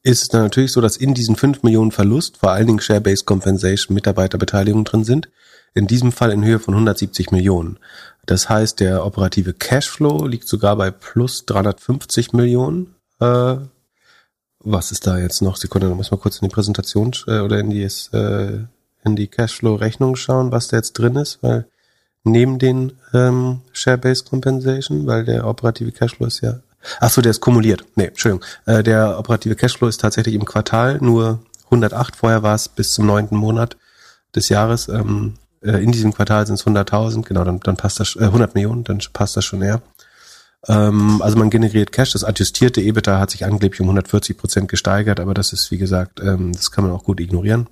ist 0.02 0.22
es 0.22 0.28
dann 0.28 0.42
natürlich 0.42 0.72
so, 0.72 0.80
dass 0.80 0.96
in 0.96 1.14
diesen 1.14 1.36
5 1.36 1.62
Millionen 1.62 1.92
Verlust 1.92 2.38
vor 2.38 2.52
allen 2.52 2.66
Dingen 2.66 2.80
Share-Based 2.80 3.26
Compensation 3.26 3.94
Mitarbeiterbeteiligung 3.94 4.84
drin 4.84 5.04
sind. 5.04 5.28
In 5.74 5.86
diesem 5.86 6.10
Fall 6.10 6.32
in 6.32 6.44
Höhe 6.44 6.58
von 6.58 6.74
170 6.74 7.30
Millionen. 7.30 7.78
Das 8.26 8.48
heißt, 8.48 8.80
der 8.80 9.06
operative 9.06 9.52
Cashflow 9.52 10.26
liegt 10.26 10.48
sogar 10.48 10.76
bei 10.76 10.90
plus 10.90 11.46
350 11.46 12.32
Millionen. 12.32 12.94
Äh, 13.20 13.56
was 14.58 14.92
ist 14.92 15.06
da 15.06 15.18
jetzt 15.18 15.42
noch? 15.42 15.56
Sekunde, 15.56 15.88
da 15.88 15.94
muss 15.94 16.10
man 16.10 16.20
kurz 16.20 16.38
in 16.38 16.48
die 16.48 16.52
Präsentation 16.52 17.12
äh, 17.26 17.40
oder 17.40 17.60
in 17.60 17.70
die, 17.70 17.82
äh, 17.82 18.64
in 19.04 19.16
die 19.16 19.28
Cashflow-Rechnung 19.28 20.16
schauen, 20.16 20.50
was 20.50 20.68
da 20.68 20.76
jetzt 20.76 20.94
drin 20.94 21.16
ist, 21.16 21.42
weil 21.42 21.66
neben 22.24 22.58
den 22.58 22.92
ähm, 23.14 23.60
Share-Based 23.72 24.28
Compensation, 24.28 25.06
weil 25.06 25.24
der 25.24 25.46
operative 25.46 25.92
Cashflow 25.92 26.26
ist 26.26 26.40
ja 26.40 26.60
Ach 27.00 27.10
so, 27.10 27.20
der 27.20 27.30
ist 27.30 27.40
kumuliert. 27.40 27.84
Nee, 27.94 28.06
Entschuldigung. 28.06 28.44
Äh, 28.66 28.82
der 28.82 29.18
operative 29.18 29.56
Cashflow 29.56 29.88
ist 29.88 30.00
tatsächlich 30.00 30.34
im 30.34 30.44
Quartal 30.44 30.98
nur 31.00 31.40
108. 31.66 32.16
Vorher 32.16 32.42
war 32.42 32.54
es 32.54 32.68
bis 32.68 32.92
zum 32.92 33.06
neunten 33.06 33.36
Monat 33.36 33.76
des 34.34 34.48
Jahres. 34.48 34.88
Ähm, 34.88 35.34
äh, 35.62 35.82
in 35.82 35.92
diesem 35.92 36.12
Quartal 36.12 36.46
sind 36.46 36.54
es 36.54 36.66
100.000. 36.66 37.22
Genau, 37.24 37.44
dann, 37.44 37.60
dann 37.60 37.76
passt 37.76 38.00
das, 38.00 38.16
äh, 38.16 38.24
100 38.24 38.54
Millionen, 38.54 38.84
dann 38.84 39.00
passt 39.12 39.36
das 39.36 39.44
schon 39.44 39.62
eher. 39.62 39.82
Ähm, 40.68 41.22
also 41.22 41.38
man 41.38 41.50
generiert 41.50 41.92
Cash. 41.92 42.12
Das 42.12 42.24
adjustierte 42.24 42.80
EBITDA 42.80 43.18
hat 43.18 43.30
sich 43.30 43.44
angeblich 43.44 43.80
um 43.80 43.86
140 43.86 44.36
Prozent 44.36 44.68
gesteigert, 44.68 45.20
aber 45.20 45.34
das 45.34 45.52
ist, 45.52 45.70
wie 45.70 45.78
gesagt, 45.78 46.20
ähm, 46.20 46.52
das 46.52 46.70
kann 46.70 46.84
man 46.84 46.92
auch 46.92 47.04
gut 47.04 47.20
ignorieren. 47.20 47.68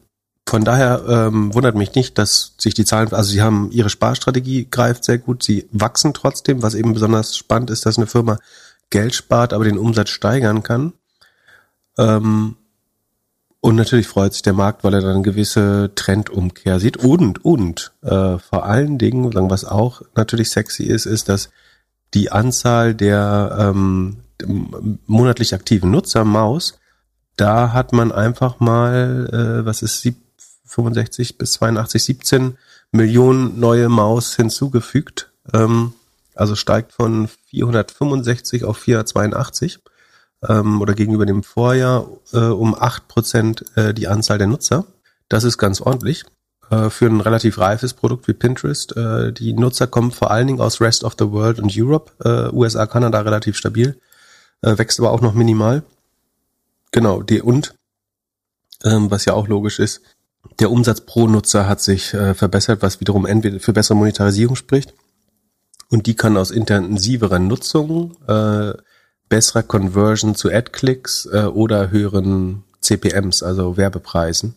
Von 0.48 0.64
daher 0.64 1.04
ähm, 1.06 1.52
wundert 1.52 1.74
mich 1.74 1.94
nicht, 1.94 2.16
dass 2.16 2.54
sich 2.56 2.72
die 2.72 2.86
Zahlen, 2.86 3.12
also 3.12 3.30
sie 3.30 3.42
haben 3.42 3.70
ihre 3.70 3.90
Sparstrategie 3.90 4.66
greift 4.70 5.04
sehr 5.04 5.18
gut, 5.18 5.42
sie 5.42 5.68
wachsen 5.72 6.14
trotzdem, 6.14 6.62
was 6.62 6.74
eben 6.74 6.94
besonders 6.94 7.36
spannend 7.36 7.68
ist, 7.68 7.84
dass 7.84 7.98
eine 7.98 8.06
Firma 8.06 8.38
Geld 8.90 9.14
spart, 9.14 9.52
aber 9.52 9.64
den 9.64 9.78
Umsatz 9.78 10.10
steigern 10.10 10.62
kann. 10.62 10.92
Ähm, 11.98 12.56
und 13.60 13.74
natürlich 13.74 14.06
freut 14.06 14.32
sich 14.32 14.42
der 14.42 14.52
Markt, 14.52 14.84
weil 14.84 14.94
er 14.94 15.00
dann 15.00 15.16
eine 15.16 15.22
gewisse 15.22 15.90
Trendumkehr 15.94 16.78
sieht. 16.78 16.96
Und, 16.96 17.44
und 17.44 17.92
äh, 18.02 18.38
vor 18.38 18.64
allen 18.64 18.98
Dingen, 18.98 19.34
was 19.50 19.64
auch 19.64 20.02
natürlich 20.14 20.50
sexy 20.50 20.84
ist, 20.84 21.06
ist, 21.06 21.28
dass 21.28 21.50
die 22.14 22.30
Anzahl 22.30 22.94
der 22.94 23.56
ähm, 23.58 24.18
monatlich 25.06 25.54
aktiven 25.54 25.90
Nutzer 25.90 26.24
Maus, 26.24 26.78
da 27.36 27.72
hat 27.72 27.92
man 27.92 28.12
einfach 28.12 28.60
mal, 28.60 29.28
äh, 29.32 29.66
was 29.66 29.82
ist 29.82 30.06
65 30.66 31.38
bis 31.38 31.52
82, 31.52 32.04
17 32.04 32.58
Millionen 32.92 33.58
neue 33.58 33.88
Maus 33.88 34.36
hinzugefügt. 34.36 35.32
Ähm, 35.52 35.92
also 36.38 36.54
steigt 36.54 36.92
von 36.92 37.28
465 37.46 38.64
auf 38.64 38.78
482 38.78 39.80
ähm, 40.48 40.80
oder 40.80 40.94
gegenüber 40.94 41.26
dem 41.26 41.42
Vorjahr 41.42 42.06
äh, 42.32 42.38
um 42.38 42.74
acht 42.74 43.08
Prozent 43.08 43.64
äh, 43.76 43.92
die 43.92 44.06
Anzahl 44.06 44.38
der 44.38 44.46
Nutzer. 44.46 44.84
Das 45.28 45.42
ist 45.42 45.58
ganz 45.58 45.80
ordentlich 45.80 46.24
äh, 46.70 46.90
für 46.90 47.06
ein 47.06 47.20
relativ 47.20 47.58
reifes 47.58 47.92
Produkt 47.92 48.28
wie 48.28 48.34
Pinterest. 48.34 48.96
Äh, 48.96 49.32
die 49.32 49.52
Nutzer 49.52 49.88
kommen 49.88 50.12
vor 50.12 50.30
allen 50.30 50.46
Dingen 50.46 50.60
aus 50.60 50.80
Rest 50.80 51.02
of 51.02 51.16
the 51.18 51.30
World 51.32 51.58
und 51.58 51.72
Europe, 51.76 52.12
äh, 52.24 52.54
USA, 52.54 52.86
Kanada 52.86 53.20
relativ 53.20 53.56
stabil, 53.56 54.00
äh, 54.62 54.78
wächst 54.78 55.00
aber 55.00 55.10
auch 55.10 55.20
noch 55.20 55.34
minimal. 55.34 55.82
Genau, 56.92 57.20
die 57.20 57.42
und 57.42 57.74
ähm, 58.84 59.10
was 59.10 59.24
ja 59.24 59.32
auch 59.34 59.48
logisch 59.48 59.80
ist, 59.80 60.02
der 60.60 60.70
Umsatz 60.70 61.00
pro 61.00 61.26
Nutzer 61.26 61.68
hat 61.68 61.80
sich 61.80 62.14
äh, 62.14 62.32
verbessert, 62.32 62.80
was 62.80 63.00
wiederum 63.00 63.26
entweder 63.26 63.58
für 63.58 63.72
bessere 63.72 63.96
Monetarisierung 63.96 64.54
spricht 64.54 64.94
und 65.90 66.06
die 66.06 66.14
kann 66.14 66.36
aus 66.36 66.50
intensiverer 66.50 67.38
Nutzung, 67.38 68.16
äh, 68.26 68.72
besserer 69.28 69.62
Conversion 69.62 70.34
zu 70.34 70.50
Ad-Clicks 70.50 71.26
äh, 71.32 71.44
oder 71.44 71.90
höheren 71.90 72.64
CPMs, 72.80 73.42
also 73.42 73.76
Werbepreisen, 73.76 74.54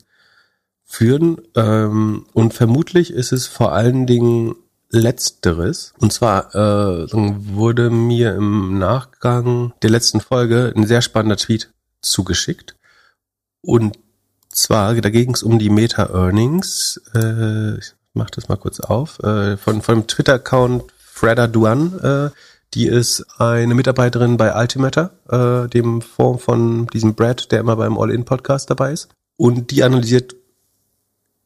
führen. 0.86 1.38
Ähm, 1.56 2.26
und 2.34 2.54
vermutlich 2.54 3.12
ist 3.12 3.32
es 3.32 3.48
vor 3.48 3.72
allen 3.74 4.08
Dingen 4.08 4.56
Letzteres. 4.90 5.94
Und 6.00 6.12
zwar 6.12 6.54
äh, 6.54 7.08
wurde 7.14 7.90
mir 7.90 8.36
im 8.36 8.78
Nachgang 8.78 9.74
der 9.82 9.90
letzten 9.90 10.20
Folge 10.20 10.74
ein 10.76 10.86
sehr 10.86 11.02
spannender 11.02 11.38
Tweet 11.38 11.72
zugeschickt. 12.02 12.76
Und 13.62 13.98
zwar, 14.50 14.94
da 14.96 15.10
ging 15.10 15.34
es 15.34 15.44
um 15.44 15.60
die 15.60 15.70
Meta-Earnings. 15.70 17.02
Äh, 17.16 17.78
ich 17.78 17.94
mach 18.14 18.30
das 18.30 18.50
mal 18.50 18.58
kurz 18.58 18.82
auf. 18.82 19.20
Äh, 19.20 19.56
von, 19.56 19.82
von 19.82 20.08
Twitter-Account 20.08 20.84
Freda 21.22 21.46
Duan, 21.46 22.00
äh, 22.00 22.30
die 22.74 22.88
ist 22.88 23.24
eine 23.38 23.76
Mitarbeiterin 23.76 24.38
bei 24.38 24.54
Altimeter, 24.54 25.12
äh, 25.30 25.70
dem 25.70 26.02
Fonds 26.02 26.44
von 26.44 26.88
diesem 26.88 27.14
Brad, 27.14 27.52
der 27.52 27.60
immer 27.60 27.76
beim 27.76 27.96
All-In-Podcast 28.00 28.72
dabei 28.72 28.92
ist. 28.92 29.10
Und 29.38 29.70
die 29.70 29.84
analysiert, 29.84 30.36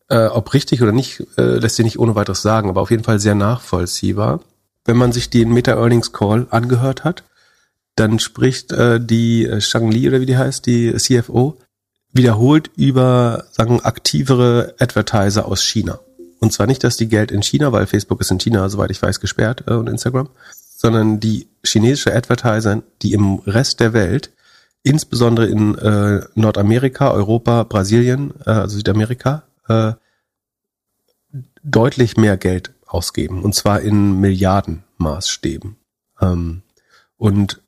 äh, 0.08 0.28
ob 0.28 0.54
richtig 0.54 0.82
oder 0.82 0.94
nicht, 0.94 1.28
äh, 1.38 1.58
lässt 1.58 1.76
sie 1.76 1.84
nicht 1.84 2.00
ohne 2.00 2.16
weiteres 2.16 2.42
sagen, 2.42 2.70
aber 2.70 2.80
auf 2.80 2.90
jeden 2.90 3.04
Fall 3.04 3.20
sehr 3.20 3.36
nachvollziehbar. 3.36 4.40
Wenn 4.86 4.96
man 4.96 5.12
sich 5.12 5.30
den 5.30 5.52
Meta-Earnings 5.52 6.14
Call 6.14 6.48
angehört 6.52 7.04
hat, 7.04 7.26
dann 7.98 8.20
spricht 8.20 8.72
äh, 8.72 9.02
die 9.02 9.46
äh, 9.46 9.60
Shang 9.60 9.92
Li 9.92 10.08
oder 10.08 10.22
wie 10.22 10.26
die 10.26 10.38
heißt, 10.38 10.66
die 10.66 10.94
CFO, 10.96 11.58
wiederholt 12.14 12.72
über 12.78 13.44
sagen 13.52 13.82
aktivere 13.82 14.74
Advertiser 14.80 15.46
aus 15.46 15.62
China. 15.62 16.00
Und 16.46 16.52
zwar 16.52 16.68
nicht, 16.68 16.84
dass 16.84 16.96
die 16.96 17.08
Geld 17.08 17.32
in 17.32 17.42
China, 17.42 17.72
weil 17.72 17.88
Facebook 17.88 18.22
ist 18.22 18.30
in 18.30 18.38
China, 18.38 18.70
soweit 18.70 18.92
ich 18.92 19.02
weiß, 19.02 19.20
gesperrt 19.20 19.64
äh, 19.66 19.74
und 19.74 19.90
Instagram, 19.90 20.30
sondern 20.78 21.20
die 21.20 21.48
chinesische 21.66 22.16
Advertiser, 22.16 22.84
die 23.02 23.14
im 23.14 23.40
Rest 23.48 23.80
der 23.80 23.94
Welt, 23.94 24.30
insbesondere 24.84 25.48
in 25.48 25.76
äh, 25.76 26.22
Nordamerika, 26.36 27.10
Europa, 27.10 27.64
Brasilien, 27.64 28.32
äh, 28.46 28.52
also 28.52 28.78
Südamerika, 28.78 29.42
äh, 29.68 29.94
deutlich 31.64 32.16
mehr 32.16 32.38
Geld 32.38 32.74
ausgeben. 32.86 33.42
Und 33.42 33.56
zwar 33.56 33.82
in 33.82 34.22
Milliardenmaßstäben. 34.22 35.78
Ähm, 36.22 36.62
und 37.18 37.64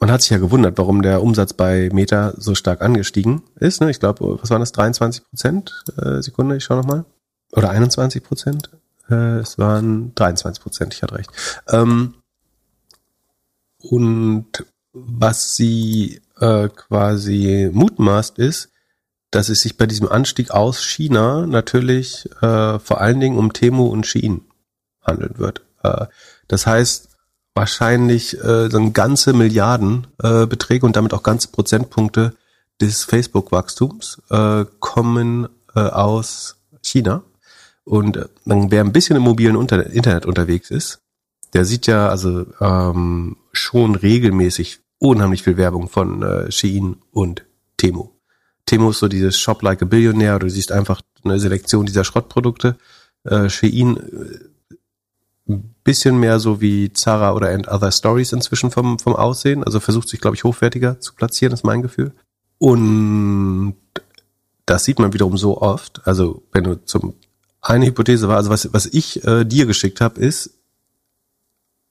man 0.00 0.10
hat 0.10 0.22
sich 0.22 0.30
ja 0.30 0.38
gewundert, 0.38 0.78
warum 0.78 1.00
der 1.00 1.22
Umsatz 1.22 1.52
bei 1.52 1.90
Meta 1.92 2.34
so 2.36 2.56
stark 2.56 2.82
angestiegen 2.82 3.44
ist. 3.54 3.80
Ne? 3.80 3.88
Ich 3.88 4.00
glaube, 4.00 4.40
was 4.42 4.50
waren 4.50 4.58
das? 4.58 4.72
23 4.72 5.22
Prozent? 5.28 5.84
Äh, 5.96 6.22
Sekunde, 6.22 6.56
ich 6.56 6.64
schaue 6.64 6.78
nochmal 6.78 7.04
oder 7.52 7.70
21 7.70 8.22
Prozent. 8.22 8.70
Äh, 9.08 9.38
es 9.38 9.58
waren 9.58 10.14
23 10.14 10.62
Prozent, 10.62 10.94
ich 10.94 11.02
hatte 11.02 11.16
recht. 11.16 11.30
Ähm, 11.68 12.14
und 13.78 14.46
was 14.92 15.56
sie 15.56 16.20
äh, 16.40 16.68
quasi 16.68 17.70
mutmaßt 17.72 18.38
ist, 18.38 18.70
dass 19.30 19.48
es 19.48 19.60
sich 19.60 19.76
bei 19.76 19.86
diesem 19.86 20.08
Anstieg 20.08 20.50
aus 20.50 20.82
China 20.82 21.46
natürlich 21.46 22.26
äh, 22.40 22.78
vor 22.78 23.00
allen 23.00 23.20
Dingen 23.20 23.38
um 23.38 23.52
Temu 23.52 23.86
und 23.86 24.06
Shein 24.06 24.42
handeln 25.02 25.38
wird. 25.38 25.62
Äh, 25.82 26.06
das 26.48 26.66
heißt, 26.66 27.08
wahrscheinlich 27.54 28.38
äh, 28.42 28.68
dann 28.68 28.92
ganze 28.92 29.32
Milliarden 29.32 30.06
äh, 30.22 30.46
Beträge 30.46 30.86
und 30.86 30.96
damit 30.96 31.14
auch 31.14 31.22
ganze 31.22 31.48
Prozentpunkte 31.48 32.34
des 32.80 33.04
Facebook-Wachstums 33.04 34.22
äh, 34.30 34.64
kommen 34.78 35.48
äh, 35.74 35.80
aus 35.80 36.56
China. 36.82 37.22
Und 37.86 38.16
äh, 38.16 38.26
wer 38.44 38.82
ein 38.82 38.92
bisschen 38.92 39.16
im 39.16 39.22
mobilen 39.22 39.56
Unter 39.56 39.86
Internet 39.86 40.26
unterwegs 40.26 40.70
ist, 40.70 41.00
der 41.52 41.64
sieht 41.64 41.86
ja 41.86 42.08
also 42.08 42.44
ähm, 42.60 43.36
schon 43.52 43.94
regelmäßig 43.94 44.80
unheimlich 44.98 45.42
viel 45.44 45.56
Werbung 45.56 45.88
von 45.88 46.22
äh, 46.22 46.50
Shein 46.50 46.96
und 47.12 47.46
Temu. 47.76 48.10
Temu 48.66 48.90
ist 48.90 48.98
so 48.98 49.06
dieses 49.06 49.38
Shop 49.38 49.62
like 49.62 49.82
a 49.82 49.84
Billionaire, 49.84 50.40
du 50.40 50.50
siehst 50.50 50.72
einfach 50.72 51.00
eine 51.22 51.38
Selektion 51.38 51.86
dieser 51.86 52.02
Schrottprodukte. 52.02 52.76
Äh, 53.22 53.48
Shein 53.48 53.96
äh, 53.96 55.52
ein 55.52 55.76
bisschen 55.84 56.18
mehr 56.18 56.40
so 56.40 56.60
wie 56.60 56.92
Zara 56.92 57.34
oder 57.34 57.50
And 57.50 57.68
Other 57.68 57.92
Stories 57.92 58.32
inzwischen 58.32 58.72
vom, 58.72 58.98
vom 58.98 59.14
Aussehen. 59.14 59.62
Also 59.62 59.78
versucht 59.78 60.08
sich, 60.08 60.20
glaube 60.20 60.34
ich, 60.34 60.42
hochwertiger 60.42 60.98
zu 60.98 61.14
platzieren, 61.14 61.54
ist 61.54 61.62
mein 61.62 61.82
Gefühl. 61.82 62.12
Und 62.58 63.76
das 64.64 64.84
sieht 64.84 64.98
man 64.98 65.12
wiederum 65.12 65.36
so 65.36 65.62
oft. 65.62 66.04
Also 66.04 66.42
wenn 66.50 66.64
du 66.64 66.84
zum 66.84 67.14
eine 67.68 67.86
Hypothese 67.86 68.28
war, 68.28 68.36
also 68.36 68.50
was, 68.50 68.72
was 68.72 68.86
ich 68.86 69.24
äh, 69.24 69.44
dir 69.44 69.66
geschickt 69.66 70.00
habe, 70.00 70.20
ist, 70.20 70.50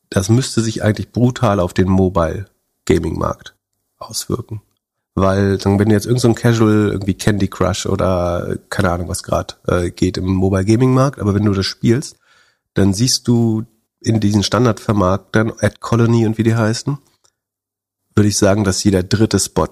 das 0.09 0.29
müsste 0.29 0.61
sich 0.61 0.83
eigentlich 0.83 1.11
brutal 1.11 1.59
auf 1.59 1.73
den 1.73 1.89
Mobile 1.89 2.45
Gaming 2.85 3.17
Markt 3.17 3.55
auswirken. 3.97 4.61
Weil, 5.15 5.57
dann, 5.57 5.79
wenn 5.79 5.89
jetzt 5.89 6.05
irgendein 6.05 6.33
so 6.35 6.41
Casual, 6.41 6.89
irgendwie 6.91 7.13
Candy 7.13 7.47
Crush 7.47 7.85
oder 7.85 8.57
keine 8.69 8.91
Ahnung, 8.91 9.07
was 9.07 9.23
gerade 9.23 9.55
äh, 9.67 9.89
geht 9.91 10.17
im 10.17 10.25
Mobile 10.25 10.65
Gaming 10.65 10.93
Markt, 10.93 11.19
aber 11.19 11.33
wenn 11.33 11.45
du 11.45 11.53
das 11.53 11.65
spielst, 11.65 12.17
dann 12.73 12.93
siehst 12.93 13.27
du 13.27 13.65
in 14.01 14.19
diesen 14.19 14.43
Standardvermarktern, 14.43 15.53
Ad 15.59 15.77
Colony 15.79 16.25
und 16.25 16.37
wie 16.37 16.43
die 16.43 16.55
heißen, 16.55 16.97
würde 18.13 18.27
ich 18.27 18.37
sagen, 18.37 18.63
dass 18.63 18.83
jeder 18.83 19.03
dritte 19.03 19.39
Spot 19.39 19.67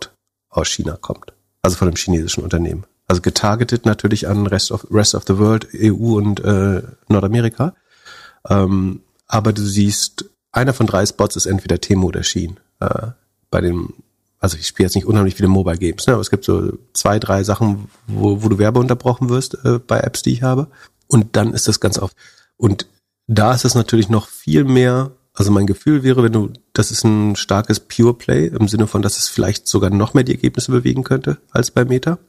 aus 0.50 0.68
China 0.68 0.98
kommt. 1.00 1.34
Also 1.62 1.78
von 1.78 1.88
einem 1.88 1.98
chinesischen 1.98 2.44
Unternehmen. 2.44 2.86
Also 3.08 3.22
getargetet 3.22 3.86
natürlich 3.86 4.28
an 4.28 4.48
Rest 4.48 4.72
of, 4.72 4.88
Rest 4.90 5.16
of 5.16 5.24
the 5.28 5.38
World, 5.38 5.68
EU 5.74 6.18
und 6.18 6.40
äh, 6.40 6.82
Nordamerika. 7.08 7.74
Ähm, 8.50 9.02
aber 9.28 9.54
du 9.54 9.62
siehst, 9.62 10.26
einer 10.52 10.74
von 10.74 10.88
drei 10.88 11.06
Spots 11.06 11.36
ist 11.36 11.46
entweder 11.46 11.82
Temo 11.82 12.08
oder 12.08 12.24
Shein. 12.24 12.60
Äh, 12.80 13.10
bei 13.50 13.62
dem, 13.62 13.94
also 14.40 14.58
ich 14.58 14.68
spiele 14.68 14.88
jetzt 14.88 14.96
nicht 14.96 15.06
unheimlich 15.06 15.36
viele 15.36 15.50
Mobile 15.50 15.78
Games, 15.78 16.08
ne, 16.08 16.14
aber 16.14 16.22
es 16.22 16.30
gibt 16.30 16.46
so 16.46 16.74
zwei, 16.94 17.20
drei 17.20 17.44
Sachen, 17.44 17.90
wo, 18.08 18.42
wo 18.44 18.50
du 18.50 18.58
Werbe 18.58 18.80
unterbrochen 18.80 19.30
wirst 19.30 19.58
äh, 19.64 19.80
bei 19.80 20.00
Apps, 20.00 20.22
die 20.22 20.32
ich 20.32 20.44
habe. 20.44 20.68
Und 21.08 21.36
dann 21.36 21.54
ist 21.54 21.68
das 21.68 21.80
ganz 21.80 22.00
oft. 22.00 22.16
Und 22.58 22.88
da 23.28 23.54
ist 23.54 23.66
es 23.66 23.76
natürlich 23.76 24.10
noch 24.10 24.28
viel 24.28 24.64
mehr, 24.64 25.12
also 25.34 25.52
mein 25.52 25.68
Gefühl 25.68 26.04
wäre, 26.04 26.24
wenn 26.24 26.34
du, 26.34 26.52
das 26.74 26.92
ist 26.92 27.04
ein 27.04 27.36
starkes 27.36 27.80
Pure 27.80 28.14
Play 28.14 28.48
im 28.48 28.68
Sinne 28.68 28.88
von, 28.88 29.02
dass 29.02 29.18
es 29.18 29.28
vielleicht 29.28 29.68
sogar 29.68 29.90
noch 29.90 30.14
mehr 30.14 30.24
die 30.24 30.34
Ergebnisse 30.34 30.72
bewegen 30.72 31.04
könnte 31.04 31.38
als 31.52 31.72
bei 31.72 31.86
Meta. 31.86 32.20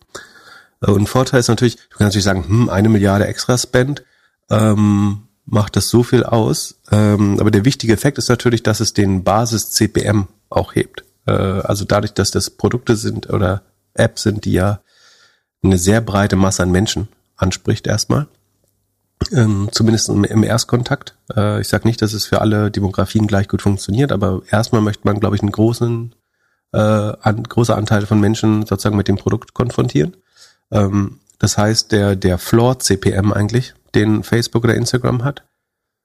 Äh, 0.80 0.90
und 0.90 1.02
ein 1.02 1.06
Vorteil 1.06 1.40
ist 1.40 1.48
natürlich, 1.48 1.76
du 1.76 1.98
kannst 1.98 2.14
natürlich 2.14 2.24
sagen, 2.24 2.46
hm, 2.46 2.68
eine 2.68 2.88
Milliarde 2.88 3.26
extra 3.26 3.56
Spend, 3.58 4.04
ähm, 4.50 5.22
macht 5.46 5.76
das 5.76 5.88
so 5.88 6.02
viel 6.02 6.24
aus. 6.24 6.80
Ähm, 6.90 7.38
aber 7.40 7.50
der 7.50 7.64
wichtige 7.64 7.92
Effekt 7.92 8.18
ist 8.18 8.28
natürlich, 8.28 8.62
dass 8.62 8.80
es 8.80 8.94
den 8.94 9.24
Basis-CPM 9.24 10.28
auch 10.48 10.74
hebt. 10.74 11.04
Äh, 11.26 11.32
also 11.32 11.84
dadurch, 11.84 12.14
dass 12.14 12.30
das 12.30 12.50
Produkte 12.50 12.96
sind 12.96 13.30
oder 13.30 13.62
Apps 13.94 14.22
sind, 14.22 14.44
die 14.44 14.52
ja 14.52 14.80
eine 15.62 15.78
sehr 15.78 16.00
breite 16.00 16.36
Masse 16.36 16.62
an 16.62 16.70
Menschen 16.70 17.08
anspricht 17.36 17.86
erstmal. 17.86 18.26
Ähm, 19.32 19.68
zumindest 19.72 20.08
im, 20.08 20.24
im 20.24 20.42
Erstkontakt. 20.42 21.16
Äh, 21.34 21.60
ich 21.60 21.68
sage 21.68 21.86
nicht, 21.86 22.02
dass 22.02 22.12
es 22.12 22.26
für 22.26 22.40
alle 22.40 22.70
Demografien 22.70 23.26
gleich 23.26 23.48
gut 23.48 23.62
funktioniert, 23.62 24.12
aber 24.12 24.42
erstmal 24.50 24.82
möchte 24.82 25.06
man, 25.06 25.20
glaube 25.20 25.36
ich, 25.36 25.42
einen 25.42 25.52
großen, 25.52 26.14
äh, 26.72 26.78
an, 26.78 27.42
große 27.44 27.74
Anteil 27.74 28.06
von 28.06 28.20
Menschen 28.20 28.66
sozusagen 28.66 28.96
mit 28.96 29.08
dem 29.08 29.16
Produkt 29.16 29.54
konfrontieren. 29.54 30.16
Ähm, 30.70 31.20
das 31.38 31.58
heißt, 31.58 31.92
der, 31.92 32.16
der 32.16 32.38
Floor-CPM 32.38 33.32
eigentlich, 33.32 33.74
den 33.94 34.22
Facebook 34.22 34.64
oder 34.64 34.74
Instagram 34.74 35.24
hat, 35.24 35.44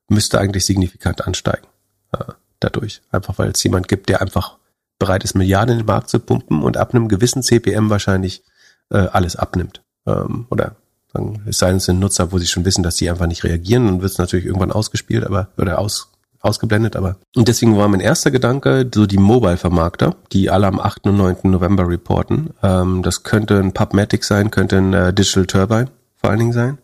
müsste 0.10 0.40
eigentlich 0.40 0.66
signifikant 0.66 1.26
ansteigen. 1.26 1.68
Äh, 2.12 2.34
dadurch. 2.60 3.02
Einfach 3.12 3.38
weil 3.38 3.52
es 3.52 3.64
jemand 3.64 3.88
gibt, 3.88 4.10
der 4.10 4.22
einfach 4.22 4.58
bereit 4.98 5.24
ist, 5.24 5.36
Milliarden 5.36 5.74
in 5.74 5.80
den 5.80 5.88
Markt 5.88 6.10
zu 6.10 6.20
pumpen 6.20 6.62
und 6.62 6.78
ab 6.78 6.94
einem 6.94 7.08
gewissen 7.08 7.42
CPM 7.42 7.90
wahrscheinlich 7.90 8.44
äh, 8.90 8.98
alles 8.98 9.36
abnimmt. 9.36 9.82
Ähm, 10.06 10.46
oder 10.50 10.76
sagen, 11.14 11.42
es 11.46 11.60
sei 11.60 11.68
denn, 11.70 11.78
es 11.78 11.86
sind 11.86 12.00
Nutzer, 12.00 12.32
wo 12.32 12.38
sie 12.38 12.48
schon 12.48 12.66
wissen, 12.66 12.84
dass 12.84 12.98
sie 12.98 13.10
einfach 13.10 13.28
nicht 13.28 13.44
reagieren, 13.44 13.86
dann 13.86 14.02
wird 14.02 14.12
es 14.12 14.18
natürlich 14.18 14.46
irgendwann 14.46 14.72
ausgespielt, 14.72 15.26
aber 15.26 15.50
oder 15.58 15.80
aus, 15.80 16.12
ausgeblendet, 16.42 16.96
aber 16.96 17.18
und 17.36 17.48
deswegen 17.48 17.78
war 17.78 17.88
mein 17.88 18.00
erster 18.00 18.32
Gedanke, 18.32 18.90
so 18.94 19.06
die 19.06 19.18
Mobile-Vermarkter, 19.18 20.16
die 20.32 20.50
alle 20.50 20.68
am 20.68 20.80
8. 20.80 21.08
und 21.08 21.18
9. 21.18 21.38
November 21.44 21.88
reporten. 21.88 22.52
Ähm, 22.64 23.04
das 23.04 23.24
könnte 23.24 23.60
ein 23.60 23.74
PubMatic 23.74 24.24
sein, 24.24 24.52
könnte 24.52 24.78
ein 24.78 24.94
äh, 24.94 25.14
Digital 25.14 25.46
Turbine 25.48 25.88
vor 26.16 26.30
allen 26.30 26.40
Dingen 26.40 26.54
sein. 26.54 26.78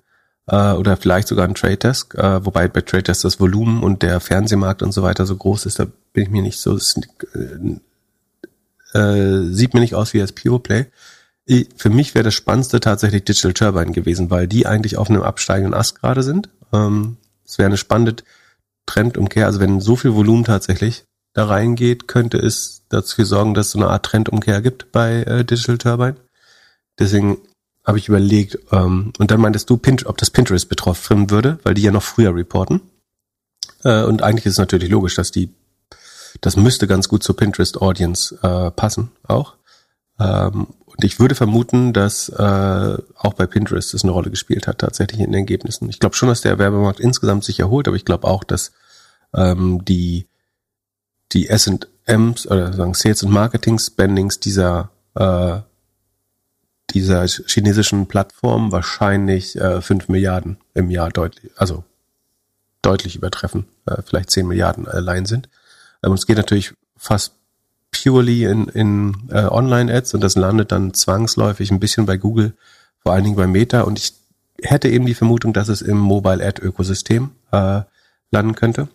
Äh, 0.48 0.74
oder 0.74 0.98
vielleicht 0.98 1.28
sogar 1.28 1.48
ein 1.48 1.56
Trade 1.56 1.78
Desk, 1.78 2.14
äh, 2.16 2.46
wobei 2.46 2.68
bei 2.68 2.82
Trade 2.82 3.04
Desk 3.04 3.24
das 3.24 3.40
Volumen 3.40 3.82
und 3.82 4.04
der 4.04 4.20
Fernsehmarkt 4.20 4.84
und 4.84 4.92
so 4.92 5.02
weiter 5.04 5.26
so 5.26 5.36
groß 5.36 5.66
ist, 5.66 5.80
da 5.80 5.88
bin 6.14 6.24
ich 6.24 6.30
mir 6.30 6.42
nicht 6.42 6.60
so, 6.60 6.76
äh, 6.76 6.80
sieht 9.52 9.74
mir 9.74 9.80
nicht 9.80 9.96
aus 9.96 10.14
wie 10.14 10.22
als 10.22 10.34
Pure 10.34 10.60
Play. 10.60 10.86
Für 11.78 11.90
mich 11.90 12.16
wäre 12.16 12.24
das 12.24 12.34
Spannendste 12.34 12.80
tatsächlich 12.80 13.24
Digital 13.24 13.54
Turbine 13.54 13.92
gewesen, 13.92 14.32
weil 14.32 14.48
die 14.48 14.66
eigentlich 14.66 14.98
auf 14.98 15.10
einem 15.10 15.22
absteigenden 15.22 15.74
Ast 15.76 16.02
gerade 16.02 16.24
sind. 16.24 16.50
Ähm, 16.74 17.18
es 17.46 17.58
wäre 17.58 17.68
eine 17.68 17.78
spannende 17.78 18.16
Trendumkehr. 18.86 19.46
Also 19.46 19.60
wenn 19.60 19.82
so 19.82 19.96
viel 19.96 20.14
Volumen 20.14 20.44
tatsächlich 20.44 21.06
da 21.34 21.46
reingeht, 21.46 22.08
könnte 22.08 22.38
es 22.38 22.84
dafür 22.90 23.26
sorgen, 23.26 23.54
dass 23.54 23.68
es 23.68 23.72
so 23.74 23.80
eine 23.80 23.90
Art 23.90 24.06
Trendumkehr 24.06 24.62
gibt 24.62 24.92
bei 24.92 25.24
äh, 25.24 25.44
Digital 25.44 25.78
Turbine. 25.78 26.16
Deswegen 26.98 27.38
habe 27.86 28.00
ich 28.00 28.08
überlegt, 28.08 28.58
ähm, 28.72 29.14
und 29.20 29.32
dann 29.32 29.42
meintest 29.42 29.70
du, 29.70 29.80
ob 30.06 30.18
das 30.18 30.32
Pinterest 30.32 30.68
betroffen 30.70 31.30
würde, 31.30 31.60
weil 31.64 31.74
die 31.74 31.84
ja 31.84 31.92
noch 31.92 32.04
früher 32.04 32.34
reporten. 32.34 32.82
Äh, 33.84 34.04
und 34.04 34.24
eigentlich 34.24 34.46
ist 34.46 34.54
es 34.54 34.60
natürlich 34.60 34.90
logisch, 34.90 35.16
dass 35.16 35.32
die, 35.32 35.50
das 36.42 36.56
müsste 36.56 36.88
ganz 36.88 37.08
gut 37.08 37.24
zur 37.24 37.38
Pinterest-Audience 37.38 38.40
äh, 38.42 38.72
passen 38.72 39.12
auch. 39.24 39.56
Ähm, 40.20 40.68
und 40.98 41.04
ich 41.04 41.20
würde 41.20 41.36
vermuten, 41.36 41.92
dass 41.92 42.30
äh, 42.30 42.98
auch 43.18 43.34
bei 43.34 43.46
Pinterest 43.46 43.94
es 43.94 44.04
eine 44.04 44.14
Rolle 44.14 44.30
gespielt 44.30 44.68
hat, 44.68 44.80
tatsächlich 44.80 45.20
in 45.20 45.32
den 45.32 45.42
Ergebnissen. 45.42 45.90
Ich 45.90 46.00
glaube 46.00 46.16
schon, 46.16 46.30
dass 46.30 46.42
der 46.42 46.58
Werbemarkt 46.58 47.00
insgesamt 47.00 47.44
sich 47.44 47.60
erholt, 47.60 47.88
aber 47.88 47.98
ich 47.98 48.06
glaube 48.06 48.28
auch, 48.28 48.44
dass 48.44 48.72
ähm, 49.34 49.84
die 49.84 50.28
die 51.34 51.50
S&Ms 51.50 52.48
oder 52.48 52.72
sagen 52.72 52.94
Sales 52.94 53.24
und 53.24 53.32
Marketing 53.32 53.78
Spendings 53.78 54.40
dieser 54.40 54.92
äh, 55.16 55.60
dieser 56.92 57.26
chinesischen 57.28 58.08
Plattform 58.08 58.72
wahrscheinlich 58.72 59.58
äh, 59.58 59.82
5 59.82 60.08
Milliarden 60.08 60.58
im 60.76 60.90
Jahr 60.92 61.10
deutlich, 61.10 61.52
also 61.58 61.84
deutlich 62.82 63.18
übertreffen, 63.18 63.66
äh, 63.86 64.02
vielleicht 64.04 64.30
10 64.30 64.48
Milliarden 64.48 64.88
allein 64.88 65.26
sind. 65.26 65.50
Ähm, 66.04 66.14
es 66.14 66.26
geht 66.26 66.38
natürlich 66.38 66.74
fast 66.96 67.35
purely 68.04 68.46
in, 68.46 68.68
in 68.68 69.16
äh, 69.30 69.46
Online-Ads 69.46 70.14
und 70.14 70.22
das 70.22 70.36
landet 70.36 70.72
dann 70.72 70.94
zwangsläufig 70.94 71.72
ein 71.72 71.80
bisschen 71.80 72.06
bei 72.06 72.18
Google, 72.18 72.54
vor 73.00 73.14
allen 73.14 73.24
Dingen 73.24 73.36
bei 73.36 73.48
Meta 73.48 73.82
und 73.82 74.00
ich 74.00 74.14
hätte 74.62 74.90
eben 74.90 75.06
die 75.06 75.14
Vermutung, 75.14 75.54
dass 75.54 75.68
es 75.68 75.82
im 75.82 75.98
Mobile-Ad-Ökosystem 75.98 77.32
äh, 77.52 77.82
landen 78.32 78.56
könnte. 78.56 78.88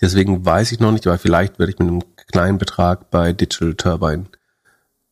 Deswegen 0.00 0.44
weiß 0.44 0.72
ich 0.72 0.80
noch 0.80 0.92
nicht, 0.92 1.06
aber 1.06 1.18
vielleicht 1.18 1.58
werde 1.58 1.72
ich 1.72 1.78
mit 1.78 1.88
einem 1.88 2.02
kleinen 2.16 2.58
Betrag 2.58 3.10
bei 3.10 3.32
Digital 3.32 3.74
Turbine 3.74 4.26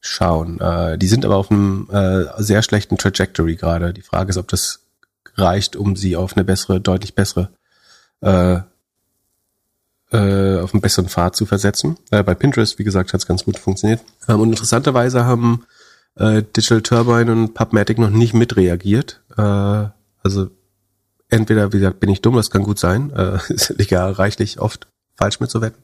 schauen. 0.00 0.60
Äh, 0.60 0.98
die 0.98 1.08
sind 1.08 1.24
aber 1.24 1.36
auf 1.36 1.50
einem 1.50 1.88
äh, 1.90 2.24
sehr 2.42 2.62
schlechten 2.62 2.98
Trajectory 2.98 3.56
gerade. 3.56 3.92
Die 3.92 4.02
Frage 4.02 4.30
ist, 4.30 4.36
ob 4.36 4.48
das 4.48 4.80
reicht, 5.36 5.76
um 5.76 5.96
sie 5.96 6.16
auf 6.16 6.36
eine 6.36 6.44
bessere, 6.44 6.80
deutlich 6.80 7.14
bessere, 7.14 7.50
äh, 8.20 8.60
äh, 10.12 10.58
auf 10.58 10.74
einen 10.74 10.80
besseren 10.80 11.08
Pfad 11.08 11.36
zu 11.36 11.46
versetzen. 11.46 11.96
Äh, 12.10 12.22
bei 12.22 12.34
Pinterest, 12.34 12.78
wie 12.78 12.84
gesagt, 12.84 13.12
hat 13.12 13.20
es 13.20 13.26
ganz 13.26 13.44
gut 13.44 13.58
funktioniert. 13.58 14.00
Ähm, 14.28 14.40
und 14.40 14.50
interessanterweise 14.50 15.24
haben 15.24 15.64
äh, 16.16 16.42
Digital 16.42 16.82
Turbine 16.82 17.32
und 17.32 17.54
PubMatic 17.54 17.98
noch 17.98 18.10
nicht 18.10 18.34
mitreagiert. 18.34 19.22
Äh, 19.36 19.42
also 20.22 20.50
entweder, 21.28 21.72
wie 21.72 21.78
gesagt, 21.78 22.00
bin 22.00 22.10
ich 22.10 22.22
dumm, 22.22 22.36
das 22.36 22.50
kann 22.50 22.62
gut 22.62 22.78
sein. 22.78 23.10
Äh, 23.10 23.38
liegt 23.74 23.90
ja 23.90 24.08
reichlich 24.10 24.60
oft 24.60 24.88
falsch 25.16 25.40
mitzuwetten 25.40 25.82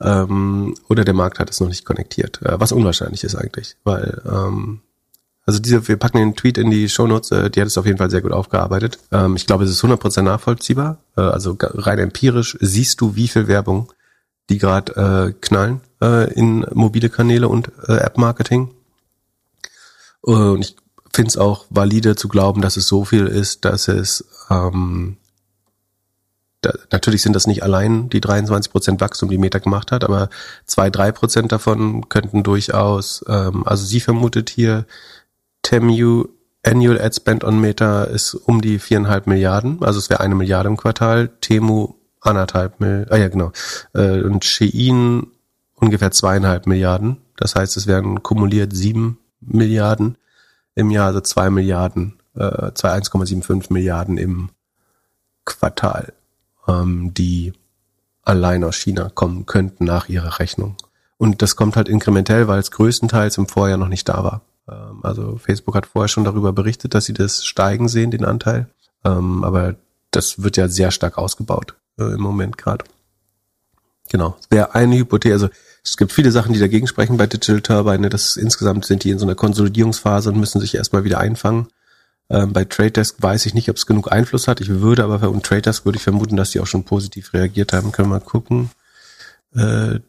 ähm, 0.00 0.74
oder 0.88 1.04
der 1.04 1.14
Markt 1.14 1.38
hat 1.38 1.50
es 1.50 1.60
noch 1.60 1.68
nicht 1.68 1.84
konnektiert, 1.84 2.40
äh, 2.42 2.58
was 2.60 2.72
unwahrscheinlich 2.72 3.24
ist 3.24 3.34
eigentlich, 3.34 3.76
weil 3.84 4.22
ähm, 4.24 4.82
also 5.48 5.60
diese, 5.60 5.88
wir 5.88 5.96
packen 5.96 6.18
den 6.18 6.36
Tweet 6.36 6.58
in 6.58 6.70
die 6.70 6.90
Shownotes, 6.90 7.30
äh, 7.30 7.48
die 7.48 7.62
hat 7.62 7.68
es 7.68 7.78
auf 7.78 7.86
jeden 7.86 7.96
Fall 7.96 8.10
sehr 8.10 8.20
gut 8.20 8.32
aufgearbeitet. 8.32 8.98
Ähm, 9.10 9.34
ich 9.34 9.46
glaube, 9.46 9.64
es 9.64 9.70
ist 9.70 9.82
100% 9.82 10.20
nachvollziehbar, 10.20 10.98
äh, 11.16 11.22
also 11.22 11.56
rein 11.58 11.98
empirisch 11.98 12.58
siehst 12.60 13.00
du, 13.00 13.16
wie 13.16 13.28
viel 13.28 13.48
Werbung 13.48 13.90
die 14.50 14.58
gerade 14.58 14.92
äh, 14.96 15.32
knallen 15.40 15.80
äh, 16.02 16.30
in 16.34 16.66
mobile 16.74 17.08
Kanäle 17.08 17.48
und 17.48 17.70
äh, 17.86 17.96
App-Marketing. 17.96 18.70
Und 20.20 20.60
ich 20.60 20.76
finde 21.14 21.28
es 21.30 21.38
auch 21.38 21.64
valide 21.70 22.14
zu 22.14 22.28
glauben, 22.28 22.60
dass 22.60 22.76
es 22.76 22.86
so 22.86 23.06
viel 23.06 23.26
ist, 23.26 23.64
dass 23.64 23.88
es 23.88 24.26
ähm, 24.50 25.16
da, 26.60 26.72
natürlich 26.90 27.22
sind 27.22 27.34
das 27.34 27.46
nicht 27.46 27.62
allein 27.62 28.08
die 28.08 28.20
23 28.20 28.72
Prozent 28.72 29.00
Wachstum, 29.00 29.28
die 29.28 29.38
Meta 29.38 29.58
gemacht 29.58 29.92
hat, 29.92 30.04
aber 30.04 30.28
zwei, 30.66 30.90
drei 30.90 31.12
Prozent 31.12 31.52
davon 31.52 32.08
könnten 32.08 32.42
durchaus, 32.42 33.24
ähm, 33.28 33.66
also 33.66 33.84
sie 33.84 34.00
vermutet 34.00 34.50
hier, 34.50 34.84
Temu 35.68 36.24
Annual 36.64 36.98
Ad 36.98 37.14
Spend 37.14 37.44
on 37.44 37.60
Meta 37.60 38.04
ist 38.04 38.32
um 38.34 38.62
die 38.62 38.78
viereinhalb 38.78 39.26
Milliarden, 39.26 39.82
also 39.82 39.98
es 39.98 40.08
wäre 40.08 40.20
eine 40.20 40.34
Milliarde 40.34 40.70
im 40.70 40.78
Quartal, 40.78 41.28
Temu 41.42 41.94
anderthalb 42.20 42.80
Milliarden, 42.80 43.12
ah 43.12 43.16
ja 43.16 43.28
genau, 43.28 43.52
äh, 43.92 44.22
und 44.22 44.46
Shein 44.46 45.26
ungefähr 45.74 46.10
zweieinhalb 46.10 46.66
Milliarden, 46.66 47.18
das 47.36 47.54
heißt, 47.54 47.76
es 47.76 47.86
wären 47.86 48.22
kumuliert 48.22 48.74
sieben 48.74 49.18
Milliarden 49.40 50.16
im 50.74 50.90
Jahr, 50.90 51.08
also 51.08 51.20
zwei 51.20 51.50
Milliarden, 51.50 52.18
äh, 52.34 52.72
zwei 52.72 52.96
1,75 52.96 53.70
Milliarden 53.70 54.16
im 54.16 54.48
Quartal 55.44 56.14
ähm, 56.66 57.12
die 57.14 57.52
allein 58.22 58.64
aus 58.64 58.76
China 58.76 59.10
kommen 59.14 59.46
könnten 59.46 59.84
nach 59.84 60.08
ihrer 60.08 60.38
Rechnung. 60.38 60.76
Und 61.16 61.42
das 61.42 61.56
kommt 61.56 61.76
halt 61.76 61.88
inkrementell, 61.88 62.46
weil 62.46 62.60
es 62.60 62.70
größtenteils 62.70 63.38
im 63.38 63.48
Vorjahr 63.48 63.78
noch 63.78 63.88
nicht 63.88 64.08
da 64.08 64.22
war. 64.22 64.42
Ähm, 64.70 65.00
also 65.02 65.36
Facebook 65.36 65.74
hat 65.74 65.86
vorher 65.86 66.08
schon 66.08 66.24
darüber 66.24 66.52
berichtet, 66.52 66.94
dass 66.94 67.06
sie 67.06 67.14
das 67.14 67.44
steigen 67.44 67.88
sehen, 67.88 68.10
den 68.10 68.24
Anteil. 68.24 68.68
Ähm, 69.04 69.44
aber 69.44 69.76
das 70.10 70.42
wird 70.42 70.56
ja 70.56 70.68
sehr 70.68 70.90
stark 70.90 71.18
ausgebaut 71.18 71.74
äh, 71.98 72.04
im 72.04 72.20
Moment 72.20 72.58
gerade. 72.58 72.84
Genau. 74.10 74.36
Wäre 74.50 74.74
eine 74.74 74.96
Hypothese. 74.96 75.34
Also 75.34 75.48
es 75.84 75.96
gibt 75.96 76.12
viele 76.12 76.30
Sachen, 76.30 76.52
die 76.52 76.60
dagegen 76.60 76.86
sprechen 76.86 77.16
bei 77.16 77.26
Digital 77.26 77.60
Turbine. 77.60 78.08
Das 78.08 78.36
insgesamt 78.36 78.84
sind 78.84 79.04
die 79.04 79.10
in 79.10 79.18
so 79.18 79.26
einer 79.26 79.34
Konsolidierungsphase 79.34 80.30
und 80.30 80.40
müssen 80.40 80.60
sich 80.60 80.74
erstmal 80.74 81.04
wieder 81.04 81.18
einfangen. 81.18 81.68
Ähm, 82.30 82.52
bei 82.52 82.64
Trade 82.64 82.90
Desk 82.90 83.16
weiß 83.20 83.46
ich 83.46 83.54
nicht, 83.54 83.70
ob 83.70 83.76
es 83.76 83.86
genug 83.86 84.12
Einfluss 84.12 84.48
hat. 84.48 84.60
Ich 84.60 84.68
würde 84.68 85.04
aber 85.04 85.18
bei 85.18 85.40
Trade 85.40 85.62
Desk 85.62 85.84
würde 85.84 85.96
ich 85.96 86.02
vermuten, 86.02 86.36
dass 86.36 86.50
die 86.50 86.60
auch 86.60 86.66
schon 86.66 86.84
positiv 86.84 87.32
reagiert 87.32 87.72
haben. 87.72 87.92
Können 87.92 88.08
wir 88.08 88.18
mal 88.18 88.24
gucken. 88.24 88.70
Äh, 89.54 90.00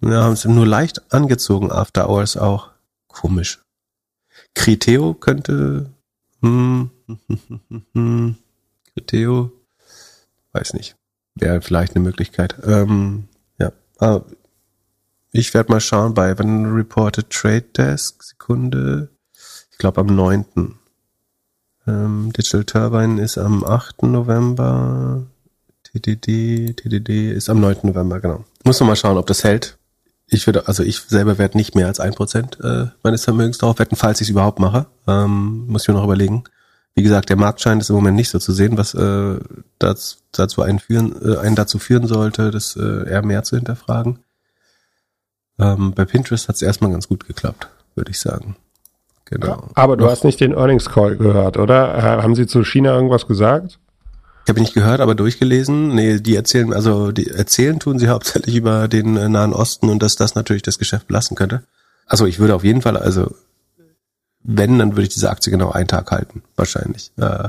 ja, 0.00 0.22
haben 0.24 0.36
sie 0.36 0.48
nur 0.48 0.66
leicht 0.66 1.12
angezogen 1.12 1.72
After 1.72 2.08
Hours 2.08 2.36
auch. 2.36 2.70
Komisch. 3.08 3.60
Criteo 4.54 5.14
könnte. 5.14 5.90
Hm, 6.42 6.90
Criteo. 8.94 9.52
Weiß 10.52 10.74
nicht. 10.74 10.96
Wäre 11.34 11.60
vielleicht 11.60 11.94
eine 11.94 12.04
Möglichkeit. 12.04 12.56
Ähm, 12.64 13.28
ja. 13.58 13.72
Ah, 13.98 14.20
ich 15.32 15.52
werde 15.52 15.72
mal 15.72 15.80
schauen 15.80 16.14
bei 16.14 16.38
wenn 16.38 16.72
Reported 16.72 17.28
Trade 17.30 17.62
Desk, 17.76 18.22
Sekunde, 18.22 19.08
ich 19.72 19.78
glaube 19.78 20.00
am 20.00 20.06
9. 20.06 20.44
Ähm, 21.86 22.32
Digital 22.32 22.64
Turbine 22.64 23.20
ist 23.20 23.36
am 23.36 23.64
8. 23.64 24.04
November. 24.04 25.26
TDD, 25.82 26.74
TDD 26.74 27.32
ist 27.32 27.50
am 27.50 27.60
9. 27.60 27.78
November, 27.82 28.20
genau. 28.20 28.44
Muss 28.64 28.80
noch 28.80 28.86
mal 28.86 28.96
schauen, 28.96 29.18
ob 29.18 29.26
das 29.26 29.44
hält. 29.44 29.76
Ich 30.34 30.46
würde, 30.46 30.66
also 30.66 30.82
ich 30.82 31.00
selber 31.00 31.38
werde 31.38 31.56
nicht 31.56 31.76
mehr 31.76 31.86
als 31.86 32.00
ein 32.00 32.12
Prozent 32.12 32.58
äh, 32.60 32.86
meines 33.04 33.22
Vermögens 33.22 33.58
darauf 33.58 33.78
wetten, 33.78 33.94
falls 33.94 34.20
ich 34.20 34.26
es 34.26 34.30
überhaupt 34.30 34.58
mache. 34.58 34.86
Ähm, 35.06 35.68
muss 35.68 35.82
ich 35.82 35.88
mir 35.88 35.94
noch 35.94 36.02
überlegen. 36.02 36.42
Wie 36.96 37.04
gesagt, 37.04 37.28
der 37.28 37.36
Markt 37.36 37.60
scheint 37.60 37.82
es 37.82 37.88
im 37.88 37.94
Moment 37.94 38.16
nicht 38.16 38.30
so 38.30 38.40
zu 38.40 38.52
sehen, 38.52 38.76
was 38.76 38.94
äh, 38.94 39.38
das, 39.78 40.18
dazu 40.32 40.62
einen, 40.62 40.80
führen, 40.80 41.14
äh, 41.24 41.38
einen 41.38 41.54
dazu 41.54 41.78
führen 41.78 42.08
sollte, 42.08 42.50
das 42.50 42.74
äh, 42.74 43.08
eher 43.08 43.24
mehr 43.24 43.44
zu 43.44 43.54
hinterfragen. 43.54 44.18
Ähm, 45.60 45.92
bei 45.94 46.04
Pinterest 46.04 46.48
hat 46.48 46.56
es 46.56 46.62
erstmal 46.62 46.90
ganz 46.90 47.06
gut 47.06 47.28
geklappt, 47.28 47.68
würde 47.94 48.10
ich 48.10 48.18
sagen. 48.18 48.56
Genau. 49.26 49.68
Aber 49.74 49.96
du 49.96 50.10
hast 50.10 50.24
nicht 50.24 50.40
den 50.40 50.52
Earnings 50.52 50.86
Call 50.86 51.16
gehört, 51.16 51.58
oder? 51.58 52.02
Haben 52.02 52.34
sie 52.34 52.48
zu 52.48 52.64
China 52.64 52.92
irgendwas 52.92 53.28
gesagt? 53.28 53.78
Ich 54.44 54.50
habe 54.50 54.60
nicht 54.60 54.74
gehört, 54.74 55.00
aber 55.00 55.14
durchgelesen. 55.14 55.94
Nee, 55.94 56.20
die 56.20 56.36
erzählen, 56.36 56.74
also 56.74 57.12
die 57.12 57.30
erzählen 57.30 57.80
tun 57.80 57.98
sie 57.98 58.08
hauptsächlich 58.08 58.54
über 58.56 58.88
den 58.88 59.16
äh, 59.16 59.28
Nahen 59.28 59.54
Osten 59.54 59.88
und 59.88 60.02
dass 60.02 60.16
das 60.16 60.34
natürlich 60.34 60.62
das 60.62 60.78
Geschäft 60.78 61.06
belasten 61.06 61.34
könnte. 61.34 61.64
Also 62.06 62.26
ich 62.26 62.38
würde 62.38 62.54
auf 62.54 62.64
jeden 62.64 62.82
Fall, 62.82 62.96
also 62.98 63.34
wenn, 64.42 64.78
dann 64.78 64.92
würde 64.92 65.04
ich 65.04 65.14
diese 65.14 65.30
Aktie 65.30 65.50
genau 65.50 65.70
einen 65.70 65.88
Tag 65.88 66.10
halten, 66.10 66.42
wahrscheinlich. 66.56 67.10
Äh, 67.16 67.48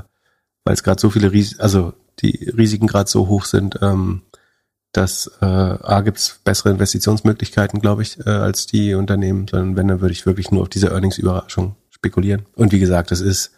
weil 0.63 0.73
es 0.73 0.83
gerade 0.83 1.01
so 1.01 1.09
viele 1.09 1.33
Risiken, 1.33 1.61
also 1.61 1.93
die 2.21 2.49
Risiken 2.57 2.87
gerade 2.87 3.09
so 3.09 3.27
hoch 3.27 3.43
sind, 3.43 3.77
ähm, 3.81 4.21
dass 4.93 5.29
äh, 5.41 5.45
A 5.45 6.01
gibt's 6.01 6.39
bessere 6.45 6.69
Investitionsmöglichkeiten, 6.69 7.81
glaube 7.81 8.03
ich, 8.03 8.25
äh, 8.25 8.29
als 8.29 8.65
die 8.67 8.93
Unternehmen, 8.93 9.49
sondern 9.49 9.75
wenn, 9.75 9.89
dann 9.89 9.99
würde 9.99 10.13
ich 10.13 10.25
wirklich 10.25 10.51
nur 10.51 10.61
auf 10.61 10.69
diese 10.69 10.91
Earnings-Überraschung 10.91 11.75
spekulieren. 11.89 12.45
Und 12.55 12.71
wie 12.71 12.79
gesagt, 12.79 13.11
es 13.11 13.19
ist 13.19 13.51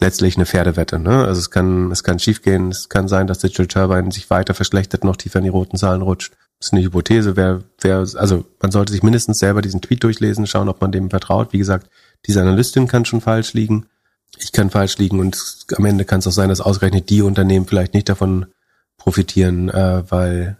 letztlich 0.00 0.36
eine 0.36 0.46
Pferdewette. 0.46 0.98
Ne? 0.98 1.24
Also 1.24 1.40
es 1.40 1.50
kann, 1.50 1.90
es 1.90 2.02
kann 2.02 2.18
schiefgehen, 2.18 2.70
es 2.70 2.88
kann 2.88 3.08
sein, 3.08 3.26
dass 3.26 3.38
Digital 3.38 3.66
Turbine 3.66 4.12
sich 4.12 4.30
weiter 4.30 4.54
verschlechtert, 4.54 5.04
noch 5.04 5.16
tiefer 5.16 5.38
in 5.38 5.44
die 5.44 5.50
roten 5.50 5.76
Zahlen 5.76 6.02
rutscht. 6.02 6.32
Das 6.58 6.68
ist 6.68 6.72
eine 6.72 6.82
Hypothese, 6.82 7.36
wer, 7.36 7.62
wer, 7.80 7.98
also 7.98 8.44
man 8.60 8.70
sollte 8.70 8.92
sich 8.92 9.02
mindestens 9.02 9.38
selber 9.38 9.62
diesen 9.62 9.80
Tweet 9.80 10.02
durchlesen, 10.02 10.46
schauen, 10.46 10.68
ob 10.68 10.80
man 10.80 10.92
dem 10.92 11.10
vertraut. 11.10 11.52
Wie 11.52 11.58
gesagt, 11.58 11.90
diese 12.26 12.40
Analystin 12.40 12.86
kann 12.86 13.04
schon 13.04 13.20
falsch 13.20 13.52
liegen. 13.54 13.86
Ich 14.38 14.52
kann 14.52 14.70
falsch 14.70 14.98
liegen 14.98 15.20
und 15.20 15.66
am 15.76 15.84
Ende 15.84 16.04
kann 16.04 16.18
es 16.18 16.26
auch 16.26 16.32
sein, 16.32 16.48
dass 16.48 16.60
ausgerechnet 16.60 17.10
die 17.10 17.22
Unternehmen 17.22 17.66
vielleicht 17.66 17.94
nicht 17.94 18.08
davon 18.08 18.46
profitieren, 18.96 19.68
äh, 19.68 20.10
weil, 20.10 20.56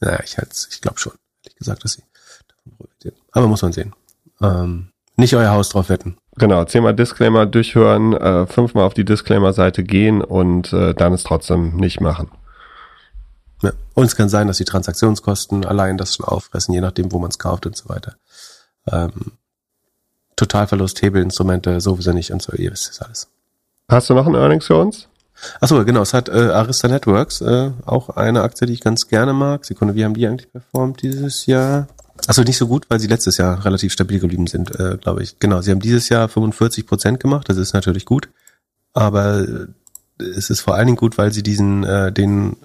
naja, 0.00 0.20
ich 0.24 0.38
halt, 0.38 0.68
ich 0.70 0.80
glaube 0.80 0.98
schon, 0.98 1.14
ehrlich 1.42 1.56
gesagt, 1.56 1.84
dass 1.84 1.92
sie 1.94 2.02
davon 2.48 2.76
profitieren. 2.76 3.16
Aber 3.32 3.48
muss 3.48 3.62
man 3.62 3.72
sehen. 3.72 3.94
Ähm, 4.40 4.90
nicht 5.16 5.34
euer 5.34 5.50
Haus 5.50 5.70
drauf 5.70 5.88
wetten. 5.88 6.18
Genau, 6.38 6.64
zehnmal 6.64 6.94
Disclaimer 6.94 7.46
durchhören, 7.46 8.12
äh, 8.12 8.46
fünfmal 8.46 8.84
auf 8.84 8.94
die 8.94 9.04
Disclaimer-Seite 9.04 9.82
gehen 9.82 10.22
und 10.22 10.72
äh, 10.72 10.92
dann 10.92 11.14
es 11.14 11.22
trotzdem 11.22 11.76
nicht 11.76 12.00
machen. 12.00 12.30
Ja. 13.62 13.72
Und 13.94 14.04
es 14.04 14.16
kann 14.16 14.28
sein, 14.28 14.46
dass 14.46 14.58
die 14.58 14.64
Transaktionskosten 14.64 15.64
allein 15.64 15.96
das 15.96 16.14
schon 16.14 16.26
auffressen, 16.26 16.74
je 16.74 16.82
nachdem, 16.82 17.10
wo 17.10 17.18
man 17.18 17.30
es 17.30 17.38
kauft 17.38 17.64
und 17.64 17.74
so 17.74 17.88
weiter. 17.88 18.16
Ähm, 18.90 19.32
Totalverlust, 20.36 21.00
Hebelinstrumente 21.00 21.80
sowieso 21.80 22.12
nicht 22.12 22.30
und 22.30 22.42
so, 22.42 22.52
ihr 22.52 22.70
wisst 22.70 22.90
das 22.90 23.00
alles. 23.00 23.28
Hast 23.88 24.10
du 24.10 24.14
noch 24.14 24.26
ein 24.26 24.34
Earnings 24.34 24.66
für 24.66 24.76
uns? 24.76 25.08
Achso, 25.60 25.82
genau, 25.84 26.02
es 26.02 26.12
hat 26.12 26.28
äh, 26.28 26.32
Arista 26.32 26.88
Networks, 26.88 27.40
äh, 27.40 27.70
auch 27.86 28.10
eine 28.10 28.42
Aktie, 28.42 28.66
die 28.66 28.74
ich 28.74 28.80
ganz 28.80 29.08
gerne 29.08 29.32
mag. 29.32 29.64
Sekunde, 29.64 29.94
wie 29.94 30.04
haben 30.04 30.14
die 30.14 30.26
eigentlich 30.26 30.50
performt 30.50 31.02
dieses 31.02 31.46
Jahr? 31.46 31.88
Achso, 32.26 32.42
nicht 32.42 32.58
so 32.58 32.66
gut, 32.66 32.86
weil 32.88 33.00
sie 33.00 33.06
letztes 33.06 33.36
Jahr 33.36 33.64
relativ 33.64 33.92
stabil 33.92 34.18
geblieben 34.18 34.46
sind, 34.46 34.78
äh, 34.78 34.96
glaube 35.00 35.22
ich. 35.22 35.38
Genau, 35.38 35.60
sie 35.60 35.70
haben 35.70 35.80
dieses 35.80 36.08
Jahr 36.08 36.28
45 36.28 36.86
Prozent 36.86 37.20
gemacht, 37.20 37.48
das 37.48 37.56
ist 37.56 37.72
natürlich 37.72 38.04
gut. 38.04 38.28
Aber 38.92 39.40
äh, 39.40 39.66
es 40.22 40.50
ist 40.50 40.60
vor 40.60 40.74
allen 40.74 40.86
Dingen 40.86 40.96
gut, 40.96 41.18
weil 41.18 41.32
sie 41.32 41.42
diesen, 41.42 41.84
äh, 41.84 42.12
den 42.12 42.56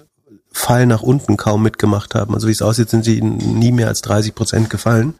Fall 0.51 0.85
nach 0.85 1.01
unten 1.01 1.37
kaum 1.37 1.63
mitgemacht 1.63 2.15
haben. 2.15 2.33
Also 2.33 2.47
wie 2.47 2.51
es 2.51 2.61
aussieht, 2.61 2.89
sind 2.89 3.05
sie 3.05 3.21
nie 3.21 3.71
mehr 3.71 3.87
als 3.87 4.01
30 4.01 4.35
Prozent 4.35 4.69
gefallen, 4.69 5.15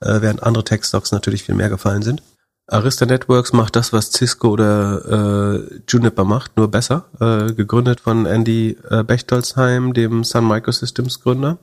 äh, 0.00 0.20
während 0.20 0.42
andere 0.42 0.64
Tech-Stocks 0.64 1.12
natürlich 1.12 1.44
viel 1.44 1.54
mehr 1.54 1.70
gefallen 1.70 2.02
sind. 2.02 2.22
Arista 2.66 3.04
Networks 3.04 3.52
macht 3.52 3.76
das, 3.76 3.92
was 3.92 4.10
Cisco 4.10 4.48
oder 4.48 5.58
äh, 5.60 5.80
Juniper 5.86 6.24
macht, 6.24 6.56
nur 6.56 6.70
besser. 6.70 7.06
Äh, 7.20 7.52
gegründet 7.52 8.00
von 8.00 8.24
Andy 8.24 8.78
äh, 8.88 9.04
Bechtolzheim, 9.04 9.92
dem 9.92 10.24
Sun 10.24 10.48
Microsystems 10.48 11.20
Gründer. 11.20 11.58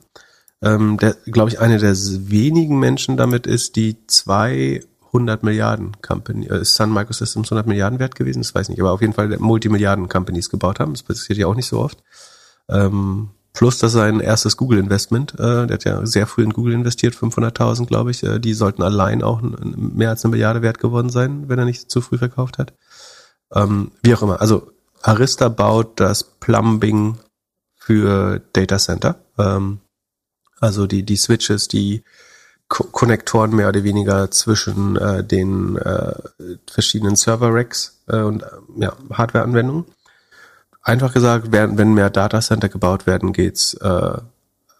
Ähm, 0.63 0.97
der, 0.97 1.15
glaube 1.25 1.49
ich, 1.49 1.59
eine 1.59 1.77
der 1.77 1.95
wenigen 1.95 2.79
Menschen 2.79 3.17
damit 3.17 3.47
ist, 3.47 3.75
die 3.75 3.97
200 4.05 5.43
Milliarden 5.43 5.99
Company, 6.01 6.47
äh, 6.47 6.63
Sun 6.63 6.93
Microsystems 6.93 7.47
100 7.47 7.65
Milliarden 7.65 7.99
wert 7.99 8.15
gewesen, 8.15 8.41
das 8.41 8.53
weiß 8.53 8.67
ich 8.67 8.69
nicht, 8.69 8.81
aber 8.81 8.91
auf 8.91 9.01
jeden 9.01 9.13
Fall 9.13 9.35
Multimilliarden 9.39 10.07
Companies 10.07 10.49
gebaut 10.49 10.79
haben. 10.79 10.93
Das 10.93 11.03
passiert 11.03 11.39
ja 11.39 11.47
auch 11.47 11.55
nicht 11.55 11.67
so 11.67 11.79
oft. 11.79 12.03
Ähm, 12.69 13.29
Plus, 13.53 13.79
dass 13.79 13.91
sein 13.91 14.21
erstes 14.21 14.55
Google-Investment, 14.55 15.33
äh, 15.33 15.67
der 15.67 15.73
hat 15.73 15.83
ja 15.83 16.05
sehr 16.05 16.25
früh 16.25 16.43
in 16.43 16.53
Google 16.53 16.73
investiert, 16.73 17.15
500.000, 17.15 17.85
glaube 17.85 18.11
ich, 18.11 18.23
äh, 18.23 18.39
die 18.39 18.53
sollten 18.53 18.81
allein 18.81 19.23
auch 19.23 19.41
mehr 19.41 20.09
als 20.09 20.23
eine 20.23 20.31
Milliarde 20.31 20.61
wert 20.61 20.79
geworden 20.79 21.09
sein, 21.09 21.49
wenn 21.49 21.59
er 21.59 21.65
nicht 21.65 21.91
zu 21.91 21.99
früh 21.99 22.17
verkauft 22.17 22.57
hat. 22.57 22.73
Ähm, 23.53 23.91
wie 24.03 24.15
auch 24.15 24.21
immer. 24.21 24.39
Also 24.39 24.71
Arista 25.01 25.49
baut 25.49 25.99
das 25.99 26.23
Plumbing 26.23 27.17
für 27.75 28.41
Data 28.53 28.77
Center. 28.77 29.15
Ähm, 29.37 29.79
also 30.61 30.87
die, 30.87 31.03
die 31.03 31.17
Switches, 31.17 31.67
die 31.67 32.03
Co 32.69 32.85
Konnektoren 32.85 33.53
mehr 33.53 33.67
oder 33.67 33.83
weniger 33.83 34.31
zwischen 34.31 34.95
äh, 34.95 35.25
den 35.25 35.75
äh, 35.75 36.13
verschiedenen 36.71 37.17
Server-Racks 37.17 38.01
äh, 38.07 38.21
und 38.21 38.45
ja, 38.77 38.93
Hardware-Anwendungen 39.11 39.85
einfach 40.81 41.13
gesagt, 41.13 41.51
wenn, 41.51 41.77
wenn 41.77 41.93
mehr 41.93 42.09
Datacenter 42.09 42.69
gebaut 42.69 43.05
werden, 43.05 43.33
geht's 43.33 43.73
äh, 43.75 44.17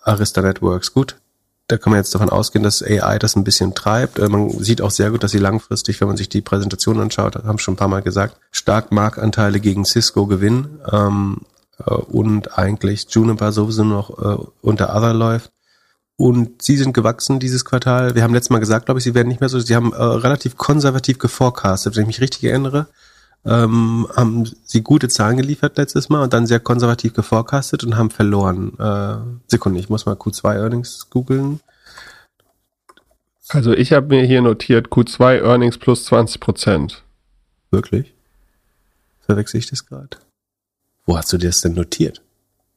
Arista 0.03 0.41
Networks 0.41 0.93
gut. 0.93 1.17
Da 1.67 1.77
kann 1.77 1.91
man 1.91 1.99
jetzt 1.99 2.13
davon 2.13 2.29
ausgehen, 2.29 2.63
dass 2.63 2.83
AI 2.83 3.17
das 3.17 3.35
ein 3.35 3.43
bisschen 3.43 3.75
treibt. 3.75 4.19
Äh, 4.19 4.27
man 4.27 4.49
sieht 4.49 4.81
auch 4.81 4.91
sehr 4.91 5.11
gut, 5.11 5.23
dass 5.23 5.31
sie 5.31 5.37
langfristig, 5.39 6.01
wenn 6.01 6.07
man 6.07 6.17
sich 6.17 6.29
die 6.29 6.41
Präsentation 6.41 6.99
anschaut, 6.99 7.35
haben 7.35 7.59
schon 7.59 7.75
ein 7.75 7.77
paar 7.77 7.87
Mal 7.87 8.01
gesagt, 8.01 8.37
stark 8.51 8.91
Marktanteile 8.91 9.59
gegen 9.59 9.85
Cisco 9.85 10.25
gewinnen 10.27 10.79
ähm, 10.91 11.41
äh, 11.85 11.93
und 11.93 12.57
eigentlich 12.57 13.07
Juniper 13.09 13.51
sowieso 13.51 13.83
noch 13.83 14.09
äh, 14.19 14.43
unter 14.61 14.95
Other 14.95 15.13
läuft. 15.13 15.51
Und 16.17 16.61
sie 16.61 16.77
sind 16.77 16.93
gewachsen 16.93 17.39
dieses 17.39 17.65
Quartal. 17.65 18.15
Wir 18.15 18.23
haben 18.23 18.33
letztes 18.33 18.51
Mal 18.51 18.59
gesagt, 18.59 18.85
glaube 18.85 18.99
ich, 18.99 19.03
sie 19.03 19.15
werden 19.15 19.27
nicht 19.27 19.39
mehr 19.39 19.49
so. 19.49 19.59
Sie 19.59 19.75
haben 19.75 19.91
äh, 19.93 20.01
relativ 20.01 20.57
konservativ 20.57 21.17
geforecastet, 21.17 21.95
wenn 21.95 22.03
ich 22.03 22.07
mich 22.07 22.21
richtig 22.21 22.43
erinnere 22.43 22.87
ähm, 23.45 24.07
haben 24.15 24.49
sie 24.63 24.83
gute 24.83 25.07
Zahlen 25.09 25.37
geliefert 25.37 25.77
letztes 25.77 26.09
Mal 26.09 26.21
und 26.21 26.33
dann 26.33 26.45
sehr 26.45 26.59
konservativ 26.59 27.13
geforecastet 27.13 27.83
und 27.83 27.97
haben 27.97 28.11
verloren. 28.11 28.77
Äh, 28.77 29.17
Sekunde, 29.47 29.79
ich 29.79 29.89
muss 29.89 30.05
mal 30.05 30.15
Q2 30.15 30.55
Earnings 30.55 31.09
googeln. 31.09 31.59
Also 33.47 33.73
ich 33.73 33.93
habe 33.93 34.07
mir 34.07 34.25
hier 34.25 34.41
notiert 34.41 34.87
Q2 34.89 35.41
Earnings 35.41 35.77
plus 35.77 36.05
20 36.05 36.39
Prozent. 36.39 37.03
Wirklich? 37.71 38.13
Verwechsel 39.21 39.57
ich 39.57 39.69
das 39.69 39.85
gerade? 39.85 40.17
Wo 41.05 41.17
hast 41.17 41.33
du 41.33 41.37
das 41.37 41.61
denn 41.61 41.73
notiert? 41.73 42.21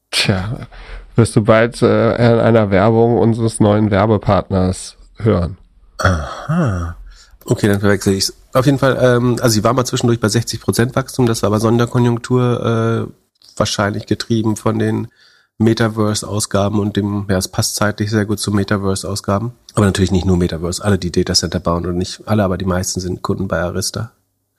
Tja, 0.09 0.67
wirst 1.15 1.35
du 1.35 1.43
bald 1.43 1.81
äh, 1.81 2.15
in 2.15 2.39
einer 2.39 2.71
Werbung 2.71 3.17
unseres 3.17 3.59
neuen 3.59 3.91
Werbepartners 3.91 4.97
hören. 5.17 5.57
Aha. 5.97 6.95
Okay, 7.45 7.67
dann 7.67 7.79
verwechsel 7.79 8.13
ich 8.13 8.31
Auf 8.53 8.65
jeden 8.65 8.79
Fall, 8.79 8.97
ähm, 9.01 9.37
also 9.39 9.49
sie 9.53 9.63
war 9.63 9.73
mal 9.73 9.85
zwischendurch 9.85 10.19
bei 10.19 10.29
60 10.29 10.59
Prozent 10.59 10.95
Wachstum, 10.95 11.25
das 11.25 11.43
war 11.43 11.47
aber 11.47 11.59
Sonderkonjunktur, 11.59 13.07
äh, 13.07 13.11
wahrscheinlich 13.55 14.07
getrieben 14.07 14.55
von 14.55 14.79
den 14.79 15.07
Metaverse-Ausgaben 15.57 16.79
und 16.79 16.97
dem, 16.97 17.27
ja, 17.29 17.37
es 17.37 17.47
passt 17.47 17.75
zeitlich 17.75 18.09
sehr 18.09 18.25
gut 18.25 18.39
zu 18.39 18.51
Metaverse-Ausgaben. 18.51 19.53
Aber 19.73 19.85
natürlich 19.85 20.11
nicht 20.11 20.25
nur 20.25 20.37
Metaverse, 20.37 20.83
alle, 20.83 20.97
die 20.97 21.11
Datacenter 21.11 21.59
bauen 21.59 21.85
und 21.85 21.97
nicht 21.97 22.27
alle, 22.27 22.43
aber 22.43 22.57
die 22.57 22.65
meisten 22.65 22.99
sind 22.99 23.21
Kunden 23.21 23.47
bei 23.47 23.61
Arista. 23.61 24.11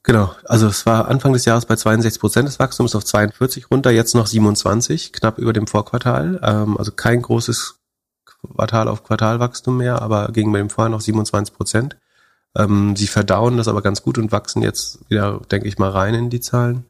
Genau, 0.06 0.32
also 0.44 0.68
es 0.68 0.86
war 0.86 1.08
Anfang 1.08 1.32
des 1.32 1.46
Jahres 1.46 1.66
bei 1.66 1.74
62 1.74 2.20
Prozent 2.20 2.46
des 2.46 2.60
Wachstums 2.60 2.94
auf 2.94 3.04
42 3.04 3.72
runter, 3.72 3.90
jetzt 3.90 4.14
noch 4.14 4.28
27, 4.28 5.12
knapp 5.12 5.36
über 5.38 5.52
dem 5.52 5.66
Vorquartal. 5.66 6.38
Ähm, 6.44 6.78
also 6.78 6.92
kein 6.92 7.22
großes 7.22 7.80
Quartal 8.24 8.86
auf 8.86 9.02
Quartalwachstum 9.02 9.76
mehr, 9.76 10.00
aber 10.02 10.28
gegen 10.28 10.52
bei 10.52 10.58
dem 10.58 10.70
vorher 10.70 10.90
noch 10.90 11.00
27 11.00 11.52
Prozent. 11.52 11.96
Ähm, 12.54 12.94
sie 12.94 13.08
verdauen 13.08 13.56
das 13.56 13.66
aber 13.66 13.82
ganz 13.82 14.00
gut 14.00 14.16
und 14.16 14.30
wachsen 14.30 14.62
jetzt 14.62 15.00
wieder, 15.10 15.40
denke 15.50 15.66
ich 15.66 15.76
mal, 15.76 15.90
rein 15.90 16.14
in 16.14 16.30
die 16.30 16.40
Zahlen. 16.40 16.84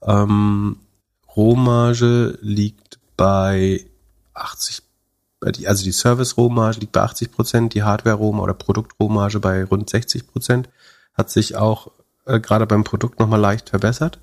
Ähm, 0.00 0.76
Rohmarge 1.34 2.38
liegt 2.42 3.00
bei 3.16 3.84
80, 4.34 4.82
also 5.66 5.82
die 5.82 5.90
Service-Rohmarge 5.90 6.78
liegt 6.78 6.92
bei 6.92 7.00
80 7.00 7.32
Prozent, 7.32 7.74
die 7.74 7.82
Hardware-Rohmarge 7.82 8.44
oder 8.44 8.54
Produkt-Rohmarge 8.54 9.40
bei 9.40 9.64
rund 9.64 9.90
60 9.90 10.28
Prozent. 10.28 10.68
Hat 11.14 11.28
sich 11.28 11.56
auch 11.56 11.90
äh, 12.26 12.40
gerade 12.40 12.66
beim 12.66 12.84
Produkt 12.84 13.20
nochmal 13.20 13.40
leicht 13.40 13.70
verbessert. 13.70 14.20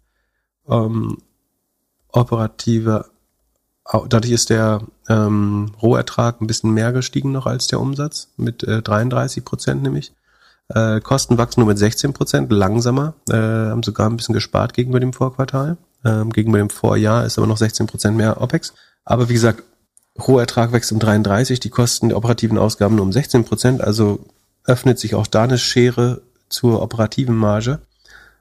Ähm, 0.67 1.17
operative 2.11 3.05
dadurch 4.07 4.31
ist 4.31 4.49
der 4.49 4.81
ähm, 5.07 5.71
Rohertrag 5.81 6.41
ein 6.41 6.47
bisschen 6.47 6.71
mehr 6.71 6.91
gestiegen 6.91 7.31
noch 7.31 7.45
als 7.45 7.67
der 7.67 7.79
Umsatz, 7.79 8.29
mit 8.37 8.63
äh, 8.63 8.81
33 8.81 9.43
Prozent 9.43 9.81
nämlich. 9.81 10.13
Äh, 10.67 11.01
Kosten 11.01 11.37
wachsen 11.37 11.61
nur 11.61 11.67
mit 11.67 11.79
16 11.79 12.13
Prozent, 12.13 12.51
langsamer, 12.51 13.15
äh, 13.29 13.35
haben 13.35 13.81
sogar 13.81 14.07
ein 14.07 14.17
bisschen 14.17 14.33
gespart 14.33 14.73
gegenüber 14.73 14.99
dem 14.99 15.13
Vorquartal. 15.13 15.77
Ähm, 16.05 16.31
gegenüber 16.31 16.59
dem 16.59 16.69
Vorjahr 16.69 17.25
ist 17.25 17.37
aber 17.37 17.47
noch 17.47 17.57
16 17.57 17.87
Prozent 17.87 18.15
mehr 18.15 18.39
OPEX. 18.41 18.73
Aber 19.03 19.29
wie 19.29 19.33
gesagt, 19.33 19.63
Rohertrag 20.19 20.71
wächst 20.71 20.91
um 20.91 20.99
33, 20.99 21.59
die 21.59 21.69
Kosten 21.69 22.09
der 22.09 22.17
operativen 22.17 22.57
Ausgaben 22.57 22.95
nur 22.95 23.05
um 23.05 23.11
16 23.11 23.45
Prozent, 23.45 23.81
also 23.81 24.19
öffnet 24.65 24.99
sich 24.99 25.15
auch 25.15 25.27
da 25.27 25.43
eine 25.43 25.57
Schere 25.57 26.21
zur 26.49 26.81
operativen 26.81 27.35
Marge. 27.35 27.79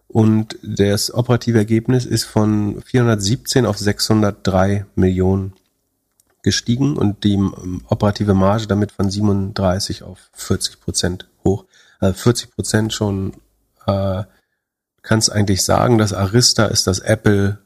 Und 0.09 0.59
das 0.62 1.12
operative 1.12 1.59
Ergebnis 1.59 2.06
ist 2.06 2.24
von 2.24 2.80
417 2.82 3.66
auf 3.66 3.78
603 3.78 4.86
Millionen 4.94 5.52
gestiegen 6.43 6.97
und 6.97 7.24
die 7.24 7.39
operative 7.89 8.32
Marge 8.32 8.66
damit 8.66 8.93
von 8.93 9.10
37 9.10 10.02
auf 10.02 10.30
40 10.32 10.80
Prozent 10.80 11.28
hoch. 11.44 11.66
Äh, 12.01 12.14
40 12.14 12.55
Prozent 12.55 12.94
schon, 12.94 13.35
äh, 13.86 14.22
kannst 15.02 15.30
eigentlich 15.30 15.62
sagen, 15.62 15.98
dass 15.98 16.14
Arista 16.14 16.66
ist 16.66 16.86
das 16.86 17.01
Apple 17.01 17.59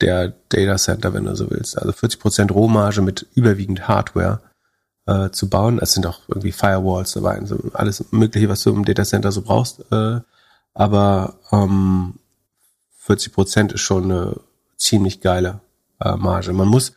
der 0.00 0.32
Data 0.48 0.76
Center, 0.76 1.14
wenn 1.14 1.24
du 1.24 1.36
so 1.36 1.50
willst. 1.50 1.78
Also 1.78 1.92
40 1.92 2.20
Prozent 2.20 2.52
Rohmarge 2.52 3.02
mit 3.02 3.26
überwiegend 3.34 3.86
Hardware 3.86 4.40
äh, 5.06 5.30
zu 5.30 5.48
bauen. 5.48 5.78
Es 5.80 5.92
sind 5.92 6.06
auch 6.06 6.20
irgendwie 6.28 6.52
Firewalls 6.52 7.12
dabei, 7.12 7.38
also 7.38 7.58
alles 7.72 8.04
Mögliche, 8.10 8.48
was 8.48 8.62
du 8.62 8.70
im 8.70 8.84
Data 8.84 9.04
Center 9.04 9.30
so 9.32 9.42
brauchst. 9.42 9.80
Äh, 9.92 10.20
aber 10.78 11.40
ähm, 11.50 12.14
40 12.98 13.32
Prozent 13.32 13.72
ist 13.72 13.80
schon 13.80 14.04
eine 14.04 14.40
ziemlich 14.76 15.20
geile 15.20 15.60
äh, 16.00 16.14
Marge. 16.14 16.52
Man 16.52 16.68
muss 16.68 16.92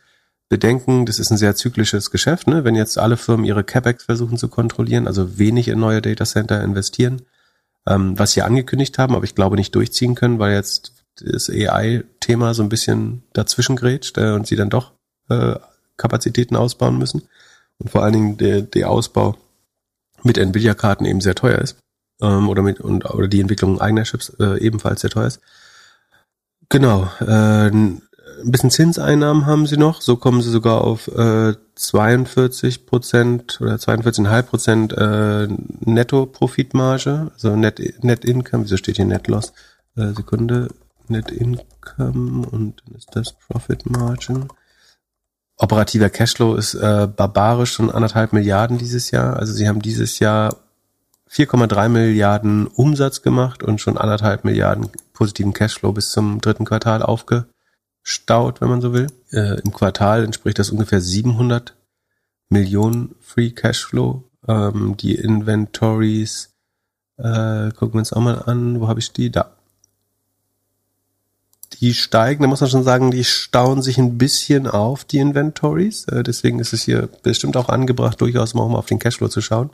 bedenken, 0.48 1.04
das 1.04 1.18
ist 1.18 1.32
ein 1.32 1.36
sehr 1.36 1.56
zyklisches 1.56 2.12
Geschäft. 2.12 2.46
Ne? 2.46 2.62
Wenn 2.62 2.76
jetzt 2.76 2.96
alle 2.96 3.16
Firmen 3.16 3.44
ihre 3.44 3.64
CapEx 3.64 4.04
versuchen 4.04 4.38
zu 4.38 4.46
kontrollieren, 4.46 5.08
also 5.08 5.36
wenig 5.36 5.66
in 5.66 5.80
neue 5.80 6.00
Data 6.00 6.24
Center 6.24 6.62
investieren, 6.62 7.22
ähm, 7.84 8.16
was 8.16 8.32
sie 8.32 8.42
angekündigt 8.42 8.98
haben, 8.98 9.16
aber 9.16 9.24
ich 9.24 9.34
glaube 9.34 9.56
nicht 9.56 9.74
durchziehen 9.74 10.14
können, 10.14 10.38
weil 10.38 10.52
jetzt 10.54 10.92
das 11.16 11.50
AI-Thema 11.50 12.54
so 12.54 12.62
ein 12.62 12.68
bisschen 12.68 13.24
dazwischen 13.32 13.74
grätscht 13.74 14.16
äh, 14.16 14.30
und 14.30 14.46
sie 14.46 14.54
dann 14.54 14.70
doch 14.70 14.92
äh, 15.28 15.56
Kapazitäten 15.96 16.54
ausbauen 16.54 16.98
müssen. 16.98 17.22
Und 17.78 17.90
vor 17.90 18.04
allen 18.04 18.12
Dingen 18.12 18.36
der, 18.36 18.62
der 18.62 18.90
Ausbau 18.90 19.36
mit 20.22 20.38
Nvidia-Karten 20.38 21.04
eben 21.04 21.20
sehr 21.20 21.34
teuer 21.34 21.58
ist 21.58 21.82
ähm, 22.22 22.48
oder 22.48 22.62
mit 22.62 22.80
und 22.80 23.04
oder 23.10 23.28
die 23.28 23.40
Entwicklung 23.40 23.80
eigener 23.80 24.04
Chips 24.04 24.30
äh, 24.40 24.58
ebenfalls 24.60 25.02
sehr 25.02 25.10
teuer 25.10 25.26
ist. 25.26 25.40
Genau, 26.68 27.10
äh, 27.20 27.70
ein 28.42 28.50
bisschen 28.50 28.70
Zinseinnahmen 28.70 29.46
haben 29.46 29.66
sie 29.66 29.76
noch, 29.76 30.00
so 30.00 30.16
kommen 30.16 30.42
sie 30.42 30.50
sogar 30.50 30.82
auf 30.82 31.08
äh, 31.08 31.54
42 31.74 32.86
Prozent 32.86 33.60
oder 33.60 33.74
42,5 33.74 34.42
Prozent 34.42 34.92
äh, 34.92 35.48
Netto-Profitmarge, 35.80 37.30
also 37.34 37.56
Net, 37.56 37.80
Net 38.02 38.24
Income, 38.24 38.64
wieso 38.64 38.76
steht 38.76 38.96
hier 38.96 39.04
Net 39.04 39.28
Loss? 39.28 39.52
Äh, 39.96 40.12
Sekunde, 40.14 40.68
Net 41.08 41.30
Income 41.30 42.46
und 42.48 42.82
dann 42.84 42.94
ist 42.96 43.10
das 43.12 43.32
Profit 43.32 43.88
Margin. 43.90 44.48
Operativer 45.58 46.10
Cashflow 46.10 46.54
ist 46.54 46.74
äh, 46.74 47.06
barbarisch 47.06 47.72
schon 47.72 47.90
anderthalb 47.90 48.32
Milliarden 48.32 48.78
dieses 48.78 49.10
Jahr. 49.10 49.36
Also 49.36 49.52
sie 49.52 49.68
haben 49.68 49.82
dieses 49.82 50.18
Jahr 50.18 50.56
4,3 51.32 51.88
Milliarden 51.88 52.66
Umsatz 52.66 53.22
gemacht 53.22 53.62
und 53.62 53.80
schon 53.80 53.96
anderthalb 53.96 54.44
Milliarden 54.44 54.90
positiven 55.14 55.54
Cashflow 55.54 55.92
bis 55.92 56.10
zum 56.10 56.42
dritten 56.42 56.66
Quartal 56.66 57.02
aufgestaut, 57.02 58.60
wenn 58.60 58.68
man 58.68 58.82
so 58.82 58.92
will. 58.92 59.06
Äh, 59.30 59.60
Im 59.60 59.72
Quartal 59.72 60.24
entspricht 60.24 60.58
das 60.58 60.70
ungefähr 60.70 61.00
700 61.00 61.74
Millionen 62.50 63.14
Free 63.20 63.50
Cashflow. 63.50 64.24
Ähm, 64.46 64.96
die 64.98 65.14
Inventories, 65.14 66.50
äh, 67.16 67.70
gucken 67.70 67.94
wir 67.94 68.00
uns 68.00 68.12
auch 68.12 68.20
mal 68.20 68.42
an. 68.42 68.78
Wo 68.80 68.88
habe 68.88 69.00
ich 69.00 69.12
die? 69.12 69.30
Da. 69.30 69.52
Die 71.80 71.94
steigen, 71.94 72.42
da 72.42 72.48
muss 72.48 72.60
man 72.60 72.68
schon 72.68 72.84
sagen, 72.84 73.10
die 73.10 73.24
stauen 73.24 73.80
sich 73.80 73.96
ein 73.96 74.18
bisschen 74.18 74.66
auf, 74.66 75.04
die 75.04 75.18
Inventories. 75.18 76.04
Äh, 76.08 76.24
deswegen 76.24 76.58
ist 76.58 76.74
es 76.74 76.82
hier 76.82 77.08
bestimmt 77.22 77.56
auch 77.56 77.70
angebracht, 77.70 78.20
durchaus 78.20 78.52
mal 78.52 78.64
auf 78.64 78.86
den 78.86 78.98
Cashflow 78.98 79.28
zu 79.28 79.40
schauen. 79.40 79.70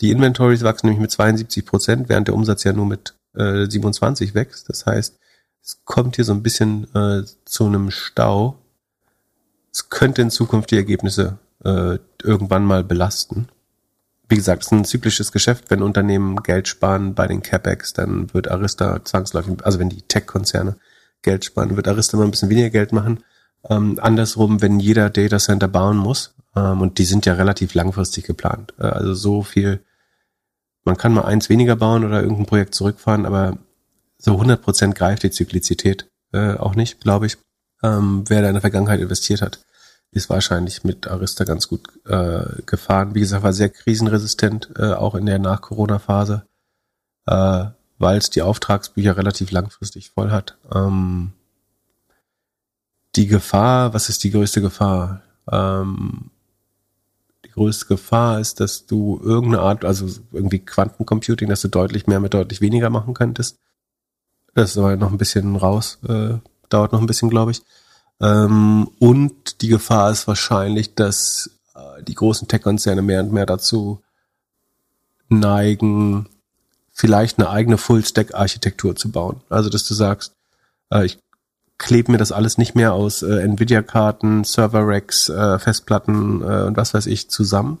Die 0.00 0.10
Inventories 0.10 0.62
wachsen 0.62 0.86
nämlich 0.86 1.02
mit 1.02 1.10
72 1.10 1.64
Prozent, 1.64 2.08
während 2.08 2.28
der 2.28 2.34
Umsatz 2.34 2.64
ja 2.64 2.72
nur 2.72 2.86
mit 2.86 3.14
äh, 3.34 3.66
27 3.68 4.34
wächst. 4.34 4.68
Das 4.68 4.86
heißt, 4.86 5.18
es 5.62 5.84
kommt 5.84 6.16
hier 6.16 6.24
so 6.24 6.32
ein 6.32 6.42
bisschen 6.42 6.92
äh, 6.94 7.22
zu 7.44 7.66
einem 7.66 7.90
Stau. 7.90 8.58
Es 9.72 9.90
könnte 9.90 10.22
in 10.22 10.30
Zukunft 10.30 10.70
die 10.70 10.76
Ergebnisse 10.76 11.38
äh, 11.64 11.98
irgendwann 12.22 12.64
mal 12.64 12.82
belasten. 12.82 13.48
Wie 14.28 14.36
gesagt, 14.36 14.62
es 14.62 14.68
ist 14.68 14.72
ein 14.72 14.84
zyklisches 14.84 15.32
Geschäft. 15.32 15.70
Wenn 15.70 15.82
Unternehmen 15.82 16.42
Geld 16.42 16.68
sparen 16.68 17.14
bei 17.14 17.26
den 17.26 17.42
CapEx, 17.42 17.92
dann 17.92 18.32
wird 18.32 18.50
Arista 18.50 19.04
zwangsläufig, 19.04 19.64
also 19.64 19.78
wenn 19.78 19.90
die 19.90 20.02
Tech-Konzerne 20.02 20.76
Geld 21.22 21.44
sparen, 21.44 21.76
wird 21.76 21.88
Arista 21.88 22.16
mal 22.16 22.24
ein 22.24 22.30
bisschen 22.30 22.48
weniger 22.48 22.70
Geld 22.70 22.92
machen. 22.92 23.22
Ähm, 23.68 23.98
andersrum, 24.00 24.62
wenn 24.62 24.80
jeder 24.80 25.10
Data 25.10 25.38
Center 25.38 25.68
bauen 25.68 25.98
muss, 25.98 26.34
ähm, 26.56 26.80
und 26.80 26.98
die 26.98 27.04
sind 27.04 27.26
ja 27.26 27.34
relativ 27.34 27.74
langfristig 27.74 28.24
geplant. 28.24 28.72
Äh, 28.78 28.86
also 28.86 29.14
so 29.14 29.42
viel 29.42 29.80
man 30.84 30.96
kann 30.96 31.14
mal 31.14 31.24
eins 31.24 31.48
weniger 31.48 31.76
bauen 31.76 32.04
oder 32.04 32.22
irgendein 32.22 32.46
Projekt 32.46 32.74
zurückfahren, 32.74 33.26
aber 33.26 33.58
so 34.18 34.32
100 34.32 34.62
Prozent 34.62 34.94
greift 34.94 35.22
die 35.22 35.30
Zyklizität 35.30 36.08
äh, 36.32 36.54
auch 36.54 36.74
nicht, 36.74 37.00
glaube 37.00 37.26
ich. 37.26 37.38
Ähm, 37.82 38.24
wer 38.28 38.42
da 38.42 38.48
in 38.48 38.54
der 38.54 38.60
Vergangenheit 38.60 39.00
investiert 39.00 39.42
hat, 39.42 39.60
ist 40.12 40.28
wahrscheinlich 40.28 40.84
mit 40.84 41.08
Arista 41.08 41.44
ganz 41.44 41.68
gut 41.68 41.88
äh, 42.06 42.62
gefahren. 42.66 43.14
Wie 43.14 43.20
gesagt, 43.20 43.42
war 43.42 43.52
sehr 43.52 43.68
krisenresistent, 43.68 44.70
äh, 44.76 44.92
auch 44.92 45.14
in 45.14 45.26
der 45.26 45.38
Nach-Corona-Phase, 45.38 46.44
äh, 47.26 47.64
weil 47.98 48.18
es 48.18 48.30
die 48.30 48.42
Auftragsbücher 48.42 49.16
relativ 49.16 49.50
langfristig 49.50 50.10
voll 50.10 50.30
hat. 50.30 50.58
Ähm, 50.74 51.32
die 53.16 53.26
Gefahr, 53.26 53.94
was 53.94 54.08
ist 54.08 54.24
die 54.24 54.30
größte 54.30 54.60
Gefahr? 54.60 55.22
Ähm, 55.50 56.30
größte 57.60 57.84
Gefahr 57.84 58.40
ist, 58.40 58.58
dass 58.58 58.86
du 58.86 59.20
irgendeine 59.22 59.60
Art, 59.60 59.84
also 59.84 60.06
irgendwie 60.32 60.60
Quantencomputing, 60.60 61.46
dass 61.46 61.60
du 61.60 61.68
deutlich 61.68 62.06
mehr 62.06 62.18
mit 62.18 62.32
deutlich 62.32 62.62
weniger 62.62 62.88
machen 62.88 63.12
könntest. 63.12 63.58
Das 64.54 64.70
ist 64.70 64.78
aber 64.78 64.96
noch 64.96 65.12
ein 65.12 65.18
bisschen 65.18 65.56
raus, 65.56 65.98
äh, 66.08 66.38
dauert 66.70 66.92
noch 66.92 67.02
ein 67.02 67.06
bisschen, 67.06 67.28
glaube 67.28 67.50
ich. 67.50 67.60
Ähm, 68.18 68.88
und 68.98 69.60
die 69.60 69.68
Gefahr 69.68 70.10
ist 70.10 70.26
wahrscheinlich, 70.26 70.94
dass 70.94 71.50
äh, 71.74 72.02
die 72.02 72.14
großen 72.14 72.48
Tech-Konzerne 72.48 73.02
mehr 73.02 73.20
und 73.20 73.32
mehr 73.34 73.44
dazu 73.44 74.00
neigen, 75.28 76.30
vielleicht 76.94 77.38
eine 77.38 77.50
eigene 77.50 77.76
Full-Stack-Architektur 77.76 78.96
zu 78.96 79.10
bauen. 79.10 79.42
Also, 79.50 79.68
dass 79.68 79.86
du 79.86 79.92
sagst, 79.92 80.32
äh, 80.90 81.04
ich 81.04 81.18
klebe 81.80 82.12
mir 82.12 82.18
das 82.18 82.30
alles 82.30 82.58
nicht 82.58 82.76
mehr 82.76 82.92
aus 82.92 83.22
äh, 83.22 83.40
Nvidia-Karten, 83.40 84.44
Server-Racks, 84.44 85.30
äh, 85.30 85.58
Festplatten 85.58 86.42
äh, 86.42 86.66
und 86.66 86.76
was 86.76 86.94
weiß 86.94 87.06
ich 87.06 87.28
zusammen, 87.30 87.80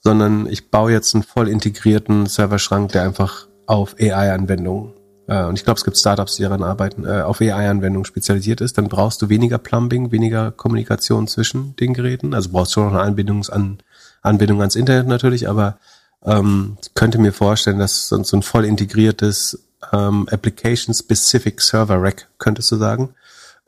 sondern 0.00 0.46
ich 0.46 0.70
baue 0.70 0.92
jetzt 0.92 1.14
einen 1.14 1.24
voll 1.24 1.48
integrierten 1.48 2.26
Serverschrank, 2.26 2.92
der 2.92 3.02
einfach 3.02 3.48
auf 3.66 3.96
AI-Anwendungen 3.98 4.92
äh, 5.26 5.44
und 5.44 5.58
ich 5.58 5.64
glaube, 5.64 5.78
es 5.78 5.84
gibt 5.84 5.96
Startups, 5.96 6.36
die 6.36 6.42
daran 6.42 6.62
arbeiten, 6.62 7.04
äh, 7.04 7.22
auf 7.22 7.40
AI-Anwendungen 7.40 8.04
spezialisiert 8.04 8.60
ist. 8.60 8.78
Dann 8.78 8.88
brauchst 8.88 9.22
du 9.22 9.28
weniger 9.28 9.58
Plumbing, 9.58 10.10
weniger 10.10 10.50
Kommunikation 10.50 11.28
zwischen 11.28 11.76
den 11.76 11.94
Geräten. 11.94 12.34
Also 12.34 12.50
brauchst 12.50 12.74
du 12.74 12.80
noch 12.80 12.90
eine 12.90 13.02
Anbindung 13.02 13.46
an 13.48 13.78
Anbindung 14.20 14.60
ans 14.60 14.74
Internet 14.74 15.06
natürlich, 15.06 15.48
aber 15.48 15.78
ähm, 16.24 16.76
ich 16.82 16.94
könnte 16.94 17.18
mir 17.18 17.32
vorstellen, 17.32 17.78
dass 17.78 18.08
so 18.08 18.16
ein 18.16 18.42
voll 18.42 18.64
integriertes 18.64 19.67
ähm, 19.92 20.28
Application-Specific 20.30 21.60
Server 21.60 22.02
Rack, 22.02 22.28
könntest 22.38 22.70
du 22.70 22.76
sagen, 22.76 23.14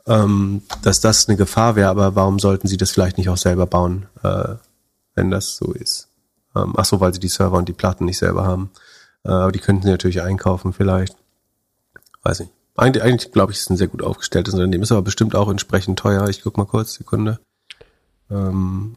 ähm, 0.06 0.62
dass 0.82 1.00
das 1.00 1.28
eine 1.28 1.36
Gefahr 1.36 1.76
wäre, 1.76 1.90
aber 1.90 2.14
warum 2.14 2.38
sollten 2.38 2.68
sie 2.68 2.76
das 2.76 2.90
vielleicht 2.90 3.18
nicht 3.18 3.28
auch 3.28 3.36
selber 3.36 3.66
bauen, 3.66 4.06
äh, 4.22 4.54
wenn 5.14 5.30
das 5.30 5.56
so 5.56 5.72
ist? 5.72 6.08
Ähm, 6.56 6.74
ach 6.76 6.84
so, 6.84 7.00
weil 7.00 7.14
sie 7.14 7.20
die 7.20 7.28
Server 7.28 7.58
und 7.58 7.68
die 7.68 7.74
Platten 7.74 8.04
nicht 8.04 8.18
selber 8.18 8.44
haben. 8.44 8.70
Äh, 9.24 9.30
aber 9.30 9.52
die 9.52 9.60
könnten 9.60 9.82
sie 9.82 9.90
natürlich 9.90 10.22
einkaufen 10.22 10.72
vielleicht. 10.72 11.16
Weiß 12.22 12.40
nicht. 12.40 12.52
Eigentlich, 12.76 13.02
eigentlich 13.02 13.32
glaube 13.32 13.52
ich, 13.52 13.58
ist 13.58 13.70
ein 13.70 13.76
sehr 13.76 13.88
gut 13.88 14.02
aufgestelltes 14.02 14.54
Unternehmen. 14.54 14.82
Ist 14.82 14.92
aber 14.92 15.02
bestimmt 15.02 15.34
auch 15.34 15.50
entsprechend 15.50 15.98
teuer. 15.98 16.28
Ich 16.28 16.42
guck 16.42 16.56
mal 16.56 16.66
kurz, 16.66 16.94
Sekunde. 16.94 17.38
Ähm, 18.30 18.96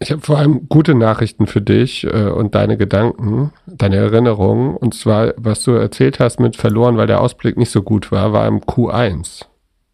ich 0.00 0.12
habe 0.12 0.20
vor 0.20 0.38
allem 0.38 0.68
gute 0.68 0.94
Nachrichten 0.94 1.46
für 1.46 1.60
dich 1.60 2.04
äh, 2.04 2.28
und 2.28 2.54
deine 2.54 2.76
Gedanken, 2.76 3.52
deine 3.66 3.96
Erinnerungen. 3.96 4.76
Und 4.76 4.94
zwar, 4.94 5.34
was 5.36 5.64
du 5.64 5.72
erzählt 5.72 6.20
hast 6.20 6.38
mit 6.38 6.56
verloren, 6.56 6.96
weil 6.96 7.08
der 7.08 7.20
Ausblick 7.20 7.56
nicht 7.56 7.70
so 7.70 7.82
gut 7.82 8.12
war, 8.12 8.32
war 8.32 8.46
im 8.46 8.60
Q1. 8.60 9.44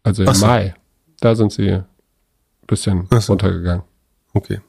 Also 0.03 0.23
im 0.23 0.33
so. 0.33 0.45
Mai. 0.45 0.75
Da 1.21 1.35
sind 1.35 1.51
sie 1.51 1.71
ein 1.71 1.85
bisschen 2.67 3.07
so. 3.19 3.33
runtergegangen. 3.33 3.83
Okay. 4.33 4.59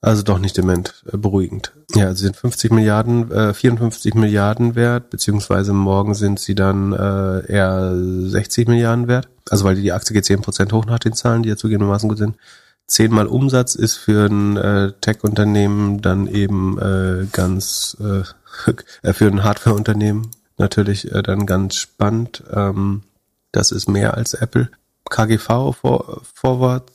Also 0.00 0.22
doch 0.22 0.38
nicht 0.38 0.56
dement, 0.56 1.02
äh, 1.10 1.16
beruhigend. 1.16 1.72
Ja, 1.94 2.12
sie 2.12 2.24
sind 2.24 2.36
50 2.36 2.72
Milliarden, 2.72 3.30
äh, 3.30 3.54
54 3.54 4.14
Milliarden 4.14 4.74
wert, 4.74 5.10
beziehungsweise 5.10 5.72
morgen 5.72 6.14
sind 6.14 6.40
sie 6.40 6.54
dann 6.54 6.92
äh, 6.92 7.50
eher 7.50 7.94
60 7.96 8.68
Milliarden 8.68 9.06
wert. 9.06 9.28
Also 9.48 9.64
weil 9.64 9.76
die 9.76 9.92
Aktie 9.92 10.12
geht 10.12 10.24
10% 10.24 10.72
hoch 10.72 10.84
nach 10.86 10.98
den 10.98 11.14
Zahlen, 11.14 11.42
die 11.42 11.48
ja 11.48 11.56
zugegebenermaßen 11.56 12.08
gut 12.08 12.18
sind. 12.18 12.36
Zehnmal 12.86 13.26
Umsatz 13.26 13.74
ist 13.74 13.96
für 13.96 14.26
ein 14.26 14.56
äh, 14.56 14.92
Tech-Unternehmen 15.00 16.02
dann 16.02 16.26
eben 16.26 16.78
äh, 16.78 17.26
ganz, 17.32 17.96
äh, 19.02 19.12
für 19.12 19.26
ein 19.26 19.42
Hardware-Unternehmen 19.44 20.30
natürlich 20.58 21.10
äh, 21.12 21.22
dann 21.22 21.46
ganz 21.46 21.76
spannend. 21.76 22.42
Ähm, 22.52 23.02
das 23.52 23.72
ist 23.72 23.88
mehr 23.88 24.14
als 24.14 24.34
Apple. 24.34 24.70
KGV 25.08 25.74
vor, 25.74 26.22
vorwärts 26.34 26.92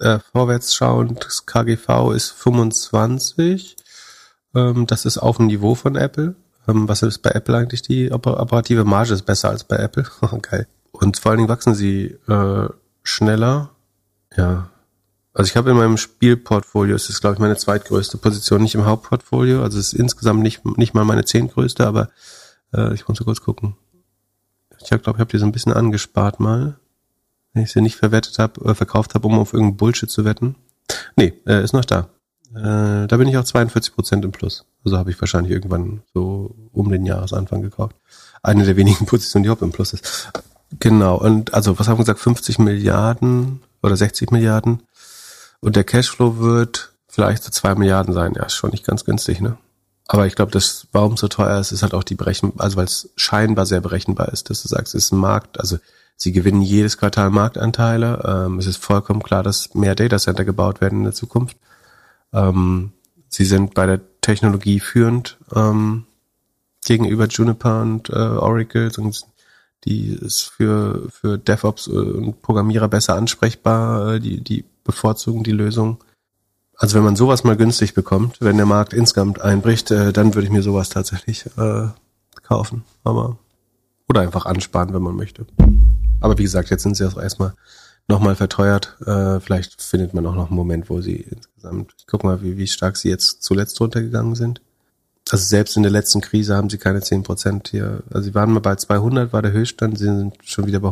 äh, 0.00 0.18
vorwärts 0.32 0.74
schauend, 0.74 1.24
das 1.24 1.46
KGV 1.46 2.12
ist 2.14 2.30
25. 2.30 3.76
Ähm, 4.54 4.86
das 4.86 5.04
ist 5.04 5.18
auf 5.18 5.36
dem 5.36 5.46
Niveau 5.46 5.74
von 5.74 5.94
Apple. 5.94 6.34
Ähm, 6.66 6.88
was 6.88 7.02
ist 7.02 7.18
bei 7.18 7.30
Apple 7.30 7.56
eigentlich? 7.56 7.82
Die 7.82 8.10
operative 8.10 8.84
Marge 8.84 9.14
ist 9.14 9.26
besser 9.26 9.50
als 9.50 9.64
bei 9.64 9.76
Apple. 9.76 10.06
Geil. 10.42 10.66
Und 10.92 11.18
vor 11.18 11.30
allen 11.30 11.38
Dingen 11.38 11.48
wachsen 11.50 11.74
sie 11.74 12.18
äh, 12.28 12.68
schneller. 13.02 13.70
Ja. 14.36 14.69
Also 15.40 15.48
ich 15.48 15.56
habe 15.56 15.70
in 15.70 15.76
meinem 15.78 15.96
Spielportfolio, 15.96 16.94
es 16.94 17.08
ist 17.08 17.22
glaube 17.22 17.34
ich 17.34 17.40
meine 17.40 17.56
zweitgrößte 17.56 18.18
Position, 18.18 18.62
nicht 18.62 18.74
im 18.74 18.84
Hauptportfolio. 18.84 19.62
Also 19.62 19.78
es 19.78 19.94
ist 19.94 19.98
insgesamt 19.98 20.42
nicht, 20.42 20.66
nicht 20.76 20.92
mal 20.92 21.06
meine 21.06 21.24
zehntgrößte, 21.24 21.86
aber 21.86 22.10
äh, 22.74 22.92
ich 22.92 23.08
muss 23.08 23.16
so 23.16 23.24
kurz 23.24 23.40
gucken. 23.40 23.74
Ich 24.82 24.88
glaube, 24.88 25.02
ich 25.04 25.18
habe 25.18 25.26
die 25.26 25.38
so 25.38 25.46
ein 25.46 25.52
bisschen 25.52 25.72
angespart 25.72 26.40
mal 26.40 26.78
wenn 27.52 27.62
ich 27.62 27.72
sie 27.72 27.80
nicht 27.80 27.96
verwettet 27.96 28.38
habe, 28.38 28.64
äh, 28.68 28.74
verkauft 28.74 29.14
habe, 29.14 29.26
um 29.26 29.38
auf 29.38 29.54
irgendeinen 29.54 29.78
Bullshit 29.78 30.10
zu 30.10 30.24
wetten. 30.24 30.56
Nee, 31.16 31.32
äh, 31.46 31.64
ist 31.64 31.72
noch 31.72 31.84
da. 31.84 32.08
Äh, 32.54 33.06
da 33.06 33.16
bin 33.16 33.28
ich 33.28 33.36
auch 33.36 33.44
42 33.44 33.94
Prozent 33.94 34.24
im 34.24 34.32
Plus. 34.32 34.66
Also 34.84 34.98
habe 34.98 35.10
ich 35.10 35.20
wahrscheinlich 35.20 35.52
irgendwann 35.52 36.02
so 36.12 36.54
um 36.72 36.90
den 36.90 37.06
Jahresanfang 37.06 37.62
gekauft. 37.62 37.96
Eine 38.42 38.64
der 38.64 38.76
wenigen 38.76 39.06
Positionen, 39.06 39.44
die 39.44 39.46
überhaupt 39.46 39.62
im 39.62 39.72
Plus 39.72 39.92
ist. 39.92 40.30
Genau. 40.78 41.16
Und 41.16 41.54
also, 41.54 41.78
was 41.78 41.88
haben 41.88 41.98
wir 41.98 42.04
gesagt? 42.04 42.20
50 42.20 42.58
Milliarden 42.58 43.62
oder 43.82 43.96
60 43.96 44.30
Milliarden. 44.30 44.82
Und 45.60 45.76
der 45.76 45.84
Cashflow 45.84 46.38
wird 46.38 46.92
vielleicht 47.08 47.42
so 47.42 47.50
zwei 47.50 47.74
Milliarden 47.74 48.14
sein. 48.14 48.34
Ja, 48.34 48.44
ist 48.44 48.54
schon 48.54 48.70
nicht 48.70 48.86
ganz 48.86 49.04
günstig, 49.04 49.40
ne? 49.40 49.56
Aber 50.06 50.26
ich 50.26 50.34
glaube, 50.34 50.50
das, 50.50 50.88
warum 50.90 51.16
so 51.16 51.28
teuer 51.28 51.60
ist, 51.60 51.70
ist 51.70 51.82
halt 51.82 51.94
auch 51.94 52.02
die 52.02 52.16
Berechen, 52.16 52.54
also 52.58 52.76
weil 52.76 52.86
es 52.86 53.10
scheinbar 53.14 53.64
sehr 53.64 53.80
berechenbar 53.80 54.30
ist, 54.32 54.50
dass 54.50 54.62
du 54.62 54.68
sagst, 54.68 54.94
es 54.96 55.04
ist 55.04 55.12
ein 55.12 55.18
Markt, 55.18 55.60
also 55.60 55.78
Sie 56.22 56.32
gewinnen 56.32 56.60
jedes 56.60 56.98
Quartal 56.98 57.30
Marktanteile. 57.30 58.44
Ähm, 58.46 58.58
es 58.58 58.66
ist 58.66 58.76
vollkommen 58.76 59.22
klar, 59.22 59.42
dass 59.42 59.74
mehr 59.74 59.94
Datacenter 59.94 60.44
gebaut 60.44 60.82
werden 60.82 60.98
in 60.98 61.04
der 61.04 61.14
Zukunft. 61.14 61.56
Ähm, 62.34 62.92
sie 63.30 63.46
sind 63.46 63.72
bei 63.72 63.86
der 63.86 64.00
Technologie 64.20 64.80
führend 64.80 65.38
ähm, 65.54 66.04
gegenüber 66.84 67.26
Juniper 67.26 67.80
und 67.80 68.10
äh, 68.10 68.12
Oracle. 68.12 68.92
Die 69.84 70.12
ist 70.12 70.42
für, 70.42 71.08
für 71.08 71.38
DevOps 71.38 71.86
äh, 71.86 71.92
und 71.92 72.42
Programmierer 72.42 72.88
besser 72.88 73.14
ansprechbar. 73.14 74.16
Äh, 74.16 74.20
die, 74.20 74.42
die 74.42 74.66
bevorzugen 74.84 75.42
die 75.42 75.52
Lösung. 75.52 76.02
Also 76.76 76.96
wenn 76.96 77.04
man 77.04 77.16
sowas 77.16 77.44
mal 77.44 77.56
günstig 77.56 77.94
bekommt, 77.94 78.40
wenn 78.40 78.56
der 78.56 78.66
Markt 78.66 78.92
insgesamt 78.92 79.40
einbricht, 79.40 79.90
äh, 79.90 80.12
dann 80.12 80.34
würde 80.34 80.46
ich 80.46 80.52
mir 80.52 80.62
sowas 80.62 80.88
tatsächlich 80.88 81.46
äh, 81.58 81.88
kaufen. 82.42 82.84
Aber 83.04 83.38
oder 84.08 84.22
einfach 84.22 84.44
ansparen, 84.44 84.92
wenn 84.92 85.02
man 85.02 85.14
möchte. 85.14 85.46
Aber 86.20 86.36
wie 86.36 86.42
gesagt, 86.42 86.70
jetzt 86.70 86.82
sind 86.82 86.96
sie 86.96 87.06
auch 87.06 87.16
erstmal 87.16 87.54
nochmal 88.08 88.34
verteuert. 88.34 88.96
Äh, 89.06 89.40
vielleicht 89.40 89.80
findet 89.80 90.14
man 90.14 90.26
auch 90.26 90.34
noch 90.34 90.48
einen 90.48 90.56
Moment, 90.56 90.90
wo 90.90 91.00
sie 91.00 91.16
insgesamt, 91.16 91.94
ich 91.98 92.06
guck 92.06 92.24
mal, 92.24 92.42
wie, 92.42 92.58
wie 92.58 92.66
stark 92.66 92.96
sie 92.96 93.08
jetzt 93.08 93.42
zuletzt 93.42 93.80
runtergegangen 93.80 94.34
sind. 94.34 94.60
Also 95.30 95.44
selbst 95.44 95.76
in 95.76 95.84
der 95.84 95.92
letzten 95.92 96.20
Krise 96.20 96.56
haben 96.56 96.70
sie 96.70 96.78
keine 96.78 97.00
10 97.00 97.22
Prozent 97.22 97.68
hier. 97.68 98.02
Also 98.10 98.24
sie 98.24 98.34
waren 98.34 98.52
mal 98.52 98.60
bei 98.60 98.74
200, 98.74 99.32
war 99.32 99.42
der 99.42 99.52
Höchststand, 99.52 99.96
sie 99.96 100.06
sind 100.06 100.34
schon 100.42 100.66
wieder 100.66 100.80
bei 100.80 100.88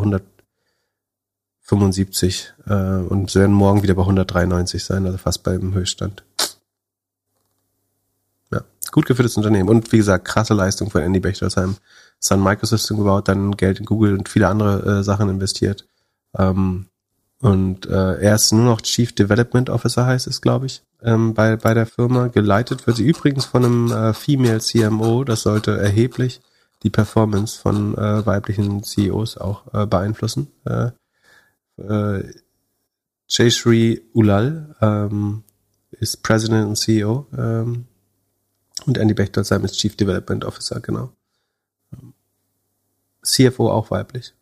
175 1.71 2.55
äh, 2.67 2.73
und 2.73 3.35
werden 3.35 3.55
morgen 3.55 3.83
wieder 3.83 3.95
bei 3.95 4.03
193 4.03 4.83
sein, 4.83 5.05
also 5.07 5.19
fast 5.19 5.43
beim 5.43 5.75
Höchststand. 5.75 6.25
Ja, 8.51 8.63
gut 8.91 9.07
geführtes 9.07 9.37
Unternehmen 9.37 9.69
und 9.69 9.93
wie 9.93 9.99
gesagt, 9.99 10.25
krasse 10.25 10.55
Leistung 10.55 10.91
von 10.91 11.03
Andy 11.03 11.21
Bechtersheim. 11.21 11.77
Sun 12.21 12.43
Microsystem 12.43 12.97
gebaut, 12.97 13.29
dann 13.29 13.57
Geld 13.57 13.79
in 13.79 13.85
Google 13.85 14.17
und 14.19 14.29
viele 14.29 14.49
andere 14.49 14.99
äh, 14.99 15.03
Sachen 15.05 15.29
investiert. 15.29 15.87
Ähm, 16.37 16.87
und 17.41 17.87
äh, 17.87 18.21
er 18.21 18.35
ist 18.35 18.53
nur 18.53 18.65
noch 18.65 18.81
Chief 18.81 19.15
Development 19.15 19.71
Officer, 19.71 20.07
heißt 20.07 20.27
es, 20.27 20.41
glaube 20.41 20.67
ich, 20.67 20.83
ähm, 21.03 21.35
bei, 21.35 21.57
bei 21.57 21.75
der 21.75 21.87
Firma. 21.87 22.27
Geleitet 22.27 22.87
wird 22.87 22.97
sie 22.97 23.07
übrigens 23.07 23.45
von 23.45 23.65
einem 23.65 23.93
äh, 23.93 24.13
Female 24.15 24.61
CMO. 24.61 25.23
Das 25.23 25.43
sollte 25.43 25.79
erheblich 25.79 26.41
die 26.83 26.91
Performance 26.91 27.61
von 27.61 27.97
äh, 27.97 28.27
weiblichen 28.27 28.83
CEOs 28.83 29.39
auch 29.39 29.73
äh, 29.73 29.87
beeinflussen. 29.87 30.49
Äh, 30.65 30.91
äh, 31.79 32.25
Jayshri 33.29 34.03
Ulal 34.15 34.75
ähm, 34.81 35.45
ist 35.91 36.23
President 36.23 36.67
und 36.67 36.77
CEO 36.77 37.27
ähm, 37.37 37.87
und 38.87 38.99
Andy 38.99 39.15
Bechtersheim 39.15 39.65
ist 39.65 39.79
Chief 39.79 39.97
Development 39.97 40.45
Officer, 40.45 40.81
genau. 40.81 41.13
CFO 43.23 43.71
auch 43.71 43.91
weiblich. 43.91 44.35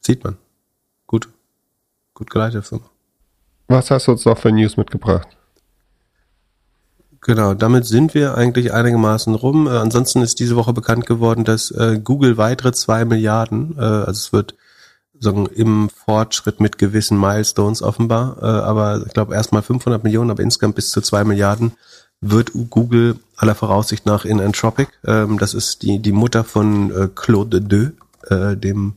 Sieht 0.00 0.24
man. 0.24 0.36
Gut. 1.06 1.28
Gut 2.14 2.30
geleitete 2.30 2.62
Firma. 2.62 2.90
Was 3.68 3.90
hast 3.90 4.08
du 4.08 4.12
uns 4.12 4.24
noch 4.24 4.38
für 4.38 4.50
News 4.50 4.76
mitgebracht? 4.76 5.28
Genau, 7.20 7.54
damit 7.54 7.86
sind 7.86 8.14
wir 8.14 8.34
eigentlich 8.36 8.72
einigermaßen 8.72 9.36
rum. 9.36 9.68
Äh, 9.68 9.70
ansonsten 9.70 10.22
ist 10.22 10.40
diese 10.40 10.56
Woche 10.56 10.72
bekannt 10.72 11.06
geworden, 11.06 11.44
dass 11.44 11.70
äh, 11.70 12.00
Google 12.02 12.36
weitere 12.36 12.72
zwei 12.72 13.04
Milliarden, 13.04 13.76
äh, 13.78 13.80
also 13.80 14.10
es 14.10 14.32
wird 14.32 14.56
sagen, 15.22 15.46
im 15.46 15.88
Fortschritt 15.88 16.60
mit 16.60 16.78
gewissen 16.78 17.18
Milestones 17.18 17.82
offenbar, 17.82 18.36
äh, 18.40 18.46
aber 18.46 19.04
ich 19.06 19.12
glaube 19.12 19.34
erstmal 19.34 19.62
500 19.62 20.04
Millionen, 20.04 20.30
aber 20.30 20.42
insgesamt 20.42 20.76
bis 20.76 20.90
zu 20.90 21.00
zwei 21.00 21.24
Milliarden 21.24 21.72
wird 22.20 22.52
Google 22.70 23.16
aller 23.36 23.54
Voraussicht 23.54 24.06
nach 24.06 24.24
in 24.24 24.40
Anthropic, 24.40 24.90
ähm, 25.04 25.38
das 25.38 25.54
ist 25.54 25.82
die, 25.82 25.98
die 25.98 26.12
Mutter 26.12 26.44
von 26.44 26.90
äh, 26.90 27.08
Claude 27.14 27.60
Deux, 27.60 27.92
äh, 28.28 28.56
dem, 28.56 28.94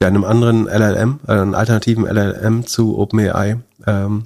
ja, 0.00 0.08
einem 0.08 0.24
anderen 0.24 0.66
LLM, 0.66 1.20
äh, 1.26 1.32
einem 1.32 1.54
alternativen 1.54 2.06
LLM 2.06 2.66
zu 2.66 2.98
OpenAI. 2.98 3.58
Ähm, 3.86 4.24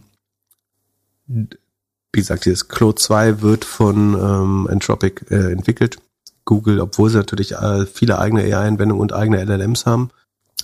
wie 1.26 2.20
gesagt, 2.20 2.44
dieses 2.44 2.68
Claude 2.68 2.96
2 2.96 3.40
wird 3.40 3.64
von 3.64 4.14
ähm, 4.14 4.68
Anthropic 4.70 5.24
äh, 5.30 5.52
entwickelt. 5.52 5.98
Google, 6.44 6.80
obwohl 6.80 7.08
sie 7.08 7.16
natürlich 7.16 7.52
äh, 7.52 7.86
viele 7.86 8.18
eigene 8.18 8.42
AI-Anwendungen 8.42 9.00
und 9.00 9.12
eigene 9.12 9.42
LLMs 9.44 9.86
haben, 9.86 10.10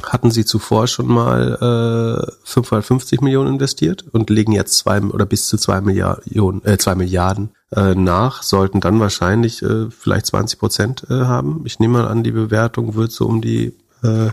hatten 0.02 0.30
sie 0.30 0.44
zuvor 0.44 0.86
schon 0.86 1.06
mal 1.06 2.26
äh, 2.26 2.32
550 2.44 3.20
Millionen 3.20 3.54
investiert 3.54 4.04
und 4.12 4.30
legen 4.30 4.52
jetzt 4.52 4.78
zwei 4.78 5.00
oder 5.00 5.26
bis 5.26 5.46
zu 5.46 5.56
zwei 5.56 5.80
Milliarden, 5.80 6.64
äh, 6.64 6.78
zwei 6.78 6.94
Milliarden 6.94 7.50
äh, 7.74 7.94
nach, 7.94 8.42
sollten 8.42 8.80
dann 8.80 9.00
wahrscheinlich 9.00 9.62
äh, 9.62 9.90
vielleicht 9.90 10.26
20 10.26 10.58
Prozent 10.58 11.06
äh, 11.10 11.14
haben. 11.14 11.62
Ich 11.64 11.78
nehme 11.78 11.98
mal 11.98 12.08
an, 12.08 12.22
die 12.22 12.32
Bewertung 12.32 12.94
wird 12.94 13.12
so 13.12 13.26
um 13.26 13.40
die 13.40 13.76
äh, 14.02 14.30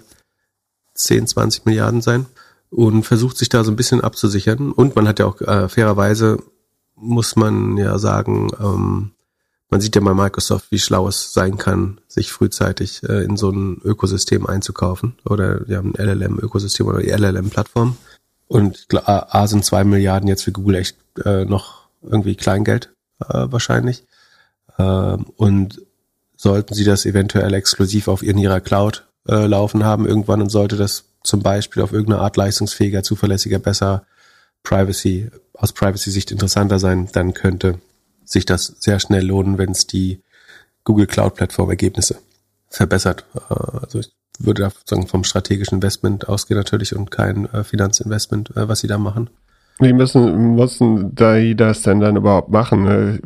10, 0.93 1.27
20 1.27 1.65
Milliarden 1.65 2.01
sein 2.01 2.25
und 2.69 3.03
versucht 3.03 3.37
sich 3.37 3.49
da 3.49 3.63
so 3.63 3.71
ein 3.71 3.75
bisschen 3.75 4.01
abzusichern. 4.01 4.71
Und 4.71 4.95
man 4.95 5.07
hat 5.07 5.19
ja 5.19 5.25
auch 5.25 5.41
äh, 5.41 5.69
fairerweise, 5.69 6.39
muss 6.95 7.35
man 7.35 7.77
ja 7.77 7.97
sagen, 7.99 8.49
ähm, 8.59 9.11
man 9.75 9.81
sieht 9.81 9.97
ja 9.97 10.01
bei 10.01 10.13
Microsoft, 10.13 10.71
wie 10.71 10.79
schlau 10.79 11.05
es 11.09 11.33
sein 11.33 11.57
kann, 11.57 11.99
sich 12.07 12.31
frühzeitig 12.31 13.03
äh, 13.03 13.25
in 13.25 13.35
so 13.35 13.49
ein 13.49 13.81
Ökosystem 13.83 14.45
einzukaufen 14.47 15.17
oder 15.25 15.67
ja, 15.67 15.81
ein 15.81 15.95
LLM-Ökosystem 15.97 16.87
oder 16.87 16.99
die 17.01 17.09
LLM-Plattform. 17.09 17.97
Und 18.47 18.87
A, 19.05 19.41
A 19.41 19.47
sind 19.47 19.65
zwei 19.65 19.83
Milliarden 19.83 20.29
jetzt 20.29 20.43
für 20.43 20.53
Google 20.53 20.75
echt 20.75 20.95
äh, 21.25 21.43
noch 21.43 21.89
irgendwie 22.01 22.35
Kleingeld 22.35 22.93
äh, 23.19 23.47
wahrscheinlich. 23.51 24.05
Ähm, 24.79 25.25
und 25.35 25.81
sollten 26.37 26.73
sie 26.73 26.85
das 26.85 27.05
eventuell 27.05 27.53
exklusiv 27.53 28.07
auf 28.07 28.23
in 28.23 28.37
ihrer 28.37 28.61
Cloud 28.61 29.05
äh, 29.27 29.45
laufen 29.45 29.83
haben 29.83 30.07
irgendwann 30.07 30.41
und 30.41 30.51
sollte 30.51 30.77
das 30.77 31.03
zum 31.21 31.41
Beispiel 31.41 31.83
auf 31.83 31.91
irgendeine 31.91 32.21
Art 32.21 32.37
leistungsfähiger, 32.37 33.03
zuverlässiger, 33.03 33.59
besser 33.59 34.05
Privacy, 34.63 35.31
aus 35.51 35.73
Privacy-Sicht 35.73 36.31
interessanter 36.31 36.79
sein, 36.79 37.09
dann 37.11 37.33
könnte 37.33 37.81
sich 38.25 38.45
das 38.45 38.75
sehr 38.79 38.99
schnell 38.99 39.25
lohnen, 39.25 39.57
wenn 39.57 39.71
es 39.71 39.87
die 39.87 40.21
Google 40.83 41.07
Cloud 41.07 41.35
Plattform 41.35 41.69
Ergebnisse 41.69 42.17
verbessert. 42.69 43.25
Äh, 43.35 43.53
also 43.81 43.99
ich 43.99 44.11
würde 44.39 44.63
da 44.63 44.69
sozusagen 44.69 45.07
vom 45.07 45.23
strategischen 45.23 45.75
Investment 45.77 46.27
ausgehen 46.27 46.57
natürlich 46.57 46.95
und 46.95 47.11
kein 47.11 47.45
äh, 47.53 47.63
Finanzinvestment, 47.63 48.55
äh, 48.55 48.67
was 48.67 48.79
sie 48.79 48.87
da 48.87 48.97
machen. 48.97 49.29
Wie 49.79 49.93
müssen, 49.93 50.55
müssen 50.55 51.15
die 51.15 51.55
das 51.55 51.81
denn 51.81 51.99
dann 51.99 52.15
überhaupt 52.15 52.49
machen? 52.49 53.19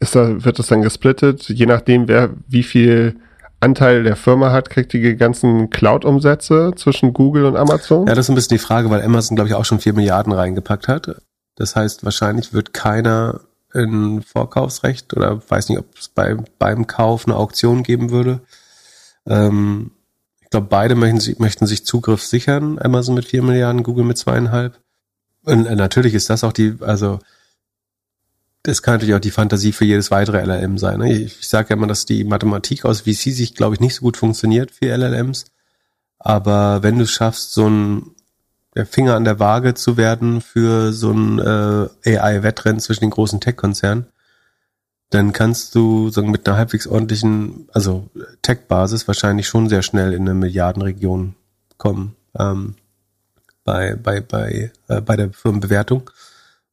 Ist 0.00 0.16
da, 0.16 0.44
wird 0.44 0.58
das 0.58 0.66
dann 0.66 0.82
gesplittet? 0.82 1.48
Je 1.48 1.66
nachdem, 1.66 2.08
wer 2.08 2.30
wie 2.48 2.64
viel 2.64 3.14
Anteil 3.60 4.02
der 4.02 4.16
Firma 4.16 4.50
hat, 4.50 4.70
kriegt 4.70 4.92
die 4.92 5.16
ganzen 5.16 5.70
Cloud-Umsätze 5.70 6.72
zwischen 6.74 7.12
Google 7.12 7.44
und 7.44 7.56
Amazon? 7.56 8.08
Ja, 8.08 8.14
das 8.16 8.26
ist 8.26 8.30
ein 8.30 8.34
bisschen 8.34 8.56
die 8.56 8.64
Frage, 8.64 8.90
weil 8.90 9.02
Amazon, 9.02 9.36
glaube 9.36 9.48
ich, 9.48 9.54
auch 9.54 9.64
schon 9.64 9.78
vier 9.78 9.92
Milliarden 9.92 10.32
reingepackt 10.32 10.88
hat. 10.88 11.22
Das 11.54 11.76
heißt, 11.76 12.04
wahrscheinlich 12.04 12.52
wird 12.52 12.72
keiner 12.72 13.42
ein 13.74 14.22
Vorkaufsrecht 14.22 15.14
oder 15.14 15.42
weiß 15.48 15.68
nicht, 15.68 15.78
ob 15.78 15.98
es 15.98 16.08
bei, 16.08 16.36
beim 16.58 16.86
Kauf 16.86 17.26
eine 17.26 17.36
Auktion 17.36 17.82
geben 17.82 18.10
würde. 18.10 18.40
Ähm, 19.26 19.92
ich 20.40 20.50
glaube, 20.50 20.66
beide 20.68 20.94
möchten, 20.94 21.36
möchten 21.40 21.66
sich 21.66 21.86
Zugriff 21.86 22.22
sichern. 22.22 22.78
Amazon 22.78 23.14
mit 23.14 23.24
vier 23.24 23.42
Milliarden, 23.42 23.82
Google 23.82 24.04
mit 24.04 24.18
zweieinhalb. 24.18 24.78
Und 25.44 25.66
äh, 25.66 25.76
natürlich 25.76 26.14
ist 26.14 26.30
das 26.30 26.44
auch 26.44 26.52
die, 26.52 26.76
also 26.80 27.18
das 28.62 28.82
kann 28.82 28.94
natürlich 28.94 29.14
auch 29.14 29.20
die 29.20 29.30
Fantasie 29.30 29.72
für 29.72 29.84
jedes 29.84 30.10
weitere 30.10 30.40
LLM 30.44 30.78
sein. 30.78 31.00
Ne? 31.00 31.12
Ich, 31.12 31.40
ich 31.40 31.48
sage 31.48 31.70
ja 31.70 31.76
immer, 31.76 31.88
dass 31.88 32.04
die 32.04 32.24
Mathematik 32.24 32.84
aus 32.84 33.02
VC 33.02 33.32
sich, 33.32 33.54
glaube 33.54 33.74
ich, 33.74 33.80
nicht 33.80 33.96
so 33.96 34.02
gut 34.02 34.16
funktioniert 34.16 34.70
für 34.70 34.96
LLMs. 34.96 35.46
Aber 36.18 36.82
wenn 36.84 36.98
du 36.98 37.04
es 37.04 37.10
schaffst, 37.10 37.52
so 37.52 37.68
ein 37.68 38.14
der 38.74 38.86
Finger 38.86 39.16
an 39.16 39.24
der 39.24 39.38
Waage 39.38 39.74
zu 39.74 39.96
werden 39.96 40.40
für 40.40 40.92
so 40.92 41.10
ein 41.10 41.38
äh, 41.38 42.16
AI-Wettrennen 42.16 42.80
zwischen 42.80 43.04
den 43.04 43.10
großen 43.10 43.40
Tech-Konzernen, 43.40 44.06
dann 45.10 45.32
kannst 45.32 45.74
du 45.74 46.08
sagen, 46.08 46.30
mit 46.30 46.48
einer 46.48 46.56
halbwegs 46.56 46.86
ordentlichen, 46.86 47.68
also 47.72 48.08
Tech-Basis 48.40 49.06
wahrscheinlich 49.06 49.46
schon 49.46 49.68
sehr 49.68 49.82
schnell 49.82 50.14
in 50.14 50.22
eine 50.22 50.34
Milliardenregion 50.34 51.34
kommen 51.76 52.16
ähm, 52.38 52.76
bei, 53.64 53.94
bei, 53.94 54.20
bei, 54.20 54.72
äh, 54.88 55.00
bei 55.02 55.16
der 55.16 55.30
Firmenbewertung. 55.32 56.10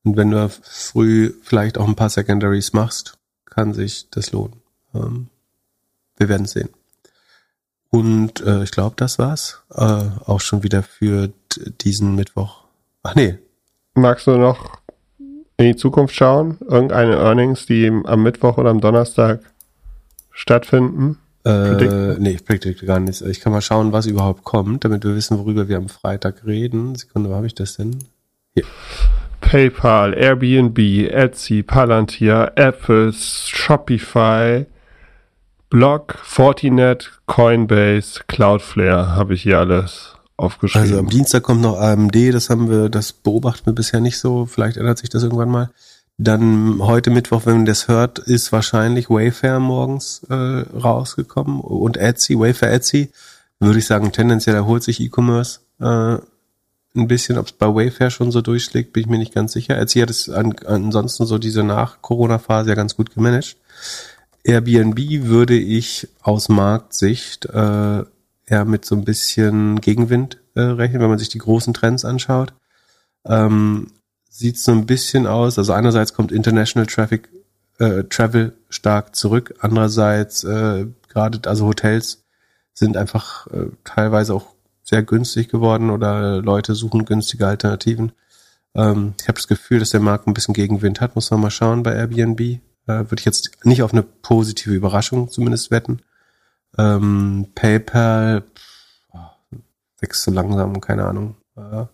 Und 0.03 0.15
wenn 0.15 0.31
du 0.31 0.49
früh 0.49 1.33
vielleicht 1.43 1.77
auch 1.77 1.87
ein 1.87 1.97
paar 1.97 2.09
Secondaries 2.09 2.71
machst, 2.71 3.17
kann 3.45 3.73
sich 3.73 4.09
das 4.09 4.31
lohnen. 4.31 4.61
Ähm, 4.93 5.27
wir 6.17 6.29
werden 6.29 6.45
sehen. 6.45 6.69
Und 7.91 8.41
äh, 8.41 8.63
ich 8.63 8.71
glaube, 8.71 8.95
das 8.97 9.17
war's. 9.17 9.63
Äh, 9.73 10.03
auch 10.25 10.41
schon 10.41 10.63
wieder 10.63 10.83
für 10.83 11.31
diesen 11.81 12.15
Mittwoch. 12.15 12.63
Ach 13.03 13.15
nee. 13.15 13.37
Magst 13.95 14.27
du 14.27 14.37
noch 14.37 14.77
in 15.57 15.65
die 15.65 15.75
Zukunft 15.75 16.15
schauen? 16.15 16.57
Irgendeine 16.61 17.15
Earnings, 17.15 17.65
die 17.65 17.87
am 17.87 18.23
Mittwoch 18.23 18.57
oder 18.57 18.69
am 18.69 18.79
Donnerstag 18.79 19.41
stattfinden? 20.31 21.17
Äh, 21.45 22.15
nee, 22.19 22.31
ich 22.31 22.45
predikte 22.45 22.85
gar 22.85 22.99
nichts. 22.99 23.21
Ich 23.21 23.39
kann 23.39 23.51
mal 23.51 23.61
schauen, 23.61 23.91
was 23.91 24.05
überhaupt 24.05 24.43
kommt, 24.43 24.85
damit 24.85 25.03
wir 25.03 25.15
wissen, 25.15 25.39
worüber 25.39 25.67
wir 25.67 25.77
am 25.77 25.89
Freitag 25.89 26.45
reden. 26.45 26.95
Sekunde, 26.95 27.29
wo 27.29 27.35
habe 27.35 27.47
ich 27.47 27.55
das 27.55 27.77
denn? 27.77 27.97
Hier. 28.53 28.65
PayPal, 29.41 30.13
Airbnb, 30.13 30.77
Etsy, 30.77 31.63
Palantir, 31.63 32.51
Apple, 32.55 33.13
Shopify, 33.13 34.65
Block, 35.69 36.17
Fortinet, 36.23 37.11
Coinbase, 37.27 38.21
Cloudflare 38.27 39.15
habe 39.15 39.35
ich 39.35 39.43
hier 39.43 39.59
alles 39.59 40.15
aufgeschrieben. 40.35 40.81
Also 40.81 40.99
am 40.99 41.09
Dienstag 41.09 41.43
kommt 41.43 41.61
noch 41.61 41.79
AMD, 41.79 42.15
das 42.33 42.49
haben 42.49 42.69
wir, 42.69 42.89
das 42.89 43.13
beobachten 43.13 43.67
wir 43.67 43.73
bisher 43.73 43.99
nicht 43.99 44.17
so. 44.17 44.47
Vielleicht 44.47 44.77
ändert 44.77 44.97
sich 44.97 45.09
das 45.09 45.23
irgendwann 45.23 45.49
mal. 45.49 45.69
Dann 46.17 46.79
heute 46.81 47.11
Mittwoch, 47.11 47.45
wenn 47.45 47.57
man 47.57 47.65
das 47.65 47.87
hört, 47.87 48.19
ist 48.19 48.51
wahrscheinlich 48.51 49.09
Wayfair 49.09 49.59
morgens 49.59 50.23
äh, 50.29 50.33
rausgekommen 50.33 51.61
und 51.61 51.97
Etsy, 51.97 52.37
Wayfair 52.37 52.73
Etsy. 52.73 53.11
Würde 53.59 53.79
ich 53.79 53.85
sagen, 53.85 54.11
tendenziell 54.11 54.55
erholt 54.55 54.83
sich 54.83 54.99
E-Commerce 54.99 55.59
äh, 55.79 56.17
ein 56.95 57.07
bisschen. 57.07 57.37
Ob 57.37 57.45
es 57.45 57.51
bei 57.51 57.67
Wayfair 57.67 58.09
schon 58.09 58.31
so 58.31 58.41
durchschlägt, 58.41 58.91
bin 58.91 59.03
ich 59.03 59.09
mir 59.09 59.17
nicht 59.17 59.33
ganz 59.33 59.53
sicher. 59.53 59.77
Etsy 59.77 59.99
hat 59.99 60.09
es 60.09 60.29
an, 60.29 60.55
ansonsten 60.65 61.25
so 61.25 61.37
diese 61.37 61.63
Nach-Corona-Phase 61.63 62.69
ja 62.69 62.75
ganz 62.75 62.95
gut 62.95 63.13
gemanagt. 63.13 63.55
Airbnb 64.43 65.25
würde 65.25 65.57
ich 65.57 66.07
aus 66.21 66.49
Marktsicht 66.49 67.45
äh, 67.45 68.03
eher 68.45 68.65
mit 68.65 68.85
so 68.85 68.95
ein 68.95 69.05
bisschen 69.05 69.81
Gegenwind 69.81 70.39
äh, 70.55 70.61
rechnen, 70.61 71.01
wenn 71.01 71.09
man 71.09 71.19
sich 71.19 71.29
die 71.29 71.37
großen 71.37 71.73
Trends 71.73 72.05
anschaut. 72.05 72.53
Ähm, 73.25 73.87
sieht 74.29 74.57
so 74.57 74.71
ein 74.71 74.85
bisschen 74.85 75.27
aus, 75.27 75.57
also 75.57 75.73
einerseits 75.73 76.13
kommt 76.13 76.31
International 76.31 76.87
Traffic 76.87 77.29
äh, 77.79 78.03
Travel 78.05 78.53
stark 78.69 79.15
zurück, 79.15 79.55
andererseits 79.59 80.43
äh, 80.43 80.87
gerade 81.09 81.49
also 81.49 81.65
Hotels 81.65 82.23
sind 82.73 82.95
einfach 82.95 83.47
äh, 83.47 83.67
teilweise 83.83 84.33
auch 84.33 84.47
sehr 84.83 85.03
günstig 85.03 85.49
geworden 85.49 85.89
oder 85.89 86.41
Leute 86.41 86.73
suchen 86.75 87.05
günstige 87.05 87.45
Alternativen. 87.45 88.13
Ähm, 88.73 89.13
ich 89.19 89.27
habe 89.27 89.37
das 89.37 89.47
Gefühl, 89.47 89.79
dass 89.79 89.91
der 89.91 89.99
Markt 89.99 90.27
ein 90.27 90.33
bisschen 90.33 90.53
Gegenwind 90.53 91.01
hat, 91.01 91.15
muss 91.15 91.29
man 91.31 91.41
mal 91.41 91.51
schauen 91.51 91.83
bei 91.83 91.93
Airbnb. 91.93 92.59
Äh, 92.89 93.11
Würde 93.11 93.19
ich 93.19 93.25
jetzt 93.25 93.51
nicht 93.63 93.83
auf 93.83 93.93
eine 93.93 94.01
positive 94.01 94.73
Überraschung 94.73 95.29
zumindest 95.29 95.69
wetten. 95.69 96.01
Ähm, 96.77 97.47
PayPal 97.53 98.43
wächst 99.99 100.23
so 100.23 100.31
langsam, 100.31 100.81
keine 100.81 101.05
Ahnung. 101.05 101.35
Äh, 101.55 101.85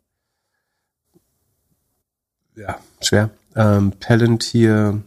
ja, 2.55 2.79
schwer. 3.01 3.29
Ähm, 3.55 3.91
Palantir, 3.99 5.01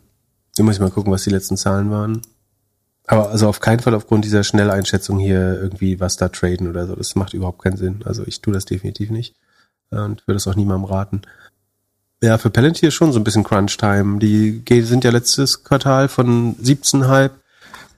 da 0.57 0.63
muss 0.63 0.75
ich 0.75 0.81
mal 0.81 0.91
gucken, 0.91 1.13
was 1.13 1.25
die 1.25 1.31
letzten 1.31 1.57
Zahlen 1.57 1.91
waren. 1.91 2.21
Aber 3.07 3.31
also 3.31 3.49
auf 3.49 3.61
keinen 3.61 3.81
Fall 3.81 3.95
aufgrund 3.95 4.27
dieser 4.27 4.45
Schnelleinschätzung 4.45 5.19
hier 5.19 5.59
irgendwie 5.59 6.01
was 6.01 6.19
da 6.19 6.29
traden 6.29 6.69
oder 6.69 6.87
so. 6.87 6.95
Das 6.95 7.15
macht 7.15 7.33
überhaupt 7.33 7.63
keinen 7.63 7.79
Sinn. 7.79 8.03
Also 8.05 8.27
ich 8.27 8.43
tue 8.43 8.53
das 8.53 8.67
definitiv 8.67 9.09
nicht 9.09 9.35
und 9.91 10.27
würde 10.27 10.37
es 10.37 10.47
auch 10.47 10.57
niemandem 10.57 10.85
raten. 10.85 11.23
Ja, 12.21 12.37
für 12.37 12.51
Palantir 12.51 12.91
schon 12.91 13.13
so 13.13 13.21
ein 13.21 13.25
bisschen 13.25 13.45
Crunch-Time. 13.45 14.19
Die 14.19 14.83
sind 14.83 15.05
ja 15.05 15.11
letztes 15.13 15.63
Quartal 15.63 16.09
von 16.09 16.57
17,5, 16.57 17.31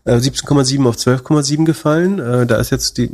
äh, 0.04 0.16
17,7 0.16 0.86
auf 0.86 0.96
12,7 0.96 1.64
gefallen. 1.64 2.18
Äh, 2.18 2.46
da 2.46 2.56
ist 2.56 2.70
jetzt 2.70 2.98
die, 2.98 3.10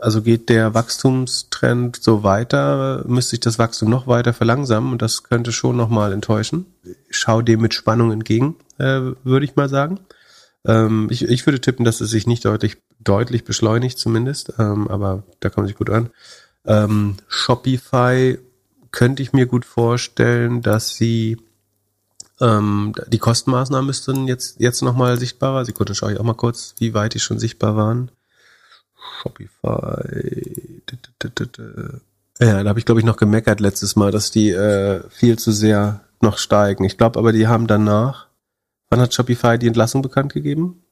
also 0.00 0.22
geht 0.22 0.48
der 0.48 0.74
Wachstumstrend 0.74 2.02
so 2.02 2.24
weiter, 2.24 3.04
müsste 3.06 3.30
sich 3.30 3.40
das 3.40 3.60
Wachstum 3.60 3.90
noch 3.90 4.08
weiter 4.08 4.32
verlangsamen 4.32 4.90
und 4.90 5.02
das 5.02 5.22
könnte 5.22 5.52
schon 5.52 5.76
nochmal 5.76 6.12
enttäuschen. 6.12 6.66
Ich 6.82 7.16
schau 7.16 7.40
dem 7.40 7.60
mit 7.60 7.74
Spannung 7.74 8.10
entgegen, 8.10 8.56
äh, 8.78 9.12
würde 9.22 9.44
ich 9.44 9.54
mal 9.54 9.68
sagen. 9.68 10.00
Ähm, 10.66 11.06
ich, 11.10 11.22
ich 11.22 11.46
würde 11.46 11.60
tippen, 11.60 11.84
dass 11.84 12.00
es 12.00 12.10
sich 12.10 12.26
nicht 12.26 12.44
deutlich, 12.44 12.78
deutlich 12.98 13.44
beschleunigt 13.44 13.98
zumindest, 13.98 14.52
ähm, 14.58 14.88
aber 14.88 15.22
da 15.38 15.48
kann 15.48 15.62
man 15.62 15.68
sich 15.68 15.76
gut 15.76 15.90
an. 15.90 16.10
Ähm, 16.66 17.14
Shopify 17.28 18.38
könnte 18.90 19.22
ich 19.22 19.32
mir 19.32 19.46
gut 19.46 19.64
vorstellen, 19.64 20.62
dass 20.62 20.94
sie 20.94 21.38
ähm, 22.40 22.94
die 23.08 23.18
Kostenmaßnahmen 23.18 23.86
müssten 23.86 24.28
jetzt, 24.28 24.60
jetzt 24.60 24.82
nochmal 24.82 25.18
sichtbarer. 25.18 25.64
Sekunde, 25.64 25.94
schaue 25.94 26.12
ich 26.12 26.20
auch 26.20 26.24
mal 26.24 26.34
kurz, 26.34 26.74
wie 26.78 26.94
weit 26.94 27.14
die 27.14 27.20
schon 27.20 27.38
sichtbar 27.38 27.76
waren. 27.76 28.10
Shopify. 29.22 30.82
Ja, 32.40 32.62
da 32.62 32.68
habe 32.68 32.78
ich, 32.78 32.84
glaube 32.84 33.00
ich, 33.00 33.06
noch 33.06 33.16
gemeckert 33.16 33.60
letztes 33.60 33.96
Mal, 33.96 34.12
dass 34.12 34.30
die 34.30 34.50
äh, 34.50 35.02
viel 35.10 35.38
zu 35.38 35.50
sehr 35.50 36.04
noch 36.20 36.38
steigen. 36.38 36.84
Ich 36.84 36.96
glaube 36.96 37.18
aber, 37.18 37.32
die 37.32 37.48
haben 37.48 37.66
danach, 37.66 38.28
wann 38.90 39.00
hat 39.00 39.14
Shopify 39.14 39.58
die 39.58 39.66
Entlassung 39.66 40.02
bekannt 40.02 40.32
gegeben? 40.32 40.84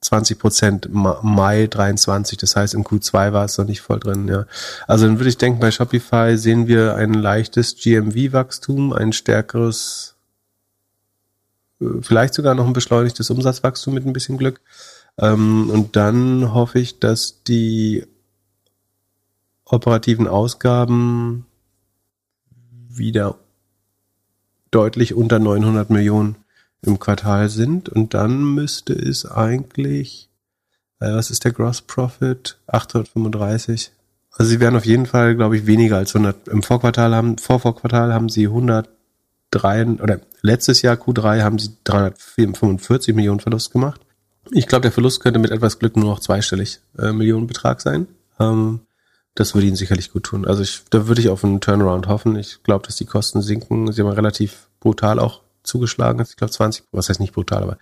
20 0.00 0.38
Prozent 0.38 0.88
Mai 0.92 1.66
23. 1.66 2.38
Das 2.38 2.54
heißt, 2.54 2.74
im 2.74 2.84
Q2 2.84 3.32
war 3.32 3.44
es 3.44 3.58
noch 3.58 3.66
nicht 3.66 3.80
voll 3.80 3.98
drin, 3.98 4.28
ja. 4.28 4.46
Also 4.86 5.06
dann 5.06 5.18
würde 5.18 5.28
ich 5.28 5.38
denken, 5.38 5.60
bei 5.60 5.70
Shopify 5.70 6.36
sehen 6.36 6.68
wir 6.68 6.94
ein 6.94 7.14
leichtes 7.14 7.76
GMV-Wachstum, 7.76 8.92
ein 8.92 9.12
stärkeres, 9.12 10.14
äh, 11.80 11.86
vielleicht 12.00 12.34
sogar 12.34 12.54
noch 12.54 12.66
ein 12.66 12.72
beschleunigtes 12.72 13.30
Umsatzwachstum 13.30 13.94
mit 13.94 14.06
ein 14.06 14.12
bisschen 14.12 14.38
Glück. 14.38 14.60
Ähm, 15.18 15.68
und 15.70 15.96
dann 15.96 16.54
hoffe 16.54 16.78
ich, 16.78 17.00
dass 17.00 17.42
die 17.42 18.06
operativen 19.64 20.28
Ausgaben 20.28 21.44
wieder 22.88 23.36
deutlich 24.70 25.14
unter 25.14 25.38
900 25.38 25.90
Millionen 25.90 26.36
im 26.82 26.98
Quartal 26.98 27.48
sind 27.48 27.88
und 27.88 28.14
dann 28.14 28.54
müsste 28.54 28.92
es 28.92 29.26
eigentlich, 29.26 30.28
äh, 31.00 31.12
was 31.12 31.30
ist 31.30 31.44
der 31.44 31.52
Gross 31.52 31.82
Profit? 31.82 32.58
835. 32.66 33.92
Also 34.32 34.50
sie 34.50 34.60
werden 34.60 34.76
auf 34.76 34.86
jeden 34.86 35.06
Fall, 35.06 35.34
glaube 35.34 35.56
ich, 35.56 35.66
weniger 35.66 35.96
als 35.96 36.14
100. 36.14 36.48
Im 36.48 36.62
Vorquartal 36.62 37.14
haben, 37.14 37.38
Vorvorquartal 37.38 38.14
haben 38.14 38.28
sie 38.28 38.46
103 38.46 38.88
oder 40.00 40.20
letztes 40.42 40.82
Jahr 40.82 40.96
Q3 40.96 41.42
haben 41.42 41.58
sie 41.58 41.76
345 41.84 43.14
Millionen 43.14 43.40
Verlust 43.40 43.72
gemacht. 43.72 44.00
Ich 44.52 44.66
glaube, 44.66 44.82
der 44.82 44.92
Verlust 44.92 45.20
könnte 45.20 45.40
mit 45.40 45.50
etwas 45.50 45.78
Glück 45.78 45.96
nur 45.96 46.06
noch 46.06 46.20
zweistellig 46.20 46.80
äh, 46.98 47.12
Millionenbetrag 47.12 47.80
sein. 47.80 48.06
Ähm, 48.38 48.80
das 49.34 49.54
würde 49.54 49.66
ihnen 49.66 49.76
sicherlich 49.76 50.12
gut 50.12 50.24
tun. 50.24 50.46
Also 50.46 50.62
ich, 50.62 50.82
da 50.90 51.06
würde 51.06 51.20
ich 51.20 51.28
auf 51.28 51.44
einen 51.44 51.60
Turnaround 51.60 52.08
hoffen. 52.08 52.36
Ich 52.36 52.62
glaube, 52.62 52.86
dass 52.86 52.96
die 52.96 53.04
Kosten 53.04 53.42
sinken. 53.42 53.92
Sie 53.92 54.02
haben 54.02 54.08
relativ 54.08 54.68
brutal 54.80 55.18
auch 55.18 55.42
zugeschlagen 55.68 56.20
hat. 56.20 56.28
Ich 56.28 56.36
glaube 56.36 56.52
20, 56.52 56.84
was 56.92 57.08
heißt 57.08 57.20
nicht 57.20 57.34
brutal, 57.34 57.62
aber 57.62 57.78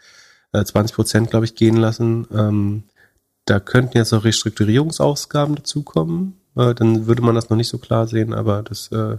äh, 0.52 0.64
20 0.64 0.94
Prozent, 0.94 1.30
glaube 1.30 1.46
ich, 1.46 1.54
gehen 1.54 1.76
lassen. 1.76 2.26
Ähm, 2.32 2.84
da 3.46 3.60
könnten 3.60 3.96
jetzt 3.96 4.12
noch 4.12 4.24
Restrukturierungsausgaben 4.24 5.54
dazukommen. 5.54 6.40
Äh, 6.56 6.74
dann 6.74 7.06
würde 7.06 7.22
man 7.22 7.34
das 7.34 7.48
noch 7.48 7.56
nicht 7.56 7.68
so 7.68 7.78
klar 7.78 8.06
sehen, 8.06 8.34
aber 8.34 8.62
das 8.62 8.90
äh, 8.92 9.18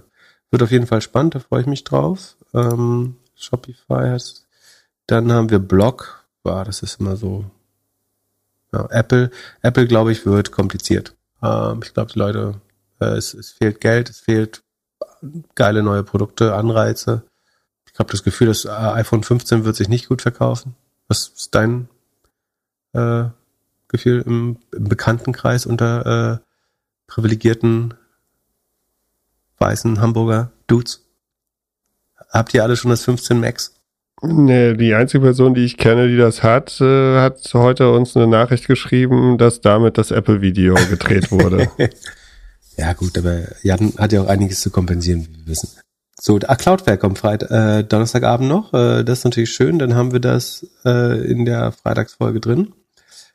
wird 0.51 0.63
auf 0.63 0.71
jeden 0.71 0.87
Fall 0.87 1.01
spannend, 1.01 1.35
da 1.35 1.39
freue 1.39 1.61
ich 1.61 1.67
mich 1.67 1.83
drauf. 1.83 2.35
Ähm, 2.53 3.15
Shopify 3.35 4.09
heißt. 4.09 4.45
Dann 5.07 5.31
haben 5.31 5.49
wir 5.49 5.59
Block. 5.59 6.25
Wow, 6.43 6.65
das 6.65 6.83
ist 6.83 6.99
immer 6.99 7.15
so. 7.15 7.45
Ja, 8.73 8.87
Apple, 8.89 9.31
Apple, 9.61 9.87
glaube 9.87 10.11
ich, 10.11 10.25
wird 10.25 10.51
kompliziert. 10.51 11.15
Ähm, 11.41 11.79
ich 11.83 11.93
glaube, 11.93 12.11
die 12.11 12.19
Leute, 12.19 12.55
äh, 12.99 13.15
es, 13.15 13.33
es 13.33 13.51
fehlt 13.51 13.79
Geld, 13.79 14.09
es 14.09 14.19
fehlt 14.19 14.63
geile 15.55 15.83
neue 15.83 16.03
Produkte, 16.03 16.53
Anreize. 16.55 17.23
Ich 17.97 17.99
habe 17.99 18.11
das 18.11 18.21
Gefühl, 18.21 18.45
das 18.45 18.67
iPhone 18.67 19.23
15 19.23 19.65
wird 19.65 19.75
sich 19.75 19.89
nicht 19.89 20.07
gut 20.07 20.21
verkaufen. 20.21 20.75
Was 21.07 21.29
ist 21.29 21.55
dein 21.55 21.89
äh, 22.93 23.23
Gefühl 23.87 24.21
im, 24.23 24.57
im 24.71 24.83
Bekanntenkreis 24.83 25.65
unter 25.65 26.35
äh, 26.35 26.37
privilegierten 27.07 27.95
weißen 29.57 29.99
Hamburger 29.99 30.51
Dudes? 30.67 31.07
Habt 32.29 32.53
ihr 32.53 32.61
alle 32.61 32.77
schon 32.77 32.91
das 32.91 33.03
15 33.03 33.39
Max? 33.39 33.73
Nee, 34.21 34.75
die 34.75 34.93
einzige 34.93 35.23
Person, 35.23 35.55
die 35.55 35.65
ich 35.65 35.77
kenne, 35.77 36.07
die 36.07 36.17
das 36.17 36.43
hat, 36.43 36.79
äh, 36.79 37.19
hat 37.19 37.51
heute 37.55 37.91
uns 37.91 38.15
eine 38.15 38.27
Nachricht 38.27 38.67
geschrieben, 38.67 39.39
dass 39.39 39.61
damit 39.61 39.97
das 39.97 40.11
Apple-Video 40.11 40.75
gedreht 40.87 41.31
wurde. 41.31 41.71
ja, 42.77 42.93
gut, 42.93 43.17
aber 43.17 43.45
Jan 43.63 43.95
hat 43.97 44.11
ja 44.11 44.21
auch 44.21 44.27
einiges 44.27 44.61
zu 44.61 44.69
kompensieren, 44.69 45.27
wie 45.27 45.35
wir 45.35 45.47
wissen. 45.47 45.69
So, 46.19 46.39
ah, 46.47 46.55
Cloudflare 46.55 46.97
kommt 46.97 47.19
Freitag, 47.19 47.51
äh, 47.51 47.83
Donnerstagabend 47.83 48.49
noch. 48.49 48.73
Äh, 48.73 49.03
das 49.03 49.19
ist 49.19 49.25
natürlich 49.25 49.51
schön. 49.51 49.77
Dann 49.77 49.93
haben 49.93 50.11
wir 50.11 50.19
das 50.19 50.65
äh, 50.83 51.21
in 51.29 51.45
der 51.45 51.71
Freitagsfolge 51.71 52.39
drin. 52.39 52.73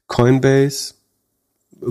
Coinbase. 0.09 0.94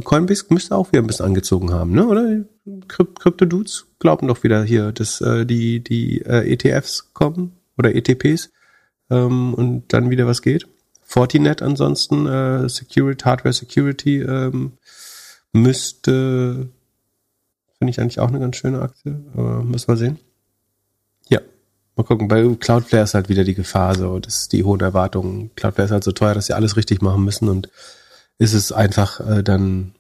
Coinbase 0.04 0.46
müsste 0.50 0.76
auch 0.76 0.92
wieder 0.92 1.02
ein 1.02 1.08
bisschen 1.08 1.26
angezogen 1.26 1.72
haben, 1.72 1.92
ne? 1.92 2.08
Oder? 2.08 2.44
Krypto-Dudes 2.88 3.88
glauben 4.00 4.28
doch 4.28 4.44
wieder 4.44 4.64
hier, 4.64 4.92
dass 4.92 5.22
äh, 5.22 5.46
die, 5.46 5.84
die 5.84 6.22
äh, 6.22 6.52
ETFs 6.52 7.14
kommen 7.14 7.54
oder 7.78 7.96
ETPs 7.96 8.52
ähm, 9.10 9.54
und 9.54 9.94
dann 9.94 10.10
wieder 10.10 10.28
was 10.28 10.42
geht. 10.42 10.68
Fortinet 11.02 11.62
ansonsten, 11.62 12.28
äh, 12.28 12.70
Security, 12.70 13.24
Hardware 13.24 13.54
Security 13.54 14.22
ähm, 14.22 14.74
müsste, 15.52 16.70
finde 17.78 17.92
ich 17.92 18.00
eigentlich 18.00 18.20
auch 18.20 18.30
eine 18.30 18.40
ganz 18.40 18.56
schöne 18.58 18.82
Aktie, 18.82 19.20
aber 19.34 19.64
müssen 19.64 19.88
wir 19.88 19.98
sehen. 19.98 20.20
Mal 21.96 22.04
gucken. 22.04 22.28
Bei 22.28 22.56
Cloudflare 22.60 23.04
ist 23.04 23.14
halt 23.14 23.30
wieder 23.30 23.44
die 23.44 23.56
Gefahr, 23.56 23.96
so, 23.96 24.20
dass 24.20 24.48
die 24.48 24.64
hohen 24.64 24.80
Erwartungen. 24.82 25.52
Cloudflare 25.56 25.86
ist 25.86 25.92
halt 25.92 26.04
so 26.04 26.12
teuer, 26.12 26.34
dass 26.34 26.48
sie 26.48 26.54
alles 26.54 26.78
richtig 26.78 27.02
machen 27.02 27.24
müssen 27.24 27.50
und 27.50 27.70
ist 28.38 28.54
es 28.54 28.72
einfach 28.72 29.20
äh, 29.20 29.44
dann 29.44 29.94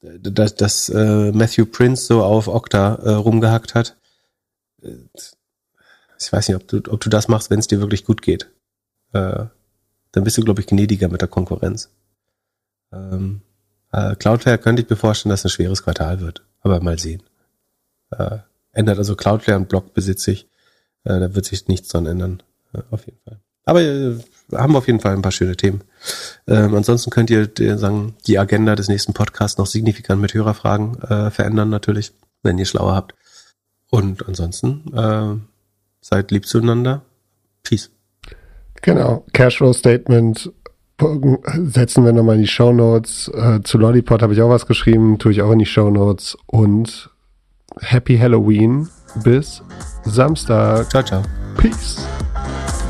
dass, 0.00 0.54
dass 0.54 0.88
äh, 0.88 1.32
Matthew 1.32 1.66
Prince 1.66 2.06
so 2.06 2.22
auf 2.22 2.48
Okta 2.48 2.94
äh, 2.96 3.10
rumgehackt 3.10 3.74
hat. 3.74 3.96
Äh, 4.82 4.94
ich 6.18 6.32
weiß 6.32 6.48
nicht, 6.48 6.56
ob 6.56 6.68
du, 6.68 6.76
ob 6.90 7.00
du 7.00 7.10
das 7.10 7.28
machst, 7.28 7.50
wenn 7.50 7.58
es 7.58 7.66
dir 7.66 7.80
wirklich 7.80 8.04
gut 8.04 8.22
geht. 8.22 8.50
Äh, 9.12 9.46
dann 10.12 10.24
bist 10.24 10.38
du, 10.38 10.42
glaube 10.42 10.60
ich, 10.60 10.66
gnädiger 10.66 11.08
mit 11.08 11.20
der 11.20 11.28
Konkurrenz. 11.28 11.90
Ähm, 12.92 13.42
äh, 13.92 14.16
Cloudflare 14.16 14.58
könnte 14.58 14.82
ich 14.82 14.88
mir 14.88 14.96
vorstellen, 14.96 15.30
dass 15.30 15.44
ein 15.44 15.50
schweres 15.50 15.82
Quartal 15.82 16.20
wird. 16.20 16.42
Aber 16.62 16.80
mal 16.80 16.98
sehen. 16.98 17.22
Äh, 18.10 18.38
ändert 18.76 18.98
also 18.98 19.16
Cloudflare 19.16 19.58
und 19.58 19.68
Block 19.68 19.94
besitze 19.94 20.30
ich. 20.32 20.48
Äh, 21.04 21.20
da 21.20 21.34
wird 21.34 21.46
sich 21.46 21.66
nichts 21.68 21.88
dran 21.88 22.06
ändern. 22.06 22.42
Äh, 22.74 22.82
auf 22.90 23.06
jeden 23.06 23.18
Fall. 23.24 23.40
Aber 23.64 23.82
äh, 23.82 24.18
haben 24.52 24.76
auf 24.76 24.86
jeden 24.86 25.00
Fall 25.00 25.14
ein 25.14 25.22
paar 25.22 25.32
schöne 25.32 25.56
Themen. 25.56 25.82
Ähm, 26.46 26.74
ansonsten 26.74 27.10
könnt 27.10 27.30
ihr 27.30 27.48
äh, 27.58 27.78
sagen, 27.78 28.14
die 28.26 28.38
Agenda 28.38 28.76
des 28.76 28.88
nächsten 28.88 29.12
Podcasts 29.12 29.58
noch 29.58 29.66
signifikant 29.66 30.20
mit 30.20 30.34
Hörerfragen 30.34 31.02
äh, 31.02 31.30
verändern 31.30 31.70
natürlich, 31.70 32.12
wenn 32.42 32.58
ihr 32.58 32.66
schlauer 32.66 32.94
habt. 32.94 33.14
Und 33.90 34.26
ansonsten 34.28 34.92
äh, 34.94 35.36
seid 36.00 36.30
lieb 36.30 36.46
zueinander. 36.46 37.02
Peace. 37.62 37.90
Genau. 38.82 39.24
Cashflow 39.32 39.72
Statement 39.72 40.52
setzen 40.98 42.04
wir 42.04 42.12
nochmal 42.12 42.36
in 42.36 42.42
die 42.42 42.46
Show 42.46 42.72
Notes. 42.72 43.28
Äh, 43.34 43.60
zu 43.62 43.78
Lollipop 43.78 44.22
habe 44.22 44.32
ich 44.32 44.42
auch 44.42 44.48
was 44.48 44.66
geschrieben, 44.66 45.18
tue 45.18 45.32
ich 45.32 45.42
auch 45.42 45.50
in 45.50 45.58
die 45.58 45.66
Show 45.66 45.90
Notes. 45.90 46.36
Und 46.46 47.10
Happy 47.80 48.18
Halloween 48.18 48.88
bis 49.22 49.62
Samstag. 50.04 50.90
Ciao, 50.90 51.02
ciao. 51.02 51.22
Peace. 51.56 52.06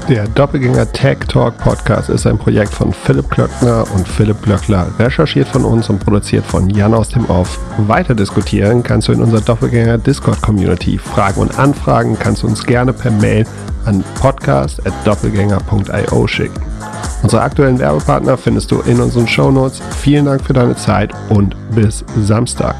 Der 0.08 0.26
Doppelgänger 0.28 0.92
Tech 0.92 1.18
Talk 1.26 1.58
Podcast 1.58 2.08
ist 2.10 2.28
ein 2.28 2.38
Projekt 2.38 2.72
von 2.72 2.92
Philipp 2.92 3.28
Klöckner 3.28 3.84
und 3.92 4.06
Philipp 4.06 4.40
Glöckler, 4.42 4.86
recherchiert 5.00 5.48
von 5.48 5.64
uns 5.64 5.90
und 5.90 5.98
produziert 5.98 6.46
von 6.46 6.70
Jan 6.70 6.94
aus 6.94 7.08
dem 7.08 7.28
Off. 7.28 7.58
Weiter 7.88 8.14
diskutieren 8.14 8.84
kannst 8.84 9.08
du 9.08 9.12
in 9.12 9.20
unserer 9.20 9.40
Doppelgänger 9.40 9.98
Discord 9.98 10.40
Community. 10.42 10.96
Fragen 10.96 11.40
und 11.40 11.58
Anfragen 11.58 12.16
kannst 12.16 12.44
du 12.44 12.46
uns 12.46 12.64
gerne 12.64 12.92
per 12.92 13.10
Mail 13.10 13.44
an 13.84 14.04
podcast.doppelgänger.io 14.20 16.26
schicken. 16.28 16.62
Unsere 17.24 17.42
aktuellen 17.42 17.80
Werbepartner 17.80 18.36
findest 18.36 18.70
du 18.70 18.82
in 18.82 19.00
unseren 19.00 19.26
Show 19.26 19.50
Notes. 19.50 19.82
Vielen 19.98 20.26
Dank 20.26 20.44
für 20.44 20.52
deine 20.52 20.76
Zeit 20.76 21.10
und 21.30 21.56
bis 21.74 22.04
Samstag. 22.16 22.76